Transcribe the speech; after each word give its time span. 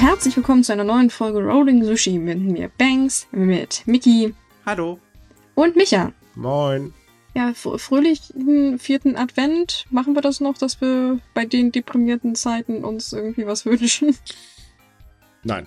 herzlich 0.00 0.36
willkommen 0.36 0.64
zu 0.64 0.72
einer 0.72 0.84
neuen 0.84 1.10
Folge 1.10 1.40
Rolling 1.42 1.84
Sushi 1.84 2.18
mit 2.18 2.38
mir 2.40 2.68
Banks, 2.78 3.26
mit 3.32 3.82
Mickey 3.86 4.34
Hallo. 4.66 4.98
und 5.54 5.76
Micha. 5.76 6.12
Moin. 6.34 6.94
Ja, 7.34 7.50
fr- 7.50 7.78
fröhlichen 7.78 8.78
vierten 8.78 9.16
Advent. 9.16 9.86
Machen 9.90 10.14
wir 10.14 10.22
das 10.22 10.40
noch, 10.40 10.58
dass 10.58 10.80
wir 10.80 11.20
bei 11.34 11.44
den 11.44 11.70
deprimierten 11.70 12.34
Zeiten 12.34 12.84
uns 12.84 13.12
irgendwie 13.12 13.46
was 13.46 13.64
wünschen? 13.66 14.16
Nein. 15.44 15.66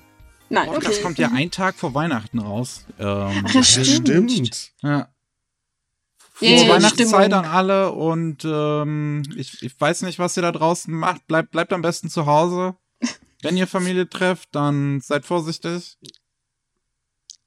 Nein, 0.50 0.70
okay. 0.70 0.80
Das 0.84 1.02
kommt 1.02 1.18
ja 1.20 1.32
ein 1.34 1.52
Tag 1.52 1.76
vor 1.76 1.94
Weihnachten 1.94 2.40
raus. 2.40 2.86
Ähm, 3.00 3.44
Ach, 3.48 3.54
das 3.54 3.70
stimmt. 3.88 4.72
ja. 4.82 4.90
Ja, 4.90 5.08
Frohe 6.34 6.50
ja, 6.50 6.70
Weihnachtszeit 6.74 7.08
Stimmung. 7.08 7.34
an 7.34 7.46
alle 7.46 7.92
und 7.92 8.44
ähm, 8.46 9.24
ich, 9.36 9.62
ich 9.64 9.80
weiß 9.80 10.02
nicht, 10.02 10.20
was 10.20 10.36
ihr 10.36 10.44
da 10.44 10.52
draußen 10.52 10.94
macht. 10.94 11.26
Bleibt, 11.28 11.52
bleibt 11.52 11.72
am 11.74 11.82
besten 11.82 12.10
zu 12.10 12.26
Hause. 12.26 12.76
Wenn 13.44 13.58
ihr 13.58 13.68
Familie 13.68 14.10
trefft, 14.10 14.50
dann 14.54 15.02
seid 15.02 15.26
vorsichtig. 15.26 15.98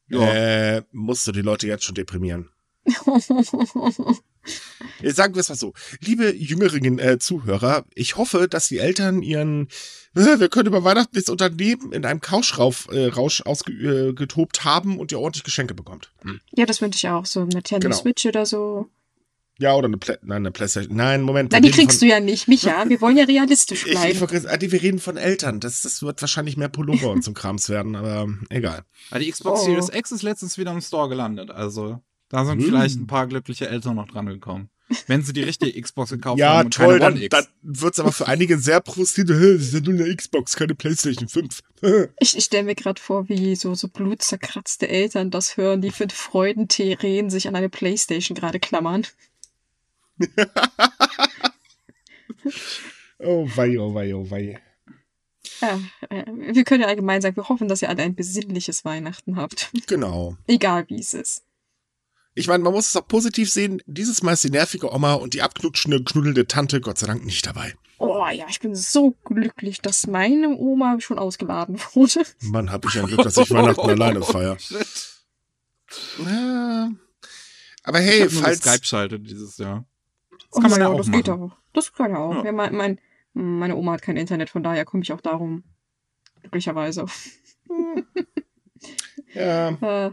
Ja. 0.09 0.20
Äh, 0.20 0.82
musst 0.92 1.27
du 1.27 1.32
die 1.32 1.42
Leute 1.42 1.66
jetzt 1.66 1.84
schon 1.84 1.96
deprimieren. 1.96 2.50
Sagen 5.02 5.34
wir 5.34 5.40
es 5.40 5.48
mal 5.48 5.56
so. 5.56 5.73
Liebe 6.01 6.32
jüngeren 6.37 7.01
äh, 7.01 7.18
Zuhörer, 7.18 7.84
ich 7.95 8.16
hoffe, 8.16 8.46
dass 8.48 8.68
die 8.68 8.78
Eltern 8.78 9.23
ihren 9.23 9.68
äh, 10.14 10.38
wir 10.40 10.48
können 10.48 10.68
über 10.68 10.84
Weihnachten 10.84 11.16
nichts 11.16 11.30
unternehmen 11.30 11.92
in 11.92 12.04
einem 12.04 12.20
Couchrauf 12.20 12.88
äh, 12.90 13.06
Rausch 13.06 13.42
ausgetobt 13.42 13.84
äh, 13.84 14.12
getobt 14.12 14.65
haben 14.65 14.98
und 14.98 15.12
ihr 15.12 15.18
ordentlich 15.18 15.45
Geschenke 15.45 15.74
bekommt. 15.74 16.12
Hm. 16.23 16.40
ja, 16.52 16.66
das 16.66 16.80
wünsche 16.80 16.96
ich 16.98 17.09
auch. 17.09 17.26
So 17.26 17.40
eine 17.40 17.48
Nintendo 17.48 17.88
Genau. 17.88 18.01
Switch 18.01 18.26
oder 18.26 18.46
so. 18.46 18.88
Ja, 19.59 19.74
oder 19.74 19.87
eine, 19.87 19.96
Play 19.96 20.16
Nein, 20.23 20.37
eine 20.38 20.51
Playstation. 20.51 20.95
Nein, 20.96 21.23
Moment. 21.23 21.52
Nein, 21.52 21.62
die 21.62 21.70
kriegst 21.70 22.02
du 22.02 22.06
ja 22.06 22.20
nicht, 22.20 22.46
Micha. 22.46 22.84
Wir 22.88 23.01
wollen 23.01 23.16
ja 23.16 23.24
realistisch 23.24 23.87
Ich, 23.87 23.93
ich, 23.93 24.18
bleiben. 24.18 24.46
ah, 24.49 24.57
die- 24.59 24.71
wir 24.71 24.82
reden 24.82 24.99
von 24.99 25.16
Eltern. 25.16 25.60
Das, 25.60 25.80
das 25.82 26.02
wird 26.02 26.21
wahrscheinlich 26.21 26.57
mehr 26.59 26.68
Pullover 26.68 27.10
und 27.10 27.24
so 27.24 27.32
Krams 27.32 27.68
werden, 27.71 27.96
aber 27.96 28.29
egal. 28.51 28.82
Aber 29.10 29.21
die 29.21 29.30
Xbox 29.30 29.62
Oh. 29.62 29.65
Series 29.65 29.88
X 29.93 30.12
ist 30.12 30.23
letztens 30.23 30.59
wieder 30.59 30.73
im 30.73 30.80
Store 30.82 31.09
gelandet. 31.09 31.51
Also 31.51 32.01
da 32.29 32.45
sind 32.45 32.59
Hm. 32.60 32.66
vielleicht 32.66 32.96
ein 32.99 33.07
paar 33.07 33.27
glückliche 33.27 33.68
Eltern 33.68 33.96
noch 33.96 34.09
dran 34.09 34.27
gekommen. 34.27 34.68
Wenn 35.09 35.23
sie 35.24 35.32
die 35.32 35.43
richtige 35.43 35.80
Xbox 35.82 36.10
gekauft 36.10 36.38
Ja, 36.38 36.59
haben 36.59 36.66
und 36.66 36.74
toll, 36.74 37.01
keine 37.01 37.18
dann, 37.29 37.29
dann 37.30 37.46
wird's 37.62 37.99
aber 37.99 38.12
für 38.12 38.29
einige 38.29 38.57
sehr. 38.59 38.77
"Hä, 38.87 38.93
Das 38.95 38.99
ist 39.16 39.73
ja 39.74 39.80
nur 39.80 39.95
eine 40.04 40.15
Xbox, 40.15 40.54
keine 40.54 40.74
Playstation 40.77 41.29
5. 41.29 41.60
Ich, 42.21 42.37
ich 42.37 42.45
stelle 42.45 42.62
mir 42.65 42.74
gerade 42.77 43.01
vor, 43.01 43.29
wie 43.29 43.57
so, 43.57 43.74
so 43.74 43.88
blutzerkratzte 43.88 44.87
Eltern 44.88 45.30
das 45.32 45.57
hören, 45.57 45.80
die 45.80 45.90
für 45.90 46.07
Freudentränen 46.09 47.30
sich 47.30 47.49
an 47.49 47.57
eine 47.57 47.68
Playstation 47.68 48.37
gerade 48.37 48.60
klammern. 48.60 49.07
oh 53.18 53.48
wei, 53.54 53.78
oh 53.78 53.95
wei, 53.95 54.14
oh 54.14 54.30
wei. 54.30 54.60
Ja, 55.60 55.80
äh, 56.10 56.24
wir 56.26 56.64
können 56.64 56.82
ja 56.82 56.88
allgemein 56.88 57.22
sagen, 57.22 57.36
wir 57.36 57.48
hoffen, 57.48 57.68
dass 57.68 57.82
ihr 57.82 57.88
alle 57.88 58.02
ein 58.02 58.14
besinnliches 58.14 58.84
Weihnachten 58.84 59.37
habt. 59.37 59.70
Genau. 59.87 60.37
Egal 60.46 60.84
wie 60.88 61.00
es 61.00 61.14
ist. 61.14 61.44
Ich 62.34 62.48
meine, 62.48 62.62
man 62.62 62.74
muss 62.74 62.88
es 62.88 62.96
auch 62.96 63.09
positiv 63.09 63.50
sehen. 63.50 63.82
Dieses 63.87 64.22
Mal 64.22 64.34
ist 64.34 64.44
die 64.44 64.50
nervige 64.50 64.92
Oma 64.92 65.14
und 65.14 65.32
die 65.32 65.41
abknutschende, 65.41 66.04
knuddelnde 66.04 66.47
Tante 66.47 66.82
Gott 66.82 66.98
sei 66.98 67.06
Dank 67.06 67.25
nicht 67.25 67.47
dabei. 67.47 67.75
Oh 67.98 68.26
ja, 68.31 68.44
ich 68.50 68.60
bin 68.60 68.75
so 68.75 69.16
glücklich, 69.25 69.81
dass 69.81 70.06
meine 70.06 70.50
Oma 70.50 71.00
schon 71.00 71.19
ausgeladen 71.19 71.81
wurde. 71.94 72.26
Mann, 72.41 72.70
hab 72.70 72.84
ich 72.84 72.98
ein 72.98 73.06
Glück, 73.06 73.22
dass 73.22 73.38
ich 73.38 73.50
Weihnachten 73.50 73.81
alleine 73.88 74.22
feiere. 74.22 74.59
Ja. 76.26 76.91
Aber 77.84 78.00
Ich 78.00 78.06
hey, 78.06 78.28
falls... 78.28 78.59
Skype 78.59 78.84
schaltet 78.84 79.26
dieses 79.26 79.56
Jahr. 79.56 79.87
Das 80.56 80.65
Oh 80.65 80.69
kann 80.69 80.71
man 80.71 80.81
ja 80.81 80.88
auch 80.88 80.97
das 80.97 81.06
machen. 81.09 81.16
geht 81.22 81.28
auch. 81.31 81.56
Das 81.72 81.93
kann 81.93 82.10
ja 82.12 82.19
auch. 82.19 82.44
Ja. 82.44 82.53
Mein, 82.53 82.75
mein, 82.75 83.00
meine 83.34 83.76
Oma 83.76 83.93
hat 83.93 84.03
kein 84.03 84.16
Internet, 84.16 84.50
von 84.50 84.62
daher 84.62 84.84
komme 84.84 85.03
ich 85.03 85.12
auch 85.12 85.21
darum. 85.21 85.65
Glücklicherweise. 86.43 87.06
Ja, 89.34 89.71
Äh, 89.71 90.11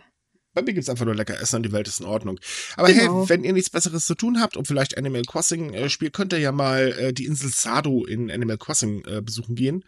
bei 0.56 0.62
mir 0.62 0.74
gibt's 0.74 0.90
einfach 0.90 1.06
nur 1.06 1.16
lecker 1.16 1.40
Essen 1.40 1.58
und 1.58 1.64
die 1.64 1.72
Welt 1.72 1.88
ist 1.88 2.00
in 2.00 2.06
Ordnung. 2.06 2.40
Aber 2.76 2.92
Genau. 2.92 3.22
hey, 3.22 3.30
wenn 3.30 3.44
ihr 3.44 3.54
nichts 3.54 3.70
Besseres 3.70 4.06
zu 4.06 4.14
tun 4.16 4.40
habt 4.40 4.56
und 4.56 4.68
vielleicht 4.68 4.98
Animal 4.98 5.24
Crossing 5.24 5.74
äh, 5.74 5.90
spielt, 5.90 6.14
könnt 6.14 6.32
ihr 6.34 6.40
ja 6.40 6.52
mal 6.52 6.92
äh, 7.00 7.14
die 7.14 7.26
Insel 7.26 7.50
Sado 7.50 8.06
in 8.06 8.30
Animal 8.30 8.58
Crossing 8.58 9.04
äh, 9.06 9.22
besuchen 9.22 9.56
gehen. 9.56 9.84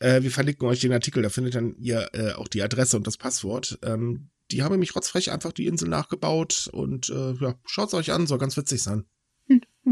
Äh, 0.00 0.22
wir 0.22 0.30
verlinken 0.30 0.66
euch 0.66 0.80
den 0.80 0.92
Artikel, 0.92 1.22
da 1.22 1.28
findet 1.28 1.54
dann 1.54 1.76
ihr 1.76 2.08
äh, 2.14 2.32
auch 2.32 2.48
die 2.48 2.62
Adresse 2.62 2.96
und 2.96 3.06
das 3.06 3.16
Passwort. 3.16 3.78
Ähm, 3.82 4.30
die 4.50 4.62
haben 4.62 4.72
nämlich 4.72 4.96
rotzfrech 4.96 5.30
einfach 5.30 5.52
die 5.52 5.66
Insel 5.66 5.88
nachgebaut 5.88 6.68
und 6.72 7.08
ja, 7.08 7.54
schaut's 7.66 7.92
euch 7.92 8.12
an, 8.12 8.26
soll 8.26 8.38
ganz 8.38 8.56
witzig 8.56 8.82
sein. 8.82 9.04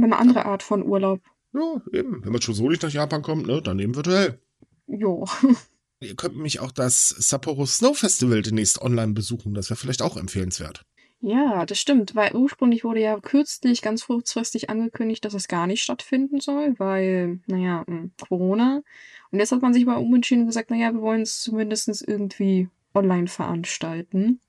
Eine 0.05 0.19
andere 0.19 0.47
Art 0.47 0.63
von 0.63 0.83
Urlaub. 0.83 1.21
Ja, 1.53 1.81
eben. 1.93 2.25
Wenn 2.25 2.33
man 2.33 2.43
schon 2.43 2.55
so 2.55 2.69
nicht 2.69 2.83
nach 2.83 2.91
Japan 2.91 3.23
kommt, 3.23 3.47
ne, 3.47 3.63
dann 3.63 3.79
eben 3.79 3.95
virtuell. 3.95 4.41
Jo. 4.87 5.27
Ihr 6.01 6.15
könnt 6.15 6.35
nämlich 6.35 6.61
auch 6.61 6.73
das 6.73 7.09
Sapporo 7.09 7.65
Snow 7.65 7.97
Festival 7.97 8.43
demnächst 8.43 8.83
online 8.83 9.15
besuchen. 9.15 9.55
Das 9.55 9.71
wäre 9.71 9.79
vielleicht 9.79 10.03
auch 10.03 10.17
empfehlenswert. 10.17 10.83
Ja, 11.21 11.65
das 11.65 11.81
stimmt, 11.81 12.15
weil 12.15 12.35
ursprünglich 12.37 12.85
wurde 12.85 13.01
ja 13.01 13.19
kürzlich 13.19 13.81
ganz 13.81 14.07
kurzfristig 14.07 14.69
angekündigt, 14.69 15.25
dass 15.25 15.33
es 15.33 15.49
gar 15.49 15.67
nicht 15.67 15.83
stattfinden 15.83 16.41
soll, 16.41 16.79
weil, 16.79 17.41
naja, 17.47 17.85
mh, 17.87 18.11
Corona. 18.29 18.83
Und 19.31 19.39
jetzt 19.39 19.51
hat 19.51 19.63
man 19.63 19.73
sich 19.73 19.87
mal 19.87 19.97
umentschieden 19.97 20.43
und 20.43 20.49
gesagt, 20.49 20.71
naja, 20.71 20.93
wir 20.93 21.01
wollen 21.01 21.23
es 21.23 21.41
zumindest 21.41 21.89
irgendwie 22.07 22.69
online 22.95 23.29
veranstalten. 23.29 24.41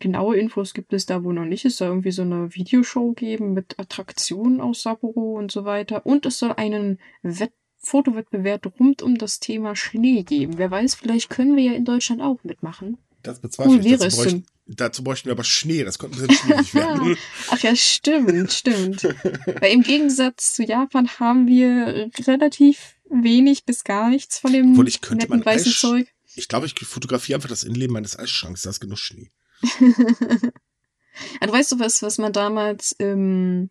Genaue 0.00 0.36
Infos 0.36 0.74
gibt 0.74 0.92
es 0.92 1.06
da 1.06 1.22
wohl 1.22 1.34
noch 1.34 1.44
nicht. 1.44 1.64
Es 1.64 1.76
soll 1.76 1.88
irgendwie 1.88 2.10
so 2.10 2.22
eine 2.22 2.54
Videoshow 2.54 3.12
geben 3.12 3.52
mit 3.54 3.78
Attraktionen 3.78 4.60
aus 4.60 4.82
Sapporo 4.82 5.38
und 5.38 5.52
so 5.52 5.64
weiter. 5.64 6.04
Und 6.04 6.26
es 6.26 6.38
soll 6.38 6.52
einen 6.52 6.98
Wett 7.22 7.52
Fotowettbewerb 7.82 8.70
rund 8.78 9.00
um 9.02 9.16
das 9.16 9.40
Thema 9.40 9.74
Schnee 9.74 10.22
geben. 10.22 10.58
Wer 10.58 10.70
weiß, 10.70 10.96
vielleicht 10.96 11.30
können 11.30 11.56
wir 11.56 11.64
ja 11.64 11.72
in 11.72 11.84
Deutschland 11.86 12.20
auch 12.20 12.38
mitmachen. 12.44 12.98
Das 13.22 13.40
bezweifle 13.40 13.72
Cool 13.72 13.78
ich. 13.80 13.84
wäre 13.86 13.98
Dazu, 13.98 14.16
bräuchten, 14.16 14.46
dazu 14.66 15.04
bräuchten 15.04 15.26
wir 15.26 15.32
aber 15.32 15.44
Schnee. 15.44 15.84
Das 15.84 15.98
könnte 15.98 16.20
ein 16.20 16.26
bisschen 16.26 16.48
schwierig 16.48 16.74
werden. 16.74 17.16
Ach 17.50 17.58
ja, 17.60 17.74
stimmt, 17.76 18.52
stimmt. 18.52 19.04
Weil 19.04 19.72
im 19.72 19.82
Gegensatz 19.82 20.52
zu 20.54 20.62
Japan 20.62 21.08
haben 21.18 21.46
wir 21.46 22.10
relativ 22.26 22.96
wenig 23.08 23.64
bis 23.64 23.84
gar 23.84 24.10
nichts 24.10 24.38
von 24.38 24.52
dem 24.52 24.72
Obwohl, 24.72 24.88
ich 24.88 25.00
könnte 25.00 25.26
netten 25.26 25.44
weißen 25.44 25.72
Eis- 25.72 25.78
Zeug. 25.80 26.08
Ich 26.36 26.48
glaube, 26.48 26.66
ich 26.66 26.74
fotografiere 26.74 27.36
einfach 27.36 27.48
das 27.48 27.64
Innenleben 27.64 27.92
meines 27.94 28.18
Eisschranks. 28.18 28.62
Da 28.62 28.70
ist 28.70 28.80
genug 28.80 28.98
Schnee. 28.98 29.30
Ah, 31.40 31.46
du 31.46 31.52
weißt 31.52 31.72
du 31.72 31.78
was, 31.78 32.02
was 32.02 32.18
man 32.18 32.32
damals 32.32 32.96
ähm, 32.98 33.68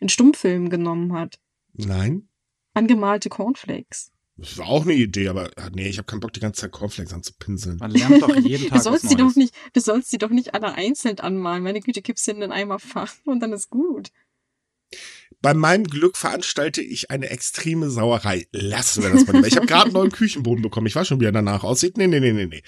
in 0.00 0.08
Stummfilmen 0.08 0.68
genommen 0.70 1.12
hat? 1.12 1.38
Nein? 1.72 2.28
Angemalte 2.74 3.28
Cornflakes. 3.30 4.12
Das 4.36 4.58
war 4.58 4.68
auch 4.68 4.82
eine 4.82 4.94
Idee, 4.94 5.28
aber 5.28 5.50
ah, 5.56 5.70
nee, 5.72 5.88
ich 5.88 5.98
habe 5.98 6.06
keinen 6.06 6.20
Bock, 6.20 6.32
die 6.32 6.40
ganze 6.40 6.62
Zeit 6.62 6.72
Cornflakes 6.72 7.12
anzupinseln. 7.12 7.76
Man 7.78 7.90
lernt 7.90 8.22
doch 8.22 8.34
jeden 8.34 8.64
Du 8.64 8.68
Tag 8.68 8.78
was 8.78 8.84
sollst 8.84 9.10
die 9.10 9.14
Neues. 9.14 9.34
doch 9.34 9.36
nicht, 9.36 9.54
du 9.72 9.80
sollst 9.80 10.12
die 10.12 10.18
doch 10.18 10.30
nicht 10.30 10.54
alle 10.54 10.74
einzeln 10.74 11.18
anmalen. 11.20 11.62
Meine 11.62 11.80
Güte, 11.80 12.02
gibst 12.02 12.24
sie 12.24 12.32
in 12.32 12.40
den 12.40 12.52
Eimer 12.52 12.78
Fach 12.80 13.14
und 13.24 13.40
dann 13.40 13.52
ist 13.52 13.70
gut. 13.70 14.10
Bei 15.42 15.54
meinem 15.54 15.84
Glück 15.84 16.16
veranstalte 16.16 16.82
ich 16.82 17.10
eine 17.10 17.30
extreme 17.30 17.88
Sauerei. 17.88 18.46
Lassen 18.52 19.02
wir 19.02 19.10
das 19.10 19.26
mal. 19.26 19.44
Ich 19.46 19.56
habe 19.56 19.66
gerade 19.66 19.84
einen 19.84 19.94
neuen 19.94 20.12
Küchenboden 20.12 20.62
bekommen. 20.62 20.86
Ich 20.86 20.94
weiß 20.94 21.08
schon, 21.08 21.20
wie 21.20 21.24
er 21.24 21.32
danach 21.32 21.64
aussieht. 21.64 21.96
Nee, 21.96 22.08
nee, 22.08 22.20
nee, 22.20 22.32
nee, 22.32 22.46
nee. 22.46 22.62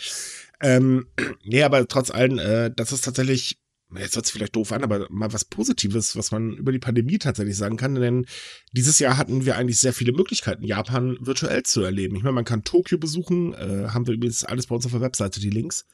Ähm, 0.62 1.06
nee, 1.44 1.62
aber 1.62 1.86
trotz 1.86 2.10
allem, 2.10 2.38
äh, 2.38 2.70
das 2.74 2.92
ist 2.92 3.04
tatsächlich, 3.04 3.60
jetzt 3.94 4.16
hört 4.16 4.24
sich 4.24 4.32
vielleicht 4.32 4.56
doof 4.56 4.72
an, 4.72 4.84
aber 4.84 5.06
mal 5.10 5.32
was 5.34 5.44
Positives, 5.44 6.16
was 6.16 6.30
man 6.30 6.56
über 6.56 6.72
die 6.72 6.78
Pandemie 6.78 7.18
tatsächlich 7.18 7.56
sagen 7.56 7.76
kann. 7.76 7.94
Denn 7.96 8.24
dieses 8.72 8.98
Jahr 8.98 9.18
hatten 9.18 9.44
wir 9.44 9.56
eigentlich 9.56 9.78
sehr 9.78 9.92
viele 9.92 10.12
Möglichkeiten, 10.12 10.64
Japan 10.64 11.18
virtuell 11.20 11.64
zu 11.64 11.82
erleben. 11.82 12.16
Ich 12.16 12.22
meine, 12.22 12.34
man 12.34 12.46
kann 12.46 12.64
Tokio 12.64 12.96
besuchen, 12.96 13.52
äh, 13.52 13.88
haben 13.88 14.06
wir 14.06 14.14
übrigens 14.14 14.44
alles 14.44 14.68
bei 14.68 14.74
uns 14.74 14.86
auf 14.86 14.92
der 14.92 15.02
Webseite, 15.02 15.40
die 15.40 15.50
Links. 15.50 15.84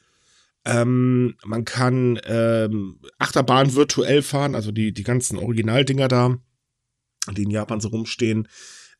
Ähm, 0.65 1.35
man 1.43 1.65
kann 1.65 2.19
ähm, 2.25 2.99
Achterbahn 3.17 3.75
virtuell 3.75 4.21
fahren, 4.21 4.55
also 4.55 4.71
die, 4.71 4.93
die 4.93 5.03
ganzen 5.03 5.37
Originaldinger 5.37 6.07
da, 6.07 6.37
die 7.31 7.43
in 7.43 7.51
Japan 7.51 7.79
so 7.79 7.89
rumstehen. 7.89 8.47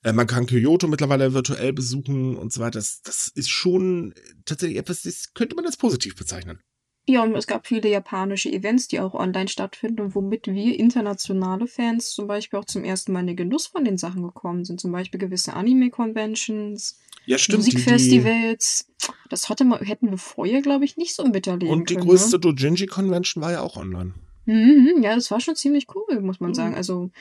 Äh, 0.04 0.14
man 0.14 0.28
kann 0.28 0.46
Kyoto 0.46 0.88
mittlerweile 0.88 1.34
virtuell 1.34 1.74
besuchen 1.74 2.36
und 2.36 2.54
so 2.54 2.62
weiter. 2.62 2.80
Das, 2.80 3.02
das 3.02 3.28
ist 3.28 3.50
schon 3.50 4.14
tatsächlich 4.46 4.78
etwas, 4.78 5.02
das 5.02 5.34
könnte 5.34 5.56
man 5.56 5.66
als 5.66 5.78
positiv 5.78 6.16
bezeichnen. 6.16 6.60
Ja, 7.08 7.24
und 7.24 7.36
es 7.36 7.48
gab 7.48 7.66
viele 7.66 7.90
japanische 7.90 8.52
Events, 8.52 8.88
die 8.88 9.00
auch 9.00 9.16
online 9.16 9.48
stattfinden 9.48 10.02
und 10.02 10.16
womit 10.16 10.46
wir 10.46 10.80
internationale 10.80 11.66
Fans 11.66 12.12
zum 12.12 12.28
Beispiel 12.28 12.60
auch 12.60 12.66
zum 12.66 12.84
ersten 12.84 13.14
Mal 13.14 13.22
in 13.22 13.28
den 13.28 13.36
Genuss 13.36 13.66
von 13.66 13.84
den 13.84 13.98
Sachen 13.98 14.22
gekommen 14.22 14.64
sind. 14.64 14.80
Zum 14.80 14.92
Beispiel 14.92 15.20
gewisse 15.20 15.54
Anime-Conventions, 15.54 17.00
Ja, 17.26 17.38
Musikfestivals. 17.50 18.92
Das 19.30 19.50
hatte 19.50 19.66
man, 19.66 19.80
hätten 19.80 20.12
wir 20.12 20.20
vorher, 20.20 20.62
glaube 20.62 20.86
ich, 20.86 20.98
nicht 20.98 21.16
so 21.16 21.26
miterleben 21.26 21.70
und 21.74 21.90
die 21.90 21.96
können. 21.96 22.08
größte 22.08 22.36
ne? 22.36 22.42
Dojinji-Convention 22.42 23.42
war 23.42 23.54
ja 23.54 23.62
auch 23.62 23.76
online. 23.76 24.14
Mhm, 24.50 25.04
ja, 25.04 25.14
das 25.14 25.30
war 25.30 25.40
schon 25.40 25.56
ziemlich 25.56 25.86
cool, 25.94 26.22
muss 26.22 26.40
man 26.40 26.50
Mhm. 26.50 26.56
sagen. 26.56 26.74
Also, 26.74 27.12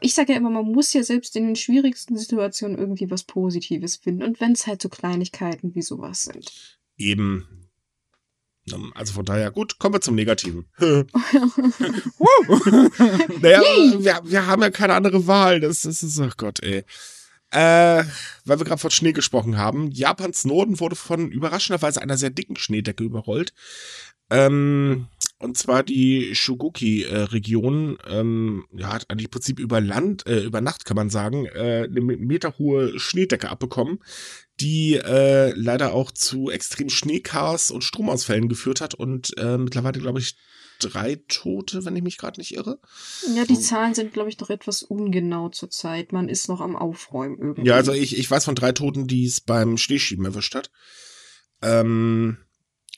ich 0.00 0.14
sage 0.14 0.30
ja 0.32 0.38
immer, 0.38 0.50
man 0.50 0.66
muss 0.66 0.92
ja 0.92 1.02
selbst 1.02 1.34
in 1.34 1.44
den 1.44 1.56
schwierigsten 1.56 2.16
Situationen 2.16 2.78
irgendwie 2.78 3.10
was 3.10 3.24
Positives 3.24 3.96
finden. 3.96 4.22
Und 4.22 4.40
wenn 4.40 4.52
es 4.52 4.68
halt 4.68 4.82
so 4.82 4.88
Kleinigkeiten 4.88 5.74
wie 5.74 5.82
sowas 5.82 6.22
sind. 6.22 6.78
Eben. 6.96 7.48
Also 8.94 9.14
von 9.14 9.24
daher, 9.24 9.50
gut, 9.50 9.80
kommen 9.80 9.96
wir 9.96 10.00
zum 10.00 10.14
Negativen. 10.14 10.66
naja, 10.78 11.04
wir, 13.98 14.20
wir 14.24 14.46
haben 14.46 14.62
ja 14.62 14.70
keine 14.70 14.94
andere 14.94 15.26
Wahl. 15.26 15.58
Das, 15.58 15.82
das 15.82 16.04
ist, 16.04 16.20
ach 16.20 16.36
Gott, 16.36 16.62
ey. 16.62 16.84
Äh, 17.50 18.04
weil 18.44 18.58
wir 18.58 18.64
gerade 18.64 18.80
von 18.80 18.90
Schnee 18.90 19.12
gesprochen 19.12 19.56
haben. 19.56 19.90
Japans 19.90 20.44
Norden 20.44 20.78
wurde 20.78 20.94
von 20.94 21.32
überraschenderweise 21.32 22.00
einer 22.00 22.16
sehr 22.16 22.30
dicken 22.30 22.56
Schneedecke 22.56 23.02
überrollt. 23.02 23.52
Ähm, 24.30 25.06
und 25.38 25.56
zwar 25.56 25.82
die 25.82 26.34
Shugoki-Region, 26.34 27.98
ähm, 28.08 28.64
ja, 28.72 28.92
hat 28.92 29.08
eigentlich 29.08 29.26
im 29.26 29.30
Prinzip 29.30 29.60
über 29.60 29.80
Land, 29.80 30.26
äh, 30.26 30.40
über 30.40 30.60
Nacht 30.60 30.84
kann 30.84 30.96
man 30.96 31.10
sagen, 31.10 31.46
äh, 31.46 31.86
eine 31.88 32.00
meterhohe 32.00 32.98
Schneedecke 32.98 33.50
abbekommen, 33.50 33.98
die 34.60 34.94
äh, 34.94 35.52
leider 35.54 35.92
auch 35.92 36.10
zu 36.10 36.50
extrem 36.50 36.88
Schneechaos 36.88 37.70
und 37.70 37.84
Stromausfällen 37.84 38.48
geführt 38.48 38.80
hat 38.80 38.94
und 38.94 39.36
äh, 39.36 39.58
mittlerweile, 39.58 40.00
glaube 40.00 40.20
ich, 40.20 40.36
drei 40.78 41.22
Tote, 41.28 41.84
wenn 41.84 41.96
ich 41.96 42.02
mich 42.02 42.18
gerade 42.18 42.40
nicht 42.40 42.54
irre. 42.54 42.80
Ja, 43.34 43.44
die 43.44 43.58
Zahlen 43.58 43.94
sind, 43.94 44.12
glaube 44.12 44.28
ich, 44.28 44.38
noch 44.38 44.50
etwas 44.50 44.82
ungenau 44.82 45.48
zurzeit. 45.48 46.12
Man 46.12 46.28
ist 46.28 46.48
noch 46.48 46.60
am 46.60 46.76
Aufräumen 46.76 47.38
irgendwie. 47.38 47.66
Ja, 47.66 47.74
also 47.74 47.92
ich, 47.92 48.18
ich 48.18 48.30
weiß 48.30 48.44
von 48.44 48.54
drei 48.54 48.72
Toten, 48.72 49.06
die 49.06 49.24
es 49.24 49.40
beim 49.40 49.76
Schneeschieben 49.76 50.24
erwischt 50.24 50.54
hat. 50.54 50.70
Ähm, 51.62 52.38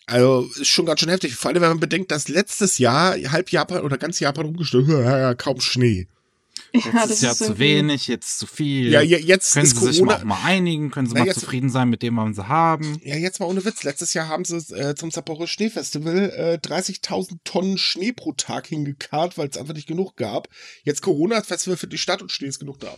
also 0.09 0.49
ist 0.59 0.69
schon 0.69 0.87
ganz 0.87 1.01
schön 1.01 1.09
heftig. 1.09 1.35
Vor 1.35 1.51
allem, 1.51 1.63
wenn 1.63 1.69
man 1.71 1.81
bedenkt, 1.81 2.11
dass 2.11 2.29
letztes 2.29 2.79
Jahr 2.79 3.17
halb 3.17 3.51
Japan 3.53 3.83
oder 3.83 3.99
ganz 3.99 4.21
Japan 4.21 4.47
umgestellt, 4.47 4.89
ja, 4.89 5.35
kaum 5.35 5.61
Schnee. 5.61 6.09
Jetzt 6.73 6.87
ja, 6.93 7.05
ist 7.05 7.23
ja 7.23 7.31
ist 7.33 7.39
zu 7.39 7.59
wenig, 7.59 8.09
jetzt 8.09 8.39
zu 8.41 8.47
viel. 8.47 8.91
Ja, 8.91 9.01
jetzt 9.01 9.55
können 9.55 9.65
ist 9.65 9.71
sie 9.71 9.77
Corona, 9.77 9.93
sich 9.93 10.03
mal 10.03 10.17
auch 10.17 10.25
mal 10.25 10.45
einigen, 10.45 10.91
können 10.91 11.07
sie 11.07 11.15
Ja, 11.15 11.21
mal 11.21 11.27
jetzt- 11.27 11.41
zufrieden 11.41 11.71
sein 11.71 11.89
mit 11.89 12.03
dem, 12.03 12.17
was 12.17 12.37
sie 12.37 12.47
haben. 12.49 13.01
Ja, 13.05 13.17
jetzt 13.17 13.41
mal 13.41 13.47
ohne 13.47 13.65
Witz. 13.65 13.85
Letztes 13.85 14.13
Jahr 14.13 14.29
haben 14.29 14.45
sie 14.45 14.57
äh, 14.75 14.95
zum 14.95 15.11
Sapporo 15.11 15.47
Schneefestival 15.47 16.31
äh, 16.31 16.59
30.000 16.67 17.39
Tonnen 17.45 17.79
Schnee 17.79 18.13
pro 18.13 18.33
Tag 18.33 18.67
hingekarrt, 18.67 19.39
weil 19.39 19.49
es 19.49 19.57
einfach 19.57 19.75
nicht 19.75 19.89
genug 19.89 20.17
gab. 20.17 20.49
Jetzt 20.85 21.01
Corona-Festival 21.01 21.77
für 21.79 21.87
die 21.87 21.97
Stadt 21.99 22.21
und 22.21 22.33
Schnee 22.33 22.49
ist 22.49 22.59
genug 22.59 22.81
da. 22.81 22.95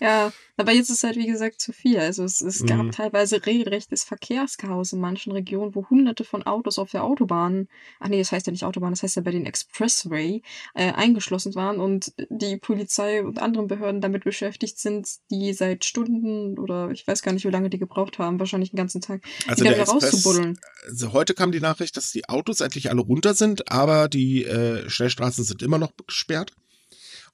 Ja, 0.00 0.32
aber 0.56 0.72
jetzt 0.72 0.90
ist 0.90 1.02
halt, 1.04 1.16
wie 1.16 1.26
gesagt, 1.26 1.60
zu 1.60 1.72
viel. 1.72 1.98
Also 1.98 2.24
es, 2.24 2.40
es 2.40 2.64
gab 2.66 2.82
Mhm. 2.82 2.90
teilweise 2.90 3.44
regelrechtes 3.46 4.04
Verkehrschaos 4.04 4.92
in 4.92 5.00
manchen 5.00 5.32
Regionen, 5.32 5.74
wo 5.74 5.88
hunderte 5.88 6.24
von 6.24 6.42
Autos 6.44 6.78
auf 6.78 6.90
der 6.90 7.04
Autobahn, 7.04 7.68
ach 8.00 8.08
nee, 8.08 8.18
das 8.18 8.32
heißt 8.32 8.46
ja 8.46 8.52
nicht 8.52 8.64
Autobahn, 8.64 8.90
das 8.92 9.02
heißt 9.02 9.16
ja 9.16 9.22
bei 9.22 9.30
den 9.30 9.46
Expressway, 9.46 10.42
äh, 10.74 10.92
eingeschlossen 10.92 11.54
waren 11.54 11.78
und 11.80 12.12
die 12.28 12.56
Polizei 12.58 13.22
und 13.24 13.40
anderen 13.40 13.66
Behörden 13.66 14.00
damit 14.00 14.24
beschäftigt 14.24 14.78
sind, 14.78 15.08
die 15.30 15.52
seit 15.52 15.84
Stunden 15.84 16.58
oder 16.58 16.90
ich 16.90 17.06
weiß 17.06 17.22
gar 17.22 17.32
nicht, 17.32 17.44
wie 17.46 17.50
lange 17.50 17.70
die 17.70 17.78
gebraucht 17.78 18.18
haben, 18.18 18.38
wahrscheinlich 18.38 18.70
den 18.70 18.76
ganzen 18.76 19.00
Tag, 19.00 19.22
Also 19.48 19.64
die 19.64 19.70
da 19.70 19.74
der 19.74 19.82
wieder 19.84 19.92
rauszubuddeln. 19.92 20.58
also 20.86 21.12
heute 21.12 21.34
kam 21.34 21.52
die 21.52 21.60
Nachricht, 21.60 21.96
dass 21.96 22.10
die 22.12 22.28
Autos 22.28 22.60
endlich 22.60 22.90
alle 22.90 23.00
runter 23.00 23.34
sind, 23.34 23.70
aber 23.72 24.08
die 24.08 24.44
äh, 24.44 24.88
Schnellstraßen 24.88 25.44
sind 25.44 25.62
immer 25.62 25.78
noch 25.78 25.92
gesperrt. 26.06 26.52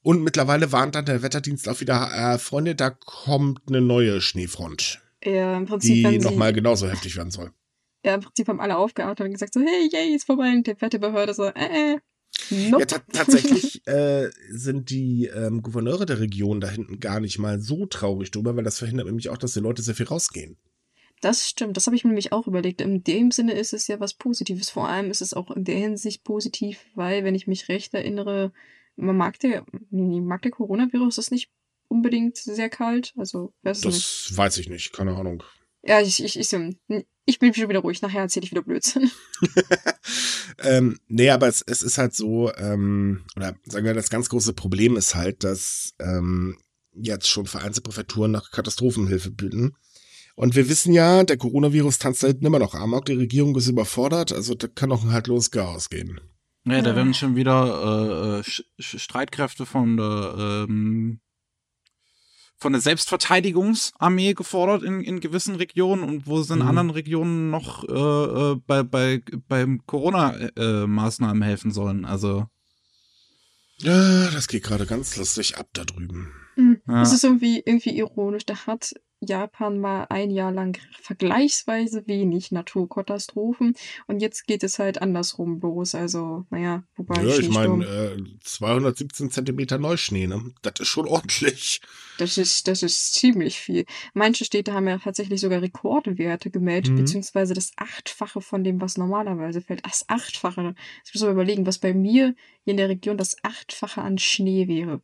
Und 0.03 0.23
mittlerweile 0.23 0.73
warnt 0.73 0.95
dann 0.95 1.05
der 1.07 1.23
Wetterdienst 1.23 1.69
auch 1.69 1.81
wieder, 1.81 2.11
äh, 2.35 2.39
Freunde, 2.39 2.75
da 2.75 2.91
kommt 2.91 3.61
eine 3.69 3.81
neue 3.81 4.21
Schneefront, 4.21 5.01
Ja, 5.25 5.57
im 5.57 5.67
Prinzip, 5.67 6.09
die 6.09 6.19
nochmal 6.19 6.53
genauso 6.53 6.89
heftig 6.89 7.17
werden 7.17 7.31
soll. 7.31 7.53
ja, 8.05 8.15
im 8.15 8.21
Prinzip 8.21 8.49
haben 8.49 8.61
alle 8.61 8.77
aufgeatmet 8.77 9.21
und 9.21 9.33
gesagt 9.33 9.55
so, 9.55 9.61
hey, 9.61 9.89
yay, 9.93 10.15
ist 10.15 10.25
vorbei. 10.25 10.51
Und 10.53 10.67
die 10.67 10.75
fette 10.77 10.99
Behörde 10.99 11.35
so, 11.35 11.45
äh, 11.47 11.95
äh, 11.95 11.99
nope. 12.71 12.81
Ja, 12.83 12.87
ta 12.87 12.99
tatsächlich 13.13 13.87
äh, 13.87 14.31
sind 14.51 14.91
die 14.91 15.27
ähm, 15.27 15.63
Gouverneure 15.63 16.07
der 16.07 16.21
Region 16.21 16.61
da 16.61 16.69
hinten 16.69 17.01
gar 17.01 17.19
nicht 17.21 17.39
mal 17.39 17.61
so 17.61 17.85
traurig 17.87 18.31
drüber, 18.31 18.57
weil 18.57 18.65
das 18.65 18.79
verhindert 18.79 19.07
nämlich 19.07 19.29
auch, 19.31 19.37
dass 19.39 19.53
die 19.55 19.61
Leute 19.61 19.83
sehr 19.83 19.97
viel 19.97 20.07
rausgehen. 20.07 20.57
Das 21.21 21.49
stimmt, 21.49 21.77
das 21.77 21.87
habe 21.87 21.97
ich 21.97 22.05
mir 22.05 22.11
nämlich 22.11 22.31
auch 22.33 22.47
überlegt. 22.47 22.81
In 22.81 23.03
dem 23.03 23.33
Sinne 23.33 23.53
ist 23.55 23.73
es 23.75 23.89
ja 23.89 23.99
was 23.99 24.15
Positives. 24.15 24.71
Vor 24.71 24.89
allem 24.89 25.11
ist 25.11 25.21
es 25.21 25.35
auch 25.35 25.51
in 25.51 25.65
der 25.65 25.77
Hinsicht 25.77 26.23
positiv, 26.23 26.79
weil, 26.95 27.25
wenn 27.25 27.35
ich 27.35 27.49
mich 27.49 27.69
recht 27.69 27.93
erinnere, 27.93 28.53
man 28.99 29.17
mag 29.17 29.39
der, 29.39 29.65
nee, 29.91 30.21
mag 30.21 30.43
der 30.43 30.51
Coronavirus 30.51 31.19
ist 31.19 31.31
nicht 31.31 31.51
unbedingt 31.89 32.37
sehr 32.37 32.69
kalt. 32.69 33.15
Also, 33.17 33.53
weiß 33.63 33.79
es 33.79 33.85
nicht. 33.85 33.97
Das 33.97 34.37
weiß 34.37 34.59
ich 34.59 34.69
nicht, 34.69 34.93
keine 34.93 35.17
Ahnung. 35.17 35.43
Ja, 35.83 36.01
ich, 36.01 36.23
ich, 36.23 36.39
ich, 36.39 36.53
ich 37.25 37.39
bin 37.39 37.55
schon 37.55 37.69
wieder 37.69 37.81
ruhig. 37.81 38.03
Nachher 38.03 38.23
erzähle 38.23 38.45
ich 38.45 38.51
wieder 38.51 38.63
Blödsinn. 38.63 39.11
ähm, 40.59 40.99
nee, 41.07 41.31
aber 41.31 41.47
es, 41.49 41.63
es 41.67 41.83
ist 41.83 41.99
halt 41.99 42.15
so, 42.15 42.53
ähm, 42.55 43.25
oder 43.37 43.55
sagen 43.65 43.87
wir, 43.87 43.95
das 43.95 44.11
ganz 44.11 44.29
große 44.29 44.53
Problem 44.53 44.97
ist 44.97 45.15
halt, 45.15 45.45
dass 45.45 45.95
ähm, 46.01 46.59
jetzt 46.93 47.29
schon 47.29 47.47
vereinzelte 47.47 47.89
Präfekturen 47.89 48.33
nach 48.33 48.51
Katastrophenhilfe 48.51 49.31
bitten. 49.31 49.77
Und 50.35 50.55
wir 50.57 50.69
wissen 50.69 50.93
ja, 50.93 51.25
der 51.25 51.37
Coronavirus 51.37 51.99
tanzt 51.99 52.23
da 52.23 52.29
hinten 52.29 52.47
immer 52.47 52.61
noch 52.61 52.75
amok, 52.75 53.07
die 53.07 53.15
Regierung 53.15 53.57
ist 53.57 53.69
überfordert, 53.69 54.33
also 54.33 54.55
da 54.55 54.69
kann 54.69 54.93
auch 54.93 55.03
ein 55.03 55.13
haltloses 55.13 55.51
Chaos 55.51 55.91
gehen. 55.91 56.21
Ja, 56.71 56.83
da 56.83 56.91
Ja. 56.91 56.97
werden 56.97 57.15
schon 57.15 57.37
wieder 57.37 58.39
äh, 58.39 58.41
äh, 58.41 58.83
Streitkräfte 58.83 59.67
von 59.67 59.97
der 59.97 60.67
ähm, 60.69 61.21
von 62.61 62.73
der 62.73 62.81
Selbstverteidigungsarmee 62.83 64.35
gefordert 64.35 64.83
in, 64.83 65.01
in 65.01 65.21
gewissen 65.21 65.55
Regionen 65.55 66.03
und 66.03 66.27
wo 66.27 66.41
es 66.41 66.51
in 66.51 66.59
Mhm. 66.59 66.67
anderen 66.67 66.91
Regionen 66.91 67.51
noch 67.51 67.85
äh, 67.85 67.93
äh, 68.53 68.57
bei, 68.67 68.83
bei 68.83 69.23
beim 69.47 69.87
Corona-Maßnahmen 69.87 71.43
helfen 71.43 71.71
sollen. 71.71 72.05
Also 72.05 72.47
Ja, 73.79 74.31
das 74.31 74.49
geht 74.49 74.65
gerade 74.65 74.87
ganz 74.87 75.17
lustig 75.17 75.57
ab 75.57 75.69
da 75.73 75.85
drüben. 75.85 76.33
Hm, 76.57 76.81
Ja. 76.89 77.01
Das 77.01 77.13
ist 77.13 77.23
irgendwie, 77.23 77.63
irgendwie 77.65 77.97
ironisch. 77.97 78.45
Da 78.45 78.67
hat 78.67 78.93
Japan 79.21 79.79
mal 79.81 80.07
ein 80.11 80.31
Jahr 80.31 80.53
lang 80.53 80.79
vergleichsweise 81.01 82.07
wenig 82.07 82.53
Naturkatastrophen 82.53 83.75
und 84.07 84.21
jetzt 84.21 84.47
geht 84.47 84.63
es 84.63 84.79
halt 84.79 85.03
andersrum 85.03 85.61
los. 85.61 85.95
Also, 85.95 86.45
naja, 86.51 86.85
wobei 86.97 87.23
Ja, 87.25 87.37
ich 87.39 87.49
meine, 87.51 87.85
äh, 87.85 88.17
217 88.43 89.31
Zentimeter 89.31 89.79
Neuschnee, 89.79 90.27
ne? 90.27 90.53
Das 90.63 90.75
ist 90.81 90.89
schon 90.89 91.07
ordentlich. 91.09 91.81
das, 92.19 92.39
ist, 92.39 92.69
das 92.69 92.83
ist 92.83 93.15
ziemlich 93.15 93.59
viel. 93.59 93.85
Manche 94.15 94.45
Städte 94.45 94.73
haben 94.73 94.87
ja 94.89 94.99
tatsächlich 94.99 95.41
sogar 95.41 95.63
Rekordwerte 95.63 96.51
gemeldet, 96.51 96.93
Mhm. 96.93 96.97
beziehungsweise 96.97 97.55
das 97.55 97.73
Achtfache 97.77 98.41
von 98.41 98.63
dem, 98.65 98.81
was 98.81 98.97
normalerweise 98.97 99.61
fällt. 99.61 99.85
Das 99.85 100.05
Achtfache. 100.09 100.75
Ich 101.05 101.15
muss 101.15 101.23
mal 101.23 101.33
überlegen, 101.33 101.67
was 101.67 101.79
bei 101.79 101.93
mir 101.95 102.35
hier 102.65 102.73
in 102.73 102.77
der 102.77 102.89
Region 102.89 103.17
das 103.17 103.37
Achtfache 103.43 104.01
an 104.03 104.19
Schnee 104.19 104.69
wäre. 104.69 105.01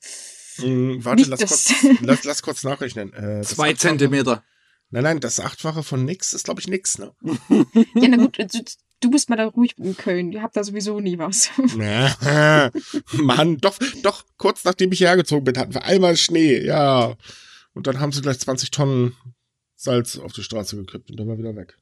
Hm, 0.56 1.04
warte, 1.04 1.24
lass 1.24 1.40
kurz, 1.40 1.74
lass, 2.00 2.24
lass 2.24 2.42
kurz 2.42 2.62
nachrechnen. 2.64 3.12
Äh, 3.12 3.42
zwei 3.42 3.70
Achtfache- 3.72 3.76
Zentimeter. 3.76 4.44
Nein, 4.90 5.02
nein, 5.02 5.20
das 5.20 5.40
Achtfache 5.40 5.82
von 5.82 6.04
nix 6.04 6.32
ist, 6.34 6.44
glaube 6.44 6.60
ich, 6.60 6.68
nix, 6.68 6.98
ne? 6.98 7.12
Ja, 7.94 8.08
na 8.08 8.16
gut, 8.16 8.38
du, 8.38 8.64
du 9.00 9.10
bist 9.10 9.28
mal 9.28 9.36
da 9.36 9.46
ruhig 9.46 9.76
in 9.78 9.96
Köln. 9.96 10.30
Ihr 10.30 10.42
habt 10.42 10.56
da 10.56 10.62
sowieso 10.62 11.00
nie 11.00 11.18
was. 11.18 11.50
Mann, 13.12 13.56
doch, 13.58 13.78
doch, 14.02 14.24
kurz 14.36 14.64
nachdem 14.64 14.92
ich 14.92 14.98
hierher 14.98 15.16
gezogen 15.16 15.44
bin, 15.44 15.58
hatten 15.58 15.74
wir 15.74 15.84
einmal 15.84 16.16
Schnee, 16.16 16.60
ja. 16.64 17.16
Und 17.72 17.86
dann 17.86 17.98
haben 17.98 18.12
sie 18.12 18.22
gleich 18.22 18.38
20 18.38 18.70
Tonnen 18.70 19.16
Salz 19.74 20.16
auf 20.18 20.32
die 20.32 20.42
Straße 20.44 20.76
gekippt 20.76 21.10
und 21.10 21.18
dann 21.18 21.26
war 21.28 21.38
wieder 21.38 21.56
weg. 21.56 21.76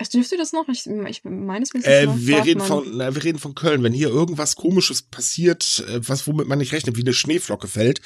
Ach, 0.00 0.06
dürfte 0.08 0.36
das 0.36 0.52
noch? 0.52 0.68
Ich, 0.68 0.86
ich 0.86 1.24
meines 1.24 1.72
Wissens 1.74 1.86
Äh, 1.86 2.08
wir 2.08 2.44
reden 2.44 2.60
von, 2.60 2.84
na, 2.96 3.14
wir 3.14 3.24
reden 3.24 3.38
von 3.38 3.54
Köln. 3.54 3.82
Wenn 3.82 3.92
hier 3.92 4.08
irgendwas 4.08 4.56
komisches 4.56 5.02
passiert, 5.02 5.84
äh, 5.88 6.00
was 6.08 6.26
womit 6.26 6.48
man 6.48 6.58
nicht 6.58 6.72
rechnet, 6.72 6.96
wie 6.96 7.02
eine 7.02 7.12
Schneeflocke 7.12 7.68
fällt, 7.68 8.00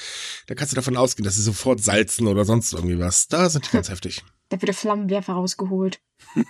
dann 0.47 0.57
kannst 0.57 0.73
du 0.73 0.75
davon 0.75 0.97
ausgehen, 0.97 1.25
dass 1.25 1.35
sie 1.35 1.41
sofort 1.41 1.81
salzen 1.81 2.27
oder 2.27 2.45
sonst 2.45 2.73
irgendwie 2.73 2.99
was. 2.99 3.27
Da 3.27 3.49
sind 3.49 3.65
die 3.67 3.71
ganz 3.73 3.89
heftig. 3.89 4.23
Da 4.49 4.61
wird 4.61 4.67
der 4.67 4.75
Flammenwerfer 4.75 5.33
rausgeholt. 5.33 6.01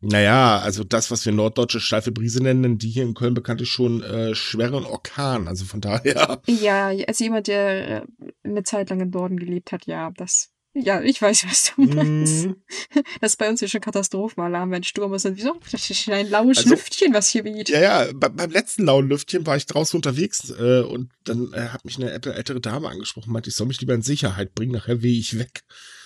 Naja, 0.00 0.58
also 0.58 0.84
das, 0.84 1.10
was 1.10 1.24
wir 1.24 1.32
norddeutsche 1.32 1.80
steife 1.80 2.12
Brise 2.12 2.42
nennen, 2.42 2.76
die 2.76 2.90
hier 2.90 3.02
in 3.02 3.14
Köln 3.14 3.32
bekannt 3.32 3.62
ist 3.62 3.70
schon 3.70 4.02
äh, 4.02 4.34
schweren 4.34 4.84
Orkan. 4.84 5.48
Also 5.48 5.64
von 5.64 5.80
daher. 5.80 6.42
Ja, 6.46 6.88
als 6.88 7.18
jemand, 7.18 7.46
der 7.46 8.02
äh, 8.02 8.06
eine 8.44 8.62
Zeit 8.62 8.90
lang 8.90 9.00
im 9.00 9.10
Norden 9.10 9.38
gelebt 9.38 9.72
hat, 9.72 9.86
ja, 9.86 10.10
das. 10.10 10.50
Ja, 10.78 11.00
ich 11.00 11.22
weiß, 11.22 11.46
was 11.48 11.72
du 11.74 11.82
meinst. 11.84 12.46
Mhm. 12.46 12.56
Das 13.20 13.32
ist 13.32 13.36
bei 13.38 13.48
uns 13.48 13.60
hier 13.60 13.68
schon 13.68 13.80
Katastrophenalarm, 13.80 14.70
wenn 14.70 14.82
Sturm 14.82 15.14
ist. 15.14 15.24
Und 15.24 15.36
wieso? 15.38 15.58
Das 15.72 15.88
ist 15.90 16.08
ein 16.10 16.28
laues 16.28 16.58
Also- 16.58 16.70
Lüftchen, 16.70 17.14
was 17.14 17.28
hier 17.30 17.44
weht. 17.44 17.70
Ja, 17.70 17.80
ja, 17.80 18.12
bei, 18.14 18.28
beim 18.28 18.50
letzten 18.50 18.84
lauen 18.84 19.08
Lüftchen 19.08 19.46
war 19.46 19.56
ich 19.56 19.64
draußen 19.64 19.96
unterwegs 19.96 20.50
äh, 20.50 20.80
und 20.82 21.10
dann 21.24 21.52
äh, 21.54 21.68
hat 21.68 21.84
mich 21.86 21.96
eine 21.96 22.10
ältere, 22.10 22.60
Dame 22.60 22.88
angesprochen, 22.90 23.32
meinte, 23.32 23.48
ich 23.48 23.56
soll 23.56 23.66
mich 23.68 23.80
lieber 23.80 23.94
in 23.94 24.02
Sicherheit 24.02 24.54
bringen, 24.54 24.72
nachher 24.72 25.02
wehe 25.02 25.18
ich 25.18 25.38
weg. 25.38 25.62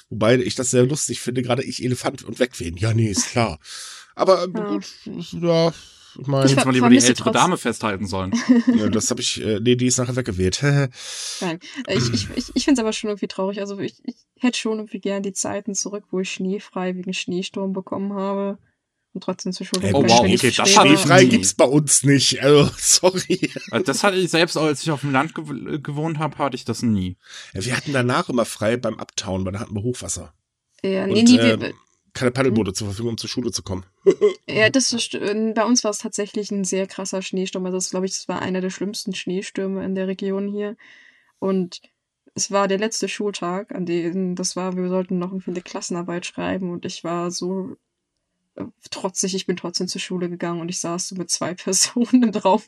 Wobei 0.08 0.36
ich 0.38 0.54
das 0.54 0.70
sehr 0.70 0.84
lustig 0.86 1.20
finde, 1.20 1.42
gerade 1.42 1.62
ich 1.64 1.82
Elefant 1.84 2.22
und 2.22 2.38
wegwehen. 2.38 2.76
Ja, 2.76 2.94
nee, 2.94 3.10
ist 3.10 3.30
klar. 3.30 3.58
Aber 4.14 4.44
äh, 4.44 4.48
Ja. 4.54 4.70
gut, 4.70 4.86
ja, 5.42 5.72
ich 6.14 6.20
Ich 6.26 6.56
Hätte 6.56 6.64
man 6.66 6.74
lieber 6.74 6.88
die 6.90 6.96
ältere 6.98 7.30
trotz- 7.30 7.32
Dame 7.34 7.56
festhalten 7.56 8.06
sollen. 8.06 8.32
ja, 8.76 8.88
das 8.88 9.10
habe 9.10 9.20
ich, 9.20 9.40
äh, 9.42 9.60
nee, 9.60 9.76
die 9.76 9.86
ist 9.86 9.98
nachher 9.98 10.16
weggeweht. 10.16 10.60
Nein, 11.40 11.58
äh, 11.86 11.96
ich, 11.98 12.12
ich, 12.12 12.28
ich, 12.36 12.44
ich 12.54 12.64
finde 12.64 12.80
es 12.80 12.84
aber 12.84 12.92
schon 12.92 13.10
irgendwie 13.10 13.28
traurig. 13.28 13.60
Also 13.60 13.78
ich, 13.78 13.94
ich 14.04 14.16
hätte 14.38 14.58
schon 14.58 14.78
irgendwie 14.78 15.00
gern 15.00 15.22
die 15.22 15.32
Zeiten 15.32 15.74
zurück, 15.74 16.04
wo 16.10 16.20
ich 16.20 16.30
schneefrei 16.32 16.94
wegen 16.96 17.12
Schneesturm 17.12 17.72
bekommen 17.72 18.12
habe. 18.14 18.58
Und 19.12 19.24
trotzdem 19.24 19.52
zur 19.52 19.66
Schule 19.66 19.88
Oh, 19.92 20.02
gegangen 20.02 20.08
wow, 20.08 20.22
bin. 20.22 20.34
okay, 20.36 20.48
Ich 20.48 20.56
das 20.56 20.70
Schneefrei 20.70 21.24
gibt's 21.24 21.54
bei 21.54 21.64
uns 21.64 22.04
nicht. 22.04 22.38
Also, 22.44 22.70
sorry. 22.78 23.50
Also 23.72 23.84
Das 23.84 24.04
hatte 24.04 24.16
ich 24.16 24.30
selbst, 24.30 24.56
als 24.56 24.82
ich 24.84 24.90
auf 24.92 25.00
dem 25.00 25.10
Land 25.10 25.34
gew 25.34 25.42
gewohnt 25.82 26.18
habe, 26.20 26.38
hatte 26.38 26.54
ich 26.54 26.64
das 26.64 26.82
nie. 26.82 27.16
Ja, 27.52 27.64
wir 27.64 27.76
hatten 27.76 27.92
danach 27.92 28.28
immer 28.28 28.44
frei 28.44 28.76
beim 28.76 29.00
Abtauen, 29.00 29.44
weil 29.44 29.52
da 29.52 29.58
hatten 29.58 29.74
wir 29.74 29.82
Hochwasser. 29.82 30.32
Ja, 30.84 31.06
nee, 31.08 31.18
Und, 31.20 31.28
nee, 31.28 31.38
äh, 31.38 31.60
wir, 31.60 31.72
keine 32.12 32.30
Paddelboote 32.30 32.72
zur 32.72 32.88
Verfügung, 32.88 33.12
um 33.12 33.18
zur 33.18 33.30
Schule 33.30 33.50
zu 33.50 33.62
kommen. 33.62 33.84
Ja, 34.48 34.68
das 34.68 34.92
ist, 34.92 35.14
äh, 35.14 35.52
bei 35.54 35.64
uns 35.64 35.84
war 35.84 35.92
es 35.92 35.98
tatsächlich 35.98 36.50
ein 36.50 36.64
sehr 36.64 36.86
krasser 36.86 37.22
Schneesturm. 37.22 37.64
Also, 37.66 37.76
das 37.78 37.90
glaube 37.90 38.06
ich, 38.06 38.12
das 38.12 38.28
war 38.28 38.42
einer 38.42 38.60
der 38.60 38.70
schlimmsten 38.70 39.14
Schneestürme 39.14 39.84
in 39.84 39.94
der 39.94 40.08
Region 40.08 40.48
hier. 40.48 40.76
Und 41.38 41.80
es 42.34 42.50
war 42.50 42.68
der 42.68 42.78
letzte 42.78 43.08
Schultag, 43.08 43.72
an 43.72 43.86
dem 43.86 44.34
das 44.34 44.56
war, 44.56 44.76
wir 44.76 44.88
sollten 44.88 45.18
noch 45.18 45.32
eine 45.32 45.62
Klassenarbeit 45.62 46.26
schreiben 46.26 46.70
und 46.70 46.84
ich 46.84 47.04
war 47.04 47.30
so 47.30 47.76
äh, 48.56 48.64
trotzig, 48.90 49.34
ich 49.34 49.46
bin 49.46 49.56
trotzdem 49.56 49.88
zur 49.88 50.00
Schule 50.00 50.28
gegangen 50.28 50.60
und 50.60 50.68
ich 50.68 50.80
saß 50.80 51.08
so 51.08 51.14
mit 51.16 51.30
zwei 51.30 51.54
Personen 51.54 52.24
im 52.24 52.30
Raum. 52.30 52.62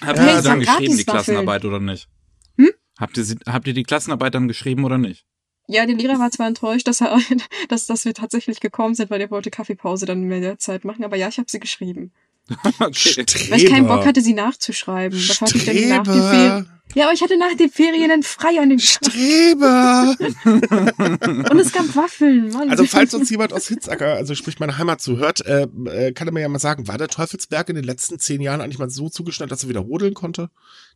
Habt 0.00 0.18
Ja, 0.18 0.24
ihr 0.24 0.32
sie 0.32 0.38
es 0.38 0.44
dann 0.44 0.60
geschrieben, 0.60 0.96
die. 0.96 1.04
Klassenarbeit 1.04 1.64
oder 1.64 1.80
nicht? 1.80 2.08
Hm? 2.56 2.70
Habt 2.98 3.16
ihr, 3.18 3.24
habt 3.46 3.66
ihr 3.66 3.74
die 3.74 3.82
Klassenarbeit 3.82 4.34
dann 4.34 4.48
geschrieben 4.48 4.84
oder 4.84 4.98
nicht? 4.98 5.26
Ja, 5.68 5.84
der 5.84 5.96
Lehrer 5.96 6.18
war 6.18 6.30
zwar 6.30 6.46
enttäuscht, 6.46 6.86
dass, 6.86 7.00
er, 7.00 7.18
dass, 7.68 7.86
dass 7.86 8.04
wir 8.04 8.14
tatsächlich 8.14 8.60
gekommen 8.60 8.94
sind, 8.94 9.10
weil 9.10 9.20
er 9.20 9.30
wollte 9.30 9.50
Kaffeepause 9.50 10.06
dann 10.06 10.30
in 10.30 10.42
der 10.42 10.58
Zeit 10.58 10.84
machen, 10.84 11.04
aber 11.04 11.16
ja, 11.16 11.28
ich 11.28 11.38
habe 11.38 11.50
sie 11.50 11.60
geschrieben. 11.60 12.12
okay. 12.78 13.24
Weil 13.50 13.60
ich 13.60 13.70
keinen 13.70 13.88
Bock 13.88 14.06
hatte, 14.06 14.20
sie 14.20 14.32
nachzuschreiben. 14.32 15.20
Das 15.26 15.40
hatte 15.40 15.56
ich 15.58 15.64
dann 15.64 15.88
nach 15.88 16.04
den 16.04 16.22
Ferien. 16.22 16.70
Ja, 16.94 17.06
aber 17.06 17.12
ich 17.12 17.20
hatte 17.20 17.36
nach 17.36 17.54
den 17.56 17.68
Ferien 17.68 18.08
dann 18.08 18.22
frei 18.22 18.60
an 18.60 18.70
dem. 18.70 18.78
Streber. 18.78 20.14
Und 20.44 21.58
es 21.58 21.72
gab 21.72 21.96
Waffeln, 21.96 22.50
Mann. 22.50 22.70
Also 22.70 22.84
falls 22.84 23.12
uns 23.14 23.28
jemand 23.30 23.52
aus 23.52 23.66
Hitzacker, 23.66 24.14
also 24.14 24.36
sprich 24.36 24.60
meine 24.60 24.78
Heimat 24.78 25.00
zuhört, 25.00 25.44
äh, 25.44 25.66
äh, 25.86 26.12
kann 26.12 26.28
er 26.28 26.32
mir 26.32 26.42
ja 26.42 26.48
mal 26.48 26.60
sagen, 26.60 26.86
war 26.86 26.98
der 26.98 27.08
Teufelsberg 27.08 27.68
in 27.68 27.74
den 27.74 27.84
letzten 27.84 28.20
zehn 28.20 28.40
Jahren 28.40 28.60
eigentlich 28.60 28.78
mal 28.78 28.88
so 28.88 29.08
zugeschneit, 29.08 29.50
dass 29.50 29.64
er 29.64 29.68
wieder 29.68 29.80
rodeln 29.80 30.14
konnte? 30.14 30.48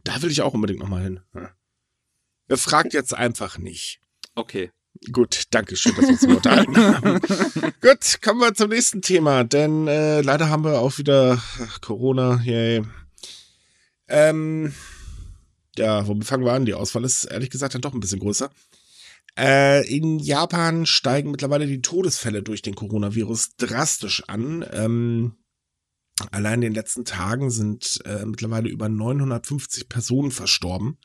Da 0.05 0.23
will 0.23 0.31
ich 0.31 0.43
auch 0.43 0.55
unbedingt 0.55 0.79
nochmal 0.79 1.03
hin. 1.03 1.21
Ja. 1.35 1.51
Er 2.47 2.57
fragt 2.57 2.95
jetzt 2.95 3.15
einfach 3.15 3.59
nicht. 3.59 4.00
Okay. 4.35 4.71
Gut, 5.13 5.45
danke 5.51 5.77
schön, 5.77 5.95
dass 5.97 6.05
wir 6.05 6.13
uns 6.13 6.25
unterhalten 6.25 6.77
haben. 6.77 7.21
Gut, 7.81 8.21
kommen 8.23 8.41
wir 8.41 8.55
zum 8.55 8.71
nächsten 8.71 9.01
Thema, 9.03 9.45
denn 9.45 9.87
äh, 9.87 10.21
leider 10.21 10.49
haben 10.49 10.65
wir 10.65 10.81
auch 10.81 10.99
wieder 10.99 11.41
Corona. 11.81 12.41
Yay. 12.45 12.83
Ähm, 14.09 14.75
ja, 15.79 16.07
womit 16.07 16.27
fangen 16.27 16.45
wir 16.45 16.53
an? 16.53 16.67
Die 16.67 16.75
Auswahl 16.75 17.05
ist 17.05 17.25
ehrlich 17.25 17.51
gesagt 17.51 17.75
dann 17.75 17.81
doch 17.81 17.95
ein 17.95 18.01
bisschen 18.01 18.21
größer. 18.21 18.51
Äh, 19.39 19.89
in 19.89 20.19
Japan 20.19 20.85
steigen 20.87 21.31
mittlerweile 21.31 21.67
die 21.67 21.81
Todesfälle 21.81 22.43
durch 22.43 22.63
den 22.63 22.75
Coronavirus 22.75 23.57
drastisch 23.57 24.25
an. 24.29 24.67
Ähm, 24.73 25.33
allein 26.31 26.55
in 26.55 26.73
den 26.73 26.75
letzten 26.75 27.05
Tagen 27.05 27.51
sind 27.51 28.01
äh, 28.05 28.25
mittlerweile 28.25 28.69
über 28.69 28.89
950 28.89 29.89
Personen 29.89 30.31
verstorben. 30.31 30.99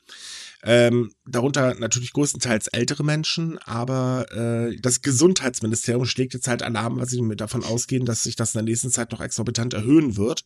Ähm, 0.62 1.12
darunter 1.24 1.74
natürlich 1.74 2.12
größtenteils 2.12 2.68
ältere 2.68 3.04
Menschen, 3.04 3.58
aber 3.58 4.26
äh, 4.32 4.76
das 4.80 5.02
Gesundheitsministerium 5.02 6.06
schlägt 6.06 6.34
jetzt 6.34 6.48
halt 6.48 6.62
Alarm, 6.62 6.98
weil 6.98 7.08
sie 7.08 7.22
davon 7.36 7.64
ausgehen, 7.64 8.04
dass 8.04 8.22
sich 8.22 8.36
das 8.36 8.54
in 8.54 8.58
der 8.58 8.64
nächsten 8.64 8.90
Zeit 8.90 9.12
noch 9.12 9.20
exorbitant 9.20 9.74
erhöhen 9.74 10.16
wird. 10.16 10.44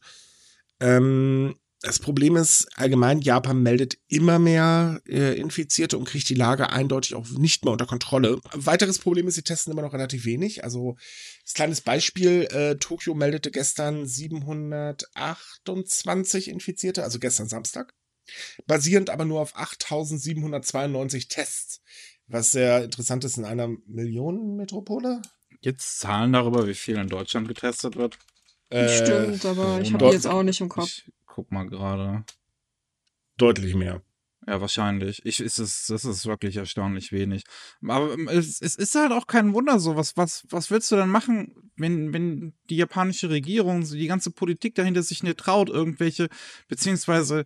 Ähm, 0.80 1.54
das 1.82 1.98
Problem 1.98 2.36
ist, 2.36 2.68
allgemein, 2.76 3.22
Japan 3.22 3.62
meldet 3.62 3.96
immer 4.06 4.38
mehr 4.38 5.00
äh, 5.08 5.38
Infizierte 5.40 5.96
und 5.96 6.04
kriegt 6.04 6.28
die 6.28 6.34
Lage 6.34 6.68
eindeutig 6.70 7.14
auch 7.14 7.26
nicht 7.30 7.64
mehr 7.64 7.72
unter 7.72 7.86
Kontrolle. 7.86 8.38
Weiteres 8.52 8.98
Problem 8.98 9.26
ist, 9.28 9.36
sie 9.36 9.42
testen 9.42 9.72
immer 9.72 9.80
noch 9.80 9.94
relativ 9.94 10.26
wenig. 10.26 10.62
Also, 10.62 10.96
das 11.44 11.54
kleines 11.54 11.80
Beispiel, 11.80 12.47
äh, 12.50 12.76
Tokio 12.76 13.14
meldete 13.14 13.50
gestern 13.50 14.06
728 14.06 16.49
Infizierte, 16.49 17.02
also 17.02 17.18
gestern 17.18 17.49
Samstag 17.49 17.94
basierend 18.66 19.11
aber 19.11 19.25
nur 19.25 19.40
auf 19.40 19.56
8792 19.56 21.28
Tests, 21.28 21.82
was 22.26 22.52
sehr 22.52 22.85
interessant 22.85 23.25
ist 23.25 23.38
in 23.38 23.44
einer 23.44 23.68
Millionenmetropole. 23.87 25.23
Jetzt 25.61 25.99
Zahlen 25.99 26.32
darüber, 26.32 26.66
wie 26.66 26.75
viel 26.75 26.97
in 26.97 27.09
Deutschland 27.09 27.49
getestet 27.49 27.97
wird. 27.97 28.18
Äh, 28.70 28.88
Stimmt, 28.88 29.44
aber 29.44 29.80
ich 29.80 29.92
habe 29.92 30.06
die 30.06 30.12
jetzt 30.12 30.26
auch 30.26 30.42
nicht 30.42 30.61
im 30.61 30.68
Kopf. 30.68 30.87
Ich 30.87 31.12
guck 31.26 31.50
mal 31.50 31.64
gerade. 31.64 32.25
Deutlich 33.37 33.75
mehr. 33.75 34.02
Ja, 34.50 34.61
wahrscheinlich. 34.61 35.25
Ich, 35.25 35.38
ist 35.38 35.61
es, 35.61 35.87
das 35.87 36.04
ist 36.04 36.26
wirklich 36.26 36.57
erstaunlich 36.57 37.12
wenig. 37.12 37.45
Aber 37.87 38.14
ähm, 38.14 38.26
es, 38.26 38.61
es 38.61 38.75
ist 38.75 38.97
halt 38.97 39.12
auch 39.12 39.28
kein 39.28 39.54
Wunder 39.54 39.78
so. 39.78 39.95
Was, 39.95 40.16
was, 40.16 40.42
was 40.50 40.73
willst 40.73 40.90
du 40.90 40.97
denn 40.97 41.09
machen, 41.09 41.54
wenn, 41.76 42.12
wenn 42.12 42.52
die 42.69 42.75
japanische 42.75 43.30
Regierung, 43.30 43.88
die 43.88 44.09
ganze 44.09 44.33
Politik 44.33 44.75
dahinter 44.75 45.04
sich 45.04 45.23
nicht 45.23 45.38
traut, 45.38 45.69
irgendwelche, 45.69 46.28
beziehungsweise, 46.66 47.45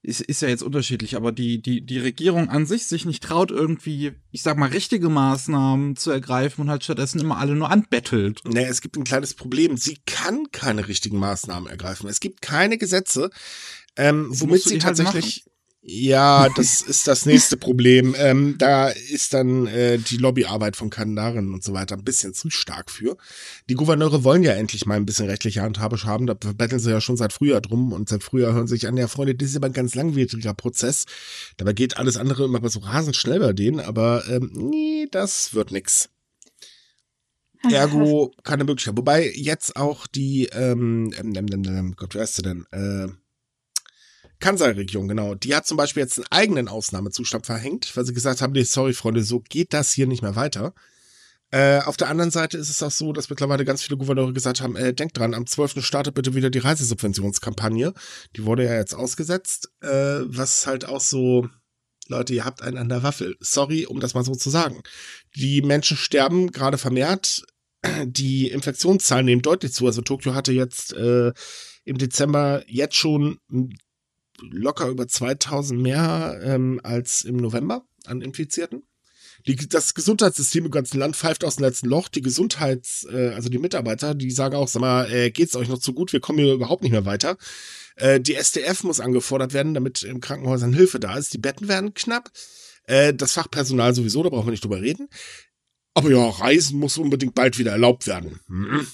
ist, 0.00 0.20
ist 0.20 0.42
ja 0.42 0.48
jetzt 0.48 0.62
unterschiedlich, 0.62 1.16
aber 1.16 1.32
die, 1.32 1.60
die, 1.60 1.84
die 1.84 1.98
Regierung 1.98 2.48
an 2.48 2.66
sich 2.66 2.86
sich 2.86 3.04
nicht 3.04 3.24
traut, 3.24 3.50
irgendwie, 3.50 4.12
ich 4.30 4.42
sag 4.42 4.56
mal, 4.56 4.68
richtige 4.68 5.08
Maßnahmen 5.08 5.96
zu 5.96 6.12
ergreifen 6.12 6.60
und 6.60 6.70
halt 6.70 6.84
stattdessen 6.84 7.20
immer 7.20 7.38
alle 7.38 7.56
nur 7.56 7.70
anbettelt. 7.72 8.42
Nee, 8.44 8.66
es 8.66 8.80
gibt 8.80 8.96
ein 8.96 9.02
kleines 9.02 9.34
Problem. 9.34 9.76
Sie 9.76 9.98
kann 10.06 10.52
keine 10.52 10.86
richtigen 10.86 11.18
Maßnahmen 11.18 11.68
ergreifen. 11.68 12.08
Es 12.08 12.20
gibt 12.20 12.42
keine 12.42 12.78
Gesetze, 12.78 13.30
ähm, 13.96 14.28
womit 14.30 14.62
sie 14.62 14.74
halt 14.74 14.82
tatsächlich. 14.82 15.46
Ja, 15.86 16.48
das 16.56 16.80
ist 16.88 17.06
das 17.06 17.26
nächste 17.26 17.58
Problem. 17.58 18.14
Ähm, 18.16 18.56
da 18.56 18.88
ist 18.88 19.34
dann 19.34 19.66
äh, 19.66 19.98
die 19.98 20.16
Lobbyarbeit 20.16 20.76
von 20.76 20.88
Kandaren 20.88 21.52
und 21.52 21.62
so 21.62 21.74
weiter 21.74 21.96
ein 21.96 22.04
bisschen 22.04 22.32
zu 22.32 22.48
stark 22.48 22.90
für. 22.90 23.18
Die 23.68 23.74
Gouverneure 23.74 24.24
wollen 24.24 24.42
ja 24.42 24.52
endlich 24.52 24.86
mal 24.86 24.96
ein 24.96 25.04
bisschen 25.04 25.26
rechtliche 25.26 25.60
Handhabe 25.60 26.02
haben. 26.04 26.26
Da 26.26 26.32
betteln 26.32 26.80
sie 26.80 26.90
ja 26.90 27.02
schon 27.02 27.18
seit 27.18 27.34
Frühjahr 27.34 27.60
drum 27.60 27.92
und 27.92 28.08
seit 28.08 28.24
Frühjahr 28.24 28.54
hören 28.54 28.66
sich 28.66 28.88
an, 28.88 28.96
ja 28.96 29.08
Freunde, 29.08 29.34
das 29.34 29.50
ist 29.50 29.56
aber 29.56 29.66
ein 29.66 29.74
ganz 29.74 29.94
langwieriger 29.94 30.54
Prozess. 30.54 31.04
Dabei 31.58 31.74
geht 31.74 31.98
alles 31.98 32.16
andere 32.16 32.44
immer 32.44 32.66
so 32.70 32.78
rasend 32.80 33.16
schnell 33.16 33.40
bei 33.40 33.52
denen, 33.52 33.80
aber 33.80 34.24
ähm, 34.28 34.50
nee, 34.54 35.06
das 35.10 35.52
wird 35.52 35.70
nix. 35.70 36.08
Ergo 37.70 38.32
keine 38.42 38.64
Möglichkeit. 38.64 38.96
Wobei 38.96 39.30
jetzt 39.34 39.76
auch 39.76 40.06
die, 40.06 40.46
ähm, 40.52 41.12
ähm, 41.18 41.34
ähm, 41.36 41.46
ähm, 41.52 41.64
ähm, 41.64 41.94
Gott, 41.96 42.14
wer 42.14 42.24
ist 42.24 42.36
sie 42.36 42.42
denn? 42.42 42.66
Äh, 42.70 43.08
Kansai-Region, 44.40 45.08
genau. 45.08 45.34
Die 45.34 45.54
hat 45.54 45.66
zum 45.66 45.76
Beispiel 45.76 46.02
jetzt 46.02 46.18
einen 46.18 46.26
eigenen 46.30 46.68
Ausnahmezustand 46.68 47.46
verhängt, 47.46 47.96
weil 47.96 48.04
sie 48.04 48.14
gesagt 48.14 48.42
haben, 48.42 48.52
nee, 48.52 48.64
sorry, 48.64 48.92
Freunde, 48.92 49.22
so 49.22 49.40
geht 49.40 49.72
das 49.72 49.92
hier 49.92 50.06
nicht 50.06 50.22
mehr 50.22 50.36
weiter. 50.36 50.74
Äh, 51.50 51.82
auf 51.82 51.96
der 51.96 52.08
anderen 52.08 52.32
Seite 52.32 52.58
ist 52.58 52.68
es 52.68 52.82
auch 52.82 52.90
so, 52.90 53.12
dass 53.12 53.30
mittlerweile 53.30 53.64
ganz 53.64 53.82
viele 53.82 53.96
Gouverneure 53.96 54.32
gesagt 54.32 54.60
haben, 54.60 54.74
äh, 54.74 54.92
denkt 54.92 55.16
dran, 55.16 55.34
am 55.34 55.46
12. 55.46 55.84
startet 55.84 56.14
bitte 56.14 56.34
wieder 56.34 56.50
die 56.50 56.58
Reisesubventionskampagne. 56.58 57.94
Die 58.34 58.44
wurde 58.44 58.64
ja 58.64 58.74
jetzt 58.74 58.94
ausgesetzt, 58.94 59.70
äh, 59.80 59.88
was 60.24 60.66
halt 60.66 60.88
auch 60.88 61.00
so, 61.00 61.48
Leute, 62.08 62.34
ihr 62.34 62.44
habt 62.44 62.60
einen 62.60 62.76
an 62.76 62.88
der 62.88 63.04
Waffel. 63.04 63.36
Sorry, 63.38 63.86
um 63.86 64.00
das 64.00 64.14
mal 64.14 64.24
so 64.24 64.34
zu 64.34 64.50
sagen. 64.50 64.82
Die 65.36 65.62
Menschen 65.62 65.96
sterben 65.96 66.50
gerade 66.50 66.76
vermehrt. 66.76 67.44
Die 68.04 68.48
Infektionszahlen 68.48 69.26
nehmen 69.26 69.42
deutlich 69.42 69.72
zu. 69.72 69.86
Also 69.86 70.02
Tokio 70.02 70.34
hatte 70.34 70.52
jetzt 70.52 70.92
äh, 70.94 71.32
im 71.84 71.98
Dezember 71.98 72.64
jetzt 72.66 72.96
schon 72.96 73.38
locker 74.50 74.88
über 74.88 75.06
2000 75.06 75.80
mehr 75.80 76.40
ähm, 76.42 76.80
als 76.82 77.22
im 77.22 77.36
November 77.36 77.86
an 78.06 78.20
Infizierten. 78.20 78.82
Die, 79.46 79.56
das 79.56 79.94
Gesundheitssystem 79.94 80.64
im 80.64 80.70
ganzen 80.70 80.98
Land 80.98 81.16
pfeift 81.16 81.44
aus 81.44 81.56
dem 81.56 81.64
letzten 81.64 81.88
Loch. 81.88 82.08
Die 82.08 82.22
Gesundheits-, 82.22 83.06
äh, 83.10 83.32
also 83.34 83.48
die 83.50 83.58
Mitarbeiter, 83.58 84.14
die 84.14 84.30
sagen 84.30 84.56
auch, 84.56 84.68
sag 84.68 84.80
mal, 84.80 85.10
äh, 85.12 85.30
geht's 85.30 85.54
euch 85.54 85.68
noch 85.68 85.78
zu 85.78 85.92
gut? 85.92 86.12
Wir 86.12 86.20
kommen 86.20 86.38
hier 86.38 86.54
überhaupt 86.54 86.82
nicht 86.82 86.92
mehr 86.92 87.04
weiter. 87.04 87.36
Äh, 87.96 88.20
die 88.20 88.34
SDF 88.34 88.84
muss 88.84 89.00
angefordert 89.00 89.52
werden, 89.52 89.74
damit 89.74 90.02
in 90.02 90.20
Krankenhäusern 90.20 90.72
Hilfe 90.72 90.98
da 90.98 91.16
ist. 91.16 91.34
Die 91.34 91.38
Betten 91.38 91.68
werden 91.68 91.92
knapp. 91.92 92.30
Äh, 92.84 93.12
das 93.12 93.32
Fachpersonal 93.32 93.94
sowieso, 93.94 94.22
da 94.22 94.30
brauchen 94.30 94.46
wir 94.46 94.52
nicht 94.52 94.64
drüber 94.64 94.80
reden. 94.80 95.08
Aber 95.92 96.10
ja, 96.10 96.26
Reisen 96.26 96.78
muss 96.78 96.98
unbedingt 96.98 97.34
bald 97.34 97.58
wieder 97.58 97.72
erlaubt 97.72 98.06
werden. 98.06 98.40
Mhm. 98.48 98.86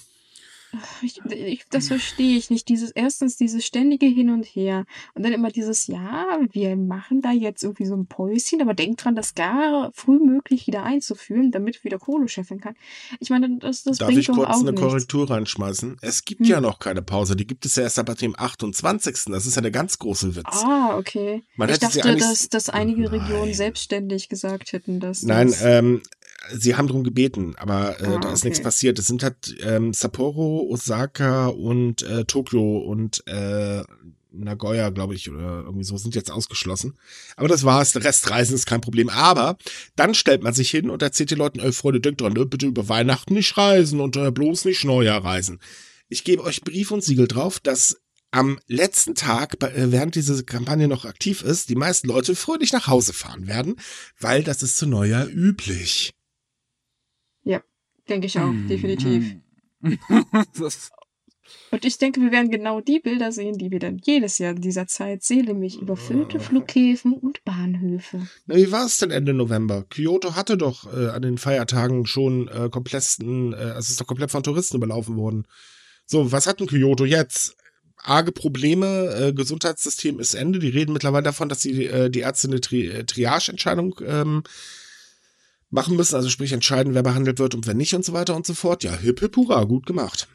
Ich, 1.03 1.21
ich, 1.25 1.65
das 1.71 1.89
verstehe 1.89 2.37
ich 2.37 2.51
nicht. 2.51 2.69
Dieses, 2.69 2.91
erstens 2.91 3.37
dieses 3.37 3.65
ständige 3.65 4.07
Hin 4.07 4.31
und 4.31 4.45
Her. 4.45 4.85
Und 5.15 5.25
dann 5.25 5.33
immer 5.33 5.51
dieses, 5.51 5.87
ja, 5.87 6.39
wir 6.51 6.77
machen 6.77 7.21
da 7.23 7.33
jetzt 7.33 7.63
irgendwie 7.63 7.87
so 7.87 7.95
ein 7.97 8.07
Päuschen, 8.07 8.61
aber 8.63 8.75
denkt 8.75 9.05
dran, 9.05 9.15
das 9.15 9.35
gar 9.35 9.91
früh 9.95 10.19
möglich 10.19 10.67
wieder 10.67 10.83
einzuführen, 10.85 11.51
damit 11.51 11.83
wieder 11.85 11.99
Kohle 11.99 12.29
scheffeln 12.29 12.61
kann. 12.61 12.75
Ich 13.19 13.31
meine, 13.31 13.59
das, 13.59 13.83
das 13.83 13.99
Darf 13.99 14.09
bringt 14.09 14.21
ich 14.21 14.27
doch 14.27 14.35
kurz 14.35 14.49
auch 14.51 14.61
eine 14.61 14.71
nichts. 14.73 14.81
Korrektur 14.81 15.31
reinschmeißen? 15.31 15.97
Es 16.03 16.25
gibt 16.25 16.41
Hm. 16.41 16.47
ja 16.47 16.61
noch 16.61 16.79
keine 16.79 17.03
Pause. 17.03 17.37
Die 17.37 17.47
gibt 17.47 17.67
es 17.67 17.77
ja 17.77 17.83
erst 17.85 17.99
ab 17.99 18.15
dem 18.19 18.35
28. 18.39 19.25
Das 19.27 19.47
ist 19.47 19.57
ja 19.57 19.63
der 19.63 19.71
ganz 19.71 19.99
große 19.99 20.37
Witz. 20.37 20.63
Ah, 20.65 20.97
okay. 20.97 21.43
Man 21.57 21.69
ich 21.69 21.79
dachte, 21.79 22.17
dass, 22.17 22.49
dass 22.49 22.69
einige 22.69 23.11
Regionen 23.13 23.47
Nein. 23.47 23.55
selbstständig 23.55 24.29
gesagt 24.29 24.73
hätten, 24.73 25.01
dass 25.01 25.23
Nein, 25.23 25.49
das, 25.49 25.63
ähm, 25.63 26.03
sie 26.53 26.77
haben 26.77 26.89
darum 26.89 27.05
gebeten, 27.05 27.55
aber 27.57 28.01
äh, 28.01 28.07
Ah, 28.07 28.19
da 28.19 28.33
ist 28.33 28.41
okay. 28.41 28.49
nichts 28.49 28.63
passiert. 28.63 28.99
Es 28.99 29.07
sind 29.07 29.23
halt 29.23 29.57
ähm, 29.61 29.93
Sapporo, 29.93 30.67
Osaka 30.71 31.47
und 31.47 32.03
äh, 32.03 32.25
Tokio 32.25 32.79
und 32.79 33.27
äh, 33.27 33.83
Nagoya, 34.33 34.91
glaube 34.91 35.15
ich, 35.15 35.29
oder 35.31 35.63
irgendwie 35.65 35.85
so, 35.85 35.97
sind 35.97 36.15
jetzt 36.15 36.31
ausgeschlossen. 36.31 36.97
Aber 37.37 37.49
das 37.49 37.65
war's. 37.65 37.93
Der 37.93 38.05
Rest 38.05 38.31
Reisen 38.31 38.55
ist 38.55 38.67
kein 38.67 38.81
Problem. 38.81 39.09
Aber 39.09 39.57
dann 39.97 40.15
stellt 40.15 40.43
man 40.43 40.55
sich 40.55 40.71
hin 40.71 40.89
und 40.89 41.03
erzählt 41.03 41.33
den 41.33 41.39
Leuten, 41.39 41.61
ey 41.61 41.73
Freunde, 41.73 42.01
denkt 42.01 42.21
dran, 42.21 42.33
ne, 42.33 42.47
bitte 42.47 42.67
über 42.67 42.89
Weihnachten 42.89 43.35
nicht 43.35 43.57
reisen 43.57 44.01
und 44.01 44.17
äh, 44.17 44.31
bloß 44.31 44.65
nicht 44.67 44.85
Neujahr 44.85 45.25
reisen. 45.25 45.59
Ich 46.09 46.25
gebe 46.25 46.43
euch 46.45 46.63
Brief 46.63 46.91
und 46.91 47.03
Siegel 47.03 47.29
drauf, 47.29 47.61
dass 47.61 48.01
am 48.31 48.61
letzten 48.69 49.17
Tag, 49.17 49.61
äh, 49.63 49.91
während 49.91 50.15
diese 50.15 50.45
Kampagne 50.45 50.87
noch 50.87 51.05
aktiv 51.05 51.43
ist, 51.43 51.69
die 51.69 51.75
meisten 51.75 52.07
Leute 52.07 52.37
fröhlich 52.37 52.73
nach 52.73 52.87
Hause 52.87 53.13
fahren 53.13 53.49
werden, 53.49 53.77
weil 54.21 54.45
das 54.45 54.63
ist 54.63 54.77
zu 54.77 54.87
Neujahr 54.87 55.27
üblich. 55.29 56.13
Denke 58.11 58.27
ich 58.27 58.39
auch, 58.39 58.53
definitiv. 58.69 59.37
das, 60.59 60.91
Und 61.71 61.85
ich 61.85 61.99
denke, 61.99 62.21
wir 62.21 62.33
werden 62.33 62.51
genau 62.51 62.81
die 62.81 63.01
Bilder 63.01 63.33
sehen, 63.33 63.57
die 63.57 63.71
wir 63.71 63.79
dann 63.79 64.01
jedes 64.05 64.39
Jahr 64.39 64.53
in 64.53 64.61
dieser 64.61 64.87
Zeit 64.87 65.23
sehen, 65.23 65.47
nämlich 65.47 65.81
überfüllte 65.81 66.41
Flughäfen 66.41 67.15
und 67.15 67.45
Bahnhöfe. 67.45 68.27
Na, 68.47 68.57
wie 68.57 68.73
war 68.73 68.87
es 68.87 68.99
denn 68.99 69.11
Ende 69.11 69.33
November? 69.33 69.85
Kyoto 69.89 70.35
hatte 70.35 70.57
doch 70.57 70.93
äh, 70.93 71.09
an 71.09 71.23
den 71.23 71.39
Feiertagen 71.39 72.07
schon 72.07 72.49
äh, 72.49 72.69
kompletten, 72.71 73.53
äh, 73.53 73.71
es 73.79 73.91
ist 73.91 74.01
doch 74.01 74.07
komplett 74.07 74.31
von 74.31 74.43
Touristen 74.43 74.77
überlaufen 74.77 75.17
worden. 75.17 75.47
So, 76.07 76.33
was 76.33 76.47
hat 76.47 76.61
denn 76.61 76.67
Kyoto 76.67 77.05
jetzt? 77.05 77.57
Arge 78.03 78.33
Probleme, 78.33 79.15
äh, 79.15 79.33
Gesundheitssystem 79.33 80.21
ist 80.21 80.35
Ende. 80.35 80.59
Die 80.59 80.71
reden 80.71 80.93
mittlerweile 80.93 81.25
davon, 81.25 81.49
dass 81.49 81.61
die, 81.61 81.87
äh, 81.87 82.11
die 82.11 82.21
Ärzte 82.21 82.49
eine 82.49 82.61
Tri 82.61 82.87
äh, 82.89 83.05
Triage-Entscheidung 83.05 84.01
ähm, 84.07 84.43
machen 85.71 85.97
müssen, 85.97 86.17
also 86.17 86.29
sprich 86.29 86.53
entscheiden, 86.53 86.95
wer 86.95 87.03
behandelt 87.03 87.39
wird 87.39 87.55
und 87.55 87.67
wer 87.67 87.75
nicht 87.75 87.95
und 87.95 88.05
so 88.05 88.13
weiter 88.13 88.37
und 88.37 88.47
so 88.47 88.55
fort. 88.55 88.85
Ja, 88.85 88.97
hip 88.97 89.21
hip 89.21 89.37
hurra, 89.37 89.65
gut 89.65 89.87
gemacht. 89.87 90.29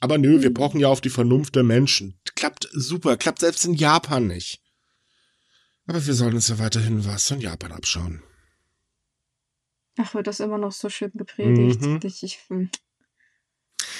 Aber 0.00 0.18
nö, 0.18 0.42
wir 0.42 0.52
pochen 0.52 0.80
ja 0.80 0.88
auf 0.88 1.00
die 1.00 1.10
Vernunft 1.10 1.56
der 1.56 1.62
Menschen. 1.62 2.18
Klappt 2.34 2.68
super, 2.72 3.16
klappt 3.16 3.38
selbst 3.38 3.64
in 3.64 3.74
Japan 3.74 4.26
nicht. 4.26 4.60
Aber 5.86 6.04
wir 6.04 6.14
sollen 6.14 6.34
uns 6.34 6.48
ja 6.48 6.58
weiterhin 6.58 7.06
was 7.06 7.28
von 7.28 7.40
Japan 7.40 7.72
abschauen. 7.72 8.22
Ach, 9.96 10.14
wird 10.14 10.26
das 10.26 10.40
immer 10.40 10.58
noch 10.58 10.72
so 10.72 10.88
schön 10.88 11.12
gepredigt. 11.14 11.80
Mhm. 11.80 12.00
Ich, 12.02 12.22
ich, 12.22 12.40
hm. 12.48 12.70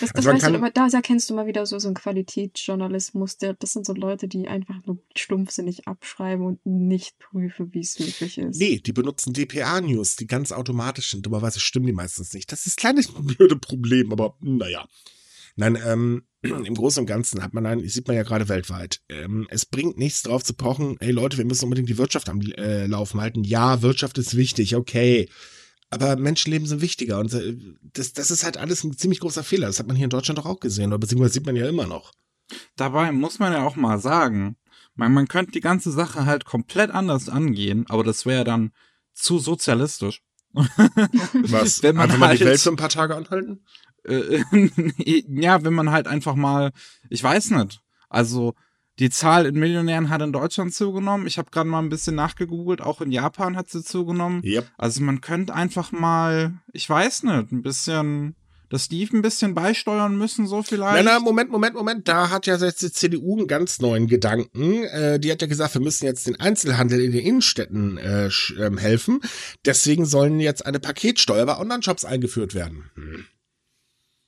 Das, 0.01 0.11
das 0.13 0.15
Also 0.17 0.31
weißt 0.31 0.43
du, 0.43 0.47
kann- 0.47 0.57
aber 0.57 0.71
da 0.71 0.89
erkennst 0.89 1.29
du 1.31 1.35
mal 1.35 1.47
wieder 1.47 1.67
so, 1.67 1.79
so 1.79 1.89
einen 1.89 1.95
Qualitätsjournalismus. 1.95 3.39
Der, 3.39 3.55
das 3.55 3.73
sind 3.73 3.87
so 3.87 3.93
Leute, 3.95 4.29
die 4.29 4.49
einfach 4.49 4.77
nur 4.87 4.99
stumpfsinnig 5.17 5.87
abschreiben 5.89 6.45
und 6.45 6.65
nicht 6.67 7.19
prüfen, 7.19 7.73
wie 7.73 7.81
es 7.81 7.99
wirklich 7.99 8.39
ist. 8.39 8.59
Nee, 8.59 8.79
die 8.81 8.93
benutzen 8.93 9.33
DPA-News, 9.33 10.17
die 10.17 10.27
ganz 10.27 10.53
automatisch 10.53 11.11
sind. 11.11 11.27
Dummerweise 11.27 11.61
stimmen 11.61 11.87
die 11.87 11.93
meistens 11.93 12.33
nicht. 12.35 12.51
Das 12.53 12.67
ist 12.67 12.79
ein 12.79 12.81
kleines 12.81 13.09
blöde 13.19 13.57
Problem, 13.57 14.13
aber 14.13 14.37
naja. 14.41 14.87
Nein, 15.57 15.79
ähm, 15.87 16.25
im 16.43 16.75
Großen 16.75 17.01
und 17.01 17.07
Ganzen 17.07 17.43
hat 17.43 17.55
man 17.55 17.65
ein, 17.67 17.87
sieht 17.89 18.09
man 18.09 18.17
ja 18.17 18.23
gerade 18.25 18.49
weltweit. 18.49 19.01
Ähm, 19.09 19.47
es 19.51 19.65
bringt 19.67 19.99
nichts 19.99 20.23
drauf 20.23 20.43
zu 20.43 20.55
pochen, 20.55 20.97
ey 21.01 21.13
Leute, 21.13 21.39
wir 21.39 21.45
müssen 21.45 21.65
unbedingt 21.65 21.89
die 21.89 21.99
Wirtschaft 21.99 22.29
am 22.29 22.41
äh, 22.41 22.87
Laufen 22.87 23.21
halten. 23.21 23.45
Ja, 23.45 23.81
Wirtschaft 23.83 24.19
ist 24.19 24.37
wichtig, 24.37 24.75
okay. 24.77 25.29
Aber 25.95 26.17
Menschenleben 26.17 26.67
sind 26.67 26.81
wichtiger 26.81 27.19
und 27.21 27.33
äh, 27.33 27.57
das, 27.93 28.13
das 28.13 28.31
ist 28.31 28.45
halt 28.45 28.57
alles 28.57 28.85
ein 28.85 28.97
ziemlich 28.97 29.21
großer 29.21 29.43
Fehler. 29.45 29.67
Das 29.69 29.79
hat 29.79 29.87
man 29.87 29.97
hier 29.97 30.05
in 30.05 30.11
Deutschland 30.11 30.39
doch 30.39 30.47
auch 30.47 30.61
gesehen, 30.61 30.89
oder 30.89 30.99
beziehungsweise 30.99 31.35
sieht 31.35 31.47
man 31.47 31.57
ja 31.57 31.69
immer 31.69 31.87
noch. 31.87 32.13
Dabei 32.77 33.11
muss 33.13 33.39
man 33.39 33.53
ja 33.53 33.65
auch 33.65 33.77
mal 33.77 33.99
sagen, 33.99 34.57
man, 34.95 35.13
man 35.13 35.29
könnte 35.29 35.53
die 35.53 35.61
ganze 35.61 35.91
Sache 35.91 36.27
halt 36.27 36.45
komplett 36.45 36.91
anders 36.91 37.29
angehen, 37.29 37.87
aber 37.89 38.05
das 38.05 38.27
wäre 38.27 38.45
dann 38.45 38.73
zu 39.13 39.39
sozialistisch. 39.39 40.21
Was? 40.53 41.83
Wenn 41.83 41.97
man 41.97 42.05
Einfach 42.05 42.19
mal 42.19 42.35
die 42.37 42.41
halt- 42.41 42.51
Welt 42.51 42.61
für 42.61 42.71
ein 42.71 42.77
paar 42.77 42.89
Tage 42.89 43.17
anhalten? 43.17 43.65
Äh, 44.07 44.45
ja, 45.29 45.65
wenn 45.65 45.73
man 45.73 45.91
halt 45.91 46.07
einfach 46.09 46.35
mal, 46.35 46.73
ich 47.09 47.23
weiß 47.23 47.53
nicht, 47.53 47.81
also 48.11 48.53
die 48.99 49.11
Zahl 49.11 49.47
in 49.47 49.59
Millionären 49.59 50.09
hat 50.09 50.23
in 50.23 50.33
Deutschland 50.33 50.73
zugenommen. 50.73 51.27
Ich 51.27 51.39
habe 51.39 51.51
gerade 51.51 51.69
mal 51.69 51.81
ein 51.81 51.89
bisschen 51.89 52.15
nachgegoogelt, 52.15 52.81
auch 52.81 53.01
in 53.01 53.11
Japan 53.11 53.57
hat 53.57 53.69
sie 53.69 53.83
zugenommen. 53.83 54.43
Yep. 54.45 54.71
Also 54.79 55.03
man 55.03 55.21
könnte 55.21 55.55
einfach 55.55 55.91
mal, 55.91 56.55
ich 56.73 56.89
weiß 56.89 57.25
nicht, 57.25 57.53
ein 57.53 57.63
bisschen, 57.63 58.37
das 58.71 58.85
Steve 58.85 59.17
ein 59.17 59.23
bisschen 59.23 59.55
beisteuern 59.55 60.17
müssen, 60.17 60.47
so 60.47 60.63
vielleicht. 60.63 60.95
Nein, 60.95 61.05
nein, 61.07 61.23
Moment, 61.23 61.51
Moment, 61.51 61.75
Moment. 61.75 62.09
Da 62.09 62.31
hat 62.31 62.47
ja 62.47 62.57
jetzt 62.57 62.83
die 62.83 62.93
CDU 62.93 63.37
einen 63.37 63.49
ganz 63.49 63.81
neuen 63.81 64.07
Gedanken. 64.07 64.85
Äh, 64.85 65.19
die 65.19 65.33
hat 65.33 65.43
ja 65.43 65.49
gesagt, 65.49 65.75
wir 65.75 65.83
müssen 65.83 66.07
jetzt 66.07 66.29
den 66.29 66.39
Einzelhandel 66.39 67.01
in 67.01 67.11
den 67.11 67.27
Innenstädten 67.27 67.99
äh, 67.99 68.31
ähm, 68.61 68.79
helfen. 68.79 69.21
Deswegen 69.65 70.07
sollen 70.07 70.39
jetzt 70.39 70.65
eine 70.65 70.79
Paketsteuer 70.79 71.47
bei 71.47 71.59
Online-Shops 71.59 72.05
eingeführt 72.05 72.55
werden. 72.55 72.91
Hm. 72.95 73.25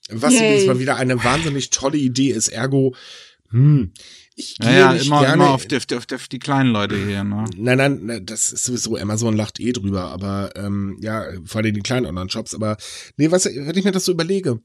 Was 0.08 0.34
Yay. 0.34 0.40
übrigens 0.40 0.66
mal 0.66 0.78
wieder 0.80 0.96
eine 0.96 1.22
wahnsinnig 1.22 1.70
tolle 1.70 1.98
Idee 1.98 2.30
ist. 2.30 2.48
Ergo, 2.48 2.94
hm, 3.50 3.92
ich 4.36 4.56
gehe 4.58 4.70
ja, 4.70 4.78
ja, 4.78 4.92
nicht 4.92 5.06
immer, 5.06 5.20
gerne. 5.20 5.34
immer 5.34 5.50
auf 5.50 5.66
die, 5.66 5.76
auf, 5.76 5.86
die, 5.86 5.96
auf 5.96 6.06
die- 6.06 6.14
auf 6.14 6.28
die 6.28 6.38
kleinen 6.38 6.70
Leute 6.70 6.94
hier, 6.96 7.24
ne? 7.24 7.44
Nein, 7.56 7.78
nein, 7.78 8.00
nein, 8.04 8.26
das 8.26 8.52
ist 8.52 8.64
sowieso, 8.64 8.96
Amazon 8.96 9.34
lacht 9.36 9.58
eh 9.58 9.72
drüber, 9.72 10.04
aber 10.10 10.50
ähm, 10.56 10.98
ja, 11.00 11.24
vor 11.44 11.62
allem 11.62 11.74
die 11.74 11.80
kleinen 11.80 12.06
Online-Shops, 12.06 12.54
aber 12.54 12.76
nee, 13.16 13.30
was, 13.30 13.46
wenn 13.46 13.76
ich 13.76 13.84
mir 13.84 13.92
das 13.92 14.04
so 14.04 14.12
überlege, 14.12 14.60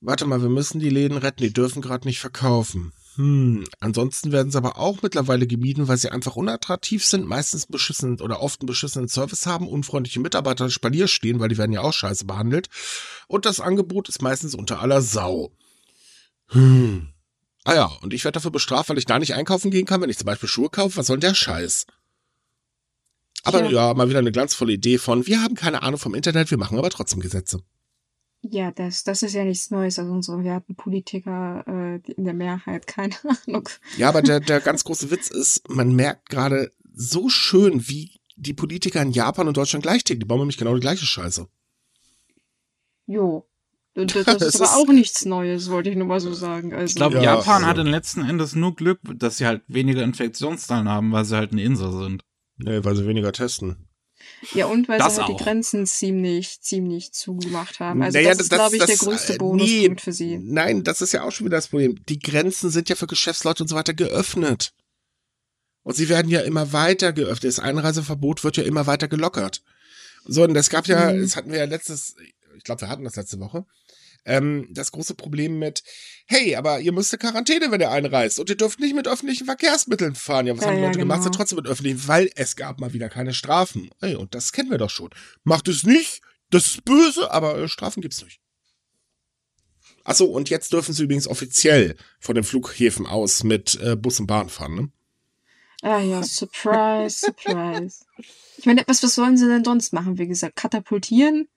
warte 0.00 0.26
mal, 0.26 0.40
wir 0.40 0.48
müssen 0.48 0.78
die 0.80 0.88
Läden 0.88 1.18
retten, 1.18 1.42
die 1.42 1.52
dürfen 1.52 1.82
gerade 1.82 2.06
nicht 2.08 2.20
verkaufen. 2.20 2.92
Hm, 3.16 3.64
ansonsten 3.80 4.30
werden 4.30 4.52
sie 4.52 4.56
aber 4.58 4.78
auch 4.78 5.02
mittlerweile 5.02 5.48
gemieden, 5.48 5.88
weil 5.88 5.96
sie 5.98 6.10
einfach 6.12 6.36
unattraktiv 6.36 7.04
sind, 7.04 7.26
meistens 7.26 7.66
beschissen 7.66 8.20
oder 8.20 8.40
oft 8.40 8.60
einen 8.60 8.68
beschissenen 8.68 9.08
Service 9.08 9.44
haben, 9.46 9.66
unfreundliche 9.66 10.20
Mitarbeiter 10.20 10.70
Spalier 10.70 11.08
stehen, 11.08 11.40
weil 11.40 11.48
die 11.48 11.58
werden 11.58 11.72
ja 11.72 11.80
auch 11.80 11.92
scheiße 11.92 12.24
behandelt. 12.24 12.68
Und 13.26 13.44
das 13.44 13.58
Angebot 13.58 14.08
ist 14.08 14.22
meistens 14.22 14.54
unter 14.54 14.80
aller 14.80 15.02
Sau. 15.02 15.50
Hm. 16.50 17.08
Ah 17.64 17.74
ja, 17.74 17.86
und 18.02 18.14
ich 18.14 18.24
werde 18.24 18.36
dafür 18.36 18.50
bestraft, 18.50 18.88
weil 18.88 18.98
ich 18.98 19.04
da 19.04 19.18
nicht 19.18 19.34
einkaufen 19.34 19.70
gehen 19.70 19.86
kann, 19.86 20.00
wenn 20.00 20.10
ich 20.10 20.18
zum 20.18 20.26
Beispiel 20.26 20.48
Schuhe 20.48 20.70
kaufe. 20.70 20.96
Was 20.96 21.06
soll 21.06 21.18
denn 21.18 21.30
der 21.30 21.34
Scheiß? 21.34 21.86
Aber 23.42 23.60
Tja. 23.60 23.70
ja, 23.70 23.94
mal 23.94 24.08
wieder 24.08 24.18
eine 24.18 24.32
glanzvolle 24.32 24.72
Idee 24.72 24.98
von, 24.98 25.26
wir 25.26 25.42
haben 25.42 25.54
keine 25.54 25.82
Ahnung 25.82 25.98
vom 25.98 26.14
Internet, 26.14 26.50
wir 26.50 26.58
machen 26.58 26.78
aber 26.78 26.90
trotzdem 26.90 27.20
Gesetze. 27.20 27.62
Ja, 28.42 28.70
das, 28.70 29.04
das 29.04 29.22
ist 29.22 29.34
ja 29.34 29.44
nichts 29.44 29.70
Neues. 29.70 29.98
Also 29.98 30.10
unsere 30.12 30.42
werten 30.44 30.74
Politiker 30.74 31.64
äh, 31.66 32.12
in 32.12 32.24
der 32.24 32.34
Mehrheit, 32.34 32.86
keine 32.86 33.14
Ahnung. 33.46 33.68
Ja, 33.96 34.08
aber 34.08 34.22
der, 34.22 34.40
der 34.40 34.60
ganz 34.60 34.84
große 34.84 35.10
Witz 35.10 35.28
ist, 35.28 35.68
man 35.68 35.94
merkt 35.94 36.30
gerade 36.30 36.72
so 36.92 37.28
schön, 37.28 37.88
wie 37.88 38.20
die 38.36 38.54
Politiker 38.54 39.02
in 39.02 39.12
Japan 39.12 39.48
und 39.48 39.56
Deutschland 39.56 39.82
gleich 39.82 40.04
ticken. 40.04 40.20
Die 40.20 40.26
bauen 40.26 40.38
nämlich 40.38 40.56
genau 40.56 40.74
die 40.74 40.80
gleiche 40.80 41.04
Scheiße. 41.04 41.46
Jo. 43.06 43.46
Und 44.00 44.14
das, 44.14 44.24
das 44.24 44.38
Das 44.38 44.54
ist 44.54 44.60
aber 44.60 44.76
auch 44.76 44.86
nichts 44.88 45.24
Neues, 45.24 45.70
wollte 45.70 45.90
ich 45.90 45.96
nur 45.96 46.06
mal 46.06 46.20
so 46.20 46.32
sagen. 46.32 46.72
Also, 46.74 46.86
Ich 46.86 46.94
glaube, 46.96 47.16
Ja, 47.16 47.22
Japan 47.36 47.56
also- 47.56 47.66
hat 47.66 47.78
in 47.78 47.86
letzten 47.86 48.22
Endes 48.28 48.54
nur 48.54 48.74
Glück, 48.74 49.00
dass 49.16 49.36
sie 49.38 49.46
halt 49.46 49.62
weniger 49.68 50.02
Infektionszahlen 50.02 50.88
haben, 50.88 51.12
weil 51.12 51.24
sie 51.24 51.36
halt 51.36 51.52
eine 51.52 51.62
Insel 51.62 51.92
sind. 51.92 52.22
Nee, 52.56 52.84
weil 52.84 52.94
sie 52.96 53.06
weniger 53.06 53.32
testen. 53.32 53.86
ja, 54.54 54.66
und 54.66 54.88
weil 54.88 54.98
Das 54.98 55.14
sie 55.16 55.22
halt 55.22 55.30
auch. 55.32 55.36
die 55.38 55.42
Grenzen 55.44 55.86
ziemlich, 55.86 56.60
ziemlich 56.60 57.12
zugemacht 57.12 57.80
haben. 57.80 58.02
Also 58.02 58.18
Naja, 58.18 58.30
das, 58.32 58.40
ist, 58.40 58.50
glaube 58.50 58.76
ich, 58.76 58.80
der 58.84 58.88
das- 58.96 58.98
größte 59.00 59.34
äh, 59.34 59.38
Bonuspunkt 59.38 59.96
nee, 59.96 60.02
für 60.02 60.12
sie. 60.12 60.38
Nein, 60.38 60.82
das 60.84 61.00
ist 61.00 61.12
ja 61.12 61.22
auch 61.24 61.32
schon 61.32 61.46
wieder 61.46 61.56
das 61.56 61.68
Problem. 61.68 61.98
Die 62.08 62.18
Grenzen 62.18 62.70
sind 62.70 62.88
ja 62.88 62.96
für 62.96 63.06
Geschäftsleute 63.06 63.62
und 63.64 63.68
so 63.68 63.76
weiter 63.76 63.94
geöffnet. 63.94 64.72
Und 65.82 65.94
sie 65.96 66.10
werden 66.10 66.30
ja 66.30 66.40
immer 66.40 66.72
weiter 66.74 67.12
geöffnet. 67.14 67.44
Das 67.44 67.58
Einreiseverbot 67.58 68.44
wird 68.44 68.58
ja 68.58 68.62
immer 68.64 68.86
weiter 68.86 69.08
gelockert. 69.08 69.62
So, 70.26 70.44
und 70.44 70.54
es 70.54 70.68
gab 70.68 70.86
ja, 70.86 71.12
Mhm. 71.12 71.22
das 71.22 71.36
hatten 71.36 71.50
wir 71.50 71.58
ja 71.58 71.64
letztes, 71.64 72.14
ich 72.56 72.64
glaube, 72.64 72.82
wir 72.82 72.88
hatten 72.90 73.04
das 73.04 73.16
letzte 73.16 73.40
Woche, 73.40 73.64
ähm, 74.24 74.68
das 74.70 74.92
große 74.92 75.14
Problem 75.14 75.58
mit, 75.58 75.82
hey, 76.26 76.56
aber 76.56 76.80
ihr 76.80 76.92
müsst 76.92 77.12
in 77.12 77.18
Quarantäne, 77.18 77.70
wenn 77.70 77.80
ihr 77.80 77.90
einreist 77.90 78.38
und 78.40 78.48
ihr 78.50 78.56
dürft 78.56 78.80
nicht 78.80 78.94
mit 78.94 79.08
öffentlichen 79.08 79.46
Verkehrsmitteln 79.46 80.14
fahren. 80.14 80.46
Ja, 80.46 80.56
was 80.56 80.62
Ja, 80.62 80.68
haben 80.68 80.76
die 80.76 80.82
ja, 80.82 80.86
Leute 80.88 80.98
gemacht? 80.98 81.18
genau. 81.18 81.24
Sind 81.24 81.34
trotzdem 81.34 81.56
mit 81.56 81.66
öffentlichen, 81.66 82.06
weil 82.08 82.30
es 82.36 82.56
gab 82.56 82.80
mal 82.80 82.92
wieder 82.92 83.08
keine 83.08 83.34
Strafen. 83.34 83.90
Ey, 84.00 84.14
und 84.14 84.34
das 84.34 84.52
kennen 84.52 84.70
wir 84.70 84.78
doch 84.78 84.90
schon. 84.90 85.10
Macht 85.44 85.68
es 85.68 85.84
nicht, 85.84 86.20
das 86.50 86.66
ist 86.66 86.84
böse, 86.84 87.30
aber 87.30 87.58
äh, 87.58 87.68
Strafen 87.68 88.00
gibt's 88.00 88.22
nicht. 88.22 88.40
Achso, 90.04 90.24
und 90.24 90.48
jetzt 90.50 90.72
dürfen 90.72 90.94
sie 90.94 91.04
übrigens 91.04 91.28
offiziell 91.28 91.94
von 92.20 92.34
den 92.34 92.44
Flughäfen 92.44 93.06
aus 93.06 93.44
mit 93.44 93.78
äh, 93.82 93.96
Bus 93.96 94.18
und 94.18 94.26
Bahn 94.26 94.48
fahren, 94.48 94.74
ne? 94.74 94.90
Ah 95.82 96.00
ja, 96.00 96.22
surprise, 96.22 97.18
surprise. 97.26 98.04
Ich 98.58 98.66
meine, 98.66 98.82
was, 98.86 99.02
was 99.02 99.14
sollen 99.14 99.38
sie 99.38 99.46
denn 99.48 99.64
sonst 99.64 99.92
machen? 99.94 100.18
Wie 100.18 100.26
gesagt, 100.26 100.56
katapultieren? 100.56 101.48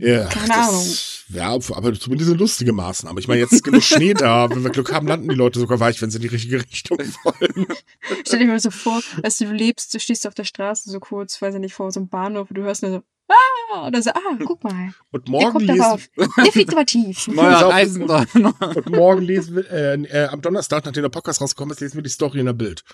Ja, 0.00 0.26
Keine 0.28 0.48
das, 0.48 1.24
Ja, 1.28 1.50
aber 1.52 1.92
zumindest 1.94 2.30
eine 2.30 2.38
lustige 2.38 2.72
Maßnahme. 2.72 3.20
Ich 3.20 3.28
meine, 3.28 3.40
jetzt 3.40 3.52
ist 3.52 3.62
genug 3.62 3.82
Schnee 3.82 4.14
da. 4.14 4.48
Wenn 4.48 4.64
wir 4.64 4.70
Glück 4.70 4.92
haben, 4.92 5.06
landen 5.06 5.28
die 5.28 5.34
Leute 5.34 5.58
sogar 5.58 5.78
weich, 5.78 6.00
wenn 6.00 6.10
sie 6.10 6.16
in 6.16 6.22
die 6.22 6.28
richtige 6.28 6.60
Richtung 6.60 6.98
wollen. 6.98 7.66
Stell 8.26 8.38
dir 8.38 8.46
mal 8.46 8.58
so 8.60 8.70
vor, 8.70 9.02
dass 9.22 9.36
du 9.36 9.44
lebst, 9.52 9.92
du 9.92 10.00
stehst 10.00 10.26
auf 10.26 10.34
der 10.34 10.44
Straße 10.44 10.90
so 10.90 11.00
kurz, 11.00 11.40
weiß 11.40 11.54
ich 11.54 11.60
nicht, 11.60 11.74
vor 11.74 11.92
so 11.92 12.00
einem 12.00 12.08
Bahnhof 12.08 12.48
und 12.48 12.56
du 12.56 12.62
hörst 12.62 12.82
nur 12.82 12.92
so, 12.92 13.02
ah, 13.28 13.86
oder 13.86 14.00
so, 14.02 14.10
ah, 14.10 14.38
guck 14.44 14.64
mal, 14.64 14.94
Und 15.10 15.28
der 15.28 15.32
morgen 15.32 15.52
kommt 15.52 15.66
lesen. 15.66 15.98
Definitiv. 16.44 17.28
Neuer 17.34 17.68
und 18.74 18.90
morgen 18.90 19.22
lesen 19.22 19.56
wir, 19.56 19.70
äh, 19.70 20.02
äh, 20.02 20.28
am 20.28 20.40
Donnerstag, 20.40 20.86
nachdem 20.86 21.02
der 21.02 21.10
Podcast 21.10 21.42
rausgekommen 21.42 21.74
ist, 21.74 21.80
lesen 21.80 21.96
wir 21.96 22.02
die 22.02 22.10
Story 22.10 22.40
in 22.40 22.46
der 22.46 22.54
Bild. 22.54 22.84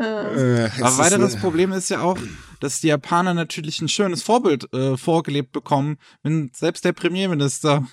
Äh, 0.00 0.64
Äh, 0.66 0.70
Aber 0.80 0.98
weiter 0.98 1.18
das 1.18 1.34
äh, 1.36 1.38
Problem 1.38 1.72
ist 1.72 1.88
ja 1.90 2.00
auch, 2.00 2.18
dass 2.60 2.80
die 2.80 2.88
Japaner 2.88 3.34
natürlich 3.34 3.80
ein 3.80 3.88
schönes 3.88 4.22
Vorbild 4.22 4.72
äh, 4.74 4.96
vorgelebt 4.96 5.52
bekommen, 5.52 5.98
wenn 6.22 6.50
selbst 6.54 6.84
der 6.84 6.92
Premierminister 6.92 7.86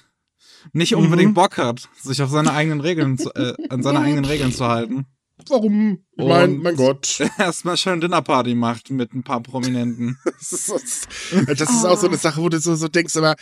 nicht 0.73 0.95
unbedingt 0.95 1.31
Mhm. 1.31 1.35
Bock 1.35 1.57
hat, 1.57 1.89
sich 2.01 2.21
auf 2.21 2.29
seine 2.29 2.53
eigenen 2.53 2.81
Regeln, 2.81 3.17
zu, 3.17 3.29
äh, 3.35 3.53
an 3.69 3.83
seine 3.83 3.99
eigenen 3.99 4.25
Regeln 4.25 4.51
zu 4.51 4.67
halten. 4.67 5.05
Warum? 5.49 6.03
Und- 6.17 6.27
Mein, 6.27 6.57
mein 6.57 6.75
Gott. 6.75 7.19
Erstmal 7.39 7.75
schön 7.77 7.99
Dinnerparty 7.99 8.53
macht 8.53 8.91
mit 8.91 9.11
ein 9.13 9.23
paar 9.23 9.41
Prominenten. 9.41 10.17
Das 10.39 10.51
ist, 10.51 11.07
das 11.47 11.69
ist 11.69 11.85
auch 11.85 11.97
so 11.99 12.07
eine 12.07 12.17
Sache, 12.17 12.41
wo 12.41 12.49
du 12.49 12.59
so, 12.59 12.75
so 12.75 12.87
denkst, 12.87 13.15
aber, 13.15 13.35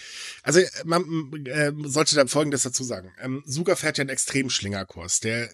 also, 0.44 0.60
man 0.86 1.04
äh, 1.46 1.72
sollte 1.86 2.16
da 2.16 2.26
Folgendes 2.28 2.64
dazu 2.64 2.84
sagen. 2.84 3.12
Ähm, 3.22 3.42
Suga 3.46 3.76
fährt 3.76 3.98
ja 3.98 4.02
einen 4.04 4.10
Extremschlingerkurs. 4.10 5.20
Der 5.22 5.50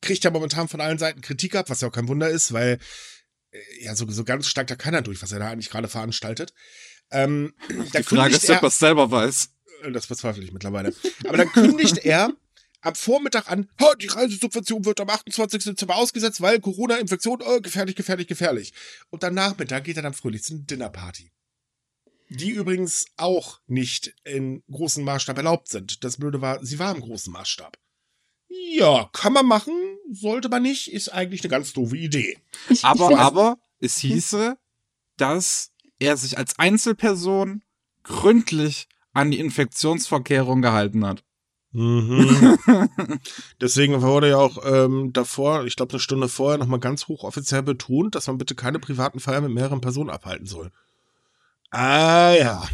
kriegt 0.00 0.24
ja 0.24 0.30
momentan 0.30 0.68
von 0.68 0.80
allen 0.80 0.98
Seiten 0.98 1.20
Kritik 1.20 1.54
ab, 1.54 1.70
was 1.70 1.80
ja 1.80 1.88
auch 1.88 1.92
kein 1.92 2.08
Wunder 2.08 2.28
ist, 2.28 2.52
weil, 2.52 2.78
äh, 3.50 3.58
ja, 3.80 3.94
so, 3.94 4.08
so 4.10 4.24
ganz 4.24 4.46
steigt 4.48 4.70
da 4.70 4.76
keiner 4.76 5.02
durch, 5.02 5.22
was 5.22 5.32
er 5.32 5.38
da 5.38 5.50
eigentlich 5.50 5.70
gerade 5.70 5.88
veranstaltet. 5.88 6.52
Ähm, 7.10 7.54
Die 7.68 8.02
Frage 8.02 8.36
ist, 8.36 8.48
ob 8.50 8.62
er 8.62 8.68
es 8.68 8.78
selber 8.78 9.10
weiß. 9.10 9.50
Das 9.92 10.06
bezweifle 10.06 10.42
ich 10.42 10.52
mittlerweile. 10.52 10.92
Aber 11.26 11.36
dann 11.36 11.50
kündigt 11.52 11.98
er 11.98 12.32
am 12.80 12.94
Vormittag 12.94 13.50
an, 13.50 13.68
"Ha, 13.80 13.94
die 13.94 14.06
Reisesubvention 14.08 14.84
wird 14.84 15.00
am 15.00 15.08
28. 15.08 15.72
Dezember 15.72 15.96
ausgesetzt, 15.96 16.40
weil 16.40 16.60
Corona-Infektion, 16.60 17.42
oh, 17.42 17.60
gefährlich, 17.60 17.96
gefährlich, 17.96 18.26
gefährlich. 18.26 18.72
Und 19.10 19.22
dann 19.22 19.34
Nachmittag 19.34 19.84
geht 19.84 19.96
er 19.96 20.02
dann 20.02 20.14
fröhlich 20.14 20.42
zu 20.42 20.54
einer 20.54 20.62
Dinnerparty. 20.64 21.32
Die 22.30 22.50
übrigens 22.50 23.06
auch 23.16 23.60
nicht 23.66 24.14
in 24.24 24.62
großem 24.70 25.02
Maßstab 25.02 25.38
erlaubt 25.38 25.68
sind. 25.68 26.04
Das 26.04 26.18
Blöde 26.18 26.40
war, 26.42 26.64
sie 26.64 26.78
war 26.78 26.94
im 26.94 27.00
großen 27.00 27.32
Maßstab. 27.32 27.78
Ja, 28.48 29.08
kann 29.12 29.32
man 29.32 29.46
machen, 29.46 29.74
sollte 30.10 30.48
man 30.48 30.62
nicht, 30.62 30.92
ist 30.92 31.10
eigentlich 31.10 31.42
eine 31.42 31.50
ganz 31.50 31.72
doofe 31.72 31.96
Idee. 31.96 32.38
Ich, 32.70 32.84
Aber, 32.84 33.10
ich 33.10 33.16
aber 33.16 33.58
es 33.80 33.98
hieße, 33.98 34.56
dass 35.16 35.72
er 35.98 36.16
sich 36.16 36.38
als 36.38 36.58
Einzelperson 36.58 37.62
gründlich 38.02 38.88
an 39.12 39.30
die 39.30 39.38
Infektionsvorkehrung 39.38 40.62
gehalten 40.62 41.04
hat. 41.06 41.24
Mhm. 41.72 42.58
Deswegen 43.60 44.00
wurde 44.00 44.30
ja 44.30 44.38
auch 44.38 44.58
ähm, 44.64 45.12
davor, 45.12 45.64
ich 45.64 45.76
glaube 45.76 45.92
eine 45.92 46.00
Stunde 46.00 46.28
vorher, 46.28 46.58
nochmal 46.58 46.80
ganz 46.80 47.08
hochoffiziell 47.08 47.62
betont, 47.62 48.14
dass 48.14 48.26
man 48.26 48.38
bitte 48.38 48.54
keine 48.54 48.78
privaten 48.78 49.20
Feiern 49.20 49.44
mit 49.44 49.52
mehreren 49.52 49.80
Personen 49.80 50.10
abhalten 50.10 50.46
soll. 50.46 50.70
Ah 51.70 52.32
ja. 52.32 52.66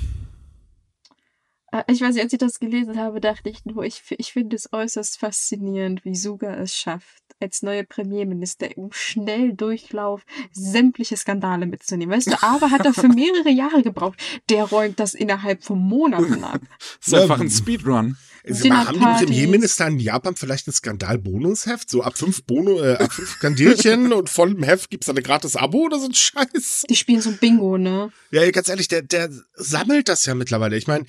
Äh, 1.74 1.82
Ich 1.88 2.00
weiß 2.00 2.14
nicht, 2.14 2.22
als 2.22 2.32
ich 2.32 2.38
das 2.38 2.60
gelesen 2.60 2.98
habe, 2.98 3.20
dachte 3.20 3.50
ich 3.50 3.64
nur, 3.64 3.84
ich, 3.84 4.02
ich 4.16 4.32
finde 4.32 4.56
es 4.56 4.72
äußerst 4.72 5.18
faszinierend, 5.18 6.04
wie 6.04 6.14
Suga 6.14 6.54
es 6.54 6.74
schafft, 6.74 7.22
als 7.40 7.62
neuer 7.62 7.82
Premierminister 7.82 8.76
im 8.76 8.90
Schnelldurchlauf 8.92 10.22
sämtliche 10.52 11.16
Skandale 11.16 11.66
mitzunehmen. 11.66 12.16
Weißt 12.16 12.28
du, 12.28 12.42
aber 12.42 12.70
hat 12.70 12.86
er 12.86 12.94
für 12.94 13.08
mehrere 13.08 13.50
Jahre 13.50 13.82
gebraucht. 13.82 14.18
Der 14.48 14.64
räumt 14.64 15.00
das 15.00 15.14
innerhalb 15.14 15.64
von 15.64 15.78
Monaten 15.78 16.44
ab. 16.44 16.60
Das 17.00 17.08
ist 17.08 17.14
einfach 17.14 17.40
ein 17.40 17.50
Speedrun. 17.50 18.16
Sie 18.46 18.70
haben 18.70 18.98
die. 18.98 19.24
Premierminister 19.24 19.86
in 19.86 19.98
Japan 19.98 20.36
vielleicht 20.36 20.68
ein 20.68 20.72
Skandal-Bonusheft? 20.72 21.90
So 21.90 22.02
ab 22.02 22.16
fünf 22.16 22.44
Bono, 22.44 22.80
äh, 22.82 22.96
ab 22.96 23.12
fünf 23.12 23.30
Skandilchen 23.30 24.12
und 24.12 24.28
vollem 24.28 24.62
Heft 24.62 24.90
gibt's 24.90 25.06
da 25.06 25.12
eine 25.12 25.22
gratis 25.22 25.56
Abo 25.56 25.84
oder 25.86 25.98
so 25.98 26.06
ein 26.06 26.14
Scheiß? 26.14 26.84
Die 26.88 26.96
spielen 26.96 27.20
so 27.20 27.32
Bingo, 27.32 27.78
ne? 27.78 28.12
Ja, 28.30 28.48
ganz 28.50 28.68
ehrlich, 28.68 28.88
der, 28.88 29.02
der 29.02 29.30
sammelt 29.54 30.08
das 30.08 30.26
ja 30.26 30.34
mittlerweile. 30.34 30.76
Ich 30.76 30.86
meine, 30.86 31.06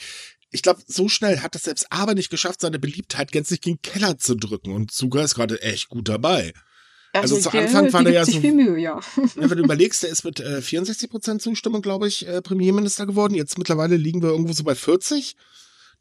ich 0.55 0.61
glaube, 0.63 0.81
so 0.87 1.07
schnell 1.09 1.41
hat 1.41 1.53
das 1.53 1.63
selbst 1.63 1.85
aber 1.91 2.15
nicht 2.15 2.29
geschafft, 2.31 2.61
seine 2.61 2.79
Beliebtheit 2.79 3.31
gänzlich 3.31 3.61
gegen 3.61 3.81
Keller 3.81 4.17
zu 4.17 4.35
drücken. 4.35 4.71
Und 4.71 4.91
Suga 4.91 5.21
ist 5.23 5.35
gerade 5.35 5.61
echt 5.61 5.89
gut 5.89 6.09
dabei. 6.09 6.53
Also 7.13 7.37
zu 7.39 7.49
der- 7.49 7.61
Anfang 7.61 7.93
war 7.93 8.03
der 8.03 8.13
ja 8.13 8.25
so- 8.25 8.39
viel 8.41 8.53
Mühe, 8.53 8.77
ja. 8.81 8.99
Wenn 9.35 9.47
du 9.49 9.63
überlegst, 9.63 10.03
der 10.03 10.09
ist 10.09 10.23
mit 10.25 10.39
äh, 10.39 10.57
64% 10.61 11.39
Zustimmung, 11.39 11.81
glaube 11.81 12.07
ich, 12.07 12.27
äh, 12.27 12.41
Premierminister 12.41 13.05
geworden. 13.05 13.35
Jetzt 13.35 13.57
mittlerweile 13.57 13.95
liegen 13.95 14.21
wir 14.21 14.29
irgendwo 14.29 14.51
so 14.53 14.63
bei 14.63 14.75
40. 14.75 15.35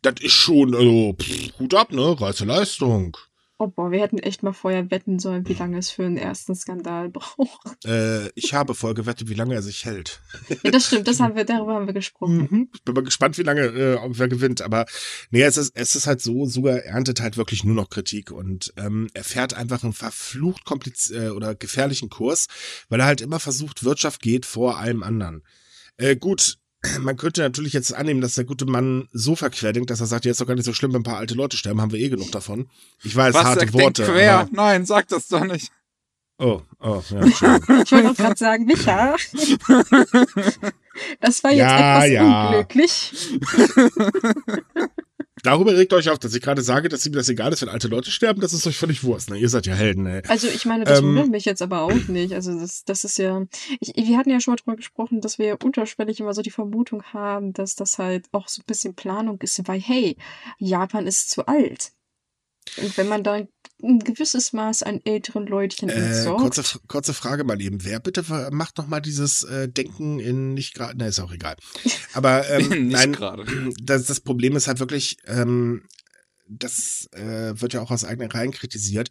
Das 0.02 0.14
ist 0.20 0.32
schon, 0.32 0.74
also, 0.74 1.14
pff, 1.20 1.58
Hut 1.58 1.74
ab, 1.74 1.92
ne? 1.92 2.20
Reiße 2.20 2.44
Leistung. 2.44 3.16
Oh 3.64 3.68
boah, 3.68 3.90
wir 3.90 4.00
hätten 4.03 4.18
echt 4.18 4.42
mal 4.42 4.53
vorher 4.53 4.90
wetten 4.90 5.18
sollen, 5.18 5.48
wie 5.48 5.55
lange 5.55 5.79
es 5.79 5.88
für 5.88 6.05
einen 6.05 6.18
ersten 6.18 6.55
Skandal 6.55 7.09
braucht. 7.11 7.83
Äh, 7.87 8.29
ich 8.35 8.53
habe 8.53 8.74
voll 8.74 8.92
gewettet, 8.92 9.31
wie 9.31 9.35
lange 9.35 9.55
er 9.55 9.62
sich 9.62 9.87
hält. 9.87 10.20
Ja, 10.62 10.70
das 10.70 10.87
stimmt, 10.87 11.09
das 11.09 11.18
haben 11.20 11.35
wir, 11.35 11.46
darüber 11.46 11.72
haben 11.72 11.87
wir 11.87 11.94
gesprochen. 11.94 12.46
Mhm. 12.50 12.68
Ich 12.74 12.83
bin 12.83 12.94
mal 12.94 13.03
gespannt, 13.05 13.38
wie 13.38 13.42
lange 13.42 13.62
äh, 13.62 13.94
ob 13.94 14.18
wer 14.18 14.29
gewinnt. 14.29 14.61
Aber 14.61 14.85
nee, 15.31 15.42
es 15.42 15.57
ist, 15.57 15.74
es 15.74 15.96
ist 15.96 16.07
halt 16.07 16.20
so, 16.20 16.44
sogar 16.44 16.77
erntet 16.81 17.22
halt 17.22 17.38
wirklich 17.38 17.64
nur 17.64 17.74
noch 17.74 17.88
Kritik 17.88 18.31
und 18.31 18.74
ähm, 18.77 19.09
er 19.14 19.24
fährt 19.24 19.55
einfach 19.55 19.83
einen 19.83 19.94
verflucht 19.94 20.66
kompliz 20.66 21.11
äh, 21.11 21.31
oder 21.31 21.55
gefährlichen 21.55 22.11
Kurs, 22.11 22.48
weil 22.90 23.00
er 23.00 23.07
halt 23.07 23.22
immer 23.22 23.40
versucht, 23.40 23.83
Wirtschaft 23.83 24.20
geht 24.20 24.44
vor 24.44 24.77
allem 24.77 25.03
anderen. 25.03 25.42
Äh, 25.96 26.16
gut, 26.16 26.59
man 27.00 27.16
könnte 27.16 27.40
natürlich 27.42 27.72
jetzt 27.72 27.94
annehmen, 27.94 28.20
dass 28.20 28.34
der 28.34 28.44
gute 28.44 28.66
Mann 28.66 29.08
so 29.12 29.36
verquerdenkt, 29.36 29.90
dass 29.90 30.00
er 30.00 30.06
sagt, 30.06 30.24
ja, 30.24 30.30
ist 30.30 30.40
doch 30.40 30.46
gar 30.46 30.54
nicht 30.54 30.64
so 30.64 30.72
schlimm, 30.72 30.92
wenn 30.92 31.00
ein 31.00 31.04
paar 31.04 31.18
alte 31.18 31.34
Leute 31.34 31.56
sterben, 31.56 31.80
haben 31.80 31.92
wir 31.92 31.98
eh 32.00 32.08
genug 32.08 32.30
davon. 32.32 32.68
Ich 33.02 33.14
weiß, 33.16 33.34
Was 33.34 33.44
harte 33.44 33.72
Worte. 33.72 34.04
quer? 34.04 34.38
aber- 34.40 34.48
Nein, 34.52 34.86
sag 34.86 35.08
das 35.08 35.28
doch 35.28 35.44
nicht. 35.44 35.70
Oh, 36.38 36.62
oh, 36.80 37.00
ja. 37.10 37.20
Ich 37.84 37.92
wollte 37.92 38.10
auch 38.10 38.14
gerade 38.16 38.36
sagen, 38.38 38.64
Micha. 38.66 39.14
Das 41.20 41.42
war 41.42 41.50
jetzt 41.50 41.58
Ja, 41.60 42.04
etwas 42.04 42.10
ja. 42.12 42.46
unglücklich. 42.48 43.38
Darüber 45.42 45.76
regt 45.76 45.92
euch 45.92 46.08
auf, 46.10 46.18
dass 46.18 46.34
ich 46.34 46.40
gerade 46.42 46.62
sage, 46.62 46.88
dass 46.88 47.04
ihm 47.04 47.12
das 47.12 47.28
egal 47.28 47.52
ist, 47.52 47.60
wenn 47.62 47.68
alte 47.68 47.88
Leute 47.88 48.10
sterben, 48.10 48.40
das 48.40 48.52
ist 48.52 48.66
euch 48.66 48.76
völlig 48.76 49.02
Wurst. 49.02 49.30
Ne? 49.30 49.36
Ihr 49.38 49.48
seid 49.48 49.66
ja 49.66 49.74
Helden, 49.74 50.06
ey. 50.06 50.22
Also 50.28 50.46
ich 50.46 50.64
meine, 50.64 50.84
das 50.84 51.00
Ähm. 51.00 51.06
wundert 51.08 51.28
mich 51.30 51.44
jetzt 51.44 51.60
aber 51.60 51.82
auch 51.82 52.08
nicht. 52.08 52.32
Also 52.34 52.58
das, 52.58 52.84
das 52.84 53.02
ist 53.04 53.18
ja. 53.18 53.44
Ich, 53.80 53.92
wir 53.96 54.16
hatten 54.16 54.30
ja 54.30 54.40
schon 54.40 54.52
mal 54.52 54.56
drüber 54.56 54.76
gesprochen, 54.76 55.20
dass 55.20 55.38
wir 55.38 55.58
unterschwellig 55.62 56.20
immer 56.20 56.34
so 56.34 56.42
die 56.42 56.50
Vermutung 56.52 57.02
haben, 57.12 57.52
dass 57.52 57.74
das 57.74 57.98
halt 57.98 58.26
auch 58.32 58.48
so 58.48 58.62
ein 58.62 58.66
bisschen 58.66 58.94
Planung 58.94 59.40
ist, 59.40 59.60
weil 59.66 59.80
hey, 59.80 60.16
Japan 60.58 61.06
ist 61.06 61.30
zu 61.30 61.46
alt. 61.46 61.90
Und 62.76 62.96
wenn 62.96 63.08
man 63.08 63.22
da 63.24 63.40
ein 63.82 63.98
gewisses 63.98 64.52
Maß 64.52 64.82
an 64.82 65.00
älteren 65.04 65.46
Leutchen 65.46 65.88
Äh, 65.88 65.94
entsorgt. 65.94 66.40
kurze, 66.42 66.78
kurze 66.87 67.12
Frage 67.14 67.44
mal 67.44 67.60
eben. 67.60 67.84
Wer 67.84 68.00
bitte 68.00 68.24
macht 68.50 68.78
noch 68.78 68.87
mal 68.87 69.00
dieses 69.00 69.42
äh, 69.42 69.68
Denken 69.68 70.20
in 70.20 70.54
nicht 70.54 70.74
gerade, 70.74 70.94
na 70.96 71.06
ist 71.06 71.20
auch 71.20 71.32
egal. 71.32 71.56
Aber 72.14 72.48
ähm, 72.48 72.68
Nicht 72.68 72.92
nein, 72.92 73.12
gerade. 73.12 73.44
das, 73.82 74.04
das 74.06 74.20
Problem 74.20 74.56
ist 74.56 74.68
halt 74.68 74.78
wirklich, 74.80 75.18
ähm, 75.26 75.82
das 76.48 77.08
äh, 77.12 77.60
wird 77.60 77.72
ja 77.72 77.80
auch 77.80 77.90
aus 77.90 78.04
eigenen 78.04 78.30
Reihen 78.30 78.52
kritisiert, 78.52 79.08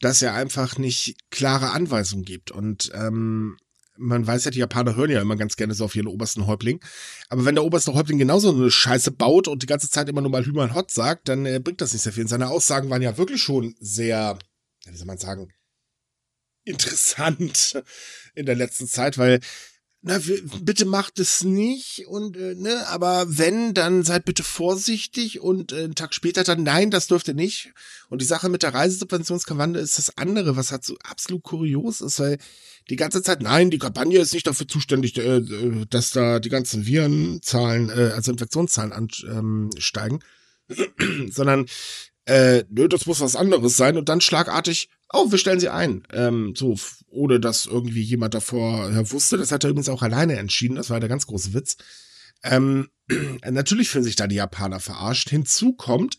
dass 0.00 0.22
er 0.22 0.34
einfach 0.34 0.78
nicht 0.78 1.16
klare 1.30 1.70
Anweisungen 1.70 2.24
gibt. 2.24 2.50
Und 2.50 2.90
ähm, 2.94 3.56
man 3.98 4.26
weiß 4.26 4.44
ja, 4.44 4.50
die 4.50 4.58
Japaner 4.58 4.96
hören 4.96 5.10
ja 5.10 5.20
immer 5.20 5.36
ganz 5.36 5.56
gerne 5.56 5.74
so 5.74 5.84
auf 5.84 5.94
ihren 5.94 6.06
obersten 6.06 6.46
Häuptling. 6.46 6.80
Aber 7.28 7.44
wenn 7.44 7.54
der 7.54 7.64
oberste 7.64 7.94
Häuptling 7.94 8.18
genauso 8.18 8.50
eine 8.50 8.70
Scheiße 8.70 9.10
baut 9.12 9.48
und 9.48 9.62
die 9.62 9.66
ganze 9.66 9.90
Zeit 9.90 10.08
immer 10.08 10.20
nur 10.20 10.30
mal 10.30 10.44
Hümer 10.44 10.62
und 10.62 10.74
Hot 10.74 10.90
sagt, 10.90 11.28
dann 11.28 11.46
äh, 11.46 11.60
bringt 11.62 11.80
das 11.80 11.92
nicht 11.92 12.02
sehr 12.02 12.12
viel. 12.12 12.24
Und 12.24 12.28
seine 12.28 12.48
Aussagen 12.48 12.90
waren 12.90 13.02
ja 13.02 13.18
wirklich 13.18 13.42
schon 13.42 13.74
sehr, 13.80 14.38
wie 14.86 14.96
soll 14.96 15.06
man 15.06 15.18
sagen, 15.18 15.52
interessant 16.64 17.82
in 18.34 18.46
der 18.46 18.56
letzten 18.56 18.86
Zeit, 18.86 19.18
weil 19.18 19.40
na, 20.08 20.20
bitte 20.60 20.84
macht 20.84 21.18
es 21.18 21.42
nicht 21.42 22.06
und 22.06 22.36
äh, 22.36 22.54
ne, 22.54 22.86
aber 22.90 23.26
wenn, 23.26 23.74
dann 23.74 24.04
seid 24.04 24.24
bitte 24.24 24.44
vorsichtig 24.44 25.40
und 25.40 25.72
äh, 25.72 25.82
einen 25.82 25.96
Tag 25.96 26.14
später 26.14 26.44
dann 26.44 26.62
nein, 26.62 26.92
das 26.92 27.08
dürft 27.08 27.26
ihr 27.26 27.34
nicht. 27.34 27.72
Und 28.08 28.22
die 28.22 28.26
Sache 28.26 28.48
mit 28.48 28.62
der 28.62 28.72
Reisesubventionskampagne 28.72 29.80
ist 29.80 29.98
das 29.98 30.16
andere, 30.16 30.56
was 30.56 30.70
halt 30.70 30.84
so 30.84 30.96
absolut 31.02 31.42
kurios 31.42 32.00
ist, 32.00 32.20
weil 32.20 32.38
die 32.88 32.94
ganze 32.94 33.20
Zeit, 33.20 33.42
nein, 33.42 33.68
die 33.72 33.78
Kampagne 33.78 34.20
ist 34.20 34.32
nicht 34.32 34.46
dafür 34.46 34.68
zuständig, 34.68 35.18
äh, 35.18 35.38
äh, 35.38 35.86
dass 35.90 36.12
da 36.12 36.38
die 36.38 36.50
ganzen 36.50 36.86
Virenzahlen, 36.86 37.90
äh, 37.90 38.12
also 38.14 38.30
Infektionszahlen 38.30 38.92
ansteigen, 38.92 40.20
ähm, 40.68 41.30
sondern 41.32 41.66
äh, 42.26 42.64
nö, 42.68 42.88
das 42.88 43.06
muss 43.06 43.20
was 43.20 43.36
anderes 43.36 43.76
sein 43.76 43.96
und 43.96 44.08
dann 44.08 44.20
schlagartig, 44.20 44.90
oh, 45.12 45.30
wir 45.30 45.38
stellen 45.38 45.60
sie 45.60 45.68
ein. 45.68 46.02
Ähm, 46.12 46.54
so, 46.56 46.76
ohne 47.08 47.40
dass 47.40 47.66
irgendwie 47.66 48.02
jemand 48.02 48.34
davor 48.34 48.90
äh, 48.90 49.10
wusste. 49.10 49.36
Das 49.38 49.52
hat 49.52 49.64
er 49.64 49.70
übrigens 49.70 49.88
auch 49.88 50.02
alleine 50.02 50.36
entschieden. 50.36 50.76
Das 50.76 50.90
war 50.90 51.00
der 51.00 51.08
ganz 51.08 51.26
große 51.26 51.54
Witz. 51.54 51.76
Ähm, 52.42 52.88
natürlich 53.48 53.88
fühlen 53.88 54.04
sich 54.04 54.16
da 54.16 54.26
die 54.26 54.36
Japaner 54.36 54.80
verarscht. 54.80 55.30
Hinzu 55.30 55.74
kommt, 55.74 56.18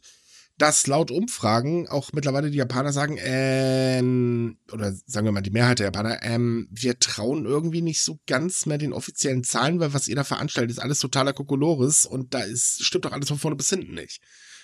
dass 0.57 0.87
laut 0.87 1.11
Umfragen 1.11 1.87
auch 1.87 2.13
mittlerweile 2.13 2.49
die 2.49 2.57
Japaner 2.57 2.93
sagen, 2.93 3.17
ähm, 3.21 4.57
oder 4.71 4.93
sagen 5.05 5.27
wir 5.27 5.31
mal 5.33 5.41
die 5.41 5.51
Mehrheit 5.51 5.79
der 5.79 5.87
Japaner, 5.87 6.23
ähm, 6.23 6.67
wir 6.71 6.99
trauen 6.99 7.45
irgendwie 7.45 7.81
nicht 7.81 8.01
so 8.01 8.19
ganz 8.25 8.65
mehr 8.65 8.79
den 8.79 8.93
offiziellen 8.93 9.43
Zahlen, 9.43 9.79
weil 9.79 9.93
was 9.93 10.07
ihr 10.07 10.15
da 10.15 10.23
veranstaltet, 10.23 10.71
ist 10.71 10.81
alles 10.81 10.99
totaler 10.99 11.33
Kokolores 11.33 12.05
und 12.05 12.33
da 12.33 12.39
ist, 12.39 12.83
stimmt 12.83 13.05
doch 13.05 13.11
alles 13.11 13.27
von 13.27 13.37
vorne 13.37 13.57
bis 13.57 13.69
hinten 13.69 13.93
nicht. 13.93 14.21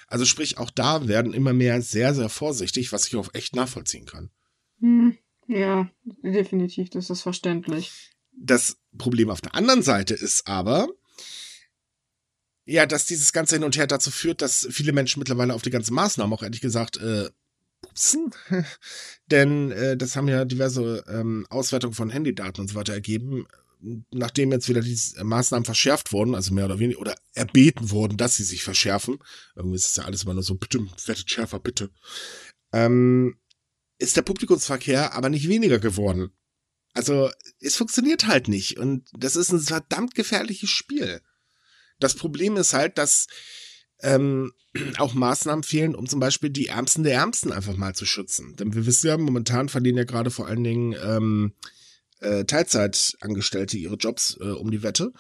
Also 0.08 0.26
sprich, 0.26 0.58
auch 0.58 0.70
da 0.70 1.08
werden 1.08 1.34
immer 1.34 1.54
mehr 1.54 1.82
sehr, 1.82 2.14
sehr 2.14 2.30
vorsichtig, 2.30 2.92
was 2.92 3.08
ich 3.08 3.16
auch 3.16 3.34
echt 3.34 3.56
nachvollziehen 3.56 4.06
kann. 4.06 4.30
Hm, 4.80 5.18
ja, 5.48 5.90
definitiv, 6.24 6.90
das 6.90 7.10
ist 7.10 7.22
verständlich. 7.22 8.12
Das 8.32 8.78
Problem 8.98 9.30
auf 9.30 9.42
der 9.42 9.56
anderen 9.56 9.84
Seite 9.84 10.14
ist 10.14 10.48
aber, 10.48 10.88
ja, 12.66 12.86
dass 12.86 13.06
dieses 13.06 13.34
ganze 13.34 13.56
Hin 13.56 13.64
und 13.64 13.78
Her 13.78 13.88
dazu 13.88 14.12
führt, 14.12 14.42
dass 14.42 14.68
viele 14.72 14.94
Menschen 14.94 15.20
mittlerweile 15.20 15.54
auf 15.54 15.62
die 15.62 15.70
ganzen 15.70 15.94
Maßnahmen 15.94 16.34
auch 16.34 16.44
ehrlich 16.44 16.62
gesagt 16.62 16.98
äh, 16.98 17.30
pupsen. 17.82 18.32
Denn 19.32 19.72
äh, 19.72 19.98
das 19.98 20.16
haben 20.16 20.28
ja 20.28 20.46
diverse 20.46 21.04
ähm, 21.08 21.46
Auswertungen 21.50 21.94
von 21.94 22.10
Handydaten 22.10 22.62
und 22.62 22.70
so 22.70 22.76
weiter 22.76 22.94
ergeben. 22.94 23.46
Nachdem 24.12 24.52
jetzt 24.52 24.70
wieder 24.70 24.82
die 24.82 24.98
Maßnahmen 25.22 25.66
verschärft 25.66 26.14
wurden, 26.14 26.36
also 26.36 26.54
mehr 26.54 26.66
oder 26.66 26.80
weniger, 26.80 27.00
oder 27.00 27.16
erbeten 27.34 27.92
wurden, 27.92 28.18
dass 28.18 28.38
sie 28.38 28.44
sich 28.44 28.64
verschärfen, 28.64 29.20
irgendwie 29.56 29.76
ist 29.76 29.88
es 29.88 29.96
ja 29.98 30.06
alles 30.06 30.24
immer 30.24 30.34
nur 30.34 30.44
so, 30.44 30.56
bitte, 30.56 30.80
werdet 31.06 31.30
schärfer, 31.30 31.60
bitte, 31.60 31.90
ähm, 32.72 33.38
ist 33.98 34.16
der 34.16 34.22
Publikumsverkehr 34.22 35.14
aber 35.14 35.30
nicht 35.30 35.48
weniger 35.50 35.80
geworden. 35.80 36.32
Also, 36.94 37.30
es 37.60 37.76
funktioniert 37.76 38.28
halt 38.28 38.48
nicht. 38.48 38.78
Und 38.78 39.10
das 39.14 39.36
ist 39.36 39.52
ein 39.52 39.60
verdammt 39.60 40.16
gefährliches 40.16 40.70
Spiel. 40.70 41.22
Das 42.00 42.16
Problem 42.16 42.56
ist 42.58 42.74
halt, 42.74 42.98
dass 42.98 43.28
ähm, 44.02 44.52
auch 44.98 45.14
Maßnahmen 45.14 45.64
fehlen, 45.64 45.96
um 45.96 46.08
zum 46.08 46.20
Beispiel 46.20 46.50
die 46.50 46.68
Ärmsten 46.68 47.04
der 47.04 47.16
Ärmsten 47.16 47.52
einfach 47.52 47.76
mal 47.76 47.96
zu 47.96 48.06
schützen. 48.06 48.56
Denn 48.58 48.74
wir 48.74 48.86
wissen 48.86 49.08
ja, 49.08 49.18
momentan 49.18 49.70
verlieren 49.70 49.98
ja 49.98 50.04
gerade 50.04 50.32
vor 50.32 50.48
allen 50.48 50.64
Dingen 50.64 50.96
ähm, 51.04 51.54
äh, 52.24 52.46
Teilzeitangestellte 52.46 53.78
ihre 53.78 53.96
Jobs 53.96 54.38
äh, 54.40 54.46
um 54.52 54.72
die 54.72 54.84
Wette. 54.84 55.12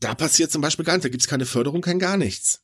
da 0.00 0.14
passiert 0.14 0.50
zum 0.50 0.60
Beispiel 0.62 0.84
gar 0.84 0.94
nichts. 0.94 1.04
Da 1.04 1.08
gibt's 1.08 1.28
keine 1.28 1.46
Förderung, 1.46 1.80
kein 1.80 1.98
gar 1.98 2.16
nichts. 2.16 2.62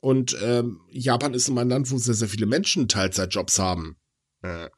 Und 0.00 0.36
ähm, 0.42 0.80
Japan 0.90 1.32
ist 1.34 1.48
immer 1.48 1.62
ein 1.62 1.68
Land, 1.68 1.90
wo 1.90 1.96
sehr, 1.98 2.14
sehr 2.14 2.28
viele 2.28 2.46
Menschen 2.46 2.88
Teilzeitjobs 2.88 3.58
haben. 3.58 3.96
Äh. 4.42 4.68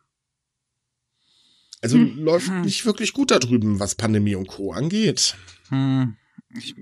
Also 1.83 1.97
Hm. 1.99 2.19
läuft 2.19 2.49
Hm. 2.49 2.63
nicht 2.63 2.85
wirklich 2.87 3.13
gut 3.13 3.31
da 3.31 3.39
drüben, 3.39 3.81
was 3.81 3.95
Pandemie 3.95 4.35
und 4.37 4.47
Co. 4.49 4.73
angeht. 4.73 5.37
Hm. 5.69 6.17
Ich, 6.57 6.75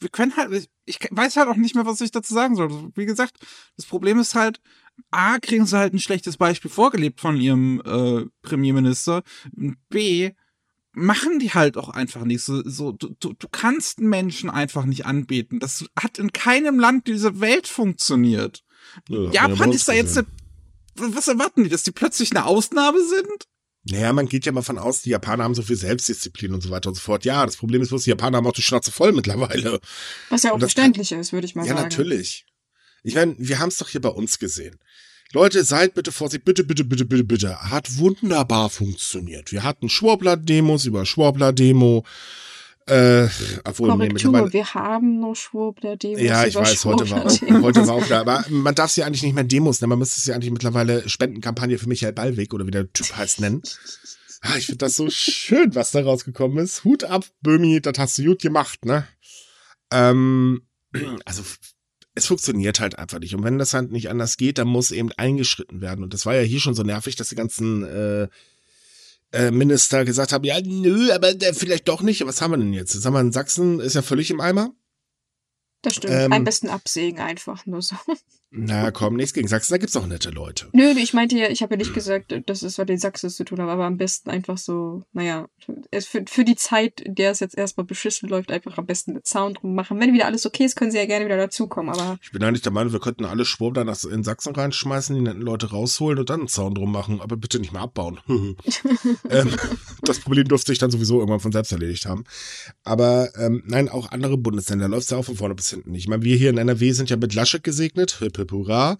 wir 0.00 0.08
können 0.10 0.36
halt, 0.36 0.52
ich, 0.52 0.68
ich 0.86 0.98
weiß 1.10 1.36
halt 1.36 1.48
auch 1.48 1.56
nicht 1.56 1.74
mehr, 1.76 1.86
was 1.86 2.00
ich 2.00 2.10
dazu 2.10 2.34
sagen 2.34 2.56
soll. 2.56 2.90
Wie 2.94 3.06
gesagt, 3.06 3.36
das 3.76 3.86
Problem 3.86 4.18
ist 4.18 4.34
halt, 4.34 4.60
A, 5.10 5.38
kriegen 5.38 5.66
sie 5.66 5.78
halt 5.78 5.94
ein 5.94 6.00
schlechtes 6.00 6.36
Beispiel 6.36 6.70
vorgelebt 6.70 7.20
von 7.20 7.36
ihrem 7.40 7.80
äh, 7.84 8.26
Premierminister. 8.42 9.22
B, 9.88 10.32
machen 10.92 11.38
die 11.38 11.50
halt 11.52 11.76
auch 11.76 11.88
einfach 11.88 12.24
nicht. 12.24 12.42
So, 12.42 12.62
so 12.64 12.92
du, 12.92 13.14
du, 13.20 13.32
du 13.32 13.48
kannst 13.50 14.00
Menschen 14.00 14.50
einfach 14.50 14.84
nicht 14.84 15.06
anbeten. 15.06 15.60
Das 15.60 15.84
hat 15.98 16.18
in 16.18 16.32
keinem 16.32 16.78
Land 16.78 17.06
dieser 17.06 17.40
Welt 17.40 17.66
funktioniert. 17.66 18.64
Ja, 19.08 19.30
Japan 19.30 19.70
ja, 19.70 19.74
ist 19.74 19.88
da 19.88 19.92
jetzt, 19.92 20.16
eine, 20.16 20.26
was 20.96 21.28
erwarten 21.28 21.64
die, 21.64 21.70
dass 21.70 21.82
die 21.82 21.92
plötzlich 21.92 22.30
eine 22.30 22.44
Ausnahme 22.44 22.98
sind? 23.04 23.48
Naja, 23.86 24.12
man 24.14 24.28
geht 24.28 24.46
ja 24.46 24.52
mal 24.52 24.62
von 24.62 24.78
aus, 24.78 25.02
die 25.02 25.10
Japaner 25.10 25.44
haben 25.44 25.54
so 25.54 25.62
viel 25.62 25.76
Selbstdisziplin 25.76 26.54
und 26.54 26.62
so 26.62 26.70
weiter 26.70 26.88
und 26.88 26.94
so 26.94 27.02
fort. 27.02 27.24
Ja, 27.26 27.44
das 27.44 27.56
Problem 27.56 27.82
ist 27.82 27.90
bloß, 27.90 28.04
die 28.04 28.10
Japaner 28.10 28.38
haben 28.38 28.46
auch 28.46 28.52
die 28.52 28.62
Schnauze 28.62 28.90
voll 28.90 29.12
mittlerweile. 29.12 29.78
Was 30.30 30.42
ja 30.42 30.52
auch 30.52 30.58
verständlich 30.58 31.12
ist, 31.12 31.32
würde 31.34 31.46
ich 31.46 31.54
mal 31.54 31.66
Ja, 31.66 31.74
sagen. 31.74 31.82
natürlich. 31.82 32.46
Ich 33.04 33.14
meine, 33.14 33.36
wir 33.38 33.58
haben 33.60 33.68
es 33.68 33.76
doch 33.76 33.88
hier 33.88 34.00
bei 34.00 34.08
uns 34.08 34.38
gesehen. 34.38 34.78
Leute, 35.32 35.62
seid 35.64 35.94
bitte 35.94 36.10
vorsichtig, 36.10 36.44
bitte, 36.44 36.64
bitte, 36.64 36.84
bitte, 36.84 37.04
bitte, 37.04 37.24
bitte. 37.24 37.70
Hat 37.70 37.98
wunderbar 37.98 38.70
funktioniert. 38.70 39.52
Wir 39.52 39.62
hatten 39.62 39.88
Schwurbler-Demos 39.88 40.86
über 40.86 41.04
Schwurbler-Demo. 41.04 42.04
Äh, 42.86 43.28
obwohl, 43.64 43.88
nee, 43.88 43.96
Korrektur, 43.96 44.30
mittlerweile. 44.30 44.52
wir 44.52 44.74
haben 44.74 45.20
noch 45.20 45.34
Schwurbler-Demos. 45.34 46.22
Ja, 46.22 46.46
ich 46.46 46.54
weiß, 46.54 46.84
heute 46.84 47.10
war, 47.10 47.26
auch, 47.26 47.40
heute 47.62 47.86
war 47.86 47.94
auch 47.94 48.06
da. 48.06 48.20
Aber 48.20 48.44
man 48.48 48.74
darf 48.74 48.90
sie 48.90 49.02
eigentlich 49.02 49.22
nicht 49.22 49.34
mehr 49.34 49.44
Demos 49.44 49.80
nennen. 49.80 49.90
Man 49.90 49.98
müsste 49.98 50.20
sie 50.20 50.32
eigentlich 50.32 50.52
mittlerweile 50.52 51.06
Spendenkampagne 51.08 51.78
für 51.78 51.88
Michael 51.88 52.12
Ballweg 52.12 52.54
oder 52.54 52.66
wie 52.66 52.70
der 52.70 52.90
Typ 52.92 53.16
heißt 53.16 53.40
nennen. 53.40 53.62
Ah, 54.40 54.56
ich 54.56 54.66
finde 54.66 54.78
das 54.78 54.96
so 54.96 55.10
schön, 55.10 55.74
was 55.74 55.90
da 55.90 56.02
rausgekommen 56.02 56.58
ist. 56.58 56.84
Hut 56.84 57.04
ab, 57.04 57.24
Böhmi, 57.40 57.80
das 57.80 57.98
hast 57.98 58.18
du 58.18 58.24
gut 58.24 58.42
gemacht, 58.42 58.84
ne? 58.84 59.08
Ähm, 59.90 60.62
also 61.24 61.42
es 62.14 62.26
funktioniert 62.26 62.80
halt 62.80 62.98
einfach 62.98 63.18
nicht. 63.18 63.34
Und 63.34 63.42
wenn 63.42 63.58
das 63.58 63.74
halt 63.74 63.90
nicht 63.90 64.08
anders 64.08 64.36
geht, 64.36 64.58
dann 64.58 64.68
muss 64.68 64.90
eben 64.90 65.10
eingeschritten 65.12 65.80
werden. 65.80 66.04
Und 66.04 66.14
das 66.14 66.26
war 66.26 66.34
ja 66.34 66.42
hier 66.42 66.60
schon 66.60 66.74
so 66.74 66.82
nervig, 66.82 67.16
dass 67.16 67.28
die 67.28 67.34
ganzen 67.34 67.82
äh, 67.82 68.28
äh, 69.32 69.50
Minister 69.50 70.04
gesagt 70.04 70.32
haben, 70.32 70.44
ja, 70.44 70.60
nö, 70.60 71.12
aber 71.12 71.34
der 71.34 71.54
vielleicht 71.54 71.88
doch 71.88 72.02
nicht. 72.02 72.24
Was 72.24 72.40
haben 72.40 72.52
wir 72.52 72.58
denn 72.58 72.72
jetzt? 72.72 72.94
Jetzt 72.94 73.04
haben 73.04 73.14
wir 73.14 73.20
in 73.20 73.32
Sachsen, 73.32 73.80
ist 73.80 73.94
ja 73.94 74.02
völlig 74.02 74.30
im 74.30 74.40
Eimer. 74.40 74.72
Das 75.82 75.96
stimmt. 75.96 76.14
Ähm, 76.14 76.32
Am 76.32 76.44
besten 76.44 76.68
absägen 76.68 77.20
einfach 77.20 77.66
nur 77.66 77.82
so. 77.82 77.96
Na 78.56 78.90
komm, 78.92 79.16
nichts 79.16 79.32
gegen 79.32 79.48
Sachsen, 79.48 79.72
da 79.74 79.78
gibt's 79.78 79.96
auch 79.96 80.06
nette 80.06 80.30
Leute. 80.30 80.66
Nö, 80.72 80.92
ich 80.96 81.12
meinte 81.12 81.36
ja, 81.36 81.48
ich 81.48 81.62
habe 81.62 81.74
ja 81.74 81.78
nicht 81.78 81.92
gesagt, 81.92 82.32
dass 82.46 82.62
es 82.62 82.78
was 82.78 82.86
den 82.86 82.98
Sachsen 82.98 83.28
zu 83.30 83.44
tun 83.44 83.60
hat, 83.60 83.68
aber 83.68 83.84
am 83.84 83.96
besten 83.96 84.30
einfach 84.30 84.58
so, 84.58 85.02
naja, 85.12 85.48
es 85.90 86.06
für, 86.06 86.24
für 86.28 86.44
die 86.44 86.54
Zeit, 86.54 87.00
in 87.00 87.16
der 87.16 87.32
es 87.32 87.40
jetzt 87.40 87.58
erstmal 87.58 87.84
beschissen 87.84 88.28
läuft, 88.28 88.52
einfach 88.52 88.78
am 88.78 88.86
besten 88.86 89.14
mit 89.14 89.26
Sound 89.26 89.58
drum 89.60 89.74
machen. 89.74 89.98
Wenn 89.98 90.12
wieder 90.12 90.26
alles 90.26 90.46
okay 90.46 90.64
ist, 90.64 90.76
können 90.76 90.92
sie 90.92 90.98
ja 90.98 91.06
gerne 91.06 91.24
wieder 91.24 91.36
dazukommen, 91.36 91.92
aber 91.92 92.18
Ich 92.22 92.30
bin 92.30 92.44
eigentlich 92.44 92.62
der 92.62 92.72
Meinung, 92.72 92.92
wir 92.92 93.00
könnten 93.00 93.24
alle 93.24 93.44
Schwurbler 93.44 93.84
nach- 93.84 94.04
in 94.04 94.22
Sachsen 94.22 94.54
reinschmeißen, 94.54 95.16
die 95.16 95.22
netten 95.22 95.42
Leute 95.42 95.70
rausholen 95.70 96.20
und 96.20 96.30
dann 96.30 96.40
einen 96.40 96.48
Zaun 96.48 96.74
drum 96.74 96.92
machen, 96.92 97.20
aber 97.20 97.36
bitte 97.36 97.58
nicht 97.58 97.72
mehr 97.72 97.82
abbauen. 97.82 98.20
ähm, 99.30 99.50
das 100.02 100.20
Problem 100.20 100.46
dürfte 100.46 100.70
sich 100.70 100.78
dann 100.78 100.90
sowieso 100.90 101.18
irgendwann 101.18 101.40
von 101.40 101.52
selbst 101.52 101.72
erledigt 101.72 102.06
haben. 102.06 102.24
Aber 102.84 103.30
ähm, 103.36 103.62
nein, 103.66 103.88
auch 103.88 104.12
andere 104.12 104.36
Bundesländer 104.36 104.88
läuft 104.88 105.04
es 105.04 105.10
ja 105.10 105.16
auch 105.18 105.24
von 105.24 105.36
vorne 105.36 105.54
bis 105.54 105.70
hinten 105.70 105.90
nicht. 105.90 106.04
Ich 106.04 106.08
meine, 106.08 106.22
wir 106.22 106.36
hier 106.36 106.50
in 106.50 106.58
NRW 106.58 106.92
sind 106.92 107.10
ja 107.10 107.16
mit 107.16 107.34
Laschet 107.34 107.62
gesegnet, 107.62 108.18
hip, 108.20 108.36
hip, 108.44 108.52
hurra, 108.52 108.96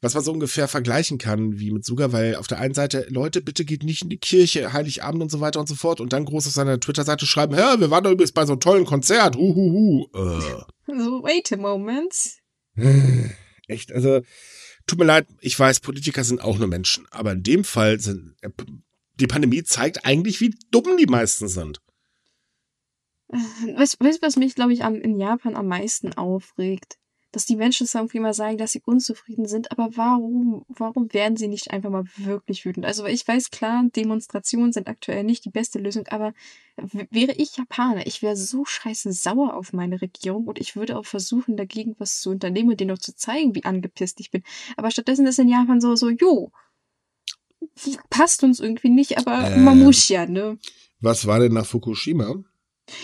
was 0.00 0.14
man 0.14 0.24
so 0.24 0.32
ungefähr 0.32 0.68
vergleichen 0.68 1.18
kann 1.18 1.58
wie 1.58 1.70
mit 1.70 1.84
Suga, 1.84 2.12
weil 2.12 2.36
auf 2.36 2.46
der 2.46 2.58
einen 2.58 2.74
Seite, 2.74 3.06
Leute, 3.08 3.40
bitte 3.40 3.64
geht 3.64 3.82
nicht 3.82 4.02
in 4.02 4.08
die 4.08 4.18
Kirche, 4.18 4.72
Heiligabend 4.72 5.22
und 5.22 5.30
so 5.30 5.40
weiter 5.40 5.60
und 5.60 5.68
so 5.68 5.74
fort 5.74 6.00
und 6.00 6.12
dann 6.12 6.24
groß 6.24 6.46
auf 6.46 6.52
seiner 6.52 6.80
Twitter-Seite 6.80 7.26
schreiben, 7.26 7.54
ja, 7.54 7.78
wir 7.78 7.90
waren 7.90 8.04
doch 8.04 8.10
übrigens 8.10 8.32
bei 8.32 8.46
so 8.46 8.52
einem 8.52 8.60
tollen 8.60 8.84
Konzert, 8.84 9.36
huhuhu. 9.36 10.06
Äh. 10.14 10.62
so, 10.86 11.22
wait 11.22 11.52
a 11.52 11.56
moment. 11.56 12.14
Echt, 13.68 13.92
also 13.92 14.20
tut 14.86 14.98
mir 14.98 15.04
leid, 15.04 15.26
ich 15.40 15.58
weiß, 15.58 15.80
Politiker 15.80 16.24
sind 16.24 16.40
auch 16.40 16.58
nur 16.58 16.68
Menschen, 16.68 17.06
aber 17.10 17.32
in 17.32 17.42
dem 17.42 17.64
Fall 17.64 18.00
sind 18.00 18.34
äh, 18.42 18.50
die 19.18 19.26
Pandemie 19.26 19.62
zeigt 19.64 20.04
eigentlich, 20.04 20.40
wie 20.40 20.54
dumm 20.70 20.96
die 20.98 21.06
meisten 21.06 21.48
sind. 21.48 21.80
Weißt 23.28 23.98
weißt 24.00 24.22
du, 24.22 24.26
was 24.26 24.36
mich, 24.36 24.54
glaube 24.54 24.72
ich, 24.72 24.84
am, 24.84 24.94
in 24.96 25.18
Japan 25.18 25.56
am 25.56 25.66
meisten 25.66 26.12
aufregt? 26.12 26.98
Dass 27.36 27.44
die 27.44 27.56
Menschen 27.56 27.86
zwar 27.86 28.00
irgendwie 28.00 28.20
mal 28.20 28.32
sagen, 28.32 28.56
dass 28.56 28.72
sie 28.72 28.80
unzufrieden 28.86 29.46
sind, 29.46 29.70
aber 29.70 29.90
warum, 29.94 30.64
warum 30.70 31.12
werden 31.12 31.36
sie 31.36 31.48
nicht 31.48 31.70
einfach 31.70 31.90
mal 31.90 32.04
wirklich 32.16 32.64
wütend? 32.64 32.86
Also 32.86 33.04
ich 33.04 33.28
weiß 33.28 33.50
klar, 33.50 33.84
Demonstrationen 33.94 34.72
sind 34.72 34.88
aktuell 34.88 35.22
nicht 35.22 35.44
die 35.44 35.50
beste 35.50 35.78
Lösung, 35.78 36.06
aber 36.06 36.32
wäre 37.10 37.32
ich 37.32 37.58
Japaner, 37.58 38.06
ich 38.06 38.22
wäre 38.22 38.36
so 38.36 38.64
scheiße 38.64 39.12
sauer 39.12 39.52
auf 39.52 39.74
meine 39.74 40.00
Regierung 40.00 40.46
und 40.46 40.58
ich 40.58 40.76
würde 40.76 40.96
auch 40.96 41.04
versuchen, 41.04 41.58
dagegen 41.58 41.94
was 41.98 42.22
zu 42.22 42.30
unternehmen 42.30 42.70
und 42.70 42.80
denen 42.80 42.92
noch 42.92 43.00
zu 43.00 43.14
zeigen, 43.14 43.54
wie 43.54 43.66
angepisst 43.66 44.18
ich 44.20 44.30
bin. 44.30 44.42
Aber 44.78 44.90
stattdessen 44.90 45.26
ist 45.26 45.38
in 45.38 45.50
Japan 45.50 45.82
so, 45.82 45.94
so, 45.94 46.08
jo, 46.08 46.52
passt 48.08 48.44
uns 48.44 48.60
irgendwie 48.60 48.88
nicht, 48.88 49.18
aber 49.18 49.50
Ähm. 49.50 49.62
man 49.62 49.78
muss 49.78 50.08
ja, 50.08 50.24
ne? 50.24 50.58
Was 51.00 51.26
war 51.26 51.38
denn 51.38 51.52
nach 51.52 51.66
Fukushima? 51.66 52.42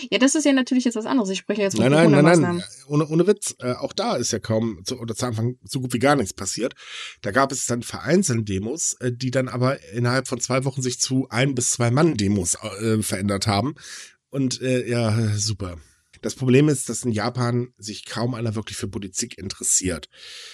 Ja, 0.09 0.17
das 0.17 0.35
ist 0.35 0.45
ja 0.45 0.53
natürlich 0.53 0.85
jetzt 0.85 0.95
was 0.95 1.05
anderes. 1.05 1.29
Ich 1.29 1.39
spreche 1.39 1.61
jetzt 1.61 1.75
von 1.75 1.89
Nein, 1.89 2.11
nein, 2.11 2.23
nein, 2.23 2.41
nein, 2.41 2.63
ohne, 2.87 3.07
ohne 3.07 3.27
Witz. 3.27 3.55
Äh, 3.59 3.73
auch 3.73 3.93
da 3.93 4.15
ist 4.15 4.31
ja 4.31 4.39
kaum 4.39 4.81
zu, 4.85 4.99
oder 4.99 5.15
zu 5.15 5.25
Anfang 5.25 5.57
so 5.63 5.81
gut 5.81 5.93
wie 5.93 5.99
gar 5.99 6.15
nichts 6.15 6.33
passiert. 6.33 6.73
Da 7.21 7.31
gab 7.31 7.51
es 7.51 7.65
dann 7.65 7.83
vereinzelt 7.83 8.47
Demos, 8.47 8.93
äh, 8.99 9.11
die 9.11 9.31
dann 9.31 9.47
aber 9.47 9.83
innerhalb 9.91 10.27
von 10.27 10.39
zwei 10.39 10.63
Wochen 10.65 10.81
sich 10.81 10.99
zu 10.99 11.27
ein 11.29 11.55
bis 11.55 11.71
zwei 11.71 11.91
Mann-Demos 11.91 12.55
äh, 12.55 13.01
verändert 13.01 13.47
haben. 13.47 13.75
Und 14.29 14.61
äh, 14.61 14.87
ja, 14.87 15.35
super. 15.35 15.77
Das 16.23 16.35
Problem 16.35 16.69
ist, 16.69 16.87
dass 16.87 17.03
in 17.03 17.11
Japan 17.11 17.73
sich 17.77 18.05
kaum 18.05 18.33
einer 18.33 18.55
wirklich 18.55 18.77
für 18.77 18.87
Politik 18.87 19.37
interessiert. 19.37 20.07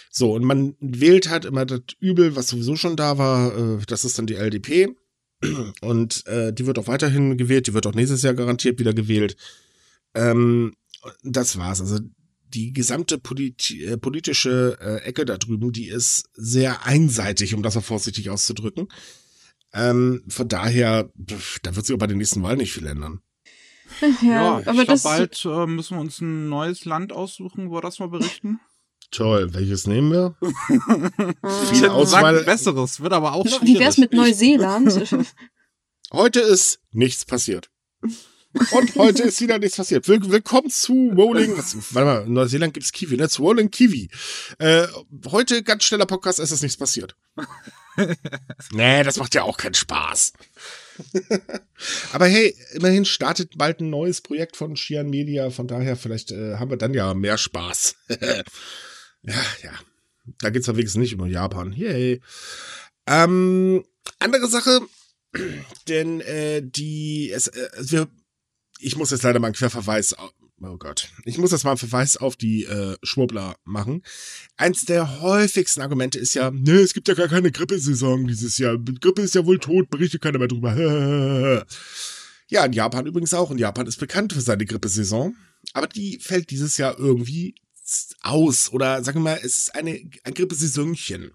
So, 0.10 0.34
und 0.34 0.44
man 0.44 0.76
wählt 0.80 1.30
halt 1.30 1.46
immer 1.46 1.66
das 1.66 1.82
Übel, 2.00 2.36
was 2.36 2.48
sowieso 2.48 2.76
schon 2.76 2.96
da 2.96 3.20
war. 3.20 3.56
Äh, 3.56 3.86
das 3.88 4.04
ist 4.04 4.18
dann 4.18 4.26
die 4.26 4.36
LDP. 4.36 4.96
Und 5.82 6.26
äh, 6.28 6.54
die 6.54 6.66
wird 6.66 6.80
auch 6.80 6.88
weiterhin 6.88 7.38
gewählt. 7.38 7.68
Die 7.68 7.74
wird 7.74 7.88
auch 7.88 7.94
nächstes 7.94 8.22
Jahr 8.24 8.34
garantiert 8.34 8.80
wieder 8.80 8.94
gewählt. 8.94 9.36
Ähm, 10.14 10.76
das 11.24 11.58
war's. 11.58 11.82
Also 11.82 12.00
die 12.54 12.74
gesamte 12.74 13.18
politi 13.18 13.86
äh, 13.86 13.98
politische 13.98 14.78
äh, 14.82 15.08
Ecke 15.08 15.26
da 15.26 15.38
drüben, 15.38 15.72
die 15.72 15.88
ist 15.88 16.26
sehr 16.34 16.86
einseitig, 16.86 17.54
um 17.54 17.64
das 17.64 17.76
mal 17.76 17.82
vorsichtig 17.82 18.30
auszudrücken. 18.30 18.88
Ähm, 19.72 20.24
von 20.28 20.48
daher, 20.48 21.12
pf, 21.30 21.60
da 21.60 21.76
wird 21.76 21.86
sich 21.86 21.94
auch 21.94 22.00
bei 22.00 22.08
den 22.08 22.18
nächsten 22.18 22.42
Wahlen 22.42 22.58
nicht 22.58 22.74
viel 22.74 22.88
ändern. 22.88 23.22
Ja, 24.22 24.60
ich 24.60 24.68
aber 24.68 24.86
glaube, 24.86 24.86
das. 24.86 25.04
bald 25.04 25.46
äh, 25.46 25.66
müssen 25.68 25.98
wir 25.98 26.02
uns 26.02 26.22
ein 26.22 26.50
neues 26.50 26.86
Land 26.86 27.12
aussuchen, 27.12 27.70
wo 27.70 27.76
wir 27.76 27.82
das 27.82 28.00
mal 28.00 28.10
berichten. 28.10 28.60
Toll, 29.12 29.54
welches 29.54 29.88
nehmen 29.88 30.12
wir? 30.12 30.36
Viel 30.42 31.84
Ich 31.84 31.90
Auswahl- 31.90 32.44
besseres, 32.44 33.00
wird 33.02 33.14
aber 33.14 33.34
auch 33.34 33.46
schwierig. 33.48 33.62
Wie 33.64 33.80
wär's 33.80 33.98
mit 33.98 34.14
Neuseeland? 34.14 35.16
Heute 36.14 36.40
ist 36.42 36.80
nichts 36.92 37.26
passiert. 37.26 37.70
Und 38.72 38.96
heute 38.96 39.22
ist 39.22 39.42
wieder 39.42 39.60
nichts 39.60 39.78
passiert. 39.78 40.08
Will 40.08 40.20
willkommen 40.32 40.72
zu 40.72 41.12
Rolling. 41.16 41.56
Was, 41.56 41.76
warte 41.94 42.06
mal, 42.06 42.26
in 42.26 42.34
Neuseeland 42.34 42.74
gibt's 42.74 42.92
Kiwi, 42.92 43.16
ne? 43.16 43.30
Zu 43.30 43.44
Rolling 43.44 43.70
Kiwi. 43.70 44.10
Äh, 44.58 44.88
heute 45.28 45.62
ganz 45.62 45.84
schneller 45.84 46.08
Podcast, 46.08 46.40
es 46.40 46.52
ist 46.52 46.64
nichts 46.64 46.76
passiert. 46.78 47.16
nee, 48.72 49.04
das 49.04 49.18
macht 49.18 49.36
ja 49.36 49.44
auch 49.44 49.58
keinen 49.58 49.76
Spaß. 49.76 50.34
Aber 52.12 52.26
hey, 52.26 52.56
immerhin 52.74 53.06
startet 53.06 53.56
bald 53.56 53.82
ein 53.82 53.92
neues 53.92 54.22
Projekt 54.22 54.58
von 54.58 54.76
Shian 54.76 55.12
Media. 55.12 55.52
Von 55.52 55.68
daher, 55.68 55.96
vielleicht 55.96 56.32
äh, 56.32 56.56
haben 56.56 56.72
wir 56.72 56.78
dann 56.78 56.96
ja 56.96 57.14
mehr 57.14 57.38
Spaß. 57.38 57.96
Ja, 59.24 59.44
ja. 59.64 59.72
Da 60.40 60.50
geht's 60.50 60.68
ja 60.68 60.76
wenigstens 60.76 61.02
nicht 61.02 61.14
über 61.14 61.28
Japan. 61.28 61.74
Yay. 61.74 62.22
Ähm, 63.08 63.84
andere 64.20 64.48
Sache, 64.48 64.82
denn 65.88 66.22
äh, 66.22 66.62
die, 66.64 67.32
es, 67.32 67.48
äh, 67.48 67.70
wir, 67.80 68.08
ich 68.80 68.96
muss 68.96 69.12
jetzt 69.12 69.24
leider 69.24 69.40
mal 69.40 69.48
einen 69.48 69.56
Querverweis, 69.56 70.16
oh 70.62 70.78
Gott, 70.78 71.10
ich 71.26 71.38
muss 71.38 71.52
jetzt 71.52 71.64
mal 71.64 71.72
einen 71.72 71.78
Verweis 71.78 72.18
auf 72.18 72.36
die 72.36 72.66
äh, 72.66 72.96
Schwurbler 73.04 73.56
machen. 73.64 74.04
Eins 74.58 74.86
der 74.86 75.22
häufigsten 75.22 75.82
Argumente 75.82 76.20
ist 76.20 76.34
ja, 76.36 76.52
ne, 76.52 76.74
es 76.74 76.94
gibt 76.94 77.08
ja 77.08 77.14
gar 77.14 77.28
keine 77.28 77.52
Grippesaison 77.52 78.28
dieses 78.28 78.58
Jahr. 78.58 78.78
Grippe 78.78 79.22
ist 79.22 79.36
ja 79.36 79.46
wohl 79.46 79.60
tot, 79.60 79.90
berichtet 79.90 80.22
keiner 80.22 80.40
mehr 80.40 80.48
drüber. 80.48 80.76
ja, 82.48 82.66
in 82.66 82.74
Japan 82.74 83.06
übrigens 83.06 83.34
auch. 83.34 83.50
Und 83.50 83.58
Japan 83.58 83.88
ist 83.88 84.00
bekannt 84.00 84.34
für 84.34 84.42
seine 84.42 84.66
Grippesaison. 84.66 85.36
Aber 85.74 85.88
die 85.88 86.20
fällt 86.20 86.52
dieses 86.52 86.78
Jahr 86.78 86.98
irgendwie 86.98 87.56
aus. 88.22 88.72
Oder 88.72 89.04
sagen 89.04 89.20
wir 89.20 89.32
mal, 89.32 89.40
es 89.42 89.58
ist 89.58 89.76
eine, 89.76 90.10
ein 90.24 90.34
Grippesaisonchen. 90.34 91.32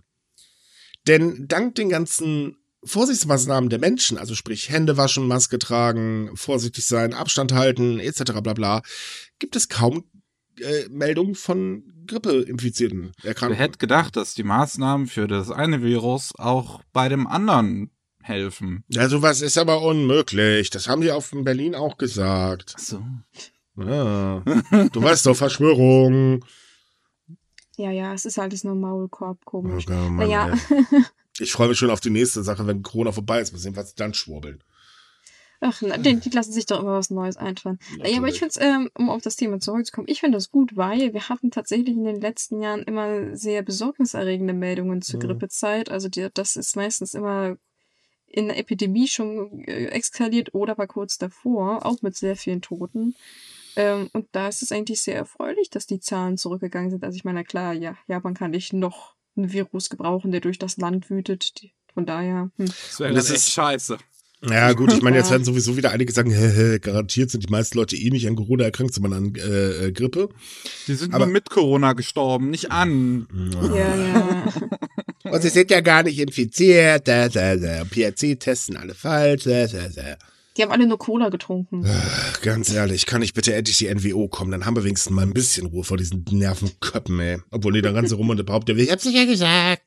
Denn 1.06 1.46
dank 1.48 1.74
den 1.74 1.88
ganzen 1.88 2.56
Vorsichtsmaßnahmen 2.84 3.70
der 3.70 3.78
Menschen, 3.78 4.18
also 4.18 4.34
sprich 4.34 4.68
Hände 4.68 4.96
waschen, 4.96 5.26
Maske 5.26 5.58
tragen, 5.58 6.30
vorsichtig 6.34 6.84
sein, 6.84 7.14
Abstand 7.14 7.52
halten, 7.52 7.98
etc. 7.98 8.40
bla 8.42 8.52
bla, 8.52 8.82
gibt 9.38 9.56
es 9.56 9.68
kaum 9.68 10.04
äh, 10.60 10.88
Meldungen 10.88 11.34
von 11.34 11.84
Grippeinfizierten 12.06 13.12
Wer 13.22 13.28
Erkrankungen. 13.28 13.58
hätte 13.58 13.78
gedacht, 13.78 14.16
dass 14.16 14.34
die 14.34 14.42
Maßnahmen 14.42 15.06
für 15.06 15.26
das 15.26 15.50
eine 15.50 15.82
Virus 15.82 16.34
auch 16.36 16.82
bei 16.92 17.08
dem 17.08 17.26
anderen 17.26 17.90
helfen? 18.22 18.84
Ja, 18.88 19.08
sowas 19.08 19.40
ist 19.40 19.58
aber 19.58 19.82
unmöglich. 19.82 20.70
Das 20.70 20.88
haben 20.88 21.00
die 21.00 21.10
auf 21.10 21.32
in 21.32 21.44
Berlin 21.44 21.74
auch 21.74 21.96
gesagt. 21.98 22.74
Ach 22.76 22.78
so. 22.78 23.02
Ja. 23.76 24.40
Du 24.92 25.02
weißt 25.02 25.26
doch, 25.26 25.34
Verschwörung. 25.36 26.44
Ja, 27.76 27.90
ja, 27.90 28.14
es 28.14 28.24
ist 28.24 28.38
halt 28.38 28.52
das 28.52 28.62
nur 28.64 28.74
Maulkorb, 28.76 29.38
Oh, 29.46 29.50
komisch. 29.50 29.86
Mann, 29.88 30.16
naja. 30.16 30.54
Ich 31.40 31.50
freue 31.50 31.66
mich 31.66 31.78
schon 31.78 31.90
auf 31.90 31.98
die 31.98 32.10
nächste 32.10 32.44
Sache, 32.44 32.64
wenn 32.68 32.84
Corona 32.84 33.10
vorbei 33.10 33.40
ist. 33.40 33.50
Mal 33.52 33.58
sehen, 33.58 33.74
was 33.74 33.88
sie 33.90 33.96
dann 33.96 34.14
schwurbeln. 34.14 34.62
ach, 35.60 35.82
na, 35.82 35.98
die, 35.98 36.20
die 36.20 36.30
lassen 36.30 36.52
sich 36.52 36.66
doch 36.66 36.78
immer 36.78 36.92
was 36.92 37.10
Neues 37.10 37.36
einfallen. 37.36 37.80
Naja, 37.98 38.18
aber 38.18 38.28
ich 38.28 38.40
Natürlich. 38.40 38.52
finde 38.54 38.66
ähm, 38.66 38.90
um 38.94 39.10
auf 39.10 39.20
das 39.20 39.34
Thema 39.34 39.58
zurückzukommen, 39.58 40.06
ich 40.08 40.20
finde 40.20 40.36
das 40.38 40.52
gut, 40.52 40.76
weil 40.76 41.12
wir 41.12 41.28
hatten 41.28 41.50
tatsächlich 41.50 41.96
in 41.96 42.04
den 42.04 42.20
letzten 42.20 42.62
Jahren 42.62 42.82
immer 42.84 43.36
sehr 43.36 43.62
besorgniserregende 43.62 44.52
Meldungen 44.54 45.02
zur 45.02 45.16
Mhm. 45.18 45.26
Grippezeit. 45.26 45.90
Also 45.90 46.08
die, 46.08 46.28
das 46.32 46.54
ist 46.54 46.76
meistens 46.76 47.14
immer 47.14 47.56
in 48.28 48.46
der 48.46 48.56
Epidemie 48.58 49.08
schon 49.08 49.64
äh, 49.64 49.86
eskaliert 49.86 50.54
oder 50.54 50.78
war 50.78 50.86
kurz 50.86 51.18
davor, 51.18 51.84
auch 51.84 52.00
mit 52.02 52.16
sehr 52.16 52.36
vielen 52.36 52.62
Toten. 52.62 53.16
Ähm, 53.76 54.08
und 54.12 54.26
da 54.32 54.48
ist 54.48 54.62
es 54.62 54.70
eigentlich 54.72 55.02
sehr 55.02 55.16
erfreulich, 55.16 55.70
dass 55.70 55.86
die 55.86 56.00
Zahlen 56.00 56.36
zurückgegangen 56.38 56.90
sind. 56.90 57.04
Also 57.04 57.16
ich 57.16 57.24
meine, 57.24 57.44
klar, 57.44 57.72
ja, 57.72 57.96
Japan 58.06 58.34
kann 58.34 58.50
nicht 58.52 58.72
noch 58.72 59.14
ein 59.36 59.52
Virus 59.52 59.90
gebrauchen, 59.90 60.30
der 60.30 60.40
durch 60.40 60.58
das 60.58 60.76
Land 60.76 61.10
wütet. 61.10 61.60
Die, 61.60 61.72
von 61.92 62.06
daher, 62.06 62.50
hm. 62.56 62.66
Das 62.66 63.00
wäre 63.00 63.14
das 63.14 63.30
ist- 63.30 63.50
scheiße. 63.50 63.98
Ja, 64.46 64.74
gut, 64.74 64.92
ich 64.92 65.00
meine, 65.00 65.16
jetzt 65.16 65.30
werden 65.30 65.42
sowieso 65.44 65.74
wieder 65.78 65.90
einige 65.92 66.12
sagen, 66.12 66.30
hä, 66.30 66.48
hä, 66.54 66.78
garantiert 66.78 67.30
sind 67.30 67.44
die 67.48 67.50
meisten 67.50 67.78
Leute 67.78 67.96
eh 67.96 68.10
nicht 68.10 68.28
an 68.28 68.36
Corona 68.36 68.64
erkrankt, 68.64 68.92
sondern 68.92 69.14
an 69.14 69.34
äh, 69.36 69.86
äh, 69.86 69.92
Grippe. 69.92 70.28
Die 70.86 70.94
sind 70.96 71.14
Aber- 71.14 71.24
nur 71.24 71.32
mit 71.32 71.48
Corona 71.48 71.94
gestorben, 71.94 72.50
nicht 72.50 72.70
an. 72.70 73.26
ja, 73.74 73.96
ja. 73.96 74.44
Und 75.32 75.40
sie 75.40 75.48
sind 75.48 75.70
ja 75.70 75.80
gar 75.80 76.02
nicht 76.02 76.18
infiziert. 76.18 77.08
Da, 77.08 77.30
da, 77.30 77.56
da. 77.56 77.84
PRC 77.84 78.38
testen 78.38 78.76
alle 78.76 78.94
falsch. 78.94 79.44
Da, 79.44 79.66
da, 79.66 79.88
da. 79.88 80.16
Die 80.56 80.62
haben 80.62 80.70
alle 80.70 80.86
nur 80.86 80.98
Cola 80.98 81.30
getrunken. 81.30 81.84
Ach, 81.86 82.40
Ganz 82.42 82.72
ehrlich, 82.72 83.06
kann 83.06 83.22
ich 83.22 83.34
bitte 83.34 83.54
endlich 83.54 83.78
die 83.78 83.92
NWO 83.92 84.28
kommen? 84.28 84.50
Dann 84.52 84.64
haben 84.66 84.76
wir 84.76 84.84
wenigstens 84.84 85.12
mal 85.12 85.22
ein 85.22 85.34
bisschen 85.34 85.66
Ruhe 85.66 85.82
vor 85.84 85.96
diesen 85.96 86.24
Nervenköppen, 86.30 87.18
ey. 87.20 87.38
Obwohl 87.50 87.72
die 87.72 87.82
dann 87.82 87.94
ganze 87.94 88.14
rum 88.14 88.30
und 88.30 88.44
behaupten, 88.46 88.78
ich 88.78 88.90
hab's 88.90 89.04
nicht 89.04 89.16
ja 89.16 89.24
gesagt. 89.24 89.82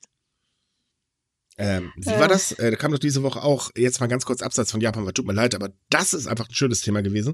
Ähm, 1.58 1.92
wie 1.96 2.10
Ja. 2.10 2.20
war 2.20 2.28
das? 2.28 2.52
Äh, 2.54 2.72
da 2.72 2.78
kam 2.78 2.92
doch 2.92 3.00
diese 3.00 3.24
Woche 3.24 3.42
auch, 3.42 3.72
jetzt 3.76 4.00
mal 4.00 4.08
ganz 4.08 4.26
kurz 4.26 4.42
abseits 4.42 4.72
von 4.72 4.82
Japan, 4.82 5.06
weil 5.06 5.14
tut 5.14 5.26
mir 5.26 5.34
leid, 5.34 5.56
aber 5.56 5.70
das 5.90 6.14
ist 6.14 6.28
einfach 6.28 6.48
ein 6.50 6.54
schönes 6.54 6.82
Thema 6.82 7.02
gewesen. 7.02 7.34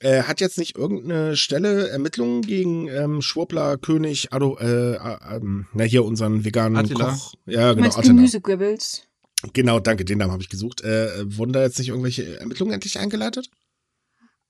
Äh, 0.00 0.24
hat 0.24 0.42
jetzt 0.42 0.58
nicht 0.58 0.76
irgendeine 0.76 1.36
Stelle 1.36 1.88
Ermittlungen 1.88 2.42
gegen 2.42 2.88
ähm, 2.88 3.22
Schwurbler 3.22 3.78
König, 3.78 4.30
Ado, 4.32 4.58
äh, 4.58 4.96
äh, 4.96 5.36
ähm, 5.36 5.68
na 5.72 5.84
hier 5.84 6.04
unseren 6.04 6.44
veganen 6.44 6.76
Attila. 6.76 7.12
Koch. 7.12 7.34
Ja, 7.46 7.70
Du 7.70 7.76
genau, 7.76 7.80
meinst 7.86 7.98
Attila. 7.98 8.12
Gemüsegribbels? 8.14 9.04
Genau, 9.52 9.80
danke, 9.80 10.04
den 10.04 10.18
Namen 10.18 10.32
habe 10.32 10.42
ich 10.42 10.48
gesucht. 10.48 10.80
Äh, 10.82 11.36
wurden 11.36 11.52
da 11.52 11.62
jetzt 11.62 11.78
nicht 11.78 11.88
irgendwelche 11.88 12.38
Ermittlungen 12.40 12.72
endlich 12.72 12.98
eingeleitet? 12.98 13.50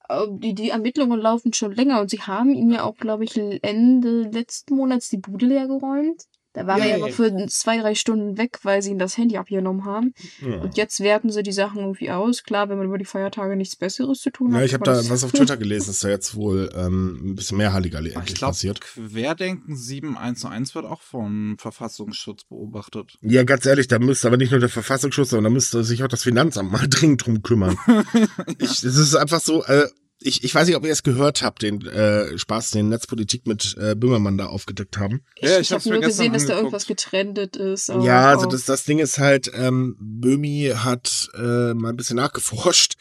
Äh, 0.09 0.27
Die, 0.31 0.55
die 0.55 0.71
Ermittlungen 0.71 1.21
laufen 1.21 1.53
schon 1.53 1.73
länger 1.73 2.01
und 2.01 2.11
sie 2.11 2.21
haben 2.21 2.55
ihm 2.55 2.71
ja 2.71 2.85
auch, 2.85 2.97
glaube 2.97 3.25
ich, 3.25 3.37
Ende 3.37 4.23
letzten 4.23 4.77
Monats 4.77 5.09
die 5.09 5.19
Bude 5.19 5.47
leer 5.47 5.67
geräumt. 5.67 6.25
Da 6.57 6.67
war 6.67 6.79
Ja, 6.79 6.87
er 6.87 6.99
ja 6.99 7.09
für 7.09 7.31
zwei, 7.49 7.77
drei 7.77 7.95
Stunden 7.95 8.39
weg, 8.39 8.61
weil 8.63 8.81
sie 8.81 8.91
ihm 8.91 8.99
das 8.99 9.19
Handy 9.19 9.37
abgenommen 9.37 9.85
haben. 9.85 10.15
Ja. 10.41 10.57
Und 10.63 10.79
jetzt 10.79 11.01
werten 11.01 11.31
sie 11.31 11.43
die 11.43 11.53
Sachen 11.53 11.81
irgendwie 11.81 12.11
aus. 12.11 12.45
Klar, 12.45 12.71
wenn 12.71 12.79
man 12.79 12.87
über 12.87 12.97
die 12.97 13.05
Feiertage 13.05 13.57
nichts 13.57 13.77
Besseres 13.77 14.21
zu 14.21 14.31
tun 14.31 14.55
hat. 14.55 14.61
Ja, 14.61 14.65
ich 14.65 14.73
habe 14.73 14.85
da 14.85 14.97
was 15.11 15.23
auf 15.23 15.33
Twitter 15.33 15.59
gelesen, 15.59 15.89
dass 15.89 16.01
da 16.01 16.09
jetzt 16.09 16.35
wohl 16.35 16.73
ähm, 16.75 17.33
ein 17.33 17.35
bisschen 17.35 17.59
mehr 17.59 17.75
Halligalli 17.75 18.09
Ich 18.09 18.17
endlich 18.17 18.39
glaube, 18.39 18.53
passiert. 18.53 18.81
Querdenken 18.81 19.77
711 19.77 20.75
wird 20.75 20.87
auch 20.87 21.03
vom 21.03 21.59
Verfassungsschutz 21.59 22.45
beobachtet. 22.45 23.19
Ja, 23.21 23.43
ganz 23.43 23.67
ehrlich, 23.67 23.89
da 23.89 23.99
müsste 23.99 24.29
aber 24.29 24.39
nicht 24.39 24.51
nur 24.51 24.61
der 24.61 24.71
Verfassungsschutz, 24.71 25.31
sondern 25.31 25.53
da 25.53 25.55
müsste 25.55 25.85
sich 25.85 26.05
auch 26.05 26.09
das 26.09 26.23
Finanzamt 26.23 26.73
mal 26.73 26.87
dringend 26.89 27.27
drum 27.27 27.43
kümmern. 27.43 27.77
ich, 28.59 28.83
es 28.83 28.83
ist 28.83 29.15
einfach 29.15 29.41
so, 29.41 29.63
äh, 29.65 29.89
ich, 30.27 30.45
ich 30.45 30.55
weiß 30.55 30.67
nicht, 30.67 30.77
ob 30.77 30.85
ihr 30.85 30.93
es 30.93 31.03
gehört 31.03 31.43
habt, 31.43 31.63
den 31.63 31.85
äh, 31.87 32.37
Spaß, 32.37 32.73
den 32.73 32.89
Netzpolitik 32.89 33.47
mit 33.47 33.77
äh, 33.79 33.95
Böhmermann 33.95 34.37
da 34.37 34.47
aufgedeckt 34.47 34.99
haben. 34.99 35.23
Ich, 35.37 35.43
Ja, 35.49 35.55
ich, 35.59 35.71
ich 35.71 35.73
habe 35.73 35.89
nur 35.89 36.01
gesehen, 36.01 36.33
dass 36.33 36.47
da 36.47 36.57
irgendwas 36.57 36.87
getrendet 36.87 37.57
ist. 37.57 37.91
aber 37.91 38.05
ja, 38.05 38.29
also 38.31 38.47
das, 38.47 38.65
das 38.65 38.85
Ding 38.85 38.99
ist 38.99 39.19
halt, 39.19 39.51
ähm, 39.55 39.97
Böhmi 40.01 40.73
hat 40.77 41.29
äh, 41.35 41.75
mal 41.75 41.91
ein 41.91 41.97
bisschen 41.97 42.17
nachgeforscht 42.17 42.97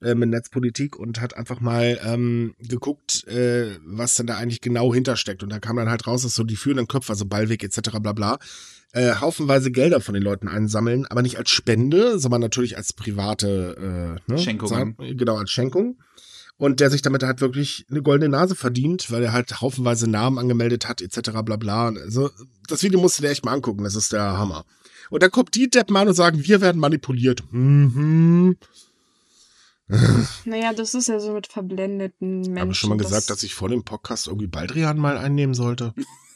äh, 0.00 0.14
mit 0.14 0.28
Netzpolitik 0.30 0.96
und 0.96 1.20
hat 1.20 1.36
einfach 1.36 1.60
mal 1.60 1.98
ähm, 2.04 2.54
geguckt, 2.60 3.26
äh, 3.28 3.76
was 3.84 4.14
denn 4.14 4.26
da 4.26 4.36
eigentlich 4.36 4.60
genau 4.60 4.94
hintersteckt. 4.94 5.42
Und 5.42 5.50
da 5.50 5.58
kam 5.58 5.76
dann 5.76 5.90
halt 5.90 6.06
raus, 6.06 6.22
dass 6.22 6.34
so 6.34 6.44
die 6.44 6.56
führenden 6.56 6.86
Köpfe, 6.88 7.12
also 7.12 7.26
Ballweg 7.26 7.64
etc. 7.64 7.98
bla 8.00 8.12
bla, 8.12 8.38
äh, 8.92 9.14
haufenweise 9.16 9.70
Gelder 9.70 10.00
von 10.00 10.14
den 10.14 10.22
Leuten 10.22 10.48
einsammeln, 10.48 11.04
aber 11.06 11.20
nicht 11.22 11.36
als 11.36 11.50
Spende, 11.50 12.18
sondern 12.18 12.40
natürlich 12.40 12.76
als 12.76 12.92
private 12.94 14.18
äh, 14.28 14.32
ne, 14.32 14.38
Schenkungen. 14.38 14.70
Sagen- 14.96 14.96
Genau, 15.16 15.36
als 15.36 15.50
Schenkung. 15.50 15.98
Und 16.58 16.80
der 16.80 16.90
sich 16.90 17.02
damit 17.02 17.22
halt 17.22 17.40
wirklich 17.40 17.86
eine 17.88 18.02
goldene 18.02 18.30
Nase 18.30 18.56
verdient, 18.56 19.10
weil 19.12 19.22
er 19.22 19.32
halt 19.32 19.60
haufenweise 19.60 20.10
Namen 20.10 20.38
angemeldet 20.38 20.88
hat, 20.88 21.00
etc. 21.00 21.30
bla 21.44 21.56
bla. 21.56 21.88
Also, 21.88 22.30
das 22.66 22.82
Video 22.82 23.00
musst 23.00 23.18
du 23.18 23.22
dir 23.22 23.30
echt 23.30 23.44
mal 23.44 23.54
angucken, 23.54 23.84
das 23.84 23.94
ist 23.94 24.12
der 24.12 24.36
Hammer. 24.36 24.64
Und 25.10 25.22
dann 25.22 25.30
kommt 25.30 25.54
die 25.54 25.70
Deppen 25.70 25.96
an 25.96 26.08
und 26.08 26.14
sagen, 26.14 26.44
wir 26.44 26.60
werden 26.60 26.80
manipuliert. 26.80 27.42
Mhm. 27.52 28.56
Naja, 30.44 30.74
das 30.74 30.94
ist 30.94 31.08
ja 31.08 31.18
so 31.18 31.32
mit 31.32 31.46
verblendeten 31.46 32.40
Menschen. 32.40 32.60
Habe 32.60 32.72
ich 32.72 32.78
schon 32.78 32.90
mal 32.90 32.98
gesagt, 32.98 33.30
dass 33.30 33.42
ich 33.42 33.54
vor 33.54 33.70
dem 33.70 33.84
Podcast 33.84 34.26
irgendwie 34.26 34.46
Baldrian 34.46 34.98
mal 34.98 35.16
einnehmen 35.16 35.54
sollte? 35.54 35.94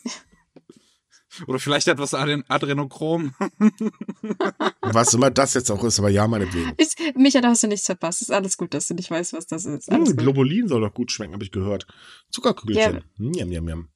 Oder 1.47 1.59
vielleicht 1.59 1.88
etwas 1.88 2.14
Adren 2.14 2.45
Adrenochrom. 2.49 3.35
Was 4.81 5.14
immer 5.14 5.31
das 5.31 5.55
jetzt 5.55 5.71
auch 5.71 5.83
ist, 5.85 5.99
aber 5.99 6.11
ja, 6.11 6.27
meinetwegen. 6.27 6.73
Ist, 6.77 6.99
Micha, 7.16 7.40
da 7.40 7.49
hast 7.49 7.62
du 7.62 7.68
nichts 7.68 7.87
verpasst. 7.87 8.23
Ist 8.23 8.31
alles 8.31 8.57
gut, 8.57 8.75
dass 8.75 8.88
du 8.88 8.95
nicht 8.95 9.11
weißt, 9.11 9.33
was 9.33 9.47
das 9.47 9.64
ist. 9.64 9.90
Hm. 9.90 10.16
Globulin 10.16 10.68
soll 10.68 10.83
doch 10.83 10.92
gut 10.92 11.11
schmecken, 11.11 11.35
habe 11.35 11.45
ich 11.45 11.53
gehört. 11.53 11.87
Zuckerkügelchen. 12.31 13.05
Njam, 13.18 13.49
njam, 13.49 13.64
njam. 13.64 13.88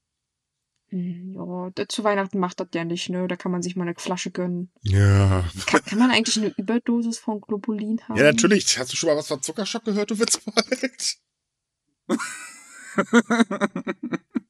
Hm, 0.88 1.34
Ja, 1.34 1.86
zu 1.88 2.04
Weihnachten 2.04 2.38
macht 2.38 2.60
das 2.60 2.68
ja 2.74 2.84
nicht, 2.84 3.10
ne? 3.10 3.26
Da 3.26 3.36
kann 3.36 3.52
man 3.52 3.62
sich 3.62 3.76
mal 3.76 3.82
eine 3.82 3.94
Flasche 3.96 4.30
gönnen. 4.30 4.70
Ja. 4.82 5.44
Kann, 5.66 5.84
kann 5.84 5.98
man 5.98 6.10
eigentlich 6.10 6.36
eine 6.36 6.54
Überdosis 6.56 7.18
von 7.18 7.40
Globulin 7.40 8.00
haben? 8.08 8.16
Ja, 8.16 8.24
natürlich. 8.24 8.78
Hast 8.78 8.92
du 8.92 8.96
schon 8.96 9.08
mal 9.08 9.16
was 9.16 9.28
von 9.28 9.42
Zuckerschock 9.42 9.84
gehört, 9.84 10.10
du 10.10 10.18
Witzbold? 10.18 11.16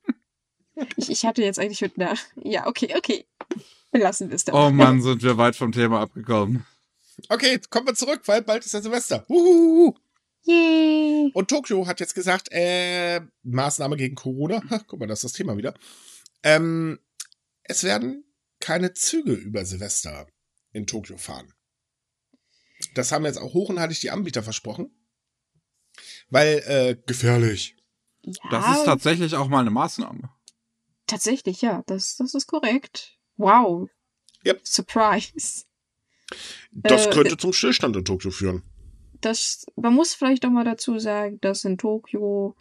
Ich, 0.97 1.11
ich 1.11 1.25
hatte 1.25 1.43
jetzt 1.43 1.59
eigentlich 1.59 1.81
mit 1.81 1.99
einer. 1.99 2.17
Ja, 2.43 2.67
okay, 2.67 2.95
okay. 2.97 3.25
Belassen 3.91 4.29
wir 4.29 4.37
es 4.37 4.45
Oh 4.53 4.71
Mann, 4.71 5.01
sind 5.01 5.23
wir 5.23 5.39
weit 5.39 5.57
vom 5.57 5.73
Thema 5.73 6.01
abgekommen. 6.01 6.67
Okay, 7.29 7.59
kommen 7.71 7.87
wir 7.87 7.95
zurück, 7.95 8.23
weil 8.27 8.43
bald 8.43 8.65
ist 8.65 8.75
ja 8.75 8.83
Silvester. 8.83 9.25
Uhuhu. 9.29 9.95
Yay! 10.43 11.31
Und 11.35 11.49
Tokio 11.49 11.87
hat 11.87 11.99
jetzt 11.99 12.15
gesagt, 12.15 12.49
äh, 12.53 13.21
Maßnahme 13.43 13.97
gegen 13.97 14.15
Corona. 14.15 14.63
Ha, 14.71 14.81
guck 14.87 15.01
mal, 15.01 15.07
das 15.07 15.21
ist 15.21 15.25
das 15.25 15.33
Thema 15.33 15.57
wieder. 15.57 15.75
Ähm, 16.43 17.01
es 17.65 17.83
werden 17.83 18.25
keine 18.61 18.93
Züge 18.93 19.33
über 19.33 19.65
Silvester 19.65 20.27
in 20.73 20.87
Tokio 20.87 21.17
fahren. 21.17 21.53
Das 22.95 23.11
haben 23.11 23.25
jetzt 23.25 23.39
auch 23.39 23.55
hoch 23.55 23.71
und 23.71 23.81
heilig 23.81 24.01
die 24.01 24.11
Anbieter 24.11 24.43
versprochen. 24.43 24.91
Weil, 26.29 26.63
äh, 26.67 26.97
gefährlich. 27.07 27.77
Ja, 28.23 28.33
Das 28.51 28.79
ist 28.79 28.85
tatsächlich 28.85 29.35
auch 29.35 29.49
mal 29.49 29.61
eine 29.61 29.71
Maßnahme. 29.71 30.31
Tatsächlich, 31.07 31.63
ja. 31.63 31.83
Das, 31.87 32.17
das 32.17 32.35
ist 32.35 32.47
korrekt. 32.47 33.19
Wow. 33.37 33.89
Yep. 34.45 34.61
Surprise. 34.67 35.65
Das 36.73 37.07
Äh, 37.07 37.11
könnte 37.11 37.37
zum 37.37 37.53
Stillstand 37.53 37.97
in 37.97 38.05
Tokio 38.05 38.31
führen. 38.31 38.63
Das, 39.21 39.67
man 39.77 39.95
muss 39.95 40.15
vielleicht 40.15 40.45
auch 40.45 40.51
mal 40.51 40.65
dazu 40.65 40.99
sagen, 40.99 41.41
dass 41.41 41.65
in 41.65 41.79
Tokio 41.79 42.55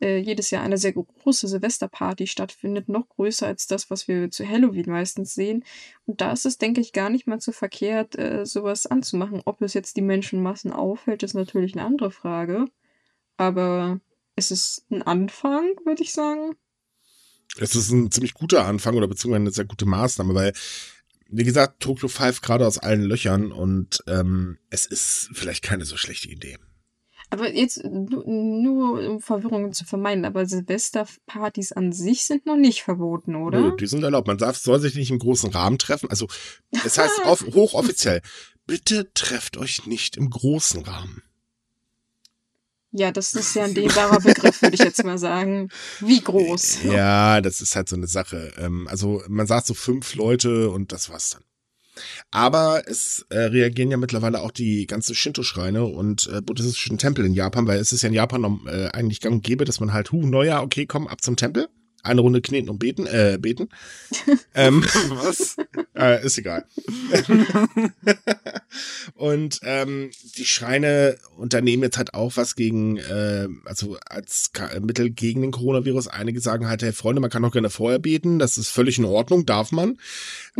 äh, 0.00 0.18
jedes 0.18 0.50
Jahr 0.50 0.62
eine 0.62 0.76
sehr 0.78 0.92
große 0.92 1.48
Silvesterparty 1.48 2.26
stattfindet, 2.26 2.88
noch 2.88 3.08
größer 3.08 3.46
als 3.46 3.66
das, 3.66 3.90
was 3.90 4.08
wir 4.08 4.30
zu 4.30 4.46
Halloween 4.46 4.90
meistens 4.90 5.34
sehen. 5.34 5.64
Und 6.06 6.20
da 6.20 6.32
ist 6.32 6.44
es, 6.44 6.58
denke 6.58 6.80
ich, 6.80 6.92
gar 6.92 7.08
nicht 7.08 7.26
mal 7.26 7.40
so 7.40 7.52
verkehrt, 7.52 8.18
äh, 8.18 8.44
sowas 8.44 8.86
anzumachen. 8.86 9.42
Ob 9.44 9.62
es 9.62 9.74
jetzt 9.74 9.96
die 9.96 10.02
Menschenmassen 10.02 10.72
auffällt, 10.72 11.22
ist 11.22 11.34
natürlich 11.34 11.74
eine 11.74 11.86
andere 11.86 12.10
Frage. 12.10 12.66
Aber 13.36 14.00
es 14.36 14.50
ist 14.50 14.84
ein 14.90 15.02
Anfang, 15.02 15.64
würde 15.84 16.02
ich 16.02 16.12
sagen. 16.12 16.56
Es 17.58 17.74
ist 17.74 17.90
ein 17.90 18.10
ziemlich 18.10 18.34
guter 18.34 18.64
Anfang 18.66 18.96
oder 18.96 19.08
beziehungsweise 19.08 19.42
eine 19.42 19.50
sehr 19.50 19.64
gute 19.66 19.84
Maßnahme, 19.86 20.34
weil, 20.34 20.52
wie 21.28 21.44
gesagt, 21.44 21.80
Tokio 21.80 22.08
pfeift 22.08 22.42
gerade 22.42 22.66
aus 22.66 22.78
allen 22.78 23.02
Löchern 23.02 23.52
und 23.52 24.02
ähm, 24.06 24.58
es 24.70 24.86
ist 24.86 25.30
vielleicht 25.32 25.62
keine 25.62 25.84
so 25.84 25.96
schlechte 25.96 26.28
Idee. 26.28 26.56
Aber 27.30 27.50
jetzt 27.54 27.82
nu- 27.84 28.24
nur 28.26 29.08
um 29.08 29.20
Verwirrungen 29.20 29.72
zu 29.72 29.86
vermeiden, 29.86 30.26
aber 30.26 30.44
Silvesterpartys 30.44 31.72
an 31.72 31.92
sich 31.92 32.24
sind 32.24 32.44
noch 32.44 32.56
nicht 32.58 32.82
verboten, 32.82 33.36
oder? 33.36 33.58
Nö, 33.60 33.76
die 33.76 33.86
sind 33.86 34.02
erlaubt. 34.02 34.26
Man 34.26 34.36
darf, 34.38 34.58
soll 34.58 34.80
sich 34.80 34.94
nicht 34.94 35.10
im 35.10 35.18
großen 35.18 35.50
Rahmen 35.50 35.78
treffen. 35.78 36.10
Also, 36.10 36.26
es 36.84 36.98
heißt 36.98 37.20
auf, 37.24 37.42
hochoffiziell, 37.54 38.20
bitte 38.66 39.10
trefft 39.14 39.56
euch 39.56 39.86
nicht 39.86 40.16
im 40.18 40.28
großen 40.28 40.82
Rahmen. 40.82 41.22
Ja, 42.92 43.10
das 43.10 43.34
ist 43.34 43.54
ja 43.54 43.64
ein 43.64 43.74
dehnbarer 43.74 44.20
Begriff, 44.20 44.62
würde 44.62 44.74
ich 44.74 44.82
jetzt 44.82 45.02
mal 45.04 45.18
sagen. 45.18 45.70
Wie 46.00 46.20
groß? 46.20 46.84
Ja, 46.84 47.40
das 47.40 47.60
ist 47.60 47.74
halt 47.74 47.88
so 47.88 47.96
eine 47.96 48.06
Sache. 48.06 48.52
Ähm, 48.58 48.86
also 48.88 49.22
man 49.28 49.46
sagt 49.46 49.66
so 49.66 49.74
fünf 49.74 50.14
Leute 50.14 50.70
und 50.70 50.92
das 50.92 51.10
war's 51.10 51.30
dann. 51.30 51.42
Aber 52.30 52.84
es 52.86 53.26
äh, 53.28 53.38
reagieren 53.38 53.90
ja 53.90 53.98
mittlerweile 53.98 54.40
auch 54.40 54.50
die 54.50 54.86
ganzen 54.86 55.14
Shinto-Schreine 55.14 55.84
und 55.84 56.26
äh, 56.32 56.40
buddhistischen 56.40 56.96
Tempel 56.96 57.24
in 57.24 57.34
Japan, 57.34 57.66
weil 57.66 57.78
es 57.78 57.92
ist 57.92 58.02
ja 58.02 58.08
in 58.08 58.14
Japan 58.14 58.60
äh, 58.66 58.88
eigentlich 58.92 59.20
gang 59.20 59.34
und 59.34 59.44
gäbe, 59.44 59.64
dass 59.64 59.80
man 59.80 59.92
halt, 59.92 60.12
hu, 60.12 60.26
Neujahr, 60.26 60.62
okay, 60.62 60.86
komm, 60.86 61.06
ab 61.06 61.22
zum 61.22 61.36
Tempel 61.36 61.68
eine 62.02 62.20
Runde 62.20 62.40
kneten 62.40 62.68
und 62.68 62.78
beten, 62.78 63.06
äh, 63.06 63.38
beten. 63.40 63.68
ähm, 64.54 64.84
Was? 65.08 65.56
Äh, 65.94 66.24
ist 66.24 66.38
egal. 66.38 66.64
und 69.14 69.60
ähm, 69.62 70.10
die 70.38 70.46
Schreine 70.46 71.18
unternehmen 71.36 71.82
jetzt 71.82 71.98
halt 71.98 72.14
auch 72.14 72.32
was 72.36 72.56
gegen, 72.56 72.96
äh, 72.96 73.46
also 73.66 73.98
als 74.08 74.52
Ka 74.52 74.70
Mittel 74.80 75.10
gegen 75.10 75.42
den 75.42 75.50
Coronavirus. 75.50 76.08
Einige 76.08 76.40
sagen 76.40 76.66
halt, 76.66 76.82
hey 76.82 76.92
Freunde, 76.92 77.20
man 77.20 77.28
kann 77.28 77.44
auch 77.44 77.52
gerne 77.52 77.68
vorher 77.68 77.98
beten, 77.98 78.38
das 78.38 78.56
ist 78.56 78.68
völlig 78.68 78.98
in 78.98 79.04
Ordnung, 79.04 79.44
darf 79.44 79.70
man. 79.70 79.98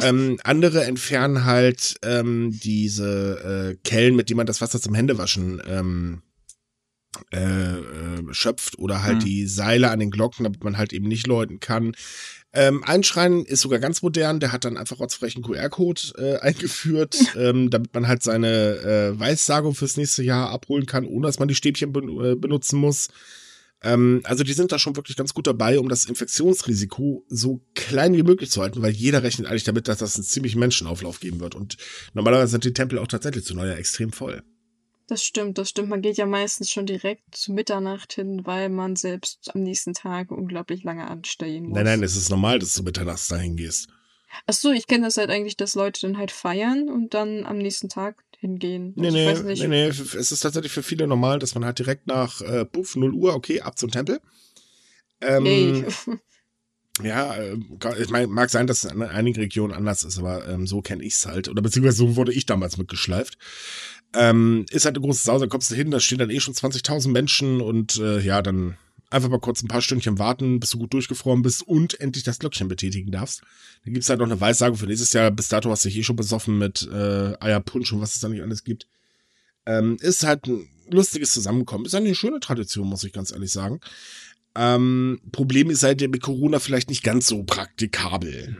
Ähm, 0.00 0.38
andere 0.44 0.84
entfernen 0.84 1.46
halt 1.46 1.96
ähm, 2.02 2.50
diese 2.62 3.72
äh, 3.72 3.88
Kellen, 3.88 4.14
mit 4.14 4.28
denen 4.28 4.36
man 4.36 4.46
das 4.46 4.60
Wasser 4.60 4.82
zum 4.82 4.94
Händewaschen 4.94 5.62
ähm, 5.66 6.22
äh, 7.30 7.38
äh, 7.38 8.22
schöpft 8.32 8.78
oder 8.78 9.02
halt 9.02 9.16
mhm. 9.16 9.24
die 9.24 9.46
Seile 9.46 9.90
an 9.90 9.98
den 9.98 10.10
Glocken, 10.10 10.44
damit 10.44 10.64
man 10.64 10.78
halt 10.78 10.92
eben 10.92 11.08
nicht 11.08 11.26
läuten 11.26 11.60
kann. 11.60 11.94
Ähm, 12.54 12.84
ein 12.84 13.02
Schrein 13.02 13.44
ist 13.44 13.60
sogar 13.60 13.78
ganz 13.78 14.02
modern, 14.02 14.38
der 14.38 14.52
hat 14.52 14.64
dann 14.64 14.76
einfach 14.76 14.98
rotzfrechen 14.98 15.42
QR-Code 15.42 16.00
äh, 16.18 16.36
eingeführt, 16.40 17.16
ähm, 17.36 17.70
damit 17.70 17.94
man 17.94 18.08
halt 18.08 18.22
seine 18.22 18.76
äh, 18.78 19.18
Weissagung 19.18 19.74
fürs 19.74 19.96
nächste 19.96 20.22
Jahr 20.22 20.50
abholen 20.50 20.86
kann, 20.86 21.06
ohne 21.06 21.26
dass 21.26 21.38
man 21.38 21.48
die 21.48 21.54
Stäbchen 21.54 21.92
be 21.92 22.00
äh, 22.00 22.34
benutzen 22.34 22.78
muss. 22.78 23.08
Ähm, 23.82 24.20
also 24.24 24.44
die 24.44 24.52
sind 24.52 24.70
da 24.70 24.78
schon 24.78 24.96
wirklich 24.96 25.16
ganz 25.16 25.34
gut 25.34 25.46
dabei, 25.46 25.78
um 25.78 25.88
das 25.88 26.04
Infektionsrisiko 26.04 27.24
so 27.28 27.62
klein 27.74 28.14
wie 28.14 28.22
möglich 28.22 28.50
zu 28.50 28.60
halten, 28.60 28.82
weil 28.82 28.92
jeder 28.92 29.22
rechnet 29.22 29.48
eigentlich 29.48 29.64
damit, 29.64 29.88
dass 29.88 29.98
das 29.98 30.16
einen 30.16 30.24
ziemlichen 30.24 30.60
Menschenauflauf 30.60 31.20
geben 31.20 31.40
wird. 31.40 31.54
Und 31.54 31.78
normalerweise 32.12 32.52
sind 32.52 32.64
die 32.64 32.74
Tempel 32.74 32.98
auch 32.98 33.08
tatsächlich 33.08 33.44
zu 33.44 33.54
Neujahr 33.54 33.78
extrem 33.78 34.12
voll. 34.12 34.42
Das 35.12 35.22
stimmt, 35.22 35.58
das 35.58 35.68
stimmt. 35.68 35.90
Man 35.90 36.00
geht 36.00 36.16
ja 36.16 36.24
meistens 36.24 36.70
schon 36.70 36.86
direkt 36.86 37.36
zu 37.36 37.52
Mitternacht 37.52 38.14
hin, 38.14 38.46
weil 38.46 38.70
man 38.70 38.96
selbst 38.96 39.50
am 39.52 39.62
nächsten 39.62 39.92
Tag 39.92 40.30
unglaublich 40.30 40.84
lange 40.84 41.06
anstehen 41.06 41.64
muss. 41.64 41.74
Nein, 41.74 41.84
nein, 41.84 42.02
es 42.02 42.16
ist 42.16 42.30
normal, 42.30 42.58
dass 42.58 42.74
du 42.74 42.82
mitternachts 42.82 43.28
dahin 43.28 43.56
gehst. 43.56 43.90
Ach 44.46 44.54
so, 44.54 44.70
ich 44.70 44.86
kenne 44.86 45.04
das 45.04 45.18
halt 45.18 45.28
eigentlich, 45.28 45.58
dass 45.58 45.74
Leute 45.74 46.00
dann 46.00 46.16
halt 46.16 46.30
feiern 46.30 46.88
und 46.88 47.12
dann 47.12 47.44
am 47.44 47.58
nächsten 47.58 47.90
Tag 47.90 48.24
hingehen. 48.38 48.94
Nee, 48.96 49.10
nee, 49.10 49.34
nee, 49.34 49.68
nee, 49.68 49.84
es 49.84 50.32
ist 50.32 50.40
tatsächlich 50.40 50.72
für 50.72 50.82
viele 50.82 51.06
normal, 51.06 51.38
dass 51.38 51.54
man 51.54 51.66
halt 51.66 51.78
direkt 51.78 52.06
nach 52.06 52.40
äh, 52.40 52.64
Puff, 52.64 52.96
0 52.96 53.12
Uhr, 53.12 53.34
okay, 53.34 53.60
ab 53.60 53.76
zum 53.76 53.90
Tempel. 53.90 54.18
Ähm, 55.20 55.44
hey. 55.44 55.84
Ja, 57.02 57.34
äh, 57.34 57.56
ich 58.00 58.10
meine, 58.10 58.26
mag 58.26 58.50
sein, 58.50 58.66
dass 58.66 58.84
es 58.84 58.92
in 58.92 59.02
einigen 59.02 59.40
Regionen 59.40 59.72
anders 59.72 60.04
ist, 60.04 60.18
aber 60.18 60.46
ähm, 60.46 60.66
so 60.66 60.82
kenne 60.82 61.02
ich 61.02 61.14
es 61.14 61.26
halt. 61.26 61.48
Oder 61.48 61.62
beziehungsweise 61.62 61.96
so 61.96 62.16
wurde 62.16 62.32
ich 62.32 62.44
damals 62.44 62.76
mitgeschleift. 62.76 63.38
Ähm, 64.14 64.66
ist 64.70 64.84
halt 64.84 64.96
eine 64.96 65.04
große 65.04 65.24
Sau, 65.24 65.38
da 65.38 65.46
kommst 65.46 65.70
du 65.70 65.74
hin, 65.74 65.90
da 65.90 66.00
stehen 66.00 66.18
dann 66.18 66.30
eh 66.30 66.40
schon 66.40 66.54
20.000 66.54 67.08
Menschen 67.08 67.60
und 67.60 67.96
äh, 67.96 68.20
ja, 68.20 68.42
dann 68.42 68.76
einfach 69.12 69.28
mal 69.28 69.40
kurz 69.40 69.62
ein 69.62 69.68
paar 69.68 69.82
Stündchen 69.82 70.18
warten, 70.18 70.60
bis 70.60 70.70
du 70.70 70.78
gut 70.78 70.92
durchgefroren 70.92 71.42
bist 71.42 71.62
und 71.62 72.00
endlich 72.00 72.24
das 72.24 72.38
Glöckchen 72.38 72.68
betätigen 72.68 73.10
darfst. 73.10 73.42
Dann 73.84 73.94
gibt's 73.94 74.08
halt 74.08 74.20
noch 74.20 74.26
eine 74.26 74.40
Weissagung 74.40 74.76
für 74.76 74.86
nächstes 74.86 75.12
Jahr. 75.12 75.30
Bis 75.30 75.48
dato 75.48 75.70
hast 75.70 75.84
du 75.84 75.88
dich 75.88 75.98
eh 75.98 76.02
schon 76.02 76.16
besoffen 76.16 76.58
mit 76.58 76.88
äh, 76.92 77.34
Eierpunsch 77.40 77.92
und 77.92 78.00
was 78.00 78.14
es 78.14 78.20
da 78.20 78.28
nicht 78.28 78.42
alles 78.42 78.64
gibt. 78.64 78.86
Ähm, 79.66 79.96
ist 80.00 80.24
halt 80.24 80.46
ein 80.46 80.68
lustiges 80.90 81.32
Zusammenkommen. 81.32 81.84
Ist 81.84 81.94
eine 81.94 82.14
schöne 82.14 82.40
Tradition, 82.40 82.88
muss 82.88 83.04
ich 83.04 83.12
ganz 83.12 83.32
ehrlich 83.32 83.52
sagen. 83.52 83.80
Ähm, 84.54 85.20
Problem 85.30 85.70
ist 85.70 85.82
halt 85.82 86.00
mit 86.00 86.20
Corona 86.20 86.58
vielleicht 86.58 86.90
nicht 86.90 87.02
ganz 87.02 87.26
so 87.26 87.42
praktikabel. 87.44 88.56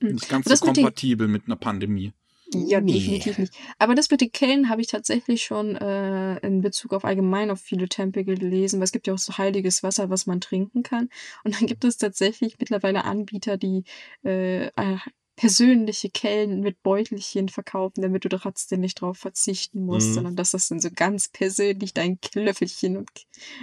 Nicht 0.00 0.28
ganz 0.28 0.46
so 0.48 0.56
kompatibel 0.56 1.28
mit 1.28 1.46
einer 1.46 1.56
Pandemie. 1.56 2.12
Ja, 2.54 2.80
nee. 2.80 2.94
definitiv 2.94 3.38
nicht. 3.38 3.54
Aber 3.78 3.94
das 3.94 4.10
mit 4.10 4.20
den 4.20 4.32
Kellen 4.32 4.68
habe 4.68 4.80
ich 4.80 4.86
tatsächlich 4.86 5.44
schon 5.44 5.76
äh, 5.76 6.38
in 6.38 6.60
Bezug 6.60 6.92
auf 6.92 7.04
allgemein 7.04 7.50
auf 7.50 7.60
viele 7.60 7.88
Tempel 7.88 8.24
gelesen, 8.24 8.80
weil 8.80 8.84
es 8.84 8.92
gibt 8.92 9.06
ja 9.06 9.14
auch 9.14 9.18
so 9.18 9.36
heiliges 9.38 9.82
Wasser, 9.82 10.10
was 10.10 10.26
man 10.26 10.40
trinken 10.40 10.82
kann. 10.82 11.08
Und 11.44 11.54
dann 11.54 11.66
gibt 11.66 11.84
es 11.84 11.96
tatsächlich 11.96 12.56
mittlerweile 12.58 13.04
Anbieter, 13.04 13.56
die 13.56 13.84
äh, 14.24 14.66
äh 14.66 14.98
persönliche 15.36 16.10
Kellen 16.10 16.60
mit 16.60 16.82
Beutelchen 16.82 17.48
verkaufen, 17.48 18.02
damit 18.02 18.24
du 18.24 18.28
trotzdem 18.28 18.80
nicht 18.80 19.00
drauf 19.00 19.18
verzichten 19.18 19.84
musst, 19.84 20.10
mhm. 20.10 20.14
sondern 20.14 20.36
dass 20.36 20.52
das 20.52 20.68
dann 20.68 20.80
so 20.80 20.90
ganz 20.94 21.28
persönlich 21.28 21.92
dein 21.92 22.20
Klöffelchen 22.20 22.96
und 22.96 23.10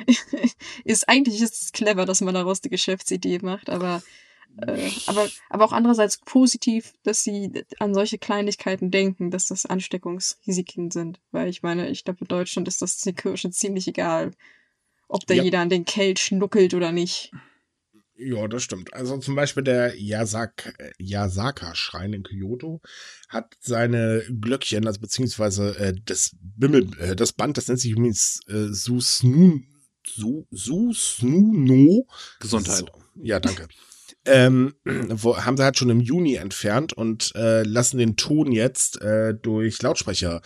ist 0.83 1.07
eigentlich 1.07 1.41
ist 1.41 1.61
es 1.61 1.71
clever, 1.71 2.05
dass 2.05 2.21
man 2.21 2.33
daraus 2.33 2.61
eine 2.61 2.71
Geschäftsidee 2.71 3.39
macht, 3.41 3.69
aber 3.69 4.03
äh, 4.57 4.89
aber, 5.07 5.29
aber 5.49 5.65
auch 5.65 5.71
andererseits 5.71 6.17
positiv, 6.17 6.93
dass 7.03 7.23
sie 7.23 7.51
an 7.79 7.93
solche 7.93 8.17
Kleinigkeiten 8.17 8.91
denken, 8.91 9.31
dass 9.31 9.47
das 9.47 9.65
Ansteckungsrisiken 9.65 10.91
sind. 10.91 11.19
Weil 11.31 11.49
ich 11.49 11.63
meine, 11.63 11.89
ich 11.89 12.03
glaube, 12.03 12.19
in 12.21 12.27
Deutschland 12.27 12.67
ist 12.67 12.81
das 12.81 12.97
die 12.97 13.13
Kirsche 13.13 13.51
ziemlich 13.51 13.87
egal, 13.87 14.31
ob 15.07 15.25
da 15.25 15.33
ja. 15.33 15.43
jeder 15.43 15.59
an 15.59 15.69
den 15.69 15.85
Kelch 15.85 16.19
schnuckelt 16.19 16.73
oder 16.73 16.91
nicht. 16.91 17.31
Ja, 18.23 18.47
das 18.47 18.61
stimmt. 18.61 18.93
Also 18.93 19.17
zum 19.17 19.35
Beispiel 19.35 19.63
der 19.63 19.99
Yasak, 19.99 20.75
Yasaka-Schrein 20.99 22.13
in 22.13 22.23
Kyoto 22.23 22.81
hat 23.29 23.55
seine 23.59 24.23
Glöckchen, 24.39 24.85
also 24.85 24.99
beziehungsweise 24.99 25.75
äh, 25.79 25.93
das 26.05 26.35
Bimmel, 26.39 26.87
äh, 26.99 27.15
das 27.15 27.33
Band, 27.33 27.57
das 27.57 27.67
nennt 27.67 27.79
sich 27.79 27.91
übrigens 27.91 28.41
äh, 28.47 28.67
Susnu, 28.67 29.61
Su, 30.05 30.45
Susnuno. 30.51 32.05
Gesundheit. 32.39 32.77
So, 32.77 32.87
ja, 33.15 33.39
danke 33.39 33.67
ähm, 34.25 34.73
wo, 34.85 35.37
haben 35.37 35.57
sie 35.57 35.63
halt 35.63 35.77
schon 35.77 35.89
im 35.89 35.99
Juni 36.01 36.35
entfernt 36.35 36.93
und 36.93 37.33
äh, 37.35 37.63
lassen 37.63 37.97
den 37.97 38.15
Ton 38.15 38.51
jetzt 38.51 39.01
äh, 39.01 39.33
durch 39.33 39.81
Lautsprecher 39.81 40.41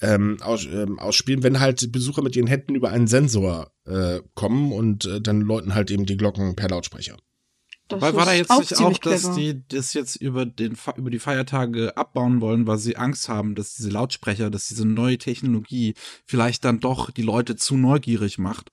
ähm, 0.00 0.38
aus, 0.40 0.66
ähm, 0.66 0.98
ausspielen, 0.98 1.42
wenn 1.42 1.60
halt 1.60 1.92
Besucher 1.92 2.22
mit 2.22 2.36
ihren 2.36 2.46
Händen 2.46 2.74
über 2.74 2.90
einen 2.90 3.06
Sensor 3.06 3.72
äh, 3.86 4.20
kommen 4.34 4.72
und 4.72 5.06
äh, 5.06 5.20
dann 5.20 5.40
läuten 5.40 5.74
halt 5.74 5.90
eben 5.90 6.06
die 6.06 6.16
Glocken 6.16 6.56
per 6.56 6.68
Lautsprecher. 6.68 7.16
Das 7.88 8.00
weil 8.00 8.14
war 8.14 8.24
da 8.24 8.32
jetzt 8.32 8.50
auch 8.50 8.60
nicht 8.60 8.80
auch, 8.80 8.98
dass 8.98 9.22
clever. 9.22 9.36
die 9.36 9.62
das 9.68 9.92
jetzt 9.92 10.16
über, 10.16 10.46
den, 10.46 10.76
über 10.96 11.10
die 11.10 11.18
Feiertage 11.18 11.96
abbauen 11.96 12.40
wollen, 12.40 12.66
weil 12.66 12.78
sie 12.78 12.96
Angst 12.96 13.28
haben, 13.28 13.54
dass 13.54 13.74
diese 13.74 13.90
Lautsprecher, 13.90 14.50
dass 14.50 14.68
diese 14.68 14.86
neue 14.86 15.18
Technologie 15.18 15.94
vielleicht 16.24 16.64
dann 16.64 16.80
doch 16.80 17.10
die 17.10 17.22
Leute 17.22 17.56
zu 17.56 17.76
neugierig 17.76 18.38
macht? 18.38 18.70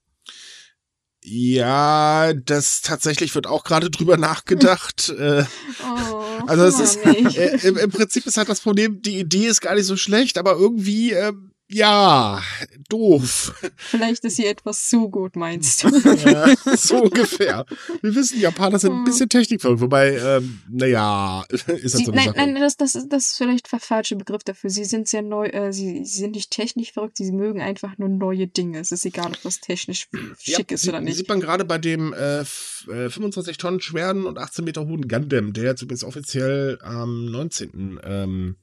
Ja, 1.24 2.32
das 2.32 2.80
tatsächlich 2.80 3.34
wird 3.36 3.46
auch 3.46 3.62
gerade 3.62 3.90
drüber 3.90 4.16
nachgedacht. 4.16 5.08
Äh, 5.08 5.44
oh, 5.84 6.44
also 6.48 6.64
es 6.64 6.80
ist 6.80 6.96
äh, 7.04 7.58
im, 7.68 7.76
im, 7.76 7.90
Prinzip 7.90 8.26
ist 8.26 8.36
halt 8.36 8.48
das 8.48 8.60
Problem, 8.60 9.02
die 9.02 9.20
Idee 9.20 9.46
ist 9.46 9.60
gar 9.60 9.76
nicht 9.76 9.86
so 9.86 9.96
schlecht, 9.96 10.36
aber 10.36 10.56
irgendwie 10.56 11.12
äh, 11.12 11.32
ja, 11.72 12.42
doof. 12.88 13.54
Vielleicht 13.76 14.24
ist 14.24 14.36
sie 14.36 14.46
etwas 14.46 14.88
zu 14.88 15.08
gut, 15.08 15.36
meinst 15.36 15.84
du? 15.84 15.88
ja, 16.24 16.54
so 16.76 17.02
ungefähr. 17.02 17.66
Wir 18.00 18.14
wissen, 18.14 18.40
Japaner 18.40 18.78
sind 18.78 18.92
ein 18.92 18.98
hm. 18.98 19.04
bisschen 19.04 19.28
technikverrückt, 19.28 19.80
wobei, 19.80 20.16
ähm, 20.16 20.60
naja, 20.70 21.44
ist 21.48 21.68
das 21.68 21.92
sie, 21.92 22.04
so 22.04 22.12
eine 22.12 22.16
Nein, 22.16 22.26
Sache. 22.26 22.36
nein 22.36 22.54
das, 22.60 22.76
das, 22.76 22.94
ist, 22.94 23.08
das 23.08 23.28
ist 23.28 23.36
vielleicht 23.38 23.70
der 23.72 23.80
falsche 23.80 24.16
Begriff 24.16 24.44
dafür. 24.44 24.70
Sie 24.70 24.84
sind 24.84 25.08
sehr 25.08 25.22
neu, 25.22 25.46
äh, 25.46 25.72
sie, 25.72 26.04
sie 26.04 26.20
sind 26.20 26.34
nicht 26.34 26.50
technisch 26.50 26.92
verrückt, 26.92 27.16
sie 27.16 27.32
mögen 27.32 27.60
einfach 27.60 27.98
nur 27.98 28.08
neue 28.08 28.46
Dinge. 28.46 28.78
Es 28.78 28.92
ist 28.92 29.04
egal, 29.04 29.28
ob 29.28 29.42
das 29.42 29.60
technisch 29.60 30.08
schick 30.38 30.70
ja, 30.70 30.74
ist 30.74 30.88
oder 30.88 31.00
nicht. 31.00 31.16
Sieht 31.16 31.28
man 31.28 31.40
gerade 31.40 31.64
bei 31.64 31.78
dem 31.78 32.12
äh, 32.12 32.44
25 32.44 33.54
äh, 33.54 33.58
Tonnen 33.58 33.80
schweren 33.80 34.26
und 34.26 34.38
18 34.38 34.64
Meter 34.64 34.86
hohen 34.86 35.08
Gundam, 35.08 35.52
der 35.52 35.64
jetzt 35.64 35.82
übrigens 35.82 36.04
offiziell 36.04 36.78
am 36.82 37.26
19. 37.26 38.00
Ähm, 38.04 38.56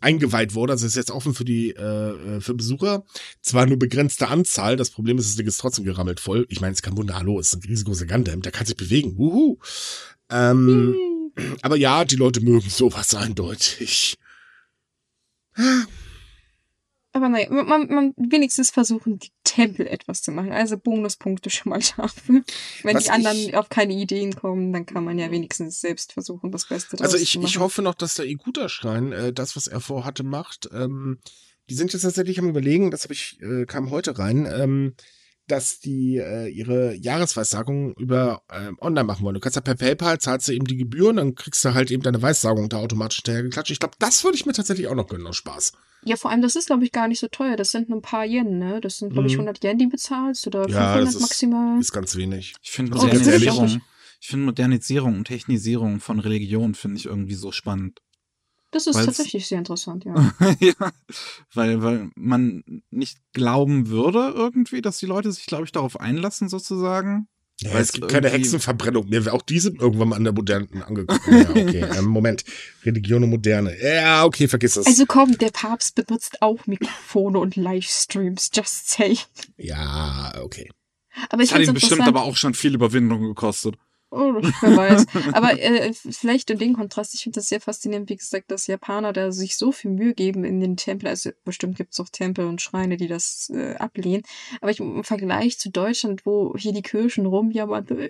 eingeweiht 0.00 0.54
wurde. 0.54 0.72
Also 0.72 0.86
ist 0.86 0.96
jetzt 0.96 1.10
offen 1.10 1.34
für 1.34 1.44
die 1.44 1.70
äh, 1.70 2.36
äh, 2.36 2.40
für 2.40 2.54
Besucher. 2.54 3.04
Zwar 3.42 3.66
nur 3.66 3.78
begrenzte 3.78 4.28
Anzahl. 4.28 4.76
Das 4.76 4.90
Problem 4.90 5.18
ist, 5.18 5.28
das 5.28 5.36
Ding 5.36 5.46
ist 5.46 5.58
trotzdem 5.58 5.84
gerammelt 5.84 6.20
voll. 6.20 6.46
Ich 6.48 6.60
meine, 6.60 6.72
es 6.72 6.82
kann 6.82 6.96
Wunder, 6.96 7.16
hallo, 7.16 7.38
ist 7.38 7.54
ein 7.54 7.62
riesengroßer 7.62 8.06
Gundam, 8.06 8.42
der 8.42 8.52
kann 8.52 8.66
sich 8.66 8.76
bewegen. 8.76 9.16
Wuhu. 9.16 9.58
Ähm, 10.30 10.96
hm. 11.36 11.54
Aber 11.62 11.76
ja, 11.76 12.04
die 12.04 12.16
Leute 12.16 12.40
mögen 12.40 12.68
sowas 12.68 13.14
eindeutig. 13.14 14.16
Aber 17.12 17.28
naja, 17.28 17.50
man, 17.50 17.88
man 17.88 18.14
wenigstens 18.16 18.70
versuchen, 18.70 19.18
die 19.18 19.30
Tempel 19.50 19.86
etwas 19.86 20.22
zu 20.22 20.30
machen. 20.30 20.52
Also 20.52 20.78
Bonuspunkte 20.78 21.50
schon 21.50 21.70
mal 21.70 21.80
dafür. 21.96 22.42
Wenn 22.82 22.96
Was 22.96 23.04
die 23.04 23.10
anderen 23.10 23.36
ich, 23.36 23.56
auf 23.56 23.68
keine 23.68 23.94
Ideen 23.94 24.34
kommen, 24.34 24.72
dann 24.72 24.86
kann 24.86 25.04
man 25.04 25.18
ja 25.18 25.30
wenigstens 25.30 25.80
selbst 25.80 26.12
versuchen, 26.12 26.52
das 26.52 26.66
Beste 26.68 26.98
also 27.00 27.16
ich, 27.16 27.32
zu 27.32 27.38
machen. 27.38 27.46
Also 27.46 27.56
ich 27.56 27.60
hoffe 27.60 27.82
noch, 27.82 27.94
dass 27.94 28.14
der 28.14 28.26
Iguta-Schrein 28.26 29.12
äh, 29.12 29.32
das, 29.32 29.56
was 29.56 29.66
er 29.66 29.80
vorhatte, 29.80 30.22
macht. 30.22 30.68
Ähm, 30.72 31.18
die 31.68 31.74
sind 31.74 31.92
jetzt 31.92 32.02
tatsächlich 32.02 32.38
am 32.38 32.48
überlegen, 32.48 32.90
das 32.90 33.04
habe 33.04 33.14
ich, 33.14 33.40
äh, 33.40 33.64
kam 33.66 33.90
heute 33.90 34.18
rein, 34.18 34.46
ähm, 34.46 34.94
dass 35.50 35.80
die 35.80 36.16
äh, 36.18 36.48
ihre 36.48 36.94
Jahresweissagung 36.94 37.94
über 37.94 38.42
äh, 38.48 38.70
online 38.80 39.04
machen 39.04 39.24
wollen. 39.24 39.34
Du 39.34 39.40
kannst 39.40 39.56
ja 39.56 39.62
per 39.62 39.74
PayPal, 39.74 40.18
zahlst 40.18 40.48
du 40.48 40.52
eben 40.52 40.66
die 40.66 40.76
Gebühren, 40.76 41.16
dann 41.16 41.34
kriegst 41.34 41.64
du 41.64 41.74
halt 41.74 41.90
eben 41.90 42.02
deine 42.02 42.20
Weissagung 42.22 42.68
da 42.68 42.78
automatisch 42.78 43.18
hinterher 43.18 43.42
geklatscht. 43.42 43.70
Ich 43.70 43.80
glaube, 43.80 43.94
das 43.98 44.24
würde 44.24 44.36
ich 44.36 44.46
mir 44.46 44.52
tatsächlich 44.52 44.86
auch 44.88 44.94
noch 44.94 45.08
gönnen, 45.08 45.26
aus 45.26 45.36
Spaß. 45.36 45.72
Ja, 46.04 46.16
vor 46.16 46.30
allem, 46.30 46.40
das 46.42 46.56
ist, 46.56 46.66
glaube 46.66 46.84
ich, 46.84 46.92
gar 46.92 47.08
nicht 47.08 47.20
so 47.20 47.28
teuer. 47.28 47.56
Das 47.56 47.70
sind 47.72 47.88
nur 47.90 47.98
ein 47.98 48.02
paar 48.02 48.24
Yen, 48.24 48.58
ne? 48.58 48.80
Das 48.80 48.98
sind, 48.98 49.12
glaube 49.12 49.28
ich, 49.28 49.34
Mhm. 49.34 49.40
100 49.42 49.62
Yen, 49.64 49.78
die 49.78 49.86
bezahlst 49.86 50.46
oder 50.46 50.60
Ja, 50.68 50.94
500 50.94 51.06
das 51.08 51.14
ist- 51.16 51.20
maximal. 51.20 51.78
Ist 51.80 51.92
ganz 51.92 52.16
wenig. 52.16 52.54
Ich 52.62 52.70
finde. 52.70 52.96
Modernisierung, 52.96 53.80
ich 54.20 54.28
finde 54.28 54.46
Modernisierung 54.46 55.14
und 55.16 55.24
Technisierung 55.26 56.00
von 56.00 56.20
Religion 56.20 56.74
finde 56.74 56.96
ich 56.96 57.06
irgendwie 57.06 57.34
so 57.34 57.52
spannend. 57.52 58.00
Das 58.70 58.86
ist 58.86 58.94
Weil's- 58.96 59.06
tatsächlich 59.06 59.46
sehr 59.46 59.58
interessant, 59.58 60.04
ja. 60.04 60.32
ja, 60.60 60.74
weil, 61.54 61.82
weil 61.82 62.10
man 62.14 62.62
nicht 62.90 63.18
glauben 63.32 63.88
würde 63.88 64.32
irgendwie, 64.34 64.80
dass 64.80 64.98
die 64.98 65.06
Leute 65.06 65.32
sich, 65.32 65.46
glaube 65.46 65.64
ich, 65.64 65.72
darauf 65.72 65.98
einlassen 65.98 66.48
sozusagen. 66.48 67.26
Ja, 67.62 67.78
es 67.78 67.92
gibt 67.92 68.08
keine 68.08 68.30
Hexenverbrennung 68.30 69.08
mehr. 69.10 69.34
Auch 69.34 69.42
die 69.42 69.60
sind 69.60 69.80
irgendwann 69.80 70.08
mal 70.08 70.16
an 70.16 70.24
der 70.24 70.32
modernen 70.32 70.82
angekommen. 70.82 71.20
Ja, 71.30 71.50
okay. 71.50 71.84
ähm, 71.98 72.06
Moment. 72.06 72.44
Religion 72.84 73.22
und 73.22 73.30
Moderne. 73.30 73.76
Ja, 73.82 74.24
okay, 74.24 74.48
vergiss 74.48 74.76
es. 74.76 74.86
Also 74.86 75.04
komm, 75.04 75.36
der 75.36 75.50
Papst 75.50 75.94
benutzt 75.94 76.40
auch 76.40 76.66
Mikrofone 76.66 77.38
und 77.38 77.56
Livestreams, 77.56 78.50
just 78.54 78.88
say. 78.88 79.18
ja, 79.58 80.32
okay. 80.40 80.70
Aber 81.28 81.42
ich 81.42 81.50
Das 81.50 81.58
hat 81.58 81.62
ihn 81.64 81.68
es 81.68 81.74
bestimmt 81.74 82.02
aber 82.02 82.22
auch 82.22 82.36
schon 82.36 82.54
viel 82.54 82.74
Überwindung 82.74 83.20
gekostet. 83.22 83.76
Oh, 84.12 84.34
wer 84.34 84.76
weiß. 84.76 85.06
Aber 85.34 85.56
äh, 85.60 85.92
vielleicht 85.92 86.50
in 86.50 86.58
dem 86.58 86.74
Kontrast, 86.74 87.14
ich 87.14 87.22
finde 87.22 87.38
das 87.38 87.48
sehr 87.48 87.60
faszinierend, 87.60 88.10
wie 88.10 88.16
gesagt, 88.16 88.50
dass 88.50 88.66
Japaner 88.66 89.12
da 89.12 89.30
sich 89.30 89.56
so 89.56 89.70
viel 89.70 89.92
Mühe 89.92 90.14
geben 90.14 90.44
in 90.44 90.60
den 90.60 90.76
Tempeln. 90.76 91.08
Also 91.08 91.30
bestimmt 91.44 91.76
gibt 91.76 91.92
es 91.92 92.00
auch 92.00 92.08
Tempel 92.08 92.46
und 92.46 92.60
Schreine, 92.60 92.96
die 92.96 93.06
das 93.06 93.50
äh, 93.54 93.76
ablehnen. 93.76 94.22
Aber 94.60 94.72
ich, 94.72 94.80
im 94.80 95.04
Vergleich 95.04 95.60
zu 95.60 95.70
Deutschland, 95.70 96.26
wo 96.26 96.56
hier 96.56 96.72
die 96.72 96.82
Kirchen 96.82 97.24
rumjammern, 97.24 97.86
so, 97.88 97.94
äh, 97.94 98.08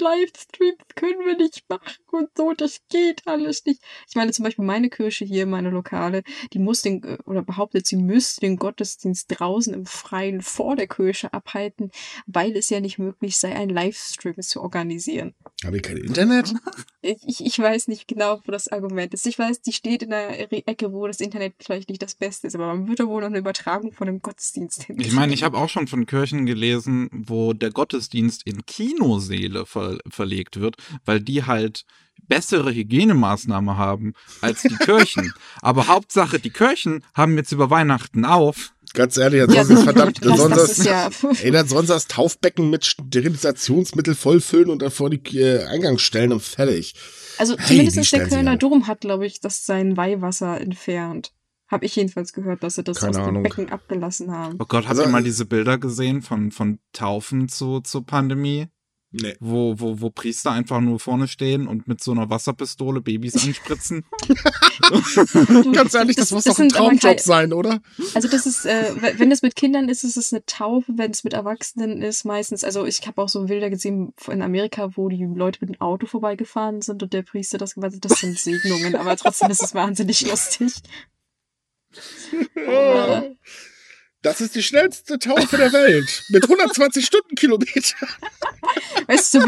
Livestreams 0.00 0.78
können 0.94 1.26
wir 1.26 1.36
nicht 1.36 1.68
machen 1.68 2.02
und 2.10 2.30
so, 2.34 2.54
das 2.54 2.80
geht 2.88 3.26
alles 3.26 3.66
nicht. 3.66 3.82
Ich 4.08 4.14
meine 4.14 4.32
zum 4.32 4.44
Beispiel 4.44 4.64
meine 4.64 4.88
Kirche 4.88 5.26
hier, 5.26 5.44
meine 5.44 5.68
Lokale, 5.68 6.22
die 6.54 6.60
muss 6.60 6.80
den, 6.80 7.02
äh, 7.04 7.18
oder 7.26 7.42
behauptet, 7.42 7.86
sie 7.86 7.96
müsste 7.96 8.40
den 8.40 8.56
Gottesdienst 8.56 9.26
draußen 9.28 9.74
im 9.74 9.84
Freien 9.84 10.40
vor 10.40 10.76
der 10.76 10.88
Kirche 10.88 11.34
abhalten, 11.34 11.90
weil 12.26 12.56
es 12.56 12.70
ja 12.70 12.80
nicht 12.80 12.98
möglich 12.98 13.36
sei, 13.36 13.54
einen 13.54 13.70
Livestream 13.70 14.40
zu 14.40 14.62
organisieren. 14.62 15.34
Habe 15.64 15.76
ich 15.76 15.82
kein 15.82 15.96
Internet? 15.96 16.54
Ich, 17.04 17.44
ich- 17.44 17.58
weiß 17.58 17.88
nicht 17.88 18.06
genau, 18.06 18.40
wo 18.44 18.52
das 18.52 18.68
Argument 18.68 19.12
ist. 19.12 19.26
Ich 19.26 19.36
weiß, 19.36 19.60
die 19.60 19.72
steht 19.72 20.04
in 20.04 20.12
einer 20.12 20.38
Ecke, 20.38 20.92
wo 20.92 21.04
das 21.08 21.20
Internet 21.20 21.54
vielleicht 21.58 21.88
nicht 21.88 22.00
das 22.00 22.14
Beste 22.14 22.46
ist, 22.46 22.54
aber 22.54 22.68
man 22.68 22.86
würde 22.86 23.08
wohl 23.08 23.22
noch 23.22 23.26
eine 23.28 23.38
Übertragung 23.38 23.92
von 23.92 24.06
einem 24.06 24.22
Gottesdienst 24.22 24.84
hin. 24.84 25.00
Ich 25.00 25.10
meine, 25.12 25.34
ich 25.34 25.42
habe 25.42 25.58
auch 25.58 25.68
schon 25.68 25.88
von 25.88 26.06
Kirchen 26.06 26.46
gelesen, 26.46 27.08
wo 27.12 27.54
der 27.54 27.72
Gottesdienst 27.72 28.46
in 28.46 28.64
Kinoseele 28.66 29.66
ver 29.66 29.98
verlegt 30.08 30.60
wird, 30.60 30.76
weil 31.04 31.20
die 31.20 31.42
halt 31.44 31.84
bessere 32.28 32.72
Hygienemaßnahmen 32.72 33.76
haben 33.76 34.12
als 34.40 34.62
die 34.62 34.76
Kirchen. 34.76 35.32
Aber 35.60 35.88
Hauptsache, 35.88 36.38
die 36.38 36.50
Kirchen 36.50 37.04
haben 37.14 37.36
jetzt 37.36 37.50
über 37.50 37.68
Weihnachten 37.68 38.24
auf. 38.24 38.72
Ganz 38.94 39.16
ehrlich, 39.16 39.38
Ja, 39.40 39.44
ansonsten 39.46 39.74
ist 39.74 39.82
verdammt, 39.84 40.18
das, 40.24 40.28
das 40.30 40.38
sonst 40.38 40.78
ist 40.78 40.84
ja. 40.86 41.10
Dann 41.52 41.68
sonst 41.68 41.88
das 41.88 42.06
Taufbecken 42.08 42.68
mit 42.70 42.84
Sterilisationsmittel 42.84 44.14
vollfüllen 44.14 44.70
und 44.70 44.82
dann 44.82 44.90
vor 44.90 45.10
die 45.10 45.38
äh, 45.38 45.64
Eingangs 45.64 46.02
stellen 46.02 46.32
und 46.32 46.42
fertig. 46.42 46.94
Also 47.38 47.56
Hey, 47.58 47.78
zumindest 47.86 48.12
der 48.12 48.28
Kölner. 48.28 48.56
Dom 48.56 48.86
hat, 48.86 49.00
glaube 49.00 49.26
ich, 49.26 49.40
das 49.40 49.64
sein 49.64 49.96
Weihwasser 49.96 50.60
entfernt. 50.60 51.32
Habe 51.68 51.86
ich 51.86 51.96
jedenfalls 51.96 52.34
gehört, 52.34 52.62
dass 52.62 52.74
sie 52.74 52.82
das 52.84 52.98
Keine 53.00 53.10
aus 53.10 53.16
Ahnung. 53.16 53.34
dem 53.36 53.42
Becken 53.44 53.70
abgelassen 53.70 54.30
haben. 54.30 54.56
Oh 54.60 54.66
Gott, 54.68 54.84
habt 54.84 54.90
Also, 54.90 55.02
ihr 55.04 55.08
mal 55.08 55.22
äh, 55.22 55.24
diese 55.24 55.46
Bilder 55.46 55.78
gesehen 55.78 56.20
von, 56.20 56.50
von 56.52 56.78
Taufen 56.92 57.48
zu, 57.48 57.80
zur 57.80 58.04
Pandemie? 58.04 58.66
Nee. 59.14 59.36
Wo, 59.40 59.78
wo, 59.78 60.00
wo 60.00 60.08
Priester 60.08 60.52
einfach 60.52 60.80
nur 60.80 60.98
vorne 60.98 61.28
stehen 61.28 61.66
und 61.68 61.86
mit 61.86 62.02
so 62.02 62.12
einer 62.12 62.30
Wasserpistole 62.30 63.02
Babys 63.02 63.36
anspritzen. 63.46 64.04
Ganz 65.72 65.92
ehrlich, 65.94 66.16
das, 66.16 66.30
muss 66.30 66.44
doch 66.44 66.58
ein 66.58 66.70
Traumjob 66.70 67.00
kein- 67.00 67.18
sein, 67.18 67.52
oder? 67.52 67.80
Also 68.14 68.28
das 68.28 68.46
ist, 68.46 68.64
äh, 68.64 68.94
wenn 69.18 69.30
es 69.30 69.42
mit 69.42 69.54
Kindern 69.54 69.90
ist, 69.90 70.02
ist 70.02 70.16
es 70.16 70.32
eine 70.32 70.44
Taufe, 70.46 70.92
wenn 70.96 71.10
es 71.10 71.24
mit 71.24 71.34
Erwachsenen 71.34 72.00
ist, 72.00 72.24
meistens, 72.24 72.64
also 72.64 72.86
ich 72.86 73.06
habe 73.06 73.20
auch 73.20 73.28
so 73.28 73.44
Bilder 73.44 73.68
gesehen 73.68 74.14
in 74.30 74.40
Amerika, 74.40 74.96
wo 74.96 75.10
die 75.10 75.24
Leute 75.24 75.58
mit 75.60 75.68
dem 75.74 75.80
Auto 75.80 76.06
vorbeigefahren 76.06 76.80
sind 76.80 77.02
und 77.02 77.12
der 77.12 77.22
Priester 77.22 77.58
das 77.58 77.74
gemacht 77.74 77.92
hat, 77.94 78.04
das 78.04 78.18
sind 78.18 78.38
Segnungen, 78.38 78.96
aber 78.96 79.14
trotzdem 79.16 79.50
ist 79.50 79.62
es 79.62 79.74
wahnsinnig 79.74 80.26
lustig. 80.30 80.72
Oh. 82.56 83.22
Das 84.22 84.40
ist 84.40 84.54
die 84.54 84.62
schnellste 84.62 85.18
Taufe 85.18 85.56
der 85.56 85.72
Welt. 85.72 86.24
Mit 86.28 86.44
120 86.44 87.04
Stundenkilometer. 87.04 88.06
Weißt 89.08 89.34
du, 89.34 89.40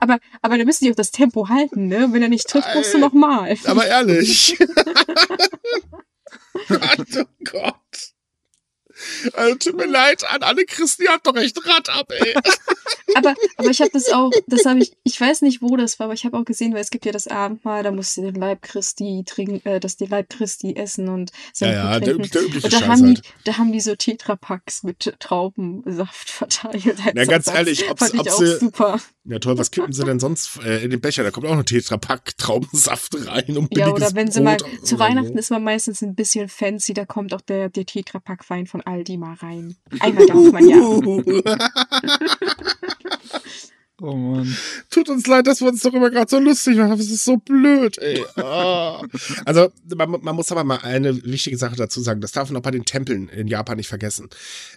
aber, 0.00 0.18
aber 0.40 0.58
da 0.58 0.64
müssen 0.64 0.84
die 0.84 0.90
auch 0.90 0.96
das 0.96 1.10
Tempo 1.10 1.50
halten, 1.50 1.88
ne? 1.88 2.08
Wenn 2.10 2.22
er 2.22 2.30
nicht 2.30 2.48
trifft, 2.48 2.74
musst 2.74 2.94
du 2.94 2.98
Ey. 2.98 3.02
nochmal. 3.02 3.56
Aber 3.64 3.86
ehrlich. 3.86 4.56
oh 6.70 7.24
Gott. 7.44 7.74
Also, 9.32 9.54
tut 9.56 9.76
mir 9.76 9.86
leid 9.86 10.24
an 10.30 10.42
alle 10.42 10.64
Christen, 10.64 11.04
ihr 11.04 11.10
habt 11.12 11.26
doch 11.26 11.36
echt 11.36 11.56
Rad 11.66 11.88
ab, 11.88 12.10
ey. 12.12 12.34
Aber, 13.16 13.34
aber 13.58 13.70
ich 13.70 13.80
habe 13.80 13.90
das 13.92 14.08
auch, 14.10 14.30
das 14.48 14.64
habe 14.64 14.80
ich, 14.80 14.92
ich 15.04 15.20
weiß 15.20 15.42
nicht, 15.42 15.62
wo 15.62 15.76
das 15.76 15.98
war, 16.00 16.06
aber 16.06 16.14
ich 16.14 16.24
habe 16.24 16.36
auch 16.36 16.44
gesehen, 16.44 16.74
weil 16.74 16.80
es 16.80 16.90
gibt 16.90 17.06
ja 17.06 17.12
das 17.12 17.28
Abendmahl, 17.28 17.84
da 17.84 17.92
musst 17.92 18.16
du 18.16 18.22
den 18.22 18.34
Leib 18.34 18.62
Christi 18.62 19.22
trinken, 19.24 19.64
äh, 19.68 19.78
das 19.78 19.96
den 19.96 20.08
Leib 20.08 20.30
Christi 20.30 20.74
essen 20.74 21.08
und 21.08 21.30
Ja, 21.30 21.36
Sachen 21.52 21.72
ja, 21.74 22.00
der, 22.00 22.14
trinken. 22.14 22.30
der 22.32 22.42
übliche 22.42 22.66
Und 22.66 22.72
da 22.72 22.78
Scheiß 22.78 22.88
haben, 22.88 23.06
halt. 23.06 23.18
die, 23.18 23.22
da 23.44 23.58
haben 23.58 23.72
die 23.72 23.80
so 23.80 23.94
Tetrapacks 23.94 24.82
mit 24.82 25.14
Traubensaft 25.20 26.28
verteilt. 26.30 26.82
Na, 27.14 27.24
ganz 27.24 27.46
Ersatz. 27.46 27.54
ehrlich, 27.54 27.88
ob's- 27.90 28.00
Fand 28.00 28.14
ich 28.14 28.20
ob 28.20 28.28
auch 28.28 28.38
sie- 28.38 28.56
super. 28.58 29.00
Ja, 29.26 29.38
toll, 29.38 29.56
was 29.56 29.70
kippen 29.70 29.92
sie 29.92 30.04
denn 30.04 30.20
sonst 30.20 30.58
äh, 30.62 30.84
in 30.84 30.90
den 30.90 31.00
Becher? 31.00 31.22
Da 31.22 31.30
kommt 31.30 31.46
auch 31.46 31.56
ein 31.56 31.64
Tetrapack 31.64 32.36
Traubensaft 32.36 33.14
rein. 33.26 33.56
Um 33.56 33.68
Ja, 33.70 33.88
oder 33.88 34.14
wenn 34.14 34.30
sie 34.30 34.42
mal, 34.42 34.58
Brot 34.58 34.86
zu 34.86 34.98
Weihnachten 34.98 35.32
so. 35.32 35.38
ist 35.38 35.50
man 35.50 35.64
meistens 35.64 36.02
ein 36.02 36.14
bisschen 36.14 36.48
fancy, 36.48 36.92
da 36.92 37.06
kommt 37.06 37.32
auch 37.32 37.40
der, 37.40 37.70
der 37.70 37.86
Tetrapack-Wein 37.86 38.66
von 38.66 38.82
Aldi 38.82 39.16
mal 39.16 39.34
rein. 39.34 39.76
Einmal 40.00 40.26
darf 40.26 40.52
man 40.52 40.68
ja. 40.68 40.76
Oh 44.00 44.16
Mann. 44.16 44.56
Tut 44.90 45.08
uns 45.08 45.26
leid, 45.26 45.46
dass 45.46 45.60
wir 45.60 45.68
uns 45.68 45.80
darüber 45.82 46.10
gerade 46.10 46.28
so 46.28 46.38
lustig 46.40 46.76
machen. 46.76 46.98
Das 46.98 47.08
ist 47.08 47.24
so 47.24 47.36
blöd, 47.36 47.96
ey. 47.98 48.24
Ah. 48.36 49.00
Also, 49.44 49.70
man, 49.94 50.10
man 50.20 50.34
muss 50.34 50.50
aber 50.50 50.64
mal 50.64 50.80
eine 50.82 51.24
wichtige 51.24 51.56
Sache 51.56 51.76
dazu 51.76 52.00
sagen. 52.00 52.20
Das 52.20 52.32
darf 52.32 52.50
man 52.50 52.58
auch 52.58 52.64
bei 52.64 52.72
den 52.72 52.84
Tempeln 52.84 53.28
in 53.28 53.46
Japan 53.46 53.76
nicht 53.76 53.88
vergessen. 53.88 54.28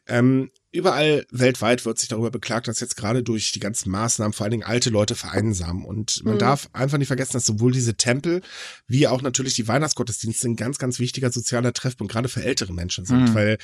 Ähm, 0.07 0.51
überall 0.77 1.25
weltweit 1.31 1.85
wird 1.85 1.99
sich 1.99 2.07
darüber 2.07 2.31
beklagt, 2.31 2.67
dass 2.67 2.79
jetzt 2.79 2.95
gerade 2.95 3.23
durch 3.23 3.51
die 3.51 3.59
ganzen 3.59 3.89
Maßnahmen 3.91 4.33
vor 4.33 4.45
allen 4.45 4.51
Dingen 4.51 4.63
alte 4.63 4.89
Leute 4.89 5.15
vereinsamen. 5.15 5.83
Und 5.83 6.23
man 6.23 6.35
Mhm. 6.35 6.39
darf 6.39 6.69
einfach 6.73 6.97
nicht 6.97 7.07
vergessen, 7.07 7.33
dass 7.33 7.45
sowohl 7.45 7.71
diese 7.71 7.95
Tempel 7.95 8.41
wie 8.87 9.07
auch 9.07 9.21
natürlich 9.21 9.55
die 9.55 9.67
Weihnachtsgottesdienste 9.67 10.47
ein 10.47 10.55
ganz, 10.55 10.77
ganz 10.77 10.99
wichtiger 10.99 11.31
sozialer 11.31 11.73
Treffpunkt 11.73 12.13
gerade 12.13 12.29
für 12.29 12.43
ältere 12.43 12.73
Menschen 12.73 13.05
sind. 13.05 13.29
Mhm. 13.29 13.35
Weil 13.35 13.57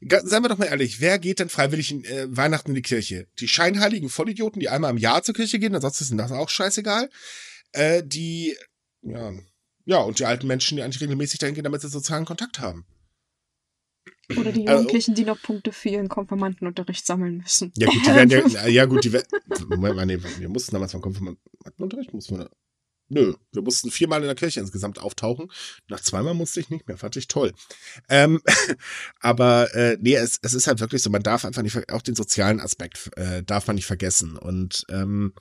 Seien 0.00 0.42
wir 0.42 0.50
doch 0.50 0.58
mal 0.58 0.66
ehrlich, 0.66 1.00
wer 1.00 1.18
geht 1.18 1.38
denn 1.38 1.48
freiwillig 1.48 1.90
in 1.90 2.04
äh, 2.04 2.26
Weihnachten 2.28 2.68
in 2.72 2.74
die 2.74 2.82
Kirche? 2.82 3.28
Die 3.38 3.48
scheinheiligen 3.48 4.10
Vollidioten, 4.10 4.60
die 4.60 4.68
einmal 4.68 4.90
im 4.90 4.98
Jahr 4.98 5.22
zur 5.22 5.34
Kirche 5.34 5.58
gehen, 5.58 5.74
ansonsten 5.74 6.04
ist 6.04 6.10
ihnen 6.10 6.18
das 6.18 6.32
auch 6.32 6.50
scheißegal. 6.50 7.08
Äh, 7.72 8.02
die, 8.04 8.54
ja, 9.00 9.32
ja, 9.86 9.98
und 10.00 10.18
die 10.18 10.26
alten 10.26 10.46
Menschen, 10.48 10.76
die 10.76 10.82
eigentlich 10.82 11.00
regelmäßig 11.00 11.38
dahin 11.38 11.54
gehen, 11.54 11.64
damit 11.64 11.80
sie 11.80 11.88
sozialen 11.88 12.26
Kontakt 12.26 12.58
haben. 12.58 12.84
Oder 14.36 14.52
die 14.52 14.66
Also- 14.66 14.82
Jugendlichen, 14.82 15.14
die 15.14 15.24
noch 15.24 15.40
Punkte 15.40 15.72
für 15.72 15.88
ihren 15.90 16.08
Konfirmandenunterricht 16.08 17.06
sammeln 17.06 17.38
müssen. 17.38 17.72
Ja 17.76 17.86
gut, 17.86 18.02
die 18.04 18.14
werden 18.14 18.50
ja, 18.50 18.66
ja 18.66 18.84
gut, 18.86 19.04
die 19.04 19.12
werden, 19.12 19.26
Moment 19.68 19.96
mal, 19.96 20.06
nee, 20.06 20.18
wir 20.38 20.48
mussten 20.48 20.72
damals 20.72 20.92
mal 20.94 21.00
Konfirmandenunterricht, 21.00 22.12
mussten 22.12 22.38
wir, 22.38 22.50
nö, 23.08 23.34
wir 23.52 23.62
mussten 23.62 23.90
viermal 23.90 24.20
in 24.20 24.26
der 24.26 24.34
Kirche 24.34 24.58
insgesamt 24.60 24.98
auftauchen. 24.98 25.50
Nach 25.88 26.00
zweimal 26.00 26.34
musste 26.34 26.58
ich 26.58 26.70
nicht 26.70 26.88
mehr, 26.88 26.96
fand 26.98 27.16
ich 27.16 27.28
toll. 27.28 27.52
Ähm, 28.08 28.40
aber 29.20 29.72
äh, 29.74 29.96
nee, 30.00 30.16
es, 30.16 30.38
es 30.42 30.54
ist 30.54 30.66
halt 30.66 30.80
wirklich 30.80 31.02
so, 31.02 31.10
man 31.10 31.22
darf 31.22 31.44
einfach 31.44 31.62
nicht, 31.62 31.92
auch 31.92 32.02
den 32.02 32.16
sozialen 32.16 32.60
Aspekt 32.60 33.10
äh, 33.16 33.44
darf 33.44 33.66
man 33.68 33.76
nicht 33.76 33.86
vergessen. 33.86 34.36
Und 34.36 34.84
ähm, 34.88 35.34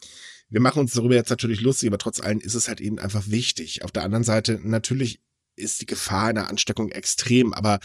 wir 0.50 0.62
machen 0.62 0.80
uns 0.80 0.94
darüber 0.94 1.16
jetzt 1.16 1.32
natürlich 1.32 1.62
lustig, 1.62 1.88
aber 1.90 1.98
trotz 1.98 2.20
allem 2.20 2.40
ist 2.40 2.54
es 2.54 2.68
halt 2.68 2.82
eben 2.82 3.00
einfach 3.00 3.28
wichtig. 3.28 3.84
Auf 3.84 3.92
der 3.92 4.04
anderen 4.04 4.24
Seite, 4.24 4.60
natürlich 4.62 5.22
ist 5.56 5.82
die 5.82 5.86
Gefahr 5.88 6.28
einer 6.28 6.50
Ansteckung 6.50 6.92
extrem, 6.92 7.52
aber 7.54 7.80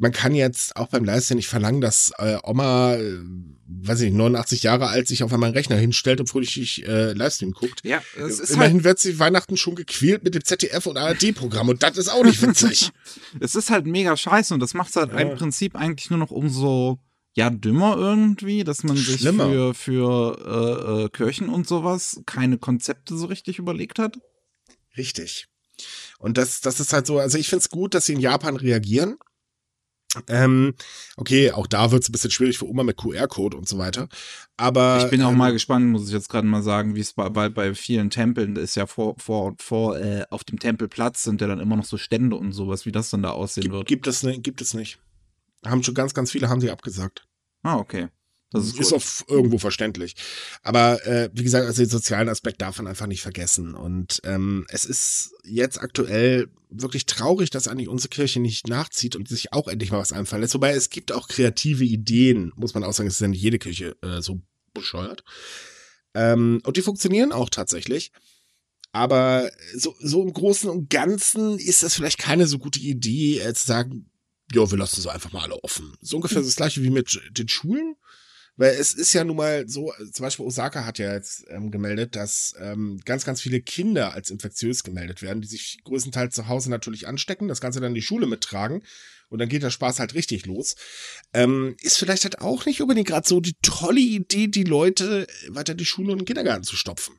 man 0.00 0.12
kann 0.12 0.32
jetzt 0.34 0.76
auch 0.76 0.86
beim 0.88 1.04
Livestream 1.04 1.36
nicht 1.36 1.48
verlangen, 1.48 1.80
dass 1.80 2.12
äh, 2.18 2.38
Oma, 2.44 2.94
äh, 2.94 3.18
weiß 3.66 4.00
ich 4.00 4.06
nicht, 4.10 4.16
89 4.16 4.62
Jahre 4.62 4.86
alt, 4.88 5.08
sich 5.08 5.24
auf 5.24 5.32
einmal 5.32 5.48
einen 5.48 5.56
Rechner 5.56 5.76
hinstellt 5.76 6.20
und 6.20 6.28
fröhlich 6.28 6.86
äh, 6.86 7.12
Livestream 7.12 7.50
guckt. 7.50 7.80
Ja, 7.84 8.00
es 8.16 8.38
ist 8.38 8.50
Immerhin 8.50 8.74
halt, 8.74 8.84
wird 8.84 8.98
sie 9.00 9.18
Weihnachten 9.18 9.56
schon 9.56 9.74
gequält 9.74 10.22
mit 10.22 10.34
dem 10.36 10.44
ZDF 10.44 10.86
und 10.86 10.96
ARD-Programm 10.96 11.68
und 11.68 11.82
das 11.82 11.98
ist 11.98 12.08
auch 12.08 12.22
nicht 12.24 12.40
witzig. 12.40 12.90
es 13.40 13.56
ist 13.56 13.70
halt 13.70 13.86
mega 13.86 14.16
scheiße 14.16 14.54
und 14.54 14.60
das 14.60 14.72
macht 14.74 14.94
halt 14.94 15.10
Ja. 15.12 15.18
im 15.18 15.36
Prinzip 15.36 15.74
eigentlich 15.74 16.10
nur 16.10 16.20
noch 16.20 16.30
umso, 16.30 17.00
ja, 17.34 17.50
dümmer 17.50 17.96
irgendwie, 17.96 18.62
dass 18.62 18.84
man 18.84 18.96
sich 18.96 19.20
Schlimmer. 19.20 19.48
für, 19.48 19.74
für 19.74 21.02
äh, 21.02 21.04
äh, 21.04 21.08
Kirchen 21.10 21.48
und 21.48 21.66
sowas 21.66 22.20
keine 22.24 22.58
Konzepte 22.58 23.16
so 23.16 23.26
richtig 23.26 23.58
überlegt 23.58 23.98
hat. 23.98 24.16
Richtig. 24.96 25.46
Und 26.18 26.38
das, 26.38 26.60
das 26.60 26.78
ist 26.80 26.92
halt 26.92 27.06
so, 27.06 27.18
also 27.18 27.36
ich 27.36 27.48
find's 27.48 27.68
gut, 27.68 27.94
dass 27.94 28.04
sie 28.06 28.12
in 28.14 28.20
Japan 28.20 28.56
reagieren. 28.56 29.16
Ähm, 30.26 30.74
okay, 31.16 31.52
auch 31.52 31.66
da 31.66 31.90
wird 31.90 32.02
es 32.02 32.08
ein 32.08 32.12
bisschen 32.12 32.30
schwierig 32.30 32.58
für 32.58 32.66
Oma 32.66 32.82
mit 32.82 32.96
QR-Code 32.96 33.56
und 33.56 33.68
so 33.68 33.78
weiter. 33.78 34.08
Aber 34.56 35.02
Ich 35.04 35.10
bin 35.10 35.22
auch 35.22 35.30
ähm, 35.30 35.36
mal 35.36 35.52
gespannt, 35.52 35.86
muss 35.86 36.06
ich 36.06 36.14
jetzt 36.14 36.30
gerade 36.30 36.46
mal 36.46 36.62
sagen, 36.62 36.94
wie 36.94 37.00
es 37.00 37.12
bei, 37.12 37.28
bei, 37.28 37.48
bei 37.48 37.74
vielen 37.74 38.08
Tempeln 38.08 38.56
ist 38.56 38.74
ja 38.74 38.86
vor, 38.86 39.16
vor, 39.18 39.54
vor 39.58 39.98
äh, 39.98 40.24
auf 40.30 40.44
dem 40.44 40.58
Tempelplatz 40.58 41.24
sind 41.24 41.40
ja 41.40 41.46
dann 41.46 41.60
immer 41.60 41.76
noch 41.76 41.84
so 41.84 41.98
Stände 41.98 42.36
und 42.36 42.52
sowas, 42.52 42.86
wie 42.86 42.92
das 42.92 43.10
dann 43.10 43.22
da 43.22 43.30
aussehen 43.30 43.64
gibt, 43.64 43.74
wird. 43.74 43.86
gibt 43.86 44.06
es 44.06 44.22
nicht, 44.22 44.42
gibt 44.42 44.62
es 44.62 44.72
nicht. 44.72 44.98
Haben 45.64 45.82
schon 45.82 45.94
ganz, 45.94 46.14
ganz 46.14 46.30
viele 46.30 46.48
haben 46.48 46.60
sie 46.60 46.70
abgesagt. 46.70 47.26
Ah, 47.62 47.76
okay. 47.76 48.08
Das 48.50 48.64
ist, 48.64 48.80
ist 48.80 48.90
gut. 48.90 49.02
auch 49.02 49.28
irgendwo 49.28 49.58
verständlich. 49.58 50.16
Aber 50.62 51.04
äh, 51.06 51.28
wie 51.34 51.44
gesagt, 51.44 51.66
also 51.66 51.82
den 51.82 51.90
sozialen 51.90 52.28
Aspekt 52.28 52.62
darf 52.62 52.78
man 52.78 52.86
einfach 52.86 53.06
nicht 53.06 53.20
vergessen. 53.20 53.74
Und 53.74 54.20
ähm, 54.24 54.66
es 54.70 54.84
ist 54.84 55.34
jetzt 55.44 55.80
aktuell 55.80 56.48
wirklich 56.70 57.06
traurig, 57.06 57.50
dass 57.50 57.68
eigentlich 57.68 57.88
unsere 57.88 58.08
Kirche 58.08 58.40
nicht 58.40 58.66
nachzieht 58.66 59.16
und 59.16 59.28
sich 59.28 59.52
auch 59.52 59.68
endlich 59.68 59.90
mal 59.90 59.98
was 59.98 60.12
einfallen 60.12 60.42
lässt. 60.42 60.54
Wobei 60.54 60.70
es 60.70 60.88
gibt 60.88 61.12
auch 61.12 61.28
kreative 61.28 61.84
Ideen, 61.84 62.52
muss 62.56 62.74
man 62.74 62.84
auch 62.84 62.92
sagen, 62.92 63.08
es 63.08 63.14
ist 63.14 63.20
ja 63.20 63.28
nicht 63.28 63.42
jede 63.42 63.58
Kirche 63.58 63.96
äh, 64.02 64.22
so 64.22 64.40
bescheuert. 64.72 65.24
Ähm, 66.14 66.62
und 66.64 66.76
die 66.76 66.82
funktionieren 66.82 67.32
auch 67.32 67.50
tatsächlich. 67.50 68.12
Aber 68.92 69.50
so, 69.76 69.94
so 70.00 70.22
im 70.22 70.32
Großen 70.32 70.70
und 70.70 70.88
Ganzen 70.88 71.58
ist 71.58 71.82
das 71.82 71.94
vielleicht 71.94 72.18
keine 72.18 72.46
so 72.46 72.58
gute 72.58 72.80
Idee, 72.80 73.40
äh, 73.40 73.52
zu 73.52 73.66
sagen, 73.66 74.10
ja, 74.52 74.70
wir 74.70 74.78
lassen 74.78 75.00
sie 75.02 75.12
einfach 75.12 75.32
mal 75.32 75.42
alle 75.42 75.62
offen. 75.62 75.94
So 76.00 76.16
ungefähr 76.16 76.40
das 76.40 76.56
gleiche 76.56 76.82
wie 76.82 76.90
mit 76.90 77.20
den 77.30 77.48
Schulen. 77.48 77.96
Weil 78.58 78.74
es 78.74 78.92
ist 78.92 79.12
ja 79.12 79.22
nun 79.22 79.36
mal 79.36 79.68
so, 79.68 79.92
zum 80.12 80.24
Beispiel 80.24 80.44
Osaka 80.44 80.84
hat 80.84 80.98
ja 80.98 81.14
jetzt 81.14 81.44
ähm, 81.48 81.70
gemeldet, 81.70 82.16
dass 82.16 82.54
ähm, 82.58 83.00
ganz, 83.04 83.24
ganz 83.24 83.40
viele 83.40 83.60
Kinder 83.60 84.14
als 84.14 84.30
infektiös 84.30 84.82
gemeldet 84.82 85.22
werden, 85.22 85.40
die 85.40 85.46
sich 85.46 85.78
größtenteils 85.84 86.34
zu 86.34 86.48
Hause 86.48 86.68
natürlich 86.68 87.06
anstecken, 87.06 87.46
das 87.46 87.60
Ganze 87.60 87.80
dann 87.80 87.92
in 87.92 87.94
die 87.94 88.02
Schule 88.02 88.26
mittragen 88.26 88.82
und 89.28 89.38
dann 89.38 89.48
geht 89.48 89.62
der 89.62 89.70
Spaß 89.70 90.00
halt 90.00 90.14
richtig 90.14 90.44
los. 90.46 90.74
Ähm, 91.32 91.76
ist 91.82 91.98
vielleicht 91.98 92.24
halt 92.24 92.40
auch 92.40 92.66
nicht 92.66 92.82
unbedingt 92.82 93.06
gerade 93.06 93.28
so 93.28 93.40
die 93.40 93.56
tolle 93.62 94.00
Idee, 94.00 94.48
die 94.48 94.64
Leute 94.64 95.28
weiter 95.48 95.74
die 95.74 95.86
Schule 95.86 96.10
und 96.10 96.18
den 96.18 96.26
Kindergarten 96.26 96.64
zu 96.64 96.74
stopfen. 96.74 97.14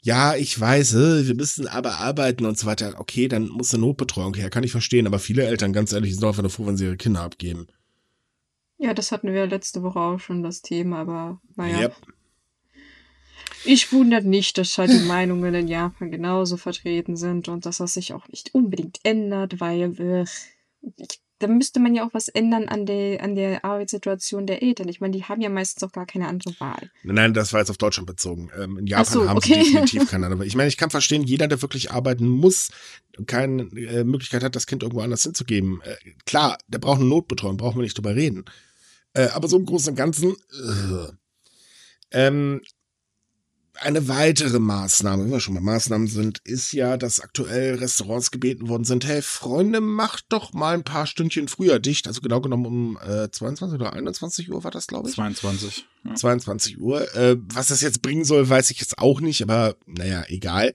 Ja, 0.00 0.34
ich 0.34 0.58
weiß, 0.58 0.94
äh, 0.94 1.28
wir 1.28 1.36
müssen 1.36 1.68
aber 1.68 1.98
arbeiten 1.98 2.44
und 2.44 2.58
so 2.58 2.66
weiter. 2.66 2.98
Okay, 2.98 3.28
dann 3.28 3.46
muss 3.46 3.72
eine 3.72 3.82
Notbetreuung 3.82 4.34
her, 4.34 4.50
kann 4.50 4.64
ich 4.64 4.72
verstehen, 4.72 5.06
aber 5.06 5.20
viele 5.20 5.44
Eltern, 5.44 5.72
ganz 5.72 5.92
ehrlich, 5.92 6.12
sind 6.14 6.24
einfach 6.24 6.42
nur 6.42 6.50
froh, 6.50 6.66
wenn 6.66 6.76
sie 6.76 6.86
ihre 6.86 6.96
Kinder 6.96 7.20
abgeben. 7.20 7.68
Ja, 8.82 8.94
das 8.94 9.12
hatten 9.12 9.32
wir 9.32 9.46
letzte 9.46 9.84
Woche 9.84 10.00
auch 10.00 10.18
schon, 10.18 10.42
das 10.42 10.60
Thema, 10.60 10.98
aber 10.98 11.40
naja. 11.54 11.82
Yep. 11.82 11.96
Ich 13.64 13.92
wundert 13.92 14.24
nicht, 14.24 14.58
dass 14.58 14.76
halt 14.76 14.90
die 14.90 15.06
Meinungen 15.06 15.54
in 15.54 15.68
Japan 15.68 16.10
genauso 16.10 16.56
vertreten 16.56 17.16
sind 17.16 17.46
und 17.46 17.64
dass 17.64 17.78
das 17.78 17.94
sich 17.94 18.12
auch 18.12 18.26
nicht 18.26 18.56
unbedingt 18.56 18.98
ändert, 19.04 19.60
weil 19.60 20.00
äh, 20.00 20.24
ich, 20.96 21.20
da 21.38 21.46
müsste 21.46 21.78
man 21.78 21.94
ja 21.94 22.04
auch 22.04 22.12
was 22.12 22.26
ändern 22.26 22.68
an 22.68 22.84
der, 22.84 23.22
an 23.22 23.36
der 23.36 23.64
Arbeitssituation 23.64 24.48
der 24.48 24.64
Eltern. 24.64 24.88
Ich 24.88 25.00
meine, 25.00 25.16
die 25.16 25.22
haben 25.22 25.40
ja 25.40 25.48
meistens 25.48 25.84
auch 25.84 25.92
gar 25.92 26.06
keine 26.06 26.26
andere 26.26 26.58
Wahl. 26.58 26.90
Nein, 27.04 27.34
das 27.34 27.52
war 27.52 27.60
jetzt 27.60 27.70
auf 27.70 27.78
Deutschland 27.78 28.08
bezogen. 28.08 28.50
Ähm, 28.58 28.78
in 28.78 28.88
Japan 28.88 29.04
so, 29.04 29.28
haben 29.28 29.36
okay. 29.36 29.62
sie 29.62 29.72
definitiv 29.72 30.10
keine 30.10 30.26
andere. 30.32 30.44
Ich 30.44 30.56
meine, 30.56 30.68
ich 30.68 30.76
kann 30.76 30.90
verstehen, 30.90 31.22
jeder, 31.22 31.46
der 31.46 31.62
wirklich 31.62 31.92
arbeiten 31.92 32.26
muss, 32.26 32.72
keine 33.26 33.62
äh, 33.76 34.02
Möglichkeit 34.02 34.42
hat, 34.42 34.56
das 34.56 34.66
Kind 34.66 34.82
irgendwo 34.82 35.02
anders 35.02 35.22
hinzugeben. 35.22 35.80
Äh, 35.84 36.14
klar, 36.26 36.58
der 36.66 36.80
braucht 36.80 36.98
eine 36.98 37.08
Notbetreuung, 37.08 37.56
brauchen 37.56 37.78
wir 37.78 37.82
nicht 37.82 37.96
drüber 37.96 38.16
reden. 38.16 38.44
Äh, 39.14 39.28
aber 39.28 39.48
so 39.48 39.58
im 39.58 39.66
Großen 39.66 39.90
und 39.90 39.96
Ganzen, 39.96 40.32
äh, 40.32 41.12
ähm, 42.12 42.60
eine 43.74 44.06
weitere 44.06 44.58
Maßnahme, 44.58 45.24
wenn 45.24 45.30
wir 45.30 45.40
schon 45.40 45.54
bei 45.54 45.60
Maßnahmen 45.60 46.06
sind, 46.06 46.40
ist 46.44 46.72
ja, 46.72 46.96
dass 46.96 47.20
aktuell 47.20 47.76
Restaurants 47.76 48.30
gebeten 48.30 48.68
worden 48.68 48.84
sind, 48.84 49.06
hey 49.06 49.22
Freunde, 49.22 49.80
macht 49.80 50.26
doch 50.28 50.52
mal 50.52 50.74
ein 50.74 50.84
paar 50.84 51.06
Stündchen 51.06 51.48
früher 51.48 51.78
dicht. 51.78 52.06
Also 52.06 52.20
genau 52.20 52.40
genommen 52.40 52.66
um 52.66 52.98
äh, 52.98 53.30
22 53.30 53.80
oder 53.80 53.92
21 53.94 54.50
Uhr 54.50 54.62
war 54.62 54.70
das, 54.70 54.86
glaube 54.86 55.08
ich. 55.08 55.14
22. 55.14 55.86
Ja. 56.04 56.14
22 56.14 56.80
Uhr. 56.80 57.14
Äh, 57.16 57.36
was 57.40 57.68
das 57.68 57.80
jetzt 57.80 58.02
bringen 58.02 58.24
soll, 58.24 58.48
weiß 58.48 58.70
ich 58.70 58.80
jetzt 58.80 58.98
auch 58.98 59.20
nicht, 59.20 59.42
aber 59.42 59.76
naja, 59.86 60.24
egal. 60.28 60.74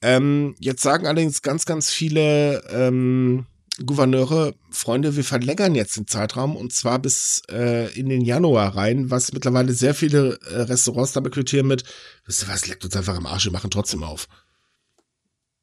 Ähm, 0.00 0.54
jetzt 0.60 0.82
sagen 0.82 1.06
allerdings 1.06 1.42
ganz, 1.42 1.64
ganz 1.64 1.90
viele 1.90 2.62
ähm, 2.70 3.46
Gouverneure, 3.84 4.54
Freunde, 4.70 5.16
wir 5.16 5.24
verlängern 5.24 5.74
jetzt 5.74 5.96
den 5.96 6.06
Zeitraum 6.06 6.56
und 6.56 6.72
zwar 6.72 6.98
bis 6.98 7.42
äh, 7.50 7.92
in 7.98 8.08
den 8.08 8.22
Januar 8.22 8.76
rein, 8.76 9.10
was 9.10 9.32
mittlerweile 9.32 9.72
sehr 9.72 9.94
viele 9.94 10.38
äh, 10.50 10.62
Restaurants 10.62 11.12
damit 11.12 11.32
quittieren 11.32 11.66
mit, 11.66 11.84
wisst 12.26 12.42
ihr 12.42 12.48
was, 12.48 12.66
leckt 12.66 12.84
uns 12.84 12.96
einfach 12.96 13.16
am 13.16 13.26
Arsch, 13.26 13.44
wir 13.44 13.52
machen 13.52 13.70
trotzdem 13.70 14.02
auf. 14.02 14.28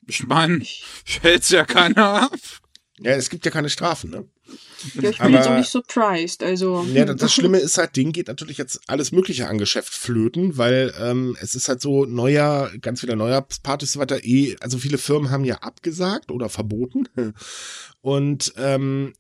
Ich 0.08 0.26
meine, 0.28 0.64
fällt's 1.06 1.50
ja 1.50 1.66
keiner 1.66 2.24
ab. 2.24 2.40
Ja, 3.00 3.12
es 3.12 3.30
gibt 3.30 3.44
ja 3.44 3.52
keine 3.52 3.70
Strafen, 3.70 4.10
ne? 4.10 4.26
Ja, 5.02 5.10
ich 5.10 5.18
bin 5.18 5.34
jetzt 5.34 5.46
auch 5.48 5.52
Aber- 5.52 5.58
nicht 5.60 5.70
surprised, 5.70 6.42
also. 6.44 6.86
Ja, 6.94 7.04
das, 7.04 7.18
das 7.18 7.34
Schlimme 7.34 7.58
ist 7.58 7.78
halt, 7.78 7.98
denen 7.98 8.14
geht 8.14 8.28
natürlich 8.30 8.58
jetzt 8.58 8.80
alles 8.88 9.12
Mögliche 9.12 9.48
an 9.48 9.58
Geschäft 9.58 9.94
flöten, 9.94 10.58
weil 10.58 10.94
ähm, 11.00 11.36
es 11.42 11.56
ist 11.56 11.68
halt 11.68 11.82
so 11.82 12.06
neuer, 12.06 12.72
ganz 12.80 13.02
viele 13.02 13.18
Neujahrspartys 13.18 13.90
und 13.90 13.94
so 13.94 14.00
weiter, 14.00 14.24
eh, 14.24 14.56
also 14.62 14.78
viele 14.78 14.98
Firmen 14.98 15.30
haben 15.30 15.44
ja 15.44 15.56
abgesagt 15.58 16.32
oder 16.32 16.48
verboten. 16.50 17.10
Und 18.02 18.54
ähm, 18.58 19.14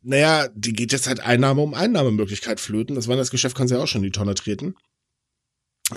naja, 0.00 0.48
die 0.54 0.72
geht 0.72 0.92
jetzt 0.92 1.08
halt 1.08 1.18
Einnahme 1.20 1.60
um 1.60 1.74
Einnahmemöglichkeit 1.74 2.60
flöten. 2.60 2.94
Das 2.94 3.08
Weihnachtsgeschäft 3.08 3.56
kann 3.56 3.66
sie 3.66 3.76
auch 3.78 3.88
schon 3.88 4.02
in 4.02 4.12
die 4.12 4.16
Tonne 4.16 4.34
treten. 4.36 4.76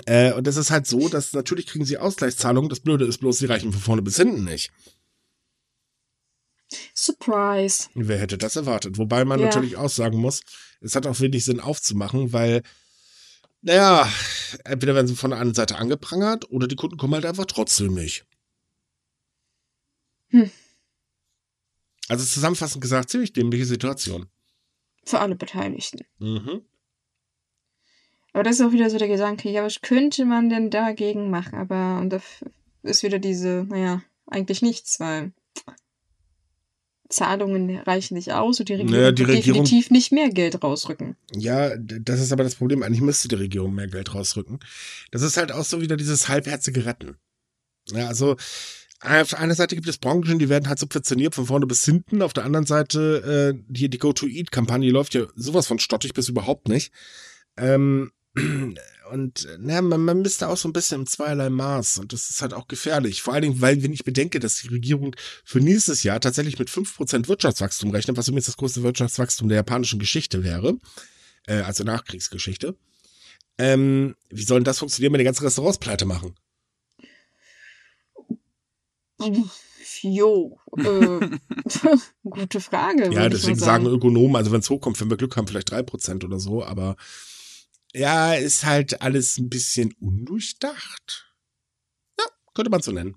Äh, 0.06 0.32
und 0.32 0.46
das 0.48 0.56
ist 0.56 0.72
halt 0.72 0.86
so, 0.88 1.08
dass 1.08 1.32
natürlich 1.34 1.66
kriegen 1.66 1.84
sie 1.84 1.98
Ausgleichszahlungen. 1.98 2.68
Das 2.68 2.80
Blöde 2.80 3.04
ist 3.04 3.18
bloß, 3.18 3.38
sie 3.38 3.46
reichen 3.46 3.72
von 3.72 3.80
vorne 3.80 4.02
bis 4.02 4.16
hinten 4.16 4.44
nicht. 4.44 4.72
Surprise. 6.94 7.88
Wer 7.94 8.18
hätte 8.18 8.38
das 8.38 8.56
erwartet? 8.56 8.98
Wobei 8.98 9.24
man 9.24 9.40
Ja. 9.40 9.46
natürlich 9.46 9.76
auch 9.76 9.90
sagen 9.90 10.18
muss, 10.18 10.42
es 10.80 10.96
hat 10.96 11.06
auch 11.06 11.20
wenig 11.20 11.44
Sinn 11.44 11.60
aufzumachen, 11.60 12.32
weil, 12.32 12.62
naja, 13.60 14.10
entweder 14.64 14.94
werden 14.94 15.06
sie 15.06 15.16
von 15.16 15.30
der 15.30 15.38
anderen 15.40 15.54
Seite 15.54 15.76
angeprangert 15.76 16.50
oder 16.50 16.66
die 16.66 16.76
Kunden 16.76 16.96
kommen 16.96 17.14
halt 17.14 17.26
einfach 17.26 17.46
trotzdem 17.46 17.94
nicht. 17.94 18.24
Hm. 20.30 20.50
Also 22.08 22.24
zusammenfassend 22.24 22.80
gesagt, 22.82 23.10
ziemlich 23.10 23.32
dämliche 23.32 23.64
Situation. 23.66 24.26
Für 25.04 25.20
alle 25.20 25.36
Beteiligten. 25.36 26.00
Mhm. 26.18 26.62
Aber 28.32 28.42
das 28.44 28.56
ist 28.56 28.66
auch 28.66 28.72
wieder 28.72 28.88
so 28.88 28.98
der 28.98 29.08
Gedanke, 29.08 29.50
ja, 29.50 29.62
was 29.62 29.80
könnte 29.82 30.24
man 30.24 30.48
denn 30.48 30.70
dagegen 30.70 31.30
machen? 31.30 31.54
Aber, 31.58 31.98
und 32.00 32.10
da 32.10 32.20
ist 32.82 33.02
wieder 33.02 33.18
diese, 33.18 33.66
naja, 33.68 34.02
eigentlich 34.26 34.62
nichts, 34.62 34.98
weil 35.00 35.32
Zahlungen 37.12 37.78
reichen 37.78 38.14
nicht 38.14 38.32
aus 38.32 38.58
und 38.58 38.68
die 38.68 38.74
Regierung, 38.74 38.92
Naja, 38.92 39.12
die 39.12 39.22
Regierung- 39.22 39.62
definitiv 39.64 39.90
nicht 39.90 40.10
mehr 40.12 40.30
Geld 40.30 40.62
rausrücken. 40.62 41.16
Ja, 41.34 41.76
das 41.76 42.20
ist 42.20 42.32
aber 42.32 42.44
das 42.44 42.56
Problem. 42.56 42.82
Eigentlich 42.82 43.00
müsste 43.00 43.28
die 43.28 43.36
Regierung 43.36 43.74
mehr 43.74 43.86
Geld 43.86 44.14
rausrücken. 44.14 44.58
Das 45.10 45.22
ist 45.22 45.36
halt 45.36 45.52
auch 45.52 45.64
so 45.64 45.80
wieder 45.80 45.96
dieses 45.96 46.28
halbherzige 46.28 46.84
Retten. 46.84 47.16
Ja, 47.90 48.08
also 48.08 48.36
auf 49.00 49.30
der 49.30 49.40
einen 49.40 49.54
Seite 49.54 49.74
gibt 49.74 49.88
es 49.88 49.98
Branchen, 49.98 50.38
die 50.38 50.48
werden 50.48 50.68
halt 50.68 50.78
subventioniert 50.78 51.34
von 51.34 51.46
vorne 51.46 51.66
bis 51.66 51.84
hinten. 51.84 52.22
Auf 52.22 52.32
der 52.32 52.44
anderen 52.44 52.66
Seite, 52.66 53.54
äh, 53.56 53.62
die, 53.66 53.88
die 53.88 53.98
Go-to-Eat-Kampagne 53.98 54.90
läuft 54.92 55.14
ja 55.14 55.26
sowas 55.34 55.66
von 55.66 55.80
stottig 55.80 56.14
bis 56.14 56.28
überhaupt 56.28 56.68
nicht. 56.68 56.92
Ähm, 57.56 58.12
und 59.12 59.46
na, 59.58 59.82
man, 59.82 60.04
man 60.04 60.22
misst 60.22 60.40
da 60.42 60.48
auch 60.48 60.56
so 60.56 60.68
ein 60.68 60.72
bisschen 60.72 61.02
im 61.02 61.06
zweierlei 61.06 61.50
Maß 61.50 61.98
und 61.98 62.12
das 62.12 62.30
ist 62.30 62.40
halt 62.40 62.54
auch 62.54 62.66
gefährlich. 62.66 63.22
Vor 63.22 63.34
allen 63.34 63.42
Dingen, 63.42 63.60
weil 63.60 63.82
wenn 63.82 63.92
ich 63.92 64.04
bedenke, 64.04 64.40
dass 64.40 64.56
die 64.56 64.68
Regierung 64.68 65.14
für 65.44 65.60
nächstes 65.60 66.02
Jahr 66.02 66.20
tatsächlich 66.20 66.58
mit 66.58 66.70
5% 66.70 67.28
Wirtschaftswachstum 67.28 67.90
rechnet, 67.90 68.16
was 68.16 68.28
übrigens 68.28 68.46
das 68.46 68.56
größte 68.56 68.82
Wirtschaftswachstum 68.82 69.48
der 69.48 69.56
japanischen 69.56 69.98
Geschichte 69.98 70.42
wäre, 70.42 70.78
äh, 71.46 71.60
also 71.60 71.84
Nachkriegsgeschichte. 71.84 72.74
Ähm, 73.58 74.16
wie 74.30 74.44
soll 74.44 74.60
denn 74.60 74.64
das 74.64 74.78
funktionieren, 74.78 75.12
wenn 75.12 75.18
die 75.18 75.24
ganzen 75.24 75.44
Restaurants 75.44 75.78
pleite 75.78 76.06
machen? 76.06 76.34
Jo, 80.00 80.58
äh, 80.78 81.20
gute 82.24 82.60
Frage. 82.60 83.12
Ja, 83.12 83.28
deswegen 83.28 83.58
mal 83.58 83.64
sagen 83.66 83.86
Ökonomen, 83.86 84.36
also 84.36 84.52
wenn 84.52 84.60
es 84.60 84.70
hochkommt, 84.70 85.00
wenn 85.00 85.10
wir 85.10 85.16
Glück 85.16 85.36
haben, 85.36 85.46
vielleicht 85.46 85.70
drei 85.70 85.82
Prozent 85.82 86.24
oder 86.24 86.40
so, 86.40 86.64
aber 86.64 86.96
ja, 87.94 88.34
ist 88.34 88.64
halt 88.64 89.02
alles 89.02 89.38
ein 89.38 89.48
bisschen 89.48 89.92
undurchdacht. 90.00 91.34
Ja, 92.18 92.24
könnte 92.54 92.70
man 92.70 92.82
so 92.82 92.92
nennen. 92.92 93.16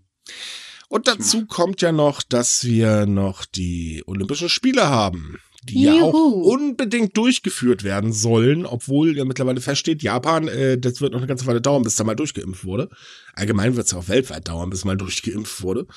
Und 0.88 1.08
dazu 1.08 1.46
kommt 1.46 1.82
ja 1.82 1.92
noch, 1.92 2.22
dass 2.22 2.64
wir 2.64 3.06
noch 3.06 3.46
die 3.46 4.04
Olympischen 4.06 4.50
Spiele 4.50 4.88
haben, 4.88 5.40
die 5.64 5.84
ja 5.84 5.94
auch 5.94 6.14
Juhu. 6.14 6.54
unbedingt 6.54 7.18
durchgeführt 7.18 7.84
werden 7.84 8.14
sollen, 8.14 8.66
obwohl 8.66 9.18
ja 9.18 9.26
mittlerweile 9.26 9.62
feststeht, 9.62 10.04
Japan, 10.04 10.48
äh, 10.48 10.78
das 10.78 11.02
wird 11.02 11.14
noch 11.14 11.20
eine 11.20 11.28
ganze 11.28 11.48
Weile 11.48 11.62
dauern, 11.62 11.84
bis 11.84 11.96
da 11.96 12.04
mal 12.04 12.16
durchgeimpft 12.16 12.66
wurde. 12.66 12.90
Allgemein 13.34 13.76
wird 13.76 13.88
es 13.88 13.94
auch 13.94 14.08
weltweit 14.08 14.48
dauern, 14.48 14.70
bis 14.70 14.86
mal 14.86 14.98
durchgeimpft 14.98 15.64
wurde. 15.64 15.88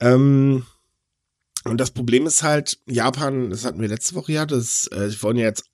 Ähm, 0.00 0.64
und 1.64 1.78
das 1.78 1.90
Problem 1.90 2.26
ist 2.26 2.42
halt, 2.42 2.78
Japan, 2.86 3.50
das 3.50 3.64
hatten 3.64 3.80
wir 3.80 3.88
letzte 3.88 4.14
Woche 4.14 4.32
ja, 4.32 4.46
das, 4.46 4.86
äh, 4.92 5.10
sie 5.10 5.22
wollen 5.22 5.36
ja 5.36 5.44
jetzt 5.44 5.64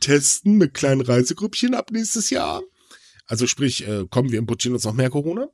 testen 0.00 0.56
mit 0.56 0.74
kleinen 0.74 1.00
Reisegrüppchen 1.00 1.74
ab 1.74 1.90
nächstes 1.90 2.30
Jahr. 2.30 2.62
Also 3.26 3.46
sprich, 3.46 3.86
äh, 3.86 4.06
kommen 4.08 4.32
wir 4.32 4.38
importieren 4.38 4.74
uns 4.74 4.84
noch 4.84 4.94
mehr 4.94 5.10
Corona. 5.10 5.48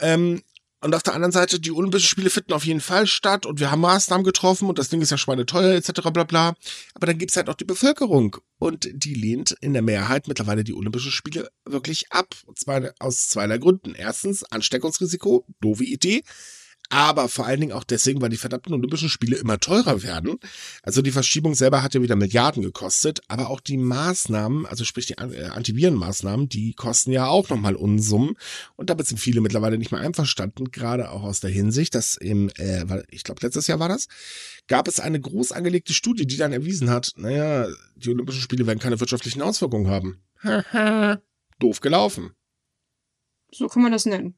Ähm, 0.00 0.42
und 0.82 0.94
auf 0.94 1.02
der 1.02 1.14
anderen 1.14 1.32
Seite, 1.32 1.60
die 1.60 1.72
Olympischen 1.72 2.08
Spiele 2.08 2.30
finden 2.30 2.54
auf 2.54 2.64
jeden 2.64 2.80
Fall 2.80 3.06
statt 3.06 3.44
und 3.44 3.60
wir 3.60 3.70
haben 3.70 3.82
Maßnahmen 3.82 4.24
getroffen 4.24 4.68
und 4.68 4.78
das 4.78 4.88
Ding 4.88 5.02
ist 5.02 5.10
ja 5.10 5.18
schweineteuer 5.18 5.74
etc. 5.74 6.08
bla 6.10 6.24
bla. 6.24 6.54
Aber 6.94 7.06
dann 7.06 7.18
gibt's 7.18 7.36
halt 7.36 7.48
noch 7.48 7.54
die 7.54 7.66
Bevölkerung 7.66 8.38
und 8.58 8.88
die 8.90 9.12
lehnt 9.12 9.54
in 9.60 9.74
der 9.74 9.82
Mehrheit 9.82 10.26
mittlerweile 10.26 10.64
die 10.64 10.72
Olympischen 10.72 11.12
Spiele 11.12 11.50
wirklich 11.66 12.10
ab. 12.10 12.34
Und 12.46 12.58
zwar 12.58 12.94
aus 12.98 13.28
zweierlei 13.28 13.58
Gründen. 13.58 13.94
Erstens 13.94 14.42
Ansteckungsrisiko, 14.42 15.44
doofe 15.60 15.84
Idee 15.84 16.22
aber 16.90 17.28
vor 17.28 17.46
allen 17.46 17.60
Dingen 17.60 17.72
auch 17.72 17.84
deswegen, 17.84 18.20
weil 18.20 18.28
die 18.30 18.36
verdammten 18.36 18.74
Olympischen 18.74 19.08
Spiele 19.08 19.36
immer 19.36 19.58
teurer 19.58 20.02
werden. 20.02 20.38
Also 20.82 21.02
die 21.02 21.12
Verschiebung 21.12 21.54
selber 21.54 21.82
hat 21.82 21.94
ja 21.94 22.02
wieder 22.02 22.16
Milliarden 22.16 22.62
gekostet, 22.62 23.20
aber 23.28 23.48
auch 23.48 23.60
die 23.60 23.76
Maßnahmen, 23.76 24.66
also 24.66 24.84
sprich 24.84 25.06
die 25.06 25.14
äh, 25.14 25.46
Antivirenmaßnahmen, 25.46 26.48
die 26.48 26.74
kosten 26.74 27.12
ja 27.12 27.26
auch 27.28 27.48
nochmal 27.48 27.76
Unsummen. 27.76 28.36
Und 28.76 28.90
damit 28.90 29.06
sind 29.06 29.18
viele 29.18 29.40
mittlerweile 29.40 29.78
nicht 29.78 29.92
mehr 29.92 30.00
einverstanden, 30.00 30.72
gerade 30.72 31.10
auch 31.10 31.22
aus 31.22 31.38
der 31.38 31.50
Hinsicht, 31.50 31.94
dass 31.94 32.16
im, 32.16 32.50
äh, 32.58 32.84
ich 33.08 33.22
glaube 33.22 33.40
letztes 33.42 33.68
Jahr 33.68 33.78
war 33.78 33.88
das, 33.88 34.08
gab 34.66 34.88
es 34.88 34.98
eine 34.98 35.20
groß 35.20 35.52
angelegte 35.52 35.94
Studie, 35.94 36.26
die 36.26 36.36
dann 36.36 36.52
erwiesen 36.52 36.90
hat, 36.90 37.12
naja, 37.16 37.68
die 37.94 38.10
Olympischen 38.10 38.42
Spiele 38.42 38.66
werden 38.66 38.80
keine 38.80 38.98
wirtschaftlichen 38.98 39.42
Auswirkungen 39.42 39.86
haben. 39.88 40.22
Doof 41.60 41.80
gelaufen. 41.80 42.32
So 43.52 43.68
kann 43.68 43.82
man 43.82 43.92
das 43.92 44.06
nennen. 44.06 44.34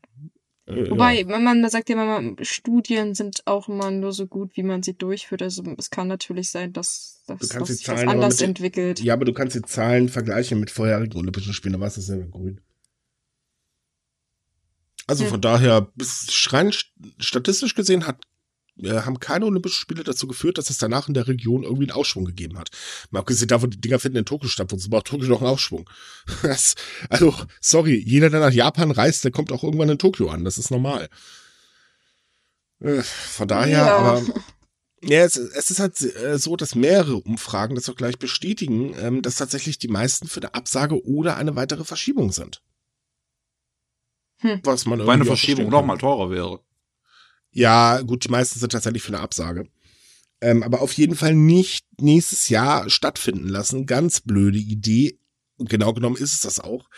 Äh, 0.67 0.91
Wobei, 0.91 1.23
ja. 1.23 1.39
man 1.39 1.69
sagt 1.69 1.89
ja 1.89 2.01
immer, 2.01 2.37
Studien 2.43 3.15
sind 3.15 3.43
auch 3.47 3.69
immer 3.69 3.91
nur 3.91 4.13
so 4.13 4.27
gut, 4.27 4.57
wie 4.57 4.63
man 4.63 4.83
sie 4.83 4.95
durchführt. 4.95 5.43
Also 5.43 5.63
es 5.77 5.91
kann 5.91 6.09
natürlich 6.09 6.51
sein, 6.51 6.73
dass, 6.73 7.23
dass, 7.27 7.49
dass 7.49 7.69
sich 7.69 7.89
was 7.89 8.03
anders 8.07 8.41
mit, 8.41 8.49
entwickelt. 8.49 9.01
Ja, 9.01 9.15
aber 9.15 9.25
du 9.25 9.33
kannst 9.33 9.57
die 9.57 9.63
Zahlen 9.63 10.09
vergleichen 10.09 10.61
mit 10.61 10.71
vorherigen 10.71 11.17
Olympischen 11.19 11.53
Spielen, 11.53 11.75
da 11.75 11.81
war 11.81 11.89
es 11.89 11.95
dasselbe 11.95 12.29
grün. 12.29 12.61
Also 15.09 15.25
hm. 15.25 15.31
von 15.31 15.41
daher, 15.41 15.93
bis 15.97 16.29
rein 16.53 16.73
statistisch 17.19 17.75
gesehen 17.75 18.07
hat 18.07 18.25
äh, 18.83 19.03
haben 19.03 19.21
keine 19.21 19.47
Olympischen 19.47 19.81
Spiele 19.81 20.05
dazu 20.05 20.27
geführt, 20.27 20.59
dass 20.59 20.71
es 20.71 20.79
danach 20.79 21.09
in 21.09 21.15
der 21.15 21.29
Region 21.29 21.63
irgendwie 21.63 21.85
einen 21.85 21.93
Aufschwung 21.93 22.25
gegeben 22.25 22.59
hat. 22.59 22.71
Mal 23.11 23.21
abgesehen 23.21 23.49
davon, 23.49 23.71
die 23.71 23.81
Dinger 23.81 23.99
finden 23.99 24.19
in 24.19 24.25
Tokio 24.25 24.49
statt, 24.49 24.73
wozu 24.73 24.91
braucht 24.91 25.07
Tokio 25.07 25.29
noch 25.29 25.41
einen 25.41 25.51
Aufschwung? 25.51 25.89
Das, 26.43 26.75
also, 27.09 27.35
sorry, 27.61 28.03
jeder, 28.05 28.29
der 28.29 28.41
nach 28.41 28.53
Japan 28.53 28.91
reist, 28.91 29.25
der 29.25 29.31
kommt 29.31 29.53
auch 29.53 29.63
irgendwann 29.63 29.89
in 29.89 29.99
Tokio 29.99 30.29
an. 30.29 30.45
Das 30.45 30.59
ist 30.59 30.71
normal. 30.71 31.09
Äh, 32.81 33.03
von 33.03 33.49
daher, 33.49 33.79
ja. 33.79 33.97
aber. 33.97 34.23
Ja, 35.05 35.25
es, 35.25 35.37
es, 35.37 35.71
ist 35.71 35.81
halt 35.81 36.01
äh, 36.01 36.39
so, 36.39 36.55
dass 36.57 36.77
mehrere 36.77 37.17
Umfragen 37.17 37.75
das 37.75 37.89
auch 37.89 37.97
gleich 37.97 38.19
bestätigen, 38.19 38.95
ähm, 39.01 39.21
dass 39.23 39.35
tatsächlich 39.35 39.79
die 39.79 39.89
meisten 39.89 40.29
für 40.29 40.41
eine 40.41 40.55
Absage 40.55 41.05
oder 41.05 41.37
eine 41.37 41.57
weitere 41.57 41.85
Verschiebung 41.85 42.31
sind. 42.31 42.63
Hm. 44.39 44.61
Was 44.63 44.87
man 44.87 45.01
Weil 45.01 45.15
eine 45.15 45.25
Verschiebung 45.25 45.71
noch 45.71 45.85
mal 45.85 45.99
teurer 45.99 46.31
wäre. 46.31 46.61
Ja, 47.53 48.01
gut, 48.01 48.25
die 48.25 48.31
meisten 48.31 48.59
sind 48.59 48.73
tatsächlich 48.73 49.03
für 49.03 49.13
eine 49.13 49.21
Absage. 49.21 49.69
Ähm, 50.41 50.63
aber 50.63 50.81
auf 50.83 50.93
jeden 50.95 51.15
Fall 51.15 51.35
nicht 51.35 51.87
nächstes 52.01 52.49
Jahr 52.49 52.91
stattfinden 52.91 53.49
lassen. 53.49 53.87
Ganz 53.87 54.21
blöde 54.21 54.59
Idee. 54.59 55.19
Genau 55.59 55.93
genommen 55.93 56.17
ist 56.17 56.33
es 56.33 56.41
das 56.41 56.59
auch. 56.59 56.89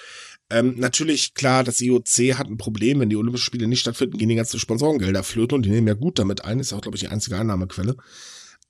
Ähm, 0.50 0.74
natürlich, 0.78 1.34
klar, 1.34 1.64
das 1.64 1.80
IOC 1.80 2.38
hat 2.38 2.46
ein 2.46 2.56
Problem, 2.56 3.00
wenn 3.00 3.10
die 3.10 3.16
Olympischen 3.16 3.44
Spiele 3.44 3.66
nicht 3.66 3.80
stattfinden, 3.80 4.16
gehen 4.18 4.28
die 4.28 4.34
ganzen 4.34 4.60
Sponsorengelder 4.60 5.22
flöten 5.22 5.56
und 5.56 5.66
die 5.66 5.70
nehmen 5.70 5.88
ja 5.88 5.94
gut 5.94 6.18
damit 6.18 6.44
ein. 6.44 6.60
Ist 6.60 6.72
auch, 6.72 6.80
glaube 6.80 6.96
ich, 6.96 7.02
die 7.02 7.08
einzige 7.08 7.36
Einnahmequelle. 7.36 7.96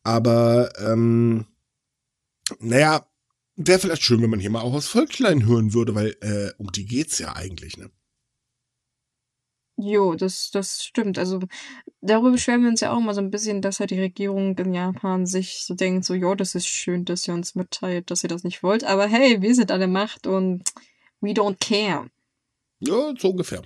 Aber, 0.02 0.72
ähm, 0.78 1.46
naja, 2.58 3.06
wäre 3.56 3.78
vielleicht 3.78 4.02
schön, 4.02 4.22
wenn 4.22 4.30
man 4.30 4.40
hier 4.40 4.50
mal 4.50 4.60
auch 4.60 4.74
aus 4.74 4.88
Völklein 4.88 5.46
hören 5.46 5.74
würde, 5.74 5.94
weil 5.94 6.16
äh, 6.20 6.52
um 6.58 6.72
die 6.72 6.86
geht's 6.86 7.18
ja 7.18 7.36
eigentlich, 7.36 7.76
ne? 7.76 7.90
Jo, 9.76 10.14
das, 10.14 10.50
das 10.52 10.84
stimmt. 10.84 11.18
Also 11.18 11.40
darüber 12.00 12.30
beschweren 12.30 12.62
wir 12.62 12.68
uns 12.70 12.80
ja 12.80 12.92
auch 12.92 13.00
mal 13.00 13.14
so 13.14 13.20
ein 13.20 13.30
bisschen, 13.30 13.60
dass 13.60 13.80
halt 13.80 13.90
die 13.90 14.00
Regierung 14.00 14.56
in 14.56 14.72
Japan 14.72 15.26
sich 15.26 15.64
so 15.64 15.74
denkt, 15.74 16.04
so, 16.04 16.14
jo, 16.14 16.34
das 16.34 16.54
ist 16.54 16.66
schön, 16.66 17.04
dass 17.04 17.26
ihr 17.26 17.34
uns 17.34 17.56
mitteilt, 17.56 18.10
dass 18.10 18.22
ihr 18.22 18.28
das 18.28 18.44
nicht 18.44 18.62
wollt, 18.62 18.84
aber 18.84 19.06
hey, 19.06 19.42
wir 19.42 19.54
sind 19.54 19.72
alle 19.72 19.88
Macht 19.88 20.26
und 20.26 20.62
we 21.20 21.30
don't 21.30 21.56
care. 21.58 22.08
Ja, 22.78 23.12
so 23.18 23.30
ungefähr. 23.30 23.62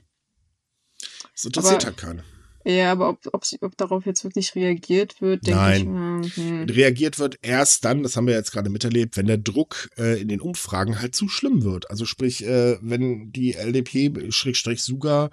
Das 1.35 1.45
interessiert 1.45 1.83
aber, 1.83 1.87
halt 1.87 1.97
keiner. 1.97 2.25
Ja, 2.65 2.93
aber 2.93 3.11
ob, 3.11 3.21
ob, 3.33 3.45
ob 3.61 3.77
darauf 3.77 4.07
jetzt 4.07 4.25
wirklich 4.25 4.55
reagiert 4.55 5.21
wird, 5.21 5.47
denke 5.47 5.61
Nein. 5.61 6.23
ich 6.25 6.37
mal. 6.37 6.59
Hm. 6.61 6.65
Reagiert 6.65 7.19
wird 7.19 7.39
erst 7.43 7.85
dann, 7.85 8.03
das 8.03 8.17
haben 8.17 8.27
wir 8.27 8.35
jetzt 8.35 8.53
gerade 8.53 8.71
miterlebt, 8.71 9.17
wenn 9.17 9.27
der 9.27 9.39
Druck 9.39 9.89
äh, 9.97 10.21
in 10.21 10.29
den 10.29 10.41
Umfragen 10.41 11.01
halt 11.01 11.15
zu 11.15 11.29
schlimm 11.29 11.65
wird. 11.65 11.91
Also 11.91 12.05
sprich, 12.05 12.45
äh, 12.45 12.79
wenn 12.81 13.31
die 13.33 13.55
LDP-Suga 13.55 15.31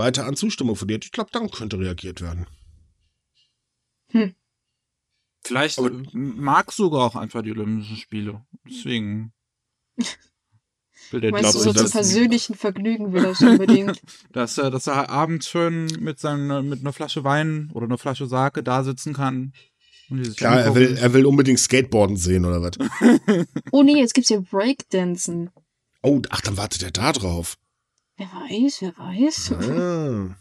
weiter 0.00 0.26
an 0.26 0.34
Zustimmung 0.36 0.76
verliert. 0.76 1.04
Ich 1.04 1.12
glaube, 1.12 1.30
dann 1.32 1.50
könnte 1.50 1.78
reagiert 1.78 2.20
werden. 2.20 2.46
Hm. 4.10 4.34
Vielleicht 5.42 5.78
Aber, 5.78 5.90
mag 6.12 6.72
sogar 6.72 7.02
auch 7.02 7.16
einfach 7.16 7.42
die 7.42 7.52
Olympischen 7.52 7.96
Spiele. 7.96 8.44
Deswegen. 8.68 9.32
Will 11.10 11.20
der 11.20 11.32
Meinst 11.32 11.54
du, 11.54 11.58
so 11.58 11.72
zum 11.72 11.90
persönlichen 11.90 12.54
Vergnügen 12.54 13.12
will 13.12 13.24
er 13.24 13.30
das 13.30 13.40
unbedingt. 13.42 14.00
dass, 14.32 14.58
er, 14.58 14.70
dass 14.70 14.86
er 14.86 15.08
abends 15.08 15.48
schön 15.48 15.86
mit, 15.98 16.20
seinen, 16.20 16.68
mit 16.68 16.80
einer 16.80 16.92
Flasche 16.92 17.24
Wein 17.24 17.68
oder 17.72 17.86
einer 17.86 17.98
Flasche 17.98 18.26
Sake 18.26 18.62
da 18.62 18.84
sitzen 18.84 19.12
kann. 19.12 19.52
Klar, 20.36 20.60
er 20.60 20.74
will, 20.74 20.96
er 20.96 21.12
will 21.12 21.26
unbedingt 21.26 21.58
Skateboarden 21.58 22.16
sehen 22.16 22.44
oder 22.44 22.62
was. 22.62 22.72
oh 23.72 23.82
nee, 23.82 23.98
jetzt 23.98 24.14
gibt's 24.14 24.28
hier 24.28 24.40
Breakdancen. 24.40 25.50
Oh, 26.02 26.20
ach, 26.30 26.40
dann 26.40 26.56
wartet 26.56 26.82
er 26.82 26.90
da 26.90 27.12
drauf. 27.12 27.56
Wer 28.20 28.26
weiß, 28.26 28.82
wer 28.82 28.98
weiß. 28.98 29.52
Ah. 29.52 30.36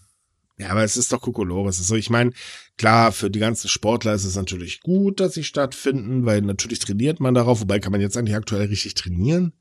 Ja, 0.57 0.71
aber 0.71 0.83
es 0.83 0.97
ist 0.97 1.13
doch 1.13 1.21
Kokolores. 1.21 1.77
So, 1.77 1.95
ich 1.95 2.09
meine, 2.09 2.31
klar, 2.77 3.13
für 3.13 3.29
die 3.31 3.39
ganzen 3.39 3.69
Sportler 3.69 4.13
ist 4.13 4.25
es 4.25 4.35
natürlich 4.35 4.81
gut, 4.81 5.21
dass 5.21 5.33
sie 5.33 5.45
stattfinden, 5.45 6.25
weil 6.25 6.41
natürlich 6.41 6.79
trainiert 6.79 7.21
man 7.21 7.33
darauf. 7.33 7.61
Wobei 7.61 7.79
kann 7.79 7.93
man 7.93 8.01
jetzt 8.01 8.17
eigentlich 8.17 8.35
aktuell 8.35 8.67
richtig 8.67 8.95
trainieren? 8.95 9.53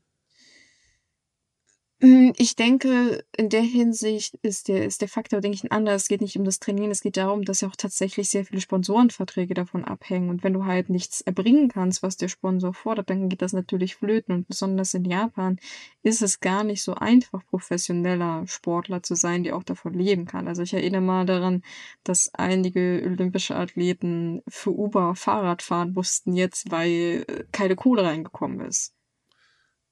Hm, 2.01 2.31
ich 2.37 2.55
denke, 2.55 3.25
in 3.35 3.49
der 3.49 3.61
Hinsicht 3.61 4.35
ist 4.41 4.69
der, 4.69 4.85
ist 4.85 5.01
der 5.01 5.09
Faktor, 5.09 5.41
denke 5.41 5.55
ich, 5.55 5.65
ein 5.65 5.71
anderer. 5.71 5.95
Es 5.95 6.07
geht 6.07 6.21
nicht 6.21 6.37
um 6.37 6.45
das 6.45 6.59
Trainieren, 6.59 6.91
es 6.91 7.01
geht 7.01 7.17
darum, 7.17 7.43
dass 7.43 7.59
ja 7.59 7.67
auch 7.67 7.75
tatsächlich 7.75 8.29
sehr 8.29 8.45
viele 8.45 8.61
Sponsorenverträge 8.61 9.53
davon 9.53 9.83
abhängen. 9.83 10.29
Und 10.29 10.41
wenn 10.41 10.53
du 10.53 10.63
halt 10.63 10.89
nichts 10.89 11.19
erbringen 11.19 11.67
kannst, 11.67 12.01
was 12.01 12.15
der 12.15 12.29
Sponsor 12.29 12.73
fordert, 12.73 13.09
dann 13.09 13.27
geht 13.27 13.41
das 13.41 13.51
natürlich 13.51 13.95
flöten. 13.97 14.33
Und 14.33 14.47
besonders 14.47 14.93
in 14.93 15.03
Japan 15.03 15.59
ist 16.01 16.21
es 16.21 16.39
gar 16.39 16.63
nicht 16.63 16.83
so 16.83 16.95
einfach, 16.95 17.45
professioneller 17.45 18.47
Sportler 18.47 19.03
zu 19.03 19.15
sein, 19.15 19.43
die 19.43 19.51
auch 19.51 19.63
davon 19.63 19.93
leben 19.93 20.23
kann. 20.23 20.47
Also 20.47 20.61
ich 20.61 20.73
erinnere 20.73 21.01
mal 21.01 21.25
daran, 21.25 21.63
dass 22.05 22.33
einige 22.33 23.01
olympische 23.05 23.57
Athleten 23.57 24.41
für 24.47 24.71
Uber 24.71 25.15
Fahrrad 25.15 25.61
fahren 25.61 25.91
mussten 25.91 26.33
jetzt, 26.33 26.71
weil 26.71 27.25
äh, 27.27 27.43
keine 27.51 27.75
Kohle 27.75 28.03
reingekommen 28.03 28.61
ist. 28.61 28.93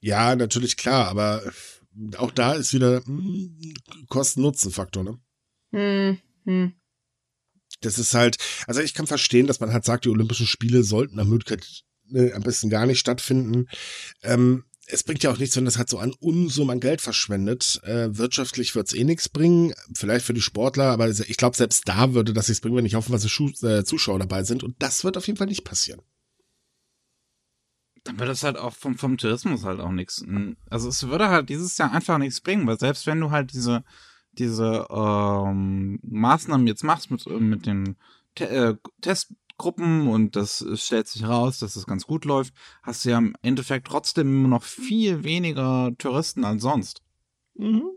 Ja, 0.00 0.36
natürlich 0.36 0.76
klar, 0.76 1.08
aber 1.08 1.42
auch 2.16 2.30
da 2.30 2.54
ist 2.54 2.72
wieder 2.72 3.04
hm, 3.04 3.74
Kosten-Nutzen-Faktor, 4.08 5.04
ne? 5.04 5.18
Hm, 5.72 6.18
hm. 6.44 6.72
Das 7.80 7.98
ist 7.98 8.14
halt, 8.14 8.38
also 8.66 8.80
ich 8.80 8.94
kann 8.94 9.06
verstehen, 9.06 9.46
dass 9.46 9.60
man 9.60 9.72
halt 9.72 9.84
sagt, 9.84 10.04
die 10.04 10.08
Olympischen 10.08 10.46
Spiele 10.46 10.82
sollten 10.82 11.16
nach 11.16 11.24
Möglichkeit 11.24 11.84
ne, 12.08 12.32
am 12.34 12.42
besten 12.42 12.70
gar 12.70 12.86
nicht 12.86 12.98
stattfinden. 12.98 13.68
Ähm, 14.22 14.64
es 14.86 15.04
bringt 15.04 15.22
ja 15.22 15.30
auch 15.30 15.38
nichts, 15.38 15.54
wenn 15.54 15.66
das 15.66 15.76
halt 15.76 15.90
so 15.90 15.98
an 15.98 16.14
Unsummen 16.18 16.70
an 16.70 16.80
Geld 16.80 17.02
verschwendet. 17.02 17.78
Äh, 17.84 18.16
wirtschaftlich 18.16 18.74
wird's 18.74 18.94
eh 18.94 19.04
nichts 19.04 19.28
bringen, 19.28 19.74
vielleicht 19.94 20.24
für 20.24 20.32
die 20.32 20.40
Sportler, 20.40 20.86
aber 20.86 21.08
ich 21.08 21.36
glaube, 21.36 21.56
selbst 21.56 21.86
da 21.86 22.14
würde 22.14 22.32
das 22.32 22.48
nichts 22.48 22.62
bringen, 22.62 22.76
wenn 22.76 22.84
nicht 22.84 22.94
hoffenweise 22.94 23.28
äh, 23.66 23.84
Zuschauer 23.84 24.18
dabei 24.18 24.44
sind. 24.44 24.64
Und 24.64 24.76
das 24.82 25.04
wird 25.04 25.18
auf 25.18 25.26
jeden 25.26 25.36
Fall 25.36 25.46
nicht 25.46 25.64
passieren 25.64 26.00
dann 28.08 28.18
wird 28.18 28.30
es 28.30 28.42
halt 28.42 28.56
auch 28.56 28.72
vom, 28.72 28.96
vom 28.96 29.18
Tourismus 29.18 29.64
halt 29.64 29.80
auch 29.80 29.92
nichts. 29.92 30.24
Also 30.70 30.88
es 30.88 31.06
würde 31.08 31.28
halt 31.28 31.50
dieses 31.50 31.76
Jahr 31.76 31.92
einfach 31.92 32.16
nichts 32.16 32.40
bringen, 32.40 32.66
weil 32.66 32.78
selbst 32.78 33.06
wenn 33.06 33.20
du 33.20 33.30
halt 33.30 33.52
diese, 33.52 33.84
diese 34.32 34.86
ähm, 34.90 36.00
Maßnahmen 36.02 36.66
jetzt 36.66 36.84
machst 36.84 37.10
mit, 37.10 37.26
mit 37.26 37.66
den 37.66 37.96
Te 38.34 38.48
äh, 38.48 38.76
Testgruppen 39.02 40.08
und 40.08 40.36
das 40.36 40.64
stellt 40.74 41.08
sich 41.08 41.24
raus, 41.24 41.58
dass 41.58 41.70
es 41.70 41.74
das 41.74 41.86
ganz 41.86 42.06
gut 42.06 42.24
läuft, 42.24 42.54
hast 42.82 43.04
du 43.04 43.10
ja 43.10 43.18
im 43.18 43.34
Endeffekt 43.42 43.88
trotzdem 43.88 44.48
noch 44.48 44.62
viel 44.62 45.22
weniger 45.22 45.92
Touristen 45.98 46.44
als 46.44 46.62
sonst. 46.62 47.02
Mhm. 47.54 47.90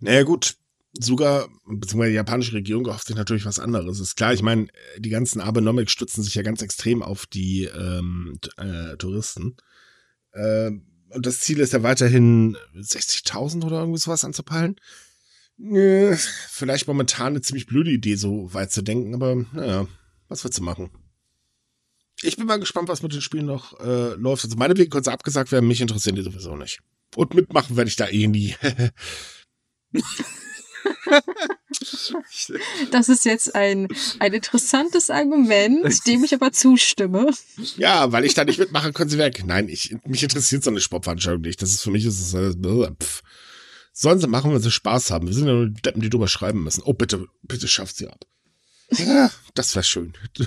Naja 0.00 0.22
gut, 0.22 0.56
sogar, 0.98 1.48
beziehungsweise 1.66 2.10
die 2.10 2.16
japanische 2.16 2.52
Regierung 2.52 2.86
erhofft 2.86 3.06
sich 3.06 3.16
natürlich 3.16 3.46
was 3.46 3.58
anderes. 3.58 4.00
Ist 4.00 4.16
klar, 4.16 4.34
ich 4.34 4.42
meine, 4.42 4.68
die 4.98 5.08
ganzen 5.08 5.40
Abenomics 5.40 5.92
stützen 5.92 6.22
sich 6.22 6.34
ja 6.34 6.42
ganz 6.42 6.62
extrem 6.62 7.02
auf 7.02 7.26
die 7.26 7.64
ähm, 7.64 8.38
äh, 8.58 8.96
Touristen. 8.96 9.56
Äh, 10.32 10.70
und 11.10 11.26
das 11.26 11.40
Ziel 11.40 11.60
ist 11.60 11.72
ja 11.72 11.82
weiterhin 11.82 12.56
60.000 12.74 13.64
oder 13.64 13.80
irgendwie 13.80 13.98
sowas 13.98 14.24
anzupeilen. 14.24 14.76
Äh, 15.58 16.16
vielleicht 16.48 16.86
momentan 16.88 17.28
eine 17.28 17.40
ziemlich 17.40 17.66
blöde 17.66 17.90
Idee, 17.90 18.16
so 18.16 18.52
weit 18.52 18.72
zu 18.72 18.82
denken, 18.82 19.14
aber 19.14 19.36
naja, 19.52 19.86
was 20.28 20.44
willst 20.44 20.58
du 20.58 20.62
machen? 20.62 20.90
Ich 22.22 22.36
bin 22.36 22.46
mal 22.46 22.60
gespannt, 22.60 22.88
was 22.88 23.02
mit 23.02 23.12
den 23.12 23.20
Spielen 23.20 23.46
noch 23.46 23.78
äh, 23.80 24.14
läuft. 24.14 24.44
Also 24.44 24.56
meine 24.56 24.76
Wege 24.76 24.90
kurz 24.90 25.08
abgesagt 25.08 25.52
werden, 25.52 25.66
mich 25.66 25.80
interessieren 25.80 26.16
die 26.16 26.22
sowieso 26.22 26.56
nicht. 26.56 26.80
Und 27.16 27.34
mitmachen 27.34 27.76
werde 27.76 27.88
ich 27.88 27.96
da 27.96 28.08
eh 28.08 28.26
nie. 28.26 28.54
Das 32.90 33.08
ist 33.08 33.24
jetzt 33.24 33.54
ein, 33.54 33.88
ein 34.18 34.32
interessantes 34.32 35.10
Argument, 35.10 36.06
dem 36.06 36.24
ich 36.24 36.34
aber 36.34 36.52
zustimme. 36.52 37.30
Ja, 37.76 38.12
weil 38.12 38.24
ich 38.24 38.34
da 38.34 38.44
nicht 38.44 38.58
mitmache, 38.58 38.92
können 38.92 39.10
sie 39.10 39.18
weg. 39.18 39.42
Nein, 39.44 39.68
ich, 39.68 39.94
mich 40.04 40.22
interessiert 40.22 40.64
so 40.64 40.70
eine 40.70 40.80
Sportveranstaltung 40.80 41.42
nicht. 41.42 41.62
Das 41.62 41.70
ist 41.70 41.82
für 41.82 41.90
mich, 41.90 42.04
ist 42.04 42.20
es, 42.20 42.34
äh, 42.34 42.52
pff. 42.52 43.22
Sollen 43.92 44.20
sie 44.20 44.26
machen, 44.26 44.52
wenn 44.52 44.62
sie 44.62 44.70
Spaß 44.70 45.10
haben. 45.10 45.26
Wir 45.26 45.34
sind 45.34 45.46
ja 45.46 45.52
nur 45.52 45.68
Deppen, 45.68 46.00
die 46.00 46.08
drüber 46.08 46.28
schreiben 46.28 46.62
müssen. 46.62 46.82
Oh, 46.84 46.94
bitte, 46.94 47.26
bitte 47.42 47.68
schafft 47.68 47.96
sie 47.96 48.08
ab. 48.08 48.24
Ja, 48.90 49.30
das 49.54 49.74
wäre 49.74 49.84
schön. 49.84 50.14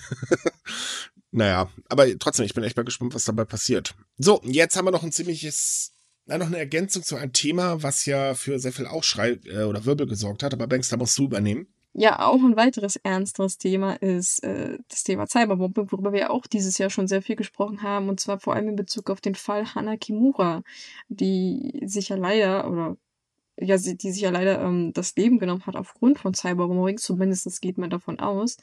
naja, 1.31 1.69
aber 1.89 2.17
trotzdem, 2.17 2.45
ich 2.45 2.53
bin 2.53 2.63
echt 2.63 2.77
mal 2.77 2.83
gespannt, 2.83 3.13
was 3.13 3.25
dabei 3.25 3.45
passiert. 3.45 3.93
So, 4.17 4.41
jetzt 4.45 4.75
haben 4.75 4.85
wir 4.85 4.91
noch 4.91 5.03
ein 5.03 5.11
ziemliches, 5.11 5.91
na, 6.25 6.37
noch 6.37 6.47
eine 6.47 6.57
Ergänzung 6.57 7.03
zu 7.03 7.15
einem 7.15 7.33
Thema, 7.33 7.83
was 7.83 8.05
ja 8.05 8.33
für 8.33 8.59
sehr 8.59 8.71
viel 8.71 8.87
Aufschrei 8.87 9.39
äh, 9.45 9.63
oder 9.63 9.85
Wirbel 9.85 10.07
gesorgt 10.07 10.43
hat. 10.43 10.53
Aber 10.53 10.67
Banks, 10.67 10.89
da 10.89 10.97
musst 10.97 11.17
du 11.17 11.25
übernehmen. 11.25 11.67
Ja, 11.97 12.27
auch 12.27 12.43
ein 12.43 12.57
weiteres 12.57 12.97
ernsteres 12.97 13.57
Thema 13.57 13.93
ist 13.93 14.43
äh, 14.43 14.77
das 14.89 15.03
Thema 15.05 15.27
Cyberbombing, 15.27 15.91
worüber 15.93 16.11
wir 16.11 16.29
auch 16.29 16.45
dieses 16.45 16.77
Jahr 16.77 16.89
schon 16.89 17.07
sehr 17.07 17.21
viel 17.21 17.37
gesprochen 17.37 17.83
haben, 17.83 18.09
und 18.09 18.19
zwar 18.19 18.37
vor 18.37 18.53
allem 18.53 18.67
in 18.67 18.75
Bezug 18.75 19.09
auf 19.09 19.21
den 19.21 19.35
Fall 19.35 19.73
Hana 19.73 19.95
Kimura, 19.95 20.61
die 21.07 21.81
sich 21.85 22.09
ja 22.09 22.17
leider, 22.17 22.69
oder 22.69 22.97
ja, 23.57 23.77
die 23.77 24.11
sich 24.11 24.21
ja 24.21 24.29
leider 24.29 24.61
ähm, 24.61 24.91
das 24.91 25.15
Leben 25.15 25.39
genommen 25.39 25.65
hat 25.65 25.77
aufgrund 25.77 26.19
von 26.19 26.33
Cyberbombing, 26.33 26.97
zumindest 26.97 27.61
geht 27.61 27.77
man 27.77 27.89
davon 27.89 28.19
aus. 28.19 28.57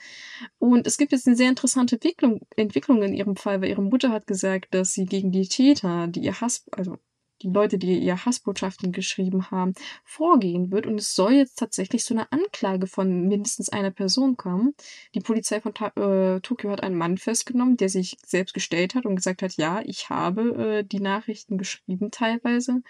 Und 0.58 0.86
es 0.86 0.98
gibt 0.98 1.12
jetzt 1.12 1.26
eine 1.26 1.36
sehr 1.36 1.48
interessante 1.48 1.96
Entwicklung, 1.96 2.42
Entwicklung 2.56 3.02
in 3.02 3.14
ihrem 3.14 3.36
Fall, 3.36 3.62
weil 3.62 3.70
ihre 3.70 3.82
Mutter 3.82 4.10
hat 4.10 4.26
gesagt, 4.26 4.74
dass 4.74 4.92
sie 4.92 5.06
gegen 5.06 5.32
die 5.32 5.48
Täter, 5.48 6.06
die 6.08 6.20
ihr 6.20 6.38
Hass, 6.38 6.66
also 6.72 6.98
die 7.42 7.50
Leute, 7.50 7.78
die 7.78 7.98
ihr 7.98 8.24
Hassbotschaften 8.24 8.92
geschrieben 8.92 9.50
haben, 9.50 9.74
vorgehen 10.04 10.70
wird. 10.70 10.86
Und 10.86 10.98
es 10.98 11.14
soll 11.14 11.32
jetzt 11.32 11.58
tatsächlich 11.58 12.04
so 12.04 12.14
eine 12.14 12.30
Anklage 12.32 12.86
von 12.86 13.28
mindestens 13.28 13.68
einer 13.68 13.90
Person 13.90 14.36
kommen. 14.36 14.74
Die 15.14 15.20
Polizei 15.20 15.60
von 15.60 15.74
Ta 15.74 15.88
äh, 15.96 16.40
Tokio 16.40 16.70
hat 16.70 16.82
einen 16.82 16.96
Mann 16.96 17.18
festgenommen, 17.18 17.76
der 17.76 17.88
sich 17.88 18.16
selbst 18.24 18.54
gestellt 18.54 18.94
hat 18.94 19.06
und 19.06 19.16
gesagt 19.16 19.42
hat, 19.42 19.56
ja, 19.56 19.82
ich 19.84 20.10
habe 20.10 20.80
äh, 20.80 20.84
die 20.84 21.00
Nachrichten 21.00 21.58
geschrieben 21.58 22.10
teilweise. 22.10 22.82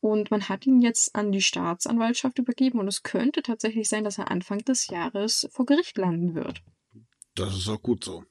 Und 0.00 0.30
man 0.30 0.50
hat 0.50 0.66
ihn 0.66 0.82
jetzt 0.82 1.16
an 1.16 1.32
die 1.32 1.40
Staatsanwaltschaft 1.40 2.38
übergeben 2.38 2.78
und 2.78 2.88
es 2.88 3.02
könnte 3.02 3.42
tatsächlich 3.42 3.88
sein, 3.88 4.04
dass 4.04 4.18
er 4.18 4.30
Anfang 4.30 4.58
des 4.58 4.88
Jahres 4.88 5.48
vor 5.50 5.64
Gericht 5.64 5.96
landen 5.96 6.34
wird. 6.34 6.62
Das 7.34 7.56
ist 7.56 7.68
auch 7.68 7.80
gut 7.80 8.04
so. 8.04 8.22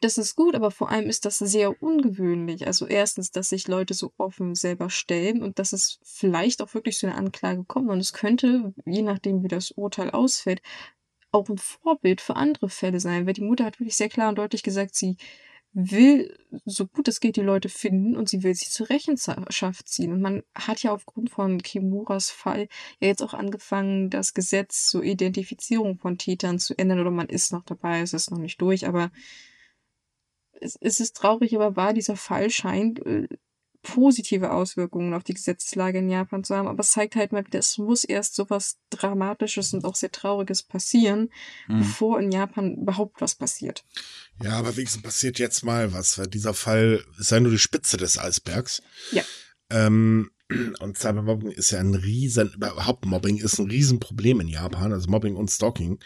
Das 0.00 0.18
ist 0.18 0.36
gut, 0.36 0.54
aber 0.54 0.70
vor 0.70 0.90
allem 0.90 1.08
ist 1.08 1.24
das 1.24 1.38
sehr 1.38 1.82
ungewöhnlich. 1.82 2.66
Also 2.66 2.86
erstens, 2.86 3.30
dass 3.30 3.48
sich 3.50 3.68
Leute 3.68 3.94
so 3.94 4.12
offen 4.16 4.54
selber 4.54 4.90
stellen 4.90 5.42
und 5.42 5.58
dass 5.58 5.72
es 5.72 5.98
vielleicht 6.02 6.62
auch 6.62 6.74
wirklich 6.74 6.98
zu 6.98 7.06
einer 7.06 7.16
Anklage 7.16 7.64
kommt. 7.64 7.90
Und 7.90 7.98
es 7.98 8.12
könnte, 8.12 8.74
je 8.86 9.02
nachdem 9.02 9.42
wie 9.42 9.48
das 9.48 9.70
Urteil 9.72 10.10
ausfällt, 10.10 10.62
auch 11.32 11.48
ein 11.48 11.58
Vorbild 11.58 12.20
für 12.20 12.36
andere 12.36 12.68
Fälle 12.68 13.00
sein. 13.00 13.26
Weil 13.26 13.34
die 13.34 13.42
Mutter 13.42 13.64
hat 13.64 13.80
wirklich 13.80 13.96
sehr 13.96 14.08
klar 14.08 14.28
und 14.28 14.38
deutlich 14.38 14.62
gesagt, 14.62 14.94
sie 14.94 15.16
will, 15.72 16.36
so 16.64 16.86
gut 16.86 17.06
es 17.06 17.20
geht, 17.20 17.36
die 17.36 17.42
Leute 17.42 17.68
finden 17.68 18.16
und 18.16 18.28
sie 18.28 18.42
will 18.42 18.54
sie 18.54 18.68
zur 18.68 18.90
Rechenschaft 18.90 19.88
ziehen. 19.88 20.12
Und 20.12 20.20
man 20.20 20.42
hat 20.54 20.82
ja 20.82 20.92
aufgrund 20.92 21.30
von 21.30 21.62
Kimuras 21.62 22.30
Fall 22.30 22.68
ja 22.98 23.08
jetzt 23.08 23.22
auch 23.22 23.34
angefangen, 23.34 24.10
das 24.10 24.34
Gesetz 24.34 24.88
zur 24.88 25.04
Identifizierung 25.04 25.98
von 25.98 26.18
Tätern 26.18 26.58
zu 26.58 26.76
ändern 26.76 27.00
oder 27.00 27.12
man 27.12 27.28
ist 27.28 27.52
noch 27.52 27.64
dabei, 27.64 28.00
es 28.00 28.12
ist 28.12 28.30
noch 28.30 28.38
nicht 28.38 28.60
durch, 28.60 28.86
aber 28.88 29.12
es, 30.60 30.76
es 30.80 31.00
ist 31.00 31.16
traurig, 31.16 31.54
aber 31.54 31.76
wahr, 31.76 31.92
dieser 31.92 32.16
Fall 32.16 32.50
scheint 32.50 33.04
äh, 33.06 33.28
positive 33.82 34.50
Auswirkungen 34.52 35.14
auf 35.14 35.24
die 35.24 35.34
Gesetzeslage 35.34 35.98
in 35.98 36.10
Japan 36.10 36.44
zu 36.44 36.54
haben, 36.54 36.68
aber 36.68 36.80
es 36.80 36.90
zeigt 36.90 37.16
halt 37.16 37.32
mal 37.32 37.46
wieder, 37.46 37.58
es 37.58 37.78
muss 37.78 38.04
erst 38.04 38.34
so 38.34 38.50
was 38.50 38.78
Dramatisches 38.90 39.72
und 39.72 39.84
auch 39.84 39.94
sehr 39.94 40.12
Trauriges 40.12 40.62
passieren, 40.62 41.30
mhm. 41.66 41.78
bevor 41.78 42.20
in 42.20 42.30
Japan 42.30 42.74
überhaupt 42.74 43.20
was 43.20 43.34
passiert. 43.34 43.84
Ja, 44.42 44.52
aber 44.52 44.76
wenigstens 44.76 45.02
passiert 45.02 45.38
jetzt 45.38 45.64
mal 45.64 45.92
was, 45.92 46.18
weil 46.18 46.26
dieser 46.26 46.54
Fall 46.54 47.04
ist 47.18 47.30
ja 47.30 47.40
nur 47.40 47.52
die 47.52 47.58
Spitze 47.58 47.96
des 47.96 48.18
Eisbergs. 48.18 48.82
Ja. 49.12 49.22
Ähm, 49.70 50.30
und 50.80 50.98
Cybermobbing 50.98 51.50
ist 51.50 51.70
ja 51.70 51.78
ein 51.78 51.94
riesen, 51.94 52.52
überhaupt 52.54 53.06
Mobbing 53.06 53.38
ist 53.38 53.58
ein 53.58 53.70
Riesenproblem 53.70 54.40
in 54.40 54.48
Japan, 54.48 54.92
also 54.92 55.08
Mobbing 55.08 55.36
und 55.36 55.50
Stalking. 55.50 56.00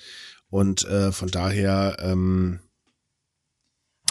Und 0.48 0.84
äh, 0.84 1.10
von 1.10 1.28
daher, 1.28 1.96
ähm, 2.00 2.60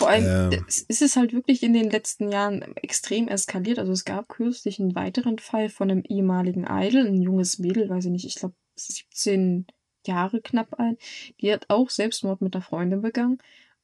vor 0.03 0.11
allem 0.11 0.51
ähm, 0.51 0.65
ist 0.67 1.01
es 1.01 1.15
halt 1.15 1.33
wirklich 1.33 1.63
in 1.63 1.73
den 1.73 1.89
letzten 1.89 2.31
Jahren 2.31 2.61
extrem 2.75 3.27
eskaliert. 3.27 3.79
Also 3.79 3.91
es 3.91 4.05
gab 4.05 4.27
kürzlich 4.27 4.79
einen 4.79 4.95
weiteren 4.95 5.39
Fall 5.39 5.69
von 5.69 5.89
einem 5.89 6.03
ehemaligen 6.07 6.65
Idol, 6.69 7.07
ein 7.07 7.21
junges 7.21 7.59
Mädel, 7.59 7.89
weiß 7.89 8.05
ich 8.05 8.11
nicht, 8.11 8.25
ich 8.25 8.35
glaube 8.35 8.55
17 8.75 9.65
Jahre 10.05 10.41
knapp 10.41 10.79
alt. 10.79 10.99
Die 11.39 11.51
hat 11.51 11.65
auch 11.69 11.89
Selbstmord 11.89 12.41
mit 12.41 12.53
einer 12.53 12.63
Freundin 12.63 13.01
begangen 13.01 13.39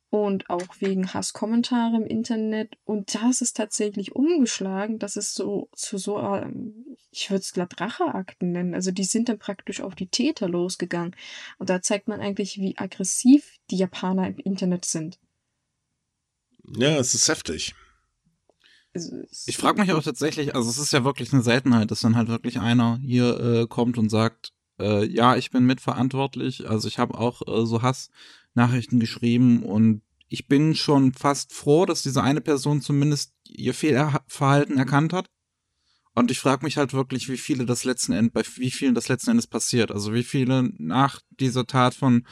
und 0.10 0.50
auch 0.50 0.68
wegen 0.80 1.14
Hasskommentare 1.14 1.96
im 1.96 2.06
Internet. 2.06 2.78
Und 2.84 3.16
da 3.16 3.30
ist 3.30 3.42
es 3.42 3.54
tatsächlich 3.54 4.16
umgeschlagen, 4.16 5.00
dass 5.00 5.16
es 5.16 5.34
so 5.34 5.70
zu 5.74 5.98
so, 5.98 6.20
ähm, 6.20 6.98
ich 7.12 7.30
würde 7.30 7.42
es 7.42 7.54
glatt 7.54 7.80
Racheakten 7.80 8.52
nennen. 8.52 8.74
Also 8.74 8.92
die 8.92 9.04
sind 9.04 9.30
dann 9.30 9.40
praktisch 9.40 9.82
auf 9.82 9.96
die 9.96 10.08
Täter 10.08 10.50
losgegangen. 10.50 11.16
Und 11.60 11.70
da 11.70 11.82
zeigt 11.82 12.08
man 12.08 12.20
eigentlich, 12.20 12.58
wie 12.58 12.78
aggressiv 12.78 13.60
die 13.70 13.78
Japaner 13.78 14.28
im 14.28 14.38
Internet 14.40 14.86
sind. 14.86 15.20
Ja, 16.64 16.98
es 16.98 17.14
ist 17.16 17.28
heftig. 17.28 17.76
Ich 19.46 19.58
frage 19.58 19.80
mich 19.80 19.92
auch 19.94 20.04
tatsächlich, 20.04 20.56
also 20.56 20.70
es 20.70 20.78
ist 20.78 20.94
ja 20.94 21.04
wirklich 21.04 21.32
eine 21.32 21.44
Seltenheit, 21.44 21.92
dass 21.92 22.02
dann 22.02 22.16
halt 22.16 22.28
wirklich 22.28 22.60
einer 22.60 23.00
hier 23.04 23.40
äh, 23.40 23.68
kommt 23.68 23.98
und 23.98 24.10
sagt, 24.10 24.52
äh, 24.80 25.06
ja, 25.06 25.36
ich 25.36 25.52
bin 25.52 25.66
mitverantwortlich, 25.66 26.68
also 26.68 26.88
ich 26.88 26.98
habe 26.98 27.18
auch 27.18 27.42
äh, 27.48 27.66
so 27.66 27.82
Hassnachrichten 27.82 29.00
geschrieben 29.00 29.64
und 29.64 30.02
ich 30.28 30.48
bin 30.48 30.76
schon 30.76 31.14
fast 31.14 31.54
froh, 31.54 31.86
dass 31.86 32.04
diese 32.04 32.24
eine 32.24 32.42
Person 32.42 32.82
zumindest 32.82 33.34
ihr 33.48 33.74
Fehlverhalten 33.74 34.78
erkannt 34.78 35.14
hat. 35.14 35.28
Und 36.14 36.32
ich 36.32 36.40
frage 36.40 36.66
mich 36.66 36.78
halt 36.78 36.94
wirklich, 36.94 37.30
wie 37.30 37.38
viele 37.38 37.66
das 37.66 37.84
letzten 37.84 38.14
Endes, 38.14 38.34
bei 38.34 38.44
wie 38.58 38.72
vielen 38.72 38.94
das 38.94 39.08
letzten 39.08 39.32
Endes 39.32 39.48
passiert. 39.48 39.92
Also 39.92 40.14
wie 40.14 40.24
viele 40.24 40.72
nach 40.78 41.22
dieser 41.40 41.66
Tat 41.66 41.94
von 41.94 42.28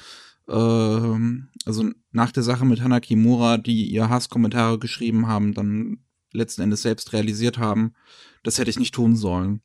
ähm, 0.49 1.49
also 1.65 1.89
nach 2.11 2.31
der 2.31 2.43
Sache 2.43 2.65
mit 2.65 2.81
Hana 2.81 2.99
Kimura, 2.99 3.57
die 3.57 3.85
ihr 3.85 4.09
Hasskommentare 4.09 4.79
geschrieben 4.79 5.27
haben, 5.27 5.53
dann 5.53 5.99
letzten 6.31 6.61
Endes 6.61 6.81
selbst 6.81 7.13
realisiert 7.13 7.57
haben, 7.57 7.93
das 8.43 8.57
hätte 8.57 8.69
ich 8.69 8.79
nicht 8.79 8.93
tun 8.93 9.15
sollen. 9.15 9.61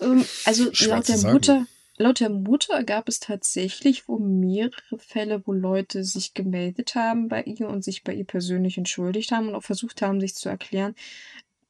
Ähm, 0.00 0.24
also 0.44 0.70
laut 0.86 1.08
der 1.08 1.32
Mutter, 1.32 1.66
laut 1.96 2.20
der 2.20 2.30
Mutter 2.30 2.82
gab 2.84 3.08
es 3.08 3.20
tatsächlich 3.20 4.08
wohl 4.08 4.20
mehrere 4.20 4.98
Fälle, 4.98 5.42
wo 5.46 5.52
Leute 5.52 6.04
sich 6.04 6.34
gemeldet 6.34 6.94
haben 6.94 7.28
bei 7.28 7.42
ihr 7.42 7.68
und 7.68 7.84
sich 7.84 8.04
bei 8.04 8.14
ihr 8.14 8.24
persönlich 8.24 8.78
entschuldigt 8.78 9.32
haben 9.32 9.48
und 9.48 9.54
auch 9.54 9.62
versucht 9.62 10.02
haben, 10.02 10.20
sich 10.20 10.34
zu 10.34 10.48
erklären. 10.48 10.94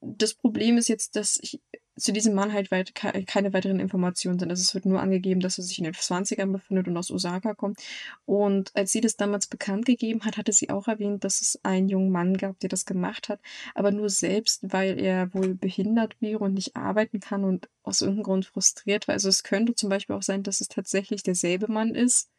Das 0.00 0.34
Problem 0.34 0.78
ist 0.78 0.88
jetzt, 0.88 1.14
dass 1.14 1.38
ich 1.40 1.60
zu 1.96 2.12
diesem 2.12 2.34
Mann 2.34 2.52
halt 2.52 2.70
weit, 2.70 2.94
keine 2.94 3.52
weiteren 3.52 3.78
Informationen 3.78 4.38
sind. 4.38 4.50
Also 4.50 4.62
es 4.62 4.74
wird 4.74 4.86
nur 4.86 5.00
angegeben, 5.00 5.40
dass 5.40 5.58
er 5.58 5.64
sich 5.64 5.78
in 5.78 5.84
den 5.84 5.92
20ern 5.92 6.50
befindet 6.50 6.88
und 6.88 6.96
aus 6.96 7.10
Osaka 7.10 7.54
kommt. 7.54 7.78
Und 8.24 8.74
als 8.74 8.92
sie 8.92 9.00
das 9.00 9.16
damals 9.16 9.46
bekannt 9.46 9.84
gegeben 9.84 10.24
hat, 10.24 10.38
hatte 10.38 10.52
sie 10.52 10.70
auch 10.70 10.88
erwähnt, 10.88 11.24
dass 11.24 11.42
es 11.42 11.60
einen 11.64 11.88
jungen 11.88 12.10
Mann 12.10 12.36
gab, 12.36 12.58
der 12.60 12.70
das 12.70 12.86
gemacht 12.86 13.28
hat, 13.28 13.40
aber 13.74 13.90
nur 13.90 14.08
selbst, 14.08 14.72
weil 14.72 14.98
er 14.98 15.32
wohl 15.34 15.54
behindert 15.54 16.16
wäre 16.20 16.38
und 16.38 16.54
nicht 16.54 16.76
arbeiten 16.76 17.20
kann 17.20 17.44
und 17.44 17.68
aus 17.82 18.00
irgendeinem 18.00 18.24
Grund 18.24 18.46
frustriert 18.46 19.06
war. 19.08 19.14
Also 19.14 19.28
es 19.28 19.42
könnte 19.42 19.74
zum 19.74 19.90
Beispiel 19.90 20.16
auch 20.16 20.22
sein, 20.22 20.42
dass 20.42 20.60
es 20.60 20.68
tatsächlich 20.68 21.22
derselbe 21.22 21.70
Mann 21.70 21.94
ist. 21.94 22.30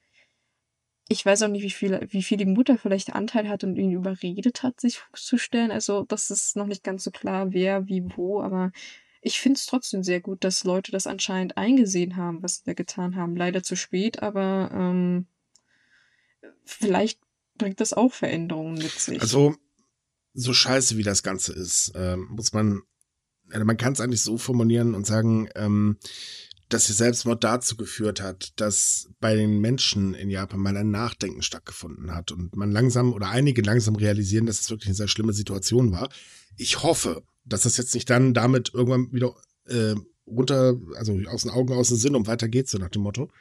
Ich 1.10 1.26
weiß 1.26 1.44
auch 1.44 1.50
nicht, 1.50 1.64
wie 1.64 1.70
viel, 1.70 2.00
wie 2.10 2.24
viel 2.24 2.38
die 2.38 2.46
Mutter 2.46 2.78
vielleicht 2.78 3.14
Anteil 3.14 3.50
hat 3.50 3.64
und 3.64 3.76
ihn 3.76 3.92
überredet 3.92 4.64
hat, 4.64 4.80
sich 4.80 5.02
zu 5.14 5.38
stellen. 5.38 5.70
Also 5.70 6.04
das 6.04 6.32
ist 6.32 6.56
noch 6.56 6.66
nicht 6.66 6.84
ganz 6.84 7.04
so 7.04 7.12
klar, 7.12 7.52
wer, 7.52 7.88
wie, 7.88 8.04
wo, 8.16 8.42
aber 8.42 8.72
ich 9.24 9.40
finde 9.40 9.58
es 9.58 9.66
trotzdem 9.66 10.04
sehr 10.04 10.20
gut, 10.20 10.44
dass 10.44 10.66
Leute 10.66 10.92
das 10.92 11.08
anscheinend 11.08 11.58
eingesehen 11.58 12.18
haben, 12.18 12.44
was 12.44 12.58
sie 12.58 12.64
da 12.66 12.74
getan 12.74 13.16
haben. 13.16 13.36
Leider 13.36 13.64
zu 13.64 13.76
spät, 13.76 14.22
aber 14.22 14.70
ähm, 14.74 15.28
vielleicht 16.66 17.20
bringt 17.58 17.80
das 17.80 17.94
auch 17.94 18.12
Veränderungen 18.12 18.76
mit 18.76 18.92
sich. 18.92 19.22
Also, 19.22 19.56
so 20.34 20.54
scheiße 20.54 20.98
wie 20.98 21.04
das 21.04 21.24
Ganze 21.24 21.54
ist, 21.54 21.94
ähm, 21.96 22.28
muss 22.32 22.54
man, 22.54 22.82
also 23.50 23.66
man 23.66 23.78
kann 23.78 23.94
es 23.94 24.02
eigentlich 24.02 24.22
so 24.22 24.38
formulieren 24.38 24.94
und 24.94 25.06
sagen, 25.06 25.48
ähm, 25.56 25.98
dass 26.70 26.90
ihr 26.90 26.96
Selbstmord 26.96 27.44
dazu 27.44 27.78
geführt 27.78 28.20
hat, 28.20 28.60
dass 28.60 29.10
bei 29.20 29.36
den 29.36 29.60
Menschen 29.60 30.16
in 30.16 30.30
Japan 30.32 30.60
mal 30.60 30.76
ein 30.76 30.90
Nachdenken 30.90 31.44
stattgefunden 31.44 32.14
hat 32.14 32.32
und 32.32 32.56
man 32.56 32.72
langsam 32.72 33.14
oder 33.14 33.30
einige 33.30 33.62
langsam 33.62 33.96
realisieren, 33.96 34.48
dass 34.48 34.60
es 34.60 34.70
wirklich 34.70 34.88
eine 34.88 34.96
sehr 34.96 35.08
schlimme 35.08 35.34
Situation 35.34 35.92
war. 35.92 36.10
Ich 36.58 36.82
hoffe, 36.82 37.24
dass 37.46 37.62
das 37.64 37.78
jetzt 37.78 37.94
nicht 37.94 38.10
dann 38.10 38.34
damit 38.34 38.72
irgendwann 38.74 39.12
wieder 39.12 39.36
äh, 39.66 39.96
runter, 40.26 40.76
also 40.96 41.20
aus 41.28 41.44
den 41.44 41.52
Augen, 41.52 41.74
aus 41.74 41.90
dem 41.90 41.98
Sinn 41.98 42.16
und 42.16 42.28
weiter 42.28 42.48
geht's 42.48 42.72
so 42.72 42.78
nach 42.78 42.90
dem 42.90 43.02
Motto. 43.02 43.32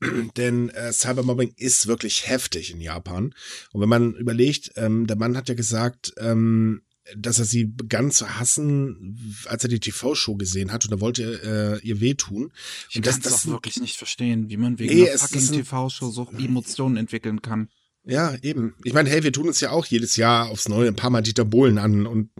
Denn 0.36 0.68
äh, 0.70 0.92
Cybermobbing 0.92 1.54
ist 1.56 1.86
wirklich 1.86 2.28
heftig 2.28 2.70
in 2.70 2.80
Japan. 2.80 3.34
Und 3.72 3.80
wenn 3.80 3.88
man 3.88 4.14
überlegt, 4.14 4.72
ähm, 4.76 5.06
der 5.06 5.16
Mann 5.16 5.36
hat 5.36 5.48
ja 5.48 5.54
gesagt, 5.54 6.12
ähm, 6.18 6.82
dass 7.16 7.38
er 7.38 7.46
sie 7.46 7.64
begann 7.64 8.10
zu 8.10 8.38
hassen, 8.38 9.18
als 9.46 9.64
er 9.64 9.70
die 9.70 9.80
TV-Show 9.80 10.36
gesehen 10.36 10.72
hat 10.72 10.84
und 10.84 10.92
er 10.92 11.00
wollte 11.00 11.80
äh, 11.82 11.86
ihr 11.86 12.00
wehtun. 12.00 12.52
Ich 12.90 13.00
kann 13.00 13.20
das- 13.22 13.44
doch 13.44 13.46
wirklich 13.46 13.80
nicht 13.80 13.96
verstehen, 13.96 14.50
wie 14.50 14.56
man 14.58 14.78
wegen 14.78 14.94
Nee, 14.94 15.08
einer 15.08 15.18
fucking 15.18 15.52
TV-Show 15.52 16.10
so 16.10 16.28
Emotionen 16.38 16.96
entwickeln 16.96 17.40
kann. 17.40 17.68
Ja, 18.04 18.34
eben. 18.42 18.74
Ich 18.84 18.92
meine, 18.92 19.10
hey, 19.10 19.22
wir 19.22 19.32
tun 19.32 19.48
uns 19.48 19.60
ja 19.60 19.70
auch 19.70 19.84
jedes 19.86 20.16
Jahr 20.16 20.48
aufs 20.48 20.68
Neue 20.68 20.88
ein 20.88 20.96
paar 20.96 21.10
Mal 21.10 21.22
Dieter 21.22 21.44
Bohlen 21.44 21.78
an 21.78 22.06
und 22.06 22.30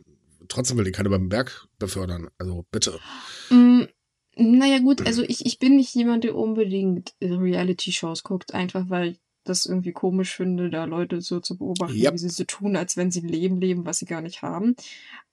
trotzdem 0.49 0.77
will 0.77 0.85
den 0.85 0.95
keiner 0.95 1.11
beim 1.11 1.29
Berg 1.29 1.69
befördern. 1.79 2.29
Also 2.39 2.65
bitte. 2.71 2.99
Mm, 3.51 3.85
naja, 4.37 4.79
gut, 4.79 5.07
also 5.07 5.23
ich, 5.23 5.47
ich 5.47 5.59
bin 5.59 5.77
nicht 5.77 5.95
jemand, 5.95 6.25
der 6.25 6.37
unbedingt 6.37 7.15
Reality-Shows 7.23 8.23
guckt, 8.23 8.55
einfach 8.55 8.89
weil 8.89 9.09
ich 9.11 9.21
das 9.45 9.67
irgendwie 9.67 9.93
komisch 9.93 10.37
finde, 10.37 10.71
da 10.71 10.85
Leute 10.85 11.21
so 11.21 11.41
zu 11.41 11.57
beobachten, 11.57 11.97
Yep. 11.97 12.15
wie 12.15 12.19
sie 12.19 12.29
so 12.29 12.45
tun, 12.45 12.77
als 12.77 12.97
wenn 12.97 13.11
sie 13.11 13.23
ein 13.23 13.29
Leben 13.29 13.61
leben, 13.61 13.87
was 13.87 13.99
sie 13.99 14.05
gar 14.05 14.21
nicht 14.21 14.43
haben. 14.43 14.77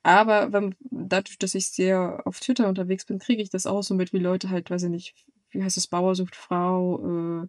Aber 0.04 0.54
wenn, 0.54 0.76
dadurch, 0.80 1.38
dass 1.38 1.56
ich 1.56 1.68
sehr 1.68 2.22
auf 2.26 2.40
Twitter 2.40 2.68
unterwegs 2.70 3.06
bin, 3.06 3.20
kriege 3.20 3.42
ich 3.42 3.50
das 3.50 3.68
auch 3.68 3.84
so 3.84 3.94
mit, 3.94 4.14
wie 4.14 4.20
Leute 4.20 4.50
halt, 4.50 4.70
weiß 4.70 4.84
ich 4.84 4.90
nicht, 4.90 5.16
wie 5.50 5.64
heißt 5.64 5.78
es, 5.78 5.88
Bauer 5.88 6.16
sucht 6.16 6.36
Frau, 6.36 7.44
äh, 7.44 7.48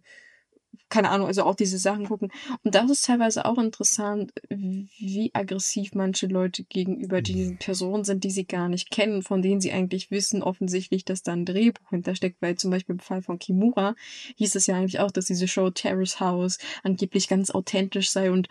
keine 0.89 1.09
Ahnung, 1.09 1.27
also 1.27 1.43
auch 1.43 1.55
diese 1.55 1.77
Sachen 1.77 2.05
gucken. 2.05 2.31
Und 2.63 2.75
das 2.75 2.89
ist 2.89 3.05
teilweise 3.05 3.45
auch 3.45 3.57
interessant, 3.57 4.31
wie 4.49 5.31
aggressiv 5.33 5.93
manche 5.93 6.27
Leute 6.27 6.63
gegenüber 6.63 7.21
diesen 7.21 7.57
Personen 7.57 8.03
sind, 8.03 8.23
die 8.23 8.31
sie 8.31 8.45
gar 8.45 8.69
nicht 8.69 8.91
kennen, 8.91 9.21
von 9.21 9.41
denen 9.41 9.61
sie 9.61 9.71
eigentlich 9.71 10.11
wissen, 10.11 10.43
offensichtlich, 10.43 11.05
dass 11.05 11.23
da 11.23 11.33
ein 11.33 11.45
Drehbuch 11.45 11.89
hintersteckt, 11.89 12.41
weil 12.41 12.55
zum 12.55 12.71
Beispiel 12.71 12.95
im 12.95 12.99
Fall 12.99 13.21
von 13.21 13.39
Kimura 13.39 13.95
hieß 14.35 14.55
es 14.55 14.67
ja 14.67 14.75
eigentlich 14.75 14.99
auch, 14.99 15.11
dass 15.11 15.25
diese 15.25 15.47
Show 15.47 15.69
Terrace 15.69 16.19
House 16.19 16.57
angeblich 16.83 17.27
ganz 17.27 17.51
authentisch 17.51 18.09
sei 18.09 18.31
und 18.31 18.47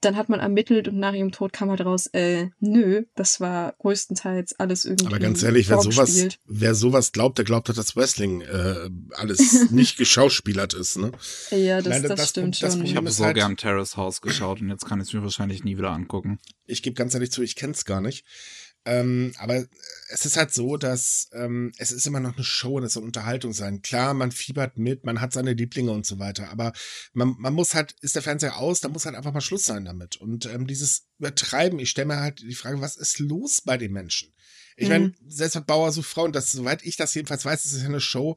dann 0.00 0.16
hat 0.16 0.28
man 0.28 0.38
ermittelt 0.40 0.86
und 0.88 0.98
nach 0.98 1.12
ihrem 1.12 1.32
Tod 1.32 1.52
kam 1.52 1.70
halt 1.70 1.80
raus, 1.80 2.06
äh, 2.12 2.50
nö, 2.60 3.04
das 3.16 3.40
war 3.40 3.74
größtenteils 3.78 4.58
alles 4.60 4.84
irgendwie. 4.84 5.06
Aber 5.06 5.18
ganz 5.18 5.42
ehrlich, 5.42 5.68
wer 5.68 5.80
sowas, 5.80 6.28
wer 6.46 6.74
sowas 6.74 7.12
glaubt, 7.12 7.38
der 7.38 7.44
glaubt, 7.44 7.68
dass 7.68 7.76
das 7.76 7.96
Wrestling 7.96 8.42
äh, 8.42 8.90
alles 9.12 9.68
nicht 9.70 9.96
geschauspielert 9.96 10.74
ist, 10.74 10.98
ne? 10.98 11.10
Ja, 11.50 11.78
das, 11.82 11.88
Nein, 11.88 12.02
das, 12.04 12.14
das- 12.14 12.28
stimmt 12.30 12.62
das 12.62 12.74
schon. 12.74 12.84
Ich 12.84 12.94
habe 12.96 13.10
so 13.10 13.24
halt- 13.24 13.36
gern 13.36 13.56
Terrace 13.56 13.96
House 13.96 14.20
geschaut 14.20 14.60
und 14.60 14.68
jetzt 14.68 14.86
kann 14.86 15.00
ich 15.00 15.08
es 15.08 15.14
mir 15.14 15.22
wahrscheinlich 15.22 15.64
nie 15.64 15.76
wieder 15.76 15.90
angucken. 15.90 16.38
Ich 16.66 16.82
gebe 16.82 16.94
ganz 16.94 17.14
ehrlich 17.14 17.32
zu, 17.32 17.42
ich 17.42 17.56
kenn's 17.56 17.84
gar 17.84 18.00
nicht. 18.00 18.24
Ähm, 18.88 19.34
aber 19.36 19.66
es 20.08 20.24
ist 20.24 20.38
halt 20.38 20.50
so, 20.50 20.78
dass 20.78 21.28
ähm, 21.34 21.72
es 21.76 21.92
ist 21.92 22.06
immer 22.06 22.20
noch 22.20 22.34
eine 22.36 22.44
Show 22.44 22.78
und 22.78 22.84
es 22.84 22.94
soll 22.94 23.04
Unterhaltung 23.04 23.52
sein. 23.52 23.82
Klar, 23.82 24.14
man 24.14 24.32
fiebert 24.32 24.78
mit, 24.78 25.04
man 25.04 25.20
hat 25.20 25.34
seine 25.34 25.52
Lieblinge 25.52 25.90
und 25.90 26.06
so 26.06 26.18
weiter, 26.18 26.48
aber 26.48 26.72
man, 27.12 27.34
man 27.38 27.52
muss 27.52 27.74
halt, 27.74 27.94
ist 28.00 28.14
der 28.14 28.22
Fernseher 28.22 28.56
aus, 28.56 28.80
da 28.80 28.88
muss 28.88 29.04
halt 29.04 29.14
einfach 29.14 29.34
mal 29.34 29.42
Schluss 29.42 29.66
sein 29.66 29.84
damit. 29.84 30.16
Und 30.16 30.46
ähm, 30.46 30.66
dieses 30.66 31.06
Übertreiben, 31.18 31.78
ich 31.78 31.90
stelle 31.90 32.06
mir 32.08 32.20
halt 32.20 32.40
die 32.40 32.54
Frage, 32.54 32.80
was 32.80 32.96
ist 32.96 33.18
los 33.18 33.60
bei 33.60 33.76
den 33.76 33.92
Menschen? 33.92 34.32
Ich 34.78 34.84
Mhm. 34.84 34.94
meine, 34.94 35.14
selbst 35.26 35.56
mit 35.56 35.66
Bauer 35.66 35.92
sucht 35.92 36.08
Frau, 36.08 36.24
und 36.24 36.34
das, 36.34 36.50
soweit 36.50 36.82
ich 36.82 36.96
das 36.96 37.12
jedenfalls 37.12 37.44
weiß, 37.44 37.66
ist 37.66 37.72
es 37.74 37.82
ja 37.82 37.88
eine 37.88 38.00
Show. 38.00 38.36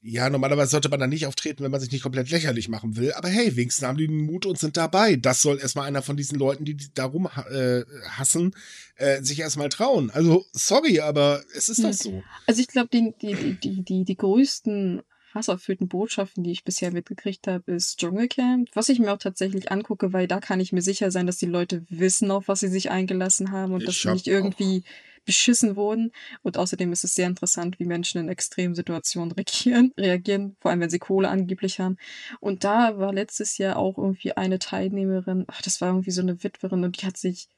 Ja, 0.00 0.30
normalerweise 0.30 0.70
sollte 0.70 0.88
man 0.88 1.00
da 1.00 1.08
nicht 1.08 1.26
auftreten, 1.26 1.64
wenn 1.64 1.72
man 1.72 1.80
sich 1.80 1.90
nicht 1.90 2.02
komplett 2.02 2.30
lächerlich 2.30 2.68
machen 2.68 2.96
will. 2.96 3.12
Aber 3.14 3.28
hey, 3.28 3.56
wenigstens 3.56 3.84
haben 3.86 3.98
die 3.98 4.06
den 4.06 4.26
Mut 4.26 4.46
und 4.46 4.56
sind 4.56 4.76
dabei. 4.76 5.16
Das 5.16 5.42
soll 5.42 5.58
erstmal 5.58 5.88
einer 5.88 6.02
von 6.02 6.16
diesen 6.16 6.38
Leuten, 6.38 6.64
die 6.64 6.76
darum 6.94 7.26
äh, 7.50 7.82
hassen, 8.10 8.54
äh, 8.94 9.22
sich 9.22 9.40
erstmal 9.40 9.70
trauen. 9.70 10.10
Also, 10.10 10.44
sorry, 10.52 11.00
aber 11.00 11.42
es 11.54 11.68
ist 11.68 11.78
Ja. 11.78 11.88
doch 11.88 11.96
so. 11.96 12.22
Also 12.46 12.60
ich 12.60 12.68
glaube, 12.68 12.90
die, 12.92 13.12
die, 13.20 13.34
die, 13.60 13.82
die, 13.82 14.04
die, 14.04 14.16
größten 14.16 15.02
hasserfüllten 15.34 15.88
Botschaften, 15.88 16.44
die 16.44 16.52
ich 16.52 16.64
bisher 16.64 16.92
mitgekriegt 16.92 17.46
habe, 17.48 17.72
ist 17.72 17.98
Dschungelcamp, 17.98 18.68
was 18.74 18.88
ich 18.88 18.98
mir 19.00 19.12
auch 19.12 19.18
tatsächlich 19.18 19.70
angucke, 19.70 20.12
weil 20.12 20.26
da 20.28 20.40
kann 20.40 20.60
ich 20.60 20.72
mir 20.72 20.80
sicher 20.82 21.10
sein, 21.10 21.26
dass 21.26 21.36
die 21.38 21.46
Leute 21.46 21.84
wissen, 21.90 22.30
auf 22.30 22.48
was 22.48 22.60
sie 22.60 22.68
sich 22.68 22.90
eingelassen 22.90 23.50
haben 23.50 23.72
und 23.72 23.80
Ich 23.80 23.86
dass 23.86 23.96
sie 24.00 24.10
nicht 24.10 24.26
irgendwie 24.26 24.84
beschissen 25.28 25.76
wurden. 25.76 26.10
Und 26.42 26.56
außerdem 26.56 26.90
ist 26.90 27.04
es 27.04 27.14
sehr 27.14 27.28
interessant, 27.28 27.78
wie 27.78 27.84
Menschen 27.84 28.18
in 28.20 28.28
extremen 28.28 28.74
Situationen 28.74 29.32
reagieren, 29.32 29.92
reagieren, 29.98 30.56
vor 30.60 30.70
allem 30.70 30.80
wenn 30.80 30.90
sie 30.90 30.98
Kohle 30.98 31.28
angeblich 31.28 31.78
haben. 31.78 31.98
Und 32.40 32.64
da 32.64 32.98
war 32.98 33.12
letztes 33.12 33.58
Jahr 33.58 33.76
auch 33.76 33.98
irgendwie 33.98 34.32
eine 34.32 34.58
Teilnehmerin, 34.58 35.44
ach, 35.46 35.62
das 35.62 35.80
war 35.80 35.90
irgendwie 35.90 36.10
so 36.10 36.22
eine 36.22 36.42
Witwerin 36.42 36.82
und 36.82 37.02
die 37.02 37.06
hat 37.06 37.18
sich 37.18 37.48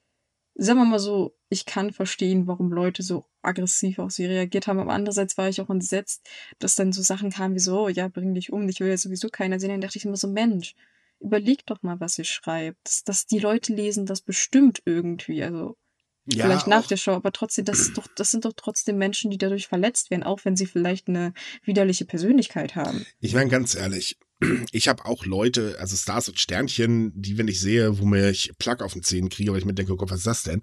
sagen 0.56 0.78
wir 0.80 0.84
mal 0.84 0.98
so, 0.98 1.34
ich 1.48 1.64
kann 1.64 1.92
verstehen, 1.92 2.46
warum 2.46 2.72
Leute 2.72 3.02
so 3.02 3.24
aggressiv 3.40 3.98
auf 3.98 4.10
sie 4.10 4.26
reagiert 4.26 4.66
haben. 4.66 4.78
Aber 4.80 4.92
andererseits 4.92 5.38
war 5.38 5.48
ich 5.48 5.60
auch 5.60 5.70
entsetzt, 5.70 6.28
dass 6.58 6.74
dann 6.74 6.92
so 6.92 7.02
Sachen 7.02 7.30
kamen 7.30 7.54
wie 7.54 7.60
so, 7.60 7.84
oh, 7.84 7.88
ja, 7.88 8.08
bring 8.08 8.34
dich 8.34 8.52
um, 8.52 8.68
ich 8.68 8.80
will 8.80 8.88
ja 8.88 8.96
sowieso 8.98 9.28
keiner 9.28 9.58
sehen. 9.58 9.70
Dann 9.70 9.80
dachte 9.80 9.96
ich 9.96 10.04
immer 10.04 10.16
so, 10.16 10.28
Mensch, 10.28 10.74
überleg 11.20 11.64
doch 11.66 11.82
mal, 11.82 12.00
was 12.00 12.18
ihr 12.18 12.24
schreibt. 12.24 12.78
Dass, 12.84 13.04
dass 13.04 13.26
die 13.26 13.38
Leute 13.38 13.72
lesen 13.74 14.06
das 14.06 14.20
bestimmt 14.20 14.82
irgendwie. 14.84 15.42
Also 15.42 15.76
Ja, 16.26 16.44
vielleicht 16.44 16.66
nach 16.66 16.86
der 16.86 16.96
Show, 16.96 17.12
aber 17.12 17.32
trotzdem, 17.32 17.64
das 17.64 17.92
doch, 17.92 18.06
das 18.14 18.30
sind 18.30 18.44
doch 18.44 18.52
trotzdem 18.54 18.98
Menschen, 18.98 19.30
die 19.30 19.38
dadurch 19.38 19.66
verletzt 19.68 20.10
werden, 20.10 20.22
auch 20.22 20.44
wenn 20.44 20.56
sie 20.56 20.66
vielleicht 20.66 21.08
eine 21.08 21.32
widerliche 21.64 22.04
Persönlichkeit 22.04 22.76
haben. 22.76 23.06
Ich 23.20 23.34
meine, 23.34 23.50
ganz 23.50 23.74
ehrlich, 23.74 24.18
ich 24.72 24.88
habe 24.88 25.06
auch 25.06 25.24
Leute, 25.24 25.76
also 25.78 25.96
Stars 25.96 26.28
und 26.28 26.38
Sternchen, 26.38 27.12
die, 27.14 27.38
wenn 27.38 27.48
ich 27.48 27.60
sehe, 27.60 27.98
wo 27.98 28.04
mir 28.04 28.30
ich 28.30 28.52
Plug 28.58 28.76
auf 28.80 28.92
den 28.92 29.02
Zähnen 29.02 29.30
kriege, 29.30 29.52
weil 29.52 29.58
ich 29.58 29.64
mir 29.64 29.74
denke, 29.74 29.92
oh 29.92 29.96
Gott, 29.96 30.10
was 30.10 30.18
ist 30.18 30.26
das 30.26 30.42
denn? 30.42 30.62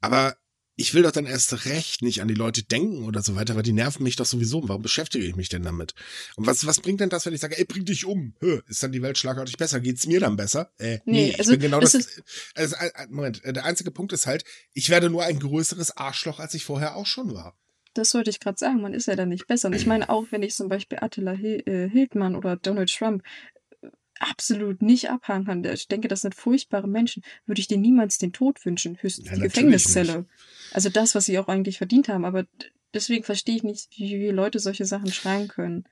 Aber 0.00 0.36
ich 0.76 0.92
will 0.94 1.02
doch 1.02 1.10
dann 1.10 1.26
erst 1.26 1.64
recht 1.64 2.02
nicht 2.02 2.20
an 2.20 2.28
die 2.28 2.34
Leute 2.34 2.62
denken 2.62 3.04
oder 3.04 3.22
so 3.22 3.34
weiter, 3.34 3.56
weil 3.56 3.62
die 3.62 3.72
nerven 3.72 4.02
mich 4.02 4.16
doch 4.16 4.26
sowieso. 4.26 4.68
Warum 4.68 4.82
beschäftige 4.82 5.24
ich 5.24 5.34
mich 5.34 5.48
denn 5.48 5.62
damit? 5.62 5.94
Und 6.36 6.46
was, 6.46 6.66
was 6.66 6.80
bringt 6.80 7.00
denn 7.00 7.08
das, 7.08 7.24
wenn 7.24 7.32
ich 7.32 7.40
sage, 7.40 7.58
ey, 7.58 7.64
bring 7.64 7.84
dich 7.84 8.04
um? 8.04 8.34
Hö, 8.40 8.60
ist 8.68 8.82
dann 8.82 8.92
die 8.92 9.02
Welt 9.02 9.16
schlagartig 9.16 9.56
besser? 9.56 9.80
Geht's 9.80 10.06
mir 10.06 10.20
dann 10.20 10.36
besser? 10.36 10.70
Äh, 10.78 10.98
nee, 11.04 11.16
Nee, 11.16 11.30
ich 11.30 11.38
also 11.38 11.52
bin 11.52 11.60
genau 11.60 11.80
das. 11.80 11.94
Also, 12.54 12.76
äh, 12.76 12.88
äh, 12.88 13.06
Moment, 13.08 13.42
äh, 13.44 13.52
der 13.52 13.64
einzige 13.64 13.90
Punkt 13.90 14.12
ist 14.12 14.26
halt, 14.26 14.44
ich 14.74 14.90
werde 14.90 15.08
nur 15.08 15.24
ein 15.24 15.38
größeres 15.38 15.96
Arschloch, 15.96 16.40
als 16.40 16.52
ich 16.54 16.64
vorher 16.64 16.96
auch 16.96 17.06
schon 17.06 17.32
war. 17.34 17.58
Das 17.94 18.12
wollte 18.12 18.28
ich 18.28 18.40
gerade 18.40 18.58
sagen, 18.58 18.82
man 18.82 18.92
ist 18.92 19.06
ja 19.06 19.16
dann 19.16 19.30
nicht 19.30 19.46
besser. 19.46 19.68
Und 19.68 19.74
ich 19.74 19.86
meine, 19.86 20.10
auch 20.10 20.26
wenn 20.30 20.42
ich 20.42 20.54
zum 20.54 20.68
Beispiel 20.68 20.98
Attila 21.00 21.32
Hil 21.32 21.62
Hildmann 21.90 22.36
oder 22.36 22.56
Donald 22.56 22.94
Trump 22.94 23.22
absolut 24.20 24.82
nicht 24.82 25.10
abhaken 25.10 25.44
kann, 25.44 25.64
ich 25.64 25.88
denke, 25.88 26.08
das 26.08 26.22
sind 26.22 26.34
furchtbare 26.34 26.88
Menschen, 26.88 27.22
würde 27.46 27.60
ich 27.60 27.68
denen 27.68 27.82
niemals 27.82 28.18
den 28.18 28.32
Tod 28.32 28.64
wünschen, 28.64 28.98
höchstens 29.00 29.28
Ja, 29.28 29.36
die 29.36 29.42
Gefängniszelle. 29.42 30.26
Also 30.72 30.88
das, 30.88 31.14
was 31.14 31.26
sie 31.26 31.38
auch 31.38 31.48
eigentlich 31.48 31.78
verdient 31.78 32.08
haben. 32.08 32.24
Aber 32.24 32.44
deswegen 32.94 33.24
verstehe 33.24 33.56
ich 33.56 33.62
nicht, 33.62 33.88
wie, 33.96 34.28
Leute 34.28 34.58
solche 34.58 34.84
Sachen 34.84 35.12
schreiben 35.12 35.48
können. 35.48 35.84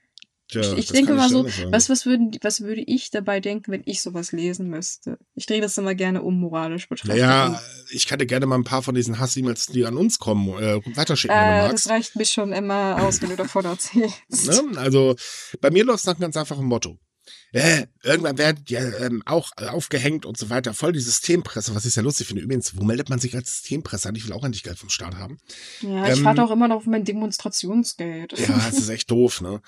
Tja, 0.47 0.73
ich 0.77 0.89
denke 0.89 1.15
mal 1.15 1.27
dir 1.27 1.33
so, 1.33 1.43
nicht 1.43 1.71
was, 1.71 1.89
was, 1.89 2.05
würden, 2.05 2.37
was 2.41 2.61
würde 2.61 2.81
ich 2.81 3.09
dabei 3.09 3.39
denken, 3.39 3.71
wenn 3.71 3.81
ich 3.85 4.01
sowas 4.01 4.31
lesen 4.31 4.69
müsste? 4.69 5.17
Ich 5.33 5.47
drehe 5.47 5.59
das 5.59 5.75
immer 5.79 5.95
gerne 5.95 6.21
um 6.21 6.39
moralisch 6.39 6.87
betrachtet. 6.87 7.15
Naja, 7.15 7.59
ich 7.89 8.05
kann 8.05 8.19
dir 8.19 8.27
gerne 8.27 8.45
mal 8.45 8.55
ein 8.55 8.63
paar 8.63 8.83
von 8.83 8.93
diesen 8.93 9.17
Hass-E-Mails, 9.17 9.67
die 9.67 9.85
an 9.85 9.97
uns 9.97 10.19
kommen, 10.19 10.49
äh, 10.49 10.79
weiterschicken, 10.95 11.35
Und, 11.35 11.41
wenn 11.41 11.49
du 11.49 11.55
äh, 11.55 11.67
magst. 11.69 11.85
das 11.85 11.91
reicht 11.91 12.15
mir 12.15 12.25
schon 12.25 12.53
immer 12.53 13.01
aus, 13.01 13.23
wenn 13.23 13.29
du 13.29 13.35
davon 13.35 13.65
erzählst. 13.65 14.21
Ne? 14.45 14.77
Also 14.77 15.15
bei 15.61 15.71
mir 15.71 15.83
läuft 15.83 15.99
es 15.99 16.05
nach 16.05 16.13
einem 16.13 16.21
ganz 16.21 16.37
einfachen 16.37 16.65
Motto. 16.65 16.99
Äh, 17.55 17.87
irgendwann 18.03 18.37
werden 18.37 18.65
ja 18.67 18.81
ähm, 18.99 19.23
auch 19.25 19.51
aufgehängt 19.55 20.25
und 20.25 20.37
so 20.37 20.49
weiter. 20.49 20.73
Voll 20.73 20.91
die 20.91 20.99
Systempresse, 20.99 21.73
was 21.73 21.85
ich 21.85 21.93
sehr 21.93 22.03
lustig 22.03 22.27
finde. 22.27 22.41
Übrigens, 22.43 22.75
wo 22.77 22.83
meldet 22.83 23.07
man 23.09 23.19
sich 23.19 23.33
als 23.33 23.49
Systempresse 23.49 24.09
an? 24.09 24.15
Ich 24.15 24.25
will 24.27 24.33
auch 24.33 24.43
endlich 24.43 24.63
Geld 24.63 24.77
vom 24.77 24.89
Staat 24.89 25.15
haben. 25.15 25.37
Ja, 25.79 26.05
ich 26.11 26.19
Ähm, 26.19 26.25
warte 26.25 26.43
auch 26.43 26.51
immer 26.51 26.67
noch 26.67 26.75
auf 26.75 26.85
mein 26.85 27.05
Demonstrationsgeld. 27.05 28.37
Ja, 28.37 28.67
es 28.69 28.77
ist 28.79 28.89
echt 28.89 29.09
doof, 29.09 29.39
ne? 29.39 29.61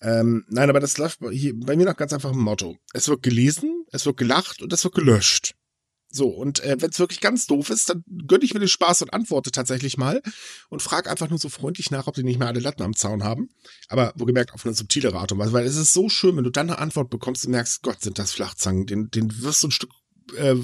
Ähm, 0.00 0.46
nein, 0.48 0.68
aber 0.68 0.80
das 0.80 0.98
läuft 0.98 1.20
bei- 1.20 1.30
hier, 1.30 1.52
bei 1.56 1.76
mir 1.76 1.84
nach 1.84 1.96
ganz 1.96 2.12
einfachem 2.12 2.40
Motto. 2.40 2.76
Es 2.92 3.06
wird 3.08 3.22
gelesen, 3.22 3.84
es 3.92 4.04
wird 4.04 4.16
gelacht 4.16 4.60
und 4.60 4.72
es 4.72 4.82
wird 4.82 4.94
gelöscht. 4.96 5.54
So, 6.10 6.28
und 6.28 6.60
äh, 6.60 6.76
wenn 6.80 6.90
es 6.90 6.98
wirklich 6.98 7.20
ganz 7.20 7.46
doof 7.46 7.68
ist, 7.68 7.90
dann 7.90 8.02
gönne 8.26 8.44
ich 8.44 8.54
mir 8.54 8.60
den 8.60 8.68
Spaß 8.68 9.02
und 9.02 9.12
antworte 9.12 9.50
tatsächlich 9.50 9.98
mal 9.98 10.22
und 10.70 10.80
frage 10.80 11.10
einfach 11.10 11.28
nur 11.28 11.38
so 11.38 11.50
freundlich 11.50 11.90
nach, 11.90 12.06
ob 12.06 12.14
die 12.14 12.22
nicht 12.22 12.38
mehr 12.38 12.48
alle 12.48 12.60
Latten 12.60 12.82
am 12.82 12.96
Zaun 12.96 13.24
haben. 13.24 13.50
Aber 13.88 14.12
wohlgemerkt 14.16 14.54
auf 14.54 14.64
eine 14.64 14.74
subtilere 14.74 15.18
Art 15.18 15.32
und 15.32 15.38
Weise, 15.38 15.52
weil 15.52 15.66
es 15.66 15.76
ist 15.76 15.92
so 15.92 16.08
schön, 16.08 16.36
wenn 16.36 16.44
du 16.44 16.50
dann 16.50 16.70
eine 16.70 16.78
Antwort 16.78 17.10
bekommst 17.10 17.44
und 17.44 17.52
merkst, 17.52 17.82
Gott, 17.82 18.00
sind 18.00 18.18
das 18.18 18.32
Flachzangen, 18.32 18.86
den, 18.86 19.10
den 19.10 19.42
wirst 19.42 19.62
du 19.62 19.68
ein 19.68 19.72
Stück 19.72 19.90
äh, 20.36 20.56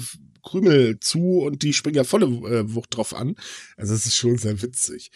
Krümel 0.45 0.99
zu 0.99 1.39
und 1.41 1.63
die 1.63 1.73
springen 1.73 1.97
ja 1.97 2.03
volle 2.03 2.25
äh, 2.27 2.73
Wucht 2.73 2.95
drauf 2.95 3.13
an. 3.13 3.35
Also 3.77 3.93
es 3.93 4.05
ist 4.05 4.15
schon 4.15 4.37
sehr 4.37 4.61
witzig. 4.61 5.11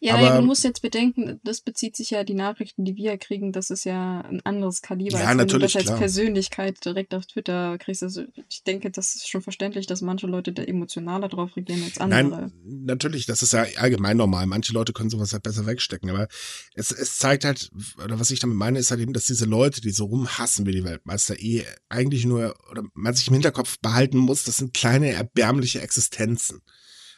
Ja, 0.00 0.14
Aber- 0.14 0.22
ja, 0.22 0.40
du 0.40 0.46
musst 0.46 0.62
jetzt 0.62 0.82
bedenken, 0.82 1.40
das 1.42 1.60
bezieht 1.62 1.96
sich 1.96 2.10
ja, 2.10 2.22
die 2.22 2.34
Nachrichten, 2.34 2.84
die 2.84 2.94
wir 2.94 3.16
kriegen, 3.18 3.50
das 3.52 3.70
ist 3.70 3.84
ja 3.84 4.20
ein 4.20 4.40
anderes 4.44 4.82
Kaliber, 4.82 5.18
Ja, 5.18 5.26
als 5.26 5.30
wenn 5.30 5.38
du 5.38 5.44
natürlich, 5.44 5.72
das 5.72 5.88
als. 5.88 5.98
Persönlichkeit 5.98 6.84
direkt 6.84 7.14
auf 7.14 7.26
Twitter 7.26 7.78
kriegst. 7.78 8.02
Also 8.02 8.22
ich 8.48 8.62
denke, 8.62 8.90
das 8.90 9.14
ist 9.16 9.28
schon 9.28 9.42
verständlich, 9.42 9.86
dass 9.86 10.02
manche 10.02 10.26
Leute 10.26 10.52
da 10.52 10.62
emotionaler 10.62 11.28
drauf 11.28 11.56
reagieren 11.56 11.82
als 11.84 11.98
andere. 11.98 12.50
Nein, 12.64 12.84
natürlich, 12.84 13.26
das 13.26 13.42
ist 13.42 13.52
ja 13.52 13.64
allgemein 13.76 14.16
normal. 14.16 14.46
Manche 14.46 14.72
Leute 14.74 14.92
können 14.92 15.10
sowas 15.10 15.32
halt 15.32 15.42
besser 15.42 15.66
wegstecken, 15.66 16.10
aber 16.10 16.28
es, 16.74 16.92
es 16.92 17.16
zeigt 17.18 17.44
halt, 17.44 17.70
oder 18.04 18.20
was 18.20 18.30
ich 18.30 18.38
damit 18.40 18.56
meine, 18.56 18.78
ist 18.78 18.90
halt 18.90 19.00
eben, 19.00 19.12
dass 19.14 19.24
diese 19.24 19.46
Leute, 19.46 19.80
die 19.80 19.90
so 19.90 20.04
rumhassen 20.04 20.66
wie 20.66 20.72
die 20.72 20.84
Weltmeister, 20.84 21.38
eh 21.40 21.64
eigentlich 21.88 22.26
nur, 22.26 22.54
oder 22.70 22.82
man 22.92 23.14
sich 23.14 23.28
im 23.28 23.34
Hinterkopf 23.34 23.78
behalten 23.80 24.18
muss, 24.18 24.44
das 24.44 24.58
sind 24.58 24.73
kleine, 24.74 25.12
erbärmliche 25.12 25.80
Existenzen. 25.80 26.60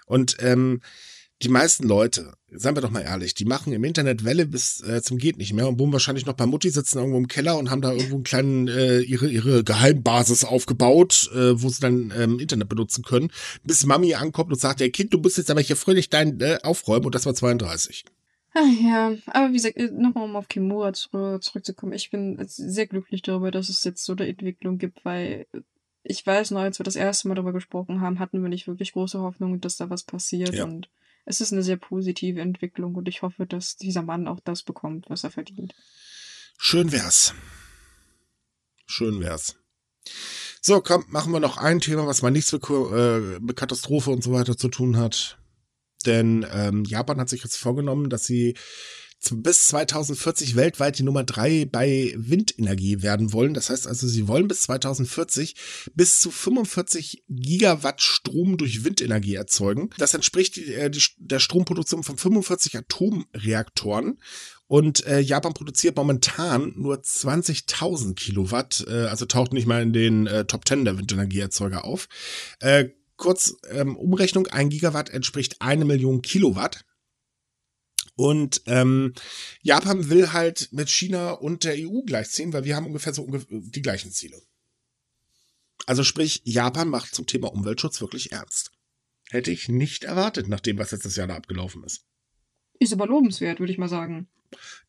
Und 0.06 0.36
ähm, 0.40 0.80
die 1.42 1.48
meisten 1.50 1.86
Leute, 1.86 2.32
seien 2.50 2.76
wir 2.76 2.80
doch 2.80 2.90
mal 2.90 3.02
ehrlich, 3.02 3.34
die 3.34 3.44
machen 3.44 3.72
im 3.74 3.84
Internet 3.84 4.24
Welle 4.24 4.46
bis 4.46 4.80
äh, 4.82 5.02
zum 5.02 5.18
geht 5.18 5.36
nicht 5.36 5.52
mehr 5.52 5.68
und 5.68 5.78
wohnen 5.78 5.92
wahrscheinlich 5.92 6.24
noch 6.24 6.32
bei 6.32 6.46
Mutti, 6.46 6.70
sitzen 6.70 6.98
irgendwo 6.98 7.18
im 7.18 7.28
Keller 7.28 7.58
und 7.58 7.70
haben 7.70 7.82
da 7.82 7.92
irgendwo 7.92 8.14
einen 8.14 8.24
kleinen 8.24 8.68
äh, 8.68 9.00
ihre 9.00 9.28
ihre 9.28 9.62
Geheimbasis 9.62 10.44
aufgebaut, 10.44 11.30
äh, 11.34 11.60
wo 11.60 11.68
sie 11.68 11.80
dann 11.80 12.10
ähm, 12.16 12.38
Internet 12.38 12.70
benutzen 12.70 13.04
können, 13.04 13.30
bis 13.64 13.84
Mami 13.84 14.14
ankommt 14.14 14.50
und 14.50 14.58
sagt, 14.58 14.80
ja 14.80 14.88
Kind, 14.88 15.12
du 15.12 15.18
musst 15.18 15.36
jetzt 15.36 15.50
aber 15.50 15.60
hier 15.60 15.76
fröhlich 15.76 16.08
dein 16.08 16.40
äh, 16.40 16.58
aufräumen 16.62 17.04
und 17.04 17.14
das 17.14 17.26
war 17.26 17.34
32. 17.34 18.06
Ah, 18.54 18.60
ja, 18.82 19.14
aber 19.26 19.50
wie 19.50 19.56
gesagt, 19.56 19.76
nochmal 19.92 20.24
um 20.24 20.36
auf 20.36 20.48
Kimura 20.48 20.94
zurück, 20.94 21.42
zurückzukommen. 21.42 21.92
Ich 21.92 22.10
bin 22.10 22.38
sehr 22.46 22.86
glücklich 22.86 23.20
darüber, 23.20 23.50
dass 23.50 23.68
es 23.68 23.84
jetzt 23.84 24.02
so 24.02 24.14
eine 24.14 24.26
Entwicklung 24.26 24.78
gibt, 24.78 25.04
weil 25.04 25.46
ich 26.08 26.26
weiß 26.26 26.52
noch, 26.52 26.60
als 26.60 26.78
wir 26.78 26.84
das 26.84 26.96
erste 26.96 27.28
Mal 27.28 27.34
darüber 27.34 27.52
gesprochen 27.52 28.00
haben, 28.00 28.18
hatten 28.18 28.42
wir 28.42 28.48
nicht 28.48 28.68
wirklich 28.68 28.92
große 28.92 29.20
Hoffnung, 29.20 29.60
dass 29.60 29.76
da 29.76 29.90
was 29.90 30.04
passiert. 30.04 30.54
Ja. 30.54 30.64
Und 30.64 30.88
es 31.24 31.40
ist 31.40 31.52
eine 31.52 31.62
sehr 31.62 31.76
positive 31.76 32.40
Entwicklung 32.40 32.94
und 32.94 33.08
ich 33.08 33.22
hoffe, 33.22 33.46
dass 33.46 33.76
dieser 33.76 34.02
Mann 34.02 34.28
auch 34.28 34.40
das 34.40 34.62
bekommt, 34.62 35.10
was 35.10 35.24
er 35.24 35.30
verdient. 35.30 35.74
Schön 36.58 36.92
wär's. 36.92 37.34
Schön 38.86 39.20
wär's. 39.20 39.56
So, 40.60 40.80
komm, 40.80 41.04
machen 41.08 41.32
wir 41.32 41.40
noch 41.40 41.58
ein 41.58 41.80
Thema, 41.80 42.06
was 42.06 42.22
mal 42.22 42.30
nichts 42.30 42.52
mit, 42.52 42.62
äh, 42.70 43.40
mit 43.40 43.56
Katastrophe 43.56 44.10
und 44.10 44.22
so 44.22 44.32
weiter 44.32 44.56
zu 44.56 44.68
tun 44.68 44.96
hat. 44.96 45.38
Denn 46.06 46.46
ähm, 46.52 46.84
Japan 46.84 47.20
hat 47.20 47.28
sich 47.28 47.42
jetzt 47.42 47.56
vorgenommen, 47.56 48.10
dass 48.10 48.24
sie 48.24 48.56
bis 49.34 49.68
2040 49.68 50.56
weltweit 50.56 50.98
die 50.98 51.02
Nummer 51.02 51.24
drei 51.24 51.64
bei 51.64 52.14
Windenergie 52.16 53.02
werden 53.02 53.32
wollen. 53.32 53.54
Das 53.54 53.70
heißt 53.70 53.86
also, 53.86 54.06
sie 54.06 54.28
wollen 54.28 54.48
bis 54.48 54.62
2040 54.62 55.54
bis 55.94 56.20
zu 56.20 56.30
45 56.30 57.24
Gigawatt 57.28 58.02
Strom 58.02 58.56
durch 58.56 58.84
Windenergie 58.84 59.34
erzeugen. 59.34 59.90
Das 59.98 60.14
entspricht 60.14 60.58
äh, 60.58 60.90
der 61.18 61.38
Stromproduktion 61.38 62.02
von 62.02 62.16
45 62.16 62.76
Atomreaktoren. 62.76 64.18
Und 64.68 65.06
äh, 65.06 65.20
Japan 65.20 65.54
produziert 65.54 65.96
momentan 65.96 66.72
nur 66.76 66.96
20.000 66.96 68.14
Kilowatt, 68.14 68.84
äh, 68.88 69.06
also 69.06 69.24
taucht 69.24 69.52
nicht 69.52 69.66
mal 69.66 69.82
in 69.82 69.92
den 69.92 70.26
äh, 70.26 70.44
Top 70.44 70.66
10 70.66 70.84
der 70.84 70.98
Windenergieerzeuger 70.98 71.84
auf. 71.84 72.08
Äh, 72.58 72.88
kurz 73.16 73.56
ähm, 73.70 73.96
Umrechnung, 73.96 74.48
ein 74.48 74.68
Gigawatt 74.68 75.10
entspricht 75.10 75.56
eine 75.60 75.84
Million 75.84 76.20
Kilowatt. 76.20 76.84
Und 78.16 78.62
ähm, 78.66 79.12
Japan 79.62 80.08
will 80.08 80.32
halt 80.32 80.68
mit 80.72 80.88
China 80.88 81.32
und 81.32 81.64
der 81.64 81.74
EU 81.76 82.00
gleichziehen, 82.04 82.52
weil 82.52 82.64
wir 82.64 82.74
haben 82.74 82.86
ungefähr 82.86 83.12
so 83.12 83.28
die 83.50 83.82
gleichen 83.82 84.10
Ziele. 84.10 84.40
Also 85.86 86.02
sprich, 86.02 86.40
Japan 86.44 86.88
macht 86.88 87.14
zum 87.14 87.26
Thema 87.26 87.52
Umweltschutz 87.52 88.00
wirklich 88.00 88.32
ernst. 88.32 88.72
Hätte 89.30 89.50
ich 89.50 89.68
nicht 89.68 90.04
erwartet, 90.04 90.48
nach 90.48 90.60
dem, 90.60 90.78
was 90.78 90.92
letztes 90.92 91.16
Jahr 91.16 91.26
da 91.26 91.36
abgelaufen 91.36 91.84
ist. 91.84 92.04
Ist 92.78 92.92
aber 92.92 93.06
lobenswert, 93.06 93.60
würde 93.60 93.72
ich 93.72 93.78
mal 93.78 93.88
sagen. 93.88 94.28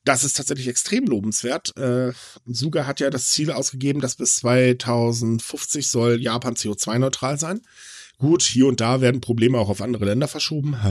Das 0.06 0.24
ist 0.24 0.38
tatsächlich 0.38 0.68
extrem 0.68 1.06
lobenswert. 1.06 1.76
Äh, 1.76 2.14
Suga 2.46 2.86
hat 2.86 3.00
ja 3.00 3.10
das 3.10 3.30
Ziel 3.30 3.52
ausgegeben, 3.52 4.00
dass 4.00 4.16
bis 4.16 4.38
2050 4.38 5.88
soll 5.90 6.22
Japan 6.22 6.56
CO2-neutral 6.56 7.40
sein. 7.40 7.62
Gut, 8.18 8.42
hier 8.42 8.68
und 8.68 8.80
da 8.80 9.02
werden 9.02 9.22
Probleme 9.22 9.60
auch 9.60 9.70
auf 9.70 9.82
andere 9.82 10.06
Länder 10.06 10.28
verschoben. 10.28 10.82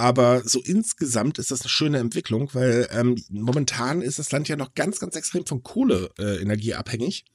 Aber 0.00 0.40
so 0.48 0.62
insgesamt 0.62 1.38
ist 1.38 1.50
das 1.50 1.60
eine 1.60 1.68
schöne 1.68 1.98
Entwicklung, 1.98 2.48
weil 2.54 2.88
ähm, 2.90 3.22
momentan 3.28 4.00
ist 4.00 4.18
das 4.18 4.32
Land 4.32 4.48
ja 4.48 4.56
noch 4.56 4.72
ganz, 4.72 4.98
ganz 4.98 5.14
extrem 5.14 5.44
von 5.44 5.62
Kohleenergie 5.62 6.70
äh, 6.70 6.74
abhängig. 6.74 7.26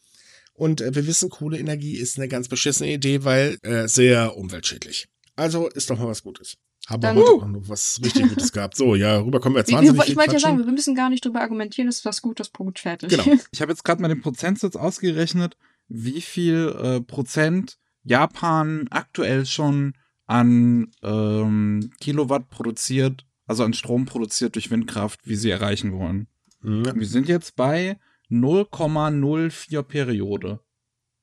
Und 0.55 0.81
äh, 0.81 0.95
wir 0.95 1.05
wissen, 1.05 1.29
Kohleenergie 1.29 1.95
ist 1.95 2.17
eine 2.17 2.27
ganz 2.27 2.47
beschissene 2.47 2.91
Idee, 2.91 3.23
weil 3.23 3.59
äh, 3.61 3.87
sehr 3.87 4.35
umweltschädlich. 4.35 5.07
Also 5.35 5.67
ist 5.67 5.91
doch 5.91 5.99
mal 5.99 6.07
was 6.07 6.23
Gutes. 6.23 6.55
Haben 6.87 7.03
wir 7.03 7.13
heute 7.13 7.35
uh. 7.35 7.47
noch 7.47 7.69
was 7.69 8.01
richtig 8.03 8.29
Gutes 8.29 8.51
gehabt. 8.51 8.75
So, 8.75 8.95
ja, 8.95 9.19
rüber 9.19 9.39
kommen 9.39 9.53
wir 9.53 9.59
jetzt 9.59 9.71
wahnsinnig 9.71 10.07
Ich 10.07 10.15
wollte 10.15 10.33
ja 10.33 10.39
sagen, 10.39 10.57
wir 10.57 10.71
müssen 10.71 10.95
gar 10.95 11.11
nicht 11.11 11.23
drüber 11.23 11.41
argumentieren, 11.41 11.87
ist 11.87 12.03
was 12.03 12.23
Gutes, 12.23 12.49
Punkt, 12.49 12.79
fertig. 12.79 13.09
Genau. 13.09 13.25
Ich 13.51 13.61
habe 13.61 13.71
jetzt 13.73 13.83
gerade 13.83 14.01
mal 14.01 14.07
den 14.07 14.21
Prozentsatz 14.21 14.75
ausgerechnet, 14.75 15.55
wie 15.87 16.21
viel 16.21 16.75
äh, 16.81 17.01
Prozent 17.01 17.77
Japan 18.03 18.87
aktuell 18.89 19.45
schon 19.45 19.93
an 20.25 20.91
ähm, 21.03 21.91
Kilowatt 21.99 22.49
produziert, 22.49 23.25
also 23.45 23.63
an 23.63 23.73
Strom 23.73 24.05
produziert 24.05 24.55
durch 24.55 24.71
Windkraft, 24.71 25.21
wie 25.23 25.35
sie 25.35 25.49
erreichen 25.49 25.93
wollen. 25.93 26.27
Ja. 26.63 26.95
Wir 26.95 27.05
sind 27.05 27.27
jetzt 27.27 27.55
bei 27.55 27.99
0,04 28.29 29.83
Periode 29.83 30.59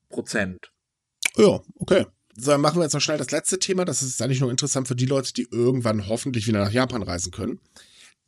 Prozent. 0.08 0.72
Ja, 1.36 1.60
okay. 1.76 2.06
So, 2.34 2.52
dann 2.52 2.60
machen 2.60 2.78
wir 2.78 2.84
jetzt 2.84 2.92
noch 2.94 3.00
schnell 3.00 3.18
das 3.18 3.30
letzte 3.30 3.58
Thema. 3.58 3.84
Das 3.84 4.02
ist 4.02 4.20
eigentlich 4.22 4.40
nur 4.40 4.50
interessant 4.50 4.88
für 4.88 4.94
die 4.94 5.06
Leute, 5.06 5.32
die 5.32 5.48
irgendwann 5.50 6.08
hoffentlich 6.08 6.46
wieder 6.46 6.64
nach 6.64 6.72
Japan 6.72 7.02
reisen 7.02 7.32
können. 7.32 7.60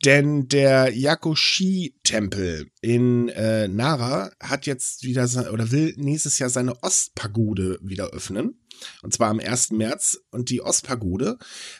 Denn 0.03 0.47
der 0.49 0.93
Yakushi-Tempel 0.93 2.69
in 2.81 3.29
äh, 3.29 3.67
Nara 3.67 4.31
hat 4.41 4.65
jetzt 4.65 5.03
wieder 5.03 5.23
oder 5.51 5.71
will 5.71 5.93
nächstes 5.97 6.37
Jahr 6.37 6.49
seine 6.49 6.83
Ostpagode 6.83 7.79
wieder 7.81 8.07
öffnen. 8.07 8.59
Und 9.01 9.13
zwar 9.13 9.29
am 9.29 9.39
1. 9.39 9.71
März. 9.71 10.19
Und 10.31 10.49
die 10.49 10.61
Ostpagode 10.61 11.37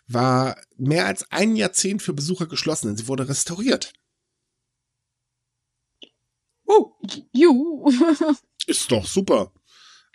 war 0.08 0.58
mehr 0.78 1.06
als 1.06 1.30
ein 1.32 1.56
Jahrzehnt 1.56 2.02
für 2.02 2.14
Besucher 2.14 2.48
geschlossen, 2.48 2.88
denn 2.88 2.98
sie 2.98 3.08
wurde 3.08 3.28
restauriert. 3.28 3.94
Oh, 6.66 6.94
ju. 7.32 7.90
Ist 8.68 8.92
doch 8.92 9.06
super. 9.06 9.54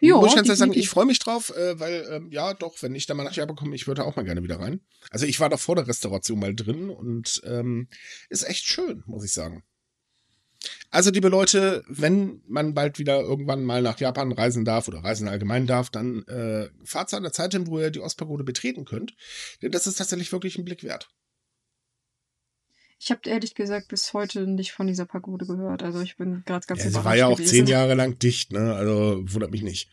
Jo, 0.01 0.21
Muss 0.21 0.31
ich 0.31 0.37
ganz 0.37 0.49
ehrlich 0.49 0.59
sagen, 0.59 0.73
ich 0.75 0.89
freue 0.89 1.05
mich 1.05 1.19
drauf, 1.19 1.55
äh, 1.55 1.79
weil, 1.79 2.09
ähm, 2.11 2.31
ja, 2.31 2.55
doch, 2.55 2.81
wenn 2.81 2.95
ich 2.95 3.07
da 3.07 3.15
mal 3.15 3.25
nach 3.25 3.35
Japan 3.35 3.57
komme, 3.57 3.75
ich 3.75 3.87
würde 3.87 4.05
auch 4.05 4.17
mal 4.17 4.25
gerne 4.25 4.43
wieder 4.43 4.59
rein. 4.59 4.81
Also 5.11 5.27
ich 5.27 5.41
war 5.41 5.51
da 5.51 5.59
vor 5.59 5.77
der 5.77 5.87
Restauration 5.87 6.39
mal 6.39 6.55
drin 6.55 6.89
und 6.89 7.43
ähm, 7.45 7.89
ist 8.31 8.49
echt 8.49 8.67
schön, 8.67 9.03
muss 9.07 9.25
ich 9.25 9.33
sagen. 9.33 9.63
Also, 10.91 11.11
liebe 11.11 11.29
Leute, 11.29 11.85
wenn 11.89 12.43
man 12.47 12.75
bald 12.75 12.99
wieder 12.99 13.21
irgendwann 13.21 13.65
mal 13.65 13.81
nach 13.81 13.99
Japan 13.99 14.33
reisen 14.33 14.65
darf 14.65 14.89
oder 14.89 15.03
reisen 15.03 15.29
allgemein 15.29 15.67
darf, 15.67 15.89
dann 15.89 16.25
äh, 16.25 16.69
fahrt 16.85 17.11
zu 17.11 17.17
einer 17.17 17.33
Zeit 17.33 17.53
hin, 17.53 17.67
wo 17.67 17.79
ihr 17.79 17.91
die 17.91 18.01
Ostpagode 18.01 18.45
betreten 18.45 18.85
könnt. 18.85 19.15
Denn 19.63 19.73
das 19.73 19.87
ist 19.87 19.97
tatsächlich 19.97 20.33
wirklich 20.33 20.59
ein 20.59 20.65
Blick 20.65 20.83
wert. 20.83 21.09
Ich 23.03 23.11
habe 23.11 23.29
ehrlich 23.31 23.55
gesagt 23.55 23.89
bis 23.89 24.13
heute 24.13 24.47
nicht 24.47 24.73
von 24.73 24.87
dieser 24.87 25.07
Pagode 25.07 25.47
gehört. 25.47 25.83
Also 25.83 26.01
ich 26.01 26.19
bin 26.19 26.43
gerade 26.45 26.67
ganz 26.67 26.85
ja, 26.85 26.91
Sie 26.91 27.05
war 27.05 27.17
ja 27.17 27.29
auch 27.29 27.39
gewesen. 27.39 27.51
zehn 27.51 27.67
Jahre 27.67 27.95
lang 27.95 28.19
dicht, 28.19 28.53
ne? 28.53 28.75
Also 28.75 29.23
wundert 29.25 29.51
mich 29.51 29.63
nicht. 29.63 29.91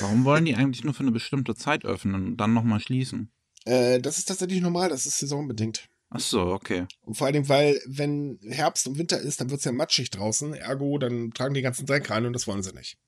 Warum 0.00 0.26
wollen 0.26 0.44
die 0.44 0.54
eigentlich 0.54 0.84
nur 0.84 0.92
für 0.92 1.04
eine 1.04 1.12
bestimmte 1.12 1.54
Zeit 1.54 1.86
öffnen 1.86 2.14
und 2.14 2.36
dann 2.36 2.52
nochmal 2.52 2.80
schließen? 2.80 3.32
Äh, 3.64 3.98
das 4.00 4.18
ist 4.18 4.26
tatsächlich 4.26 4.60
normal, 4.60 4.90
das 4.90 5.06
ist 5.06 5.18
saisonbedingt. 5.18 5.88
Ach 6.10 6.20
so, 6.20 6.52
okay. 6.52 6.86
Und 7.00 7.14
vor 7.16 7.26
allen 7.26 7.34
Dingen, 7.34 7.48
weil, 7.48 7.80
wenn 7.86 8.38
Herbst 8.42 8.86
und 8.86 8.98
Winter 8.98 9.18
ist, 9.18 9.40
dann 9.40 9.48
wird 9.48 9.60
es 9.60 9.64
ja 9.64 9.72
matschig 9.72 10.10
draußen. 10.10 10.52
Ergo, 10.52 10.98
dann 10.98 11.30
tragen 11.30 11.54
die 11.54 11.62
ganzen 11.62 11.86
Dreck 11.86 12.10
rein 12.10 12.26
und 12.26 12.34
das 12.34 12.46
wollen 12.46 12.62
sie 12.62 12.74
nicht. 12.74 12.98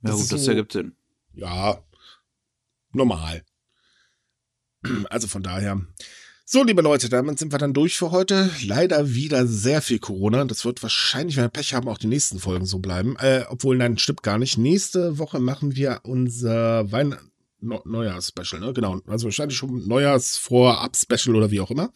Das 0.00 0.12
ja, 0.12 0.22
gut, 0.22 0.32
das 0.32 0.44
so, 0.44 0.50
ergibt 0.50 0.72
Sinn. 0.72 0.96
Ja, 1.32 1.82
normal. 2.92 3.42
Also 5.08 5.28
von 5.28 5.42
daher. 5.42 5.80
So, 6.46 6.62
liebe 6.62 6.82
Leute, 6.82 7.08
damit 7.08 7.38
sind 7.38 7.52
wir 7.52 7.58
dann 7.58 7.72
durch 7.72 7.96
für 7.96 8.10
heute. 8.10 8.50
Leider 8.62 9.14
wieder 9.14 9.46
sehr 9.46 9.80
viel 9.80 9.98
Corona. 9.98 10.44
Das 10.44 10.66
wird 10.66 10.82
wahrscheinlich, 10.82 11.36
wenn 11.38 11.44
wir 11.44 11.48
Pech 11.48 11.72
haben, 11.72 11.88
auch 11.88 11.96
die 11.96 12.06
nächsten 12.06 12.38
Folgen 12.38 12.66
so 12.66 12.80
bleiben. 12.80 13.16
Äh, 13.18 13.44
obwohl, 13.48 13.78
nein, 13.78 13.96
stimmt 13.96 14.22
gar 14.22 14.36
nicht. 14.36 14.58
Nächste 14.58 15.18
Woche 15.18 15.40
machen 15.40 15.74
wir 15.74 16.00
unser 16.02 16.92
Weihnachten. 16.92 17.30
Neujahrs-Special, 17.60 18.60
ne? 18.60 18.74
Genau. 18.74 19.00
Also 19.06 19.24
wahrscheinlich 19.24 19.56
schon 19.56 19.88
Neujahrs-Vorab-Special 19.88 21.34
oder 21.34 21.50
wie 21.50 21.60
auch 21.60 21.70
immer. 21.70 21.94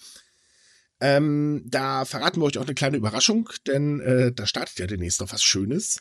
Ähm, 0.98 1.62
da 1.66 2.06
verraten 2.06 2.40
wir 2.40 2.46
euch 2.46 2.56
auch 2.56 2.64
eine 2.64 2.74
kleine 2.74 2.96
Überraschung, 2.96 3.50
denn 3.66 4.00
äh, 4.00 4.32
da 4.32 4.46
startet 4.46 4.78
ja 4.78 4.86
demnächst 4.86 5.20
noch 5.20 5.30
was 5.30 5.42
Schönes. 5.42 6.00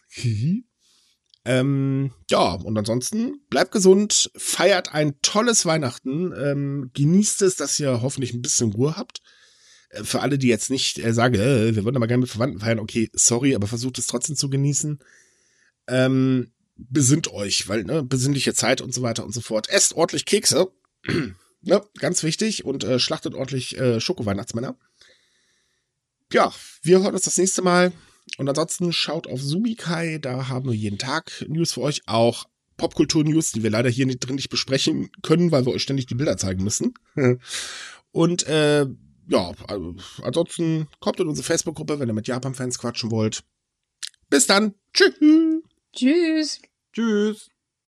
Ähm, 1.47 2.11
ja, 2.29 2.55
und 2.55 2.77
ansonsten 2.77 3.39
bleibt 3.49 3.71
gesund, 3.71 4.29
feiert 4.35 4.93
ein 4.93 5.13
tolles 5.21 5.65
Weihnachten, 5.65 6.33
ähm, 6.37 6.91
genießt 6.93 7.41
es, 7.43 7.55
dass 7.55 7.79
ihr 7.79 8.01
hoffentlich 8.01 8.33
ein 8.33 8.41
bisschen 8.41 8.73
Ruhe 8.73 8.97
habt. 8.97 9.21
Äh, 9.91 10.03
für 10.03 10.19
alle, 10.19 10.37
die 10.37 10.49
jetzt 10.49 10.69
nicht 10.69 10.99
äh, 10.99 11.13
sagen, 11.13 11.35
äh, 11.35 11.73
wir 11.73 11.85
würden 11.85 11.95
aber 11.95 12.07
gerne 12.07 12.19
mit 12.19 12.29
Verwandten 12.29 12.59
feiern, 12.59 12.79
okay, 12.79 13.09
sorry, 13.13 13.55
aber 13.55 13.67
versucht 13.67 13.97
es 13.97 14.07
trotzdem 14.07 14.35
zu 14.35 14.49
genießen. 14.49 14.99
Ähm, 15.87 16.51
besinnt 16.75 17.31
euch, 17.31 17.69
weil, 17.69 17.85
ne, 17.85 18.03
besinnliche 18.03 18.53
Zeit 18.53 18.81
und 18.81 18.93
so 18.93 19.01
weiter 19.01 19.23
und 19.23 19.33
so 19.33 19.39
fort. 19.39 19.69
Esst 19.69 19.93
ordentlich 19.93 20.25
Kekse, 20.25 20.69
ne, 21.61 21.81
ganz 21.99 22.23
wichtig, 22.23 22.65
und 22.65 22.83
äh, 22.83 22.99
schlachtet 22.99 23.35
ordentlich 23.35 23.77
äh, 23.77 24.01
Schoko-Weihnachtsmänner. 24.01 24.77
Ja, 26.33 26.53
wir 26.81 26.99
hören 26.99 27.13
uns 27.13 27.23
das 27.23 27.37
nächste 27.37 27.61
Mal. 27.61 27.93
Und 28.37 28.49
ansonsten 28.49 28.93
schaut 28.93 29.27
auf 29.27 29.41
Sumikai, 29.41 30.19
da 30.19 30.47
haben 30.47 30.69
wir 30.69 30.75
jeden 30.75 30.97
Tag 30.97 31.45
News 31.47 31.73
für 31.73 31.81
euch, 31.81 32.01
auch 32.05 32.45
Popkultur-News, 32.77 33.51
die 33.51 33.63
wir 33.63 33.71
leider 33.71 33.89
hier 33.89 34.05
nicht 34.05 34.19
drin 34.19 34.35
nicht 34.35 34.49
besprechen 34.49 35.09
können, 35.23 35.51
weil 35.51 35.65
wir 35.65 35.73
euch 35.73 35.81
ständig 35.81 36.05
die 36.05 36.15
Bilder 36.15 36.37
zeigen 36.37 36.63
müssen. 36.63 36.93
und 38.11 38.47
äh, 38.47 38.85
ja, 39.29 39.51
also, 39.67 39.95
ansonsten 40.21 40.87
kommt 40.99 41.19
in 41.19 41.27
unsere 41.27 41.45
Facebook-Gruppe, 41.45 41.99
wenn 41.99 42.09
ihr 42.09 42.13
mit 42.13 42.27
Japan-Fans 42.27 42.79
quatschen 42.79 43.11
wollt. 43.11 43.43
Bis 44.29 44.45
dann. 44.47 44.73
Tschüss. 44.93 45.61
Tschüss. 45.93 46.61
Tschüss. 46.93 47.49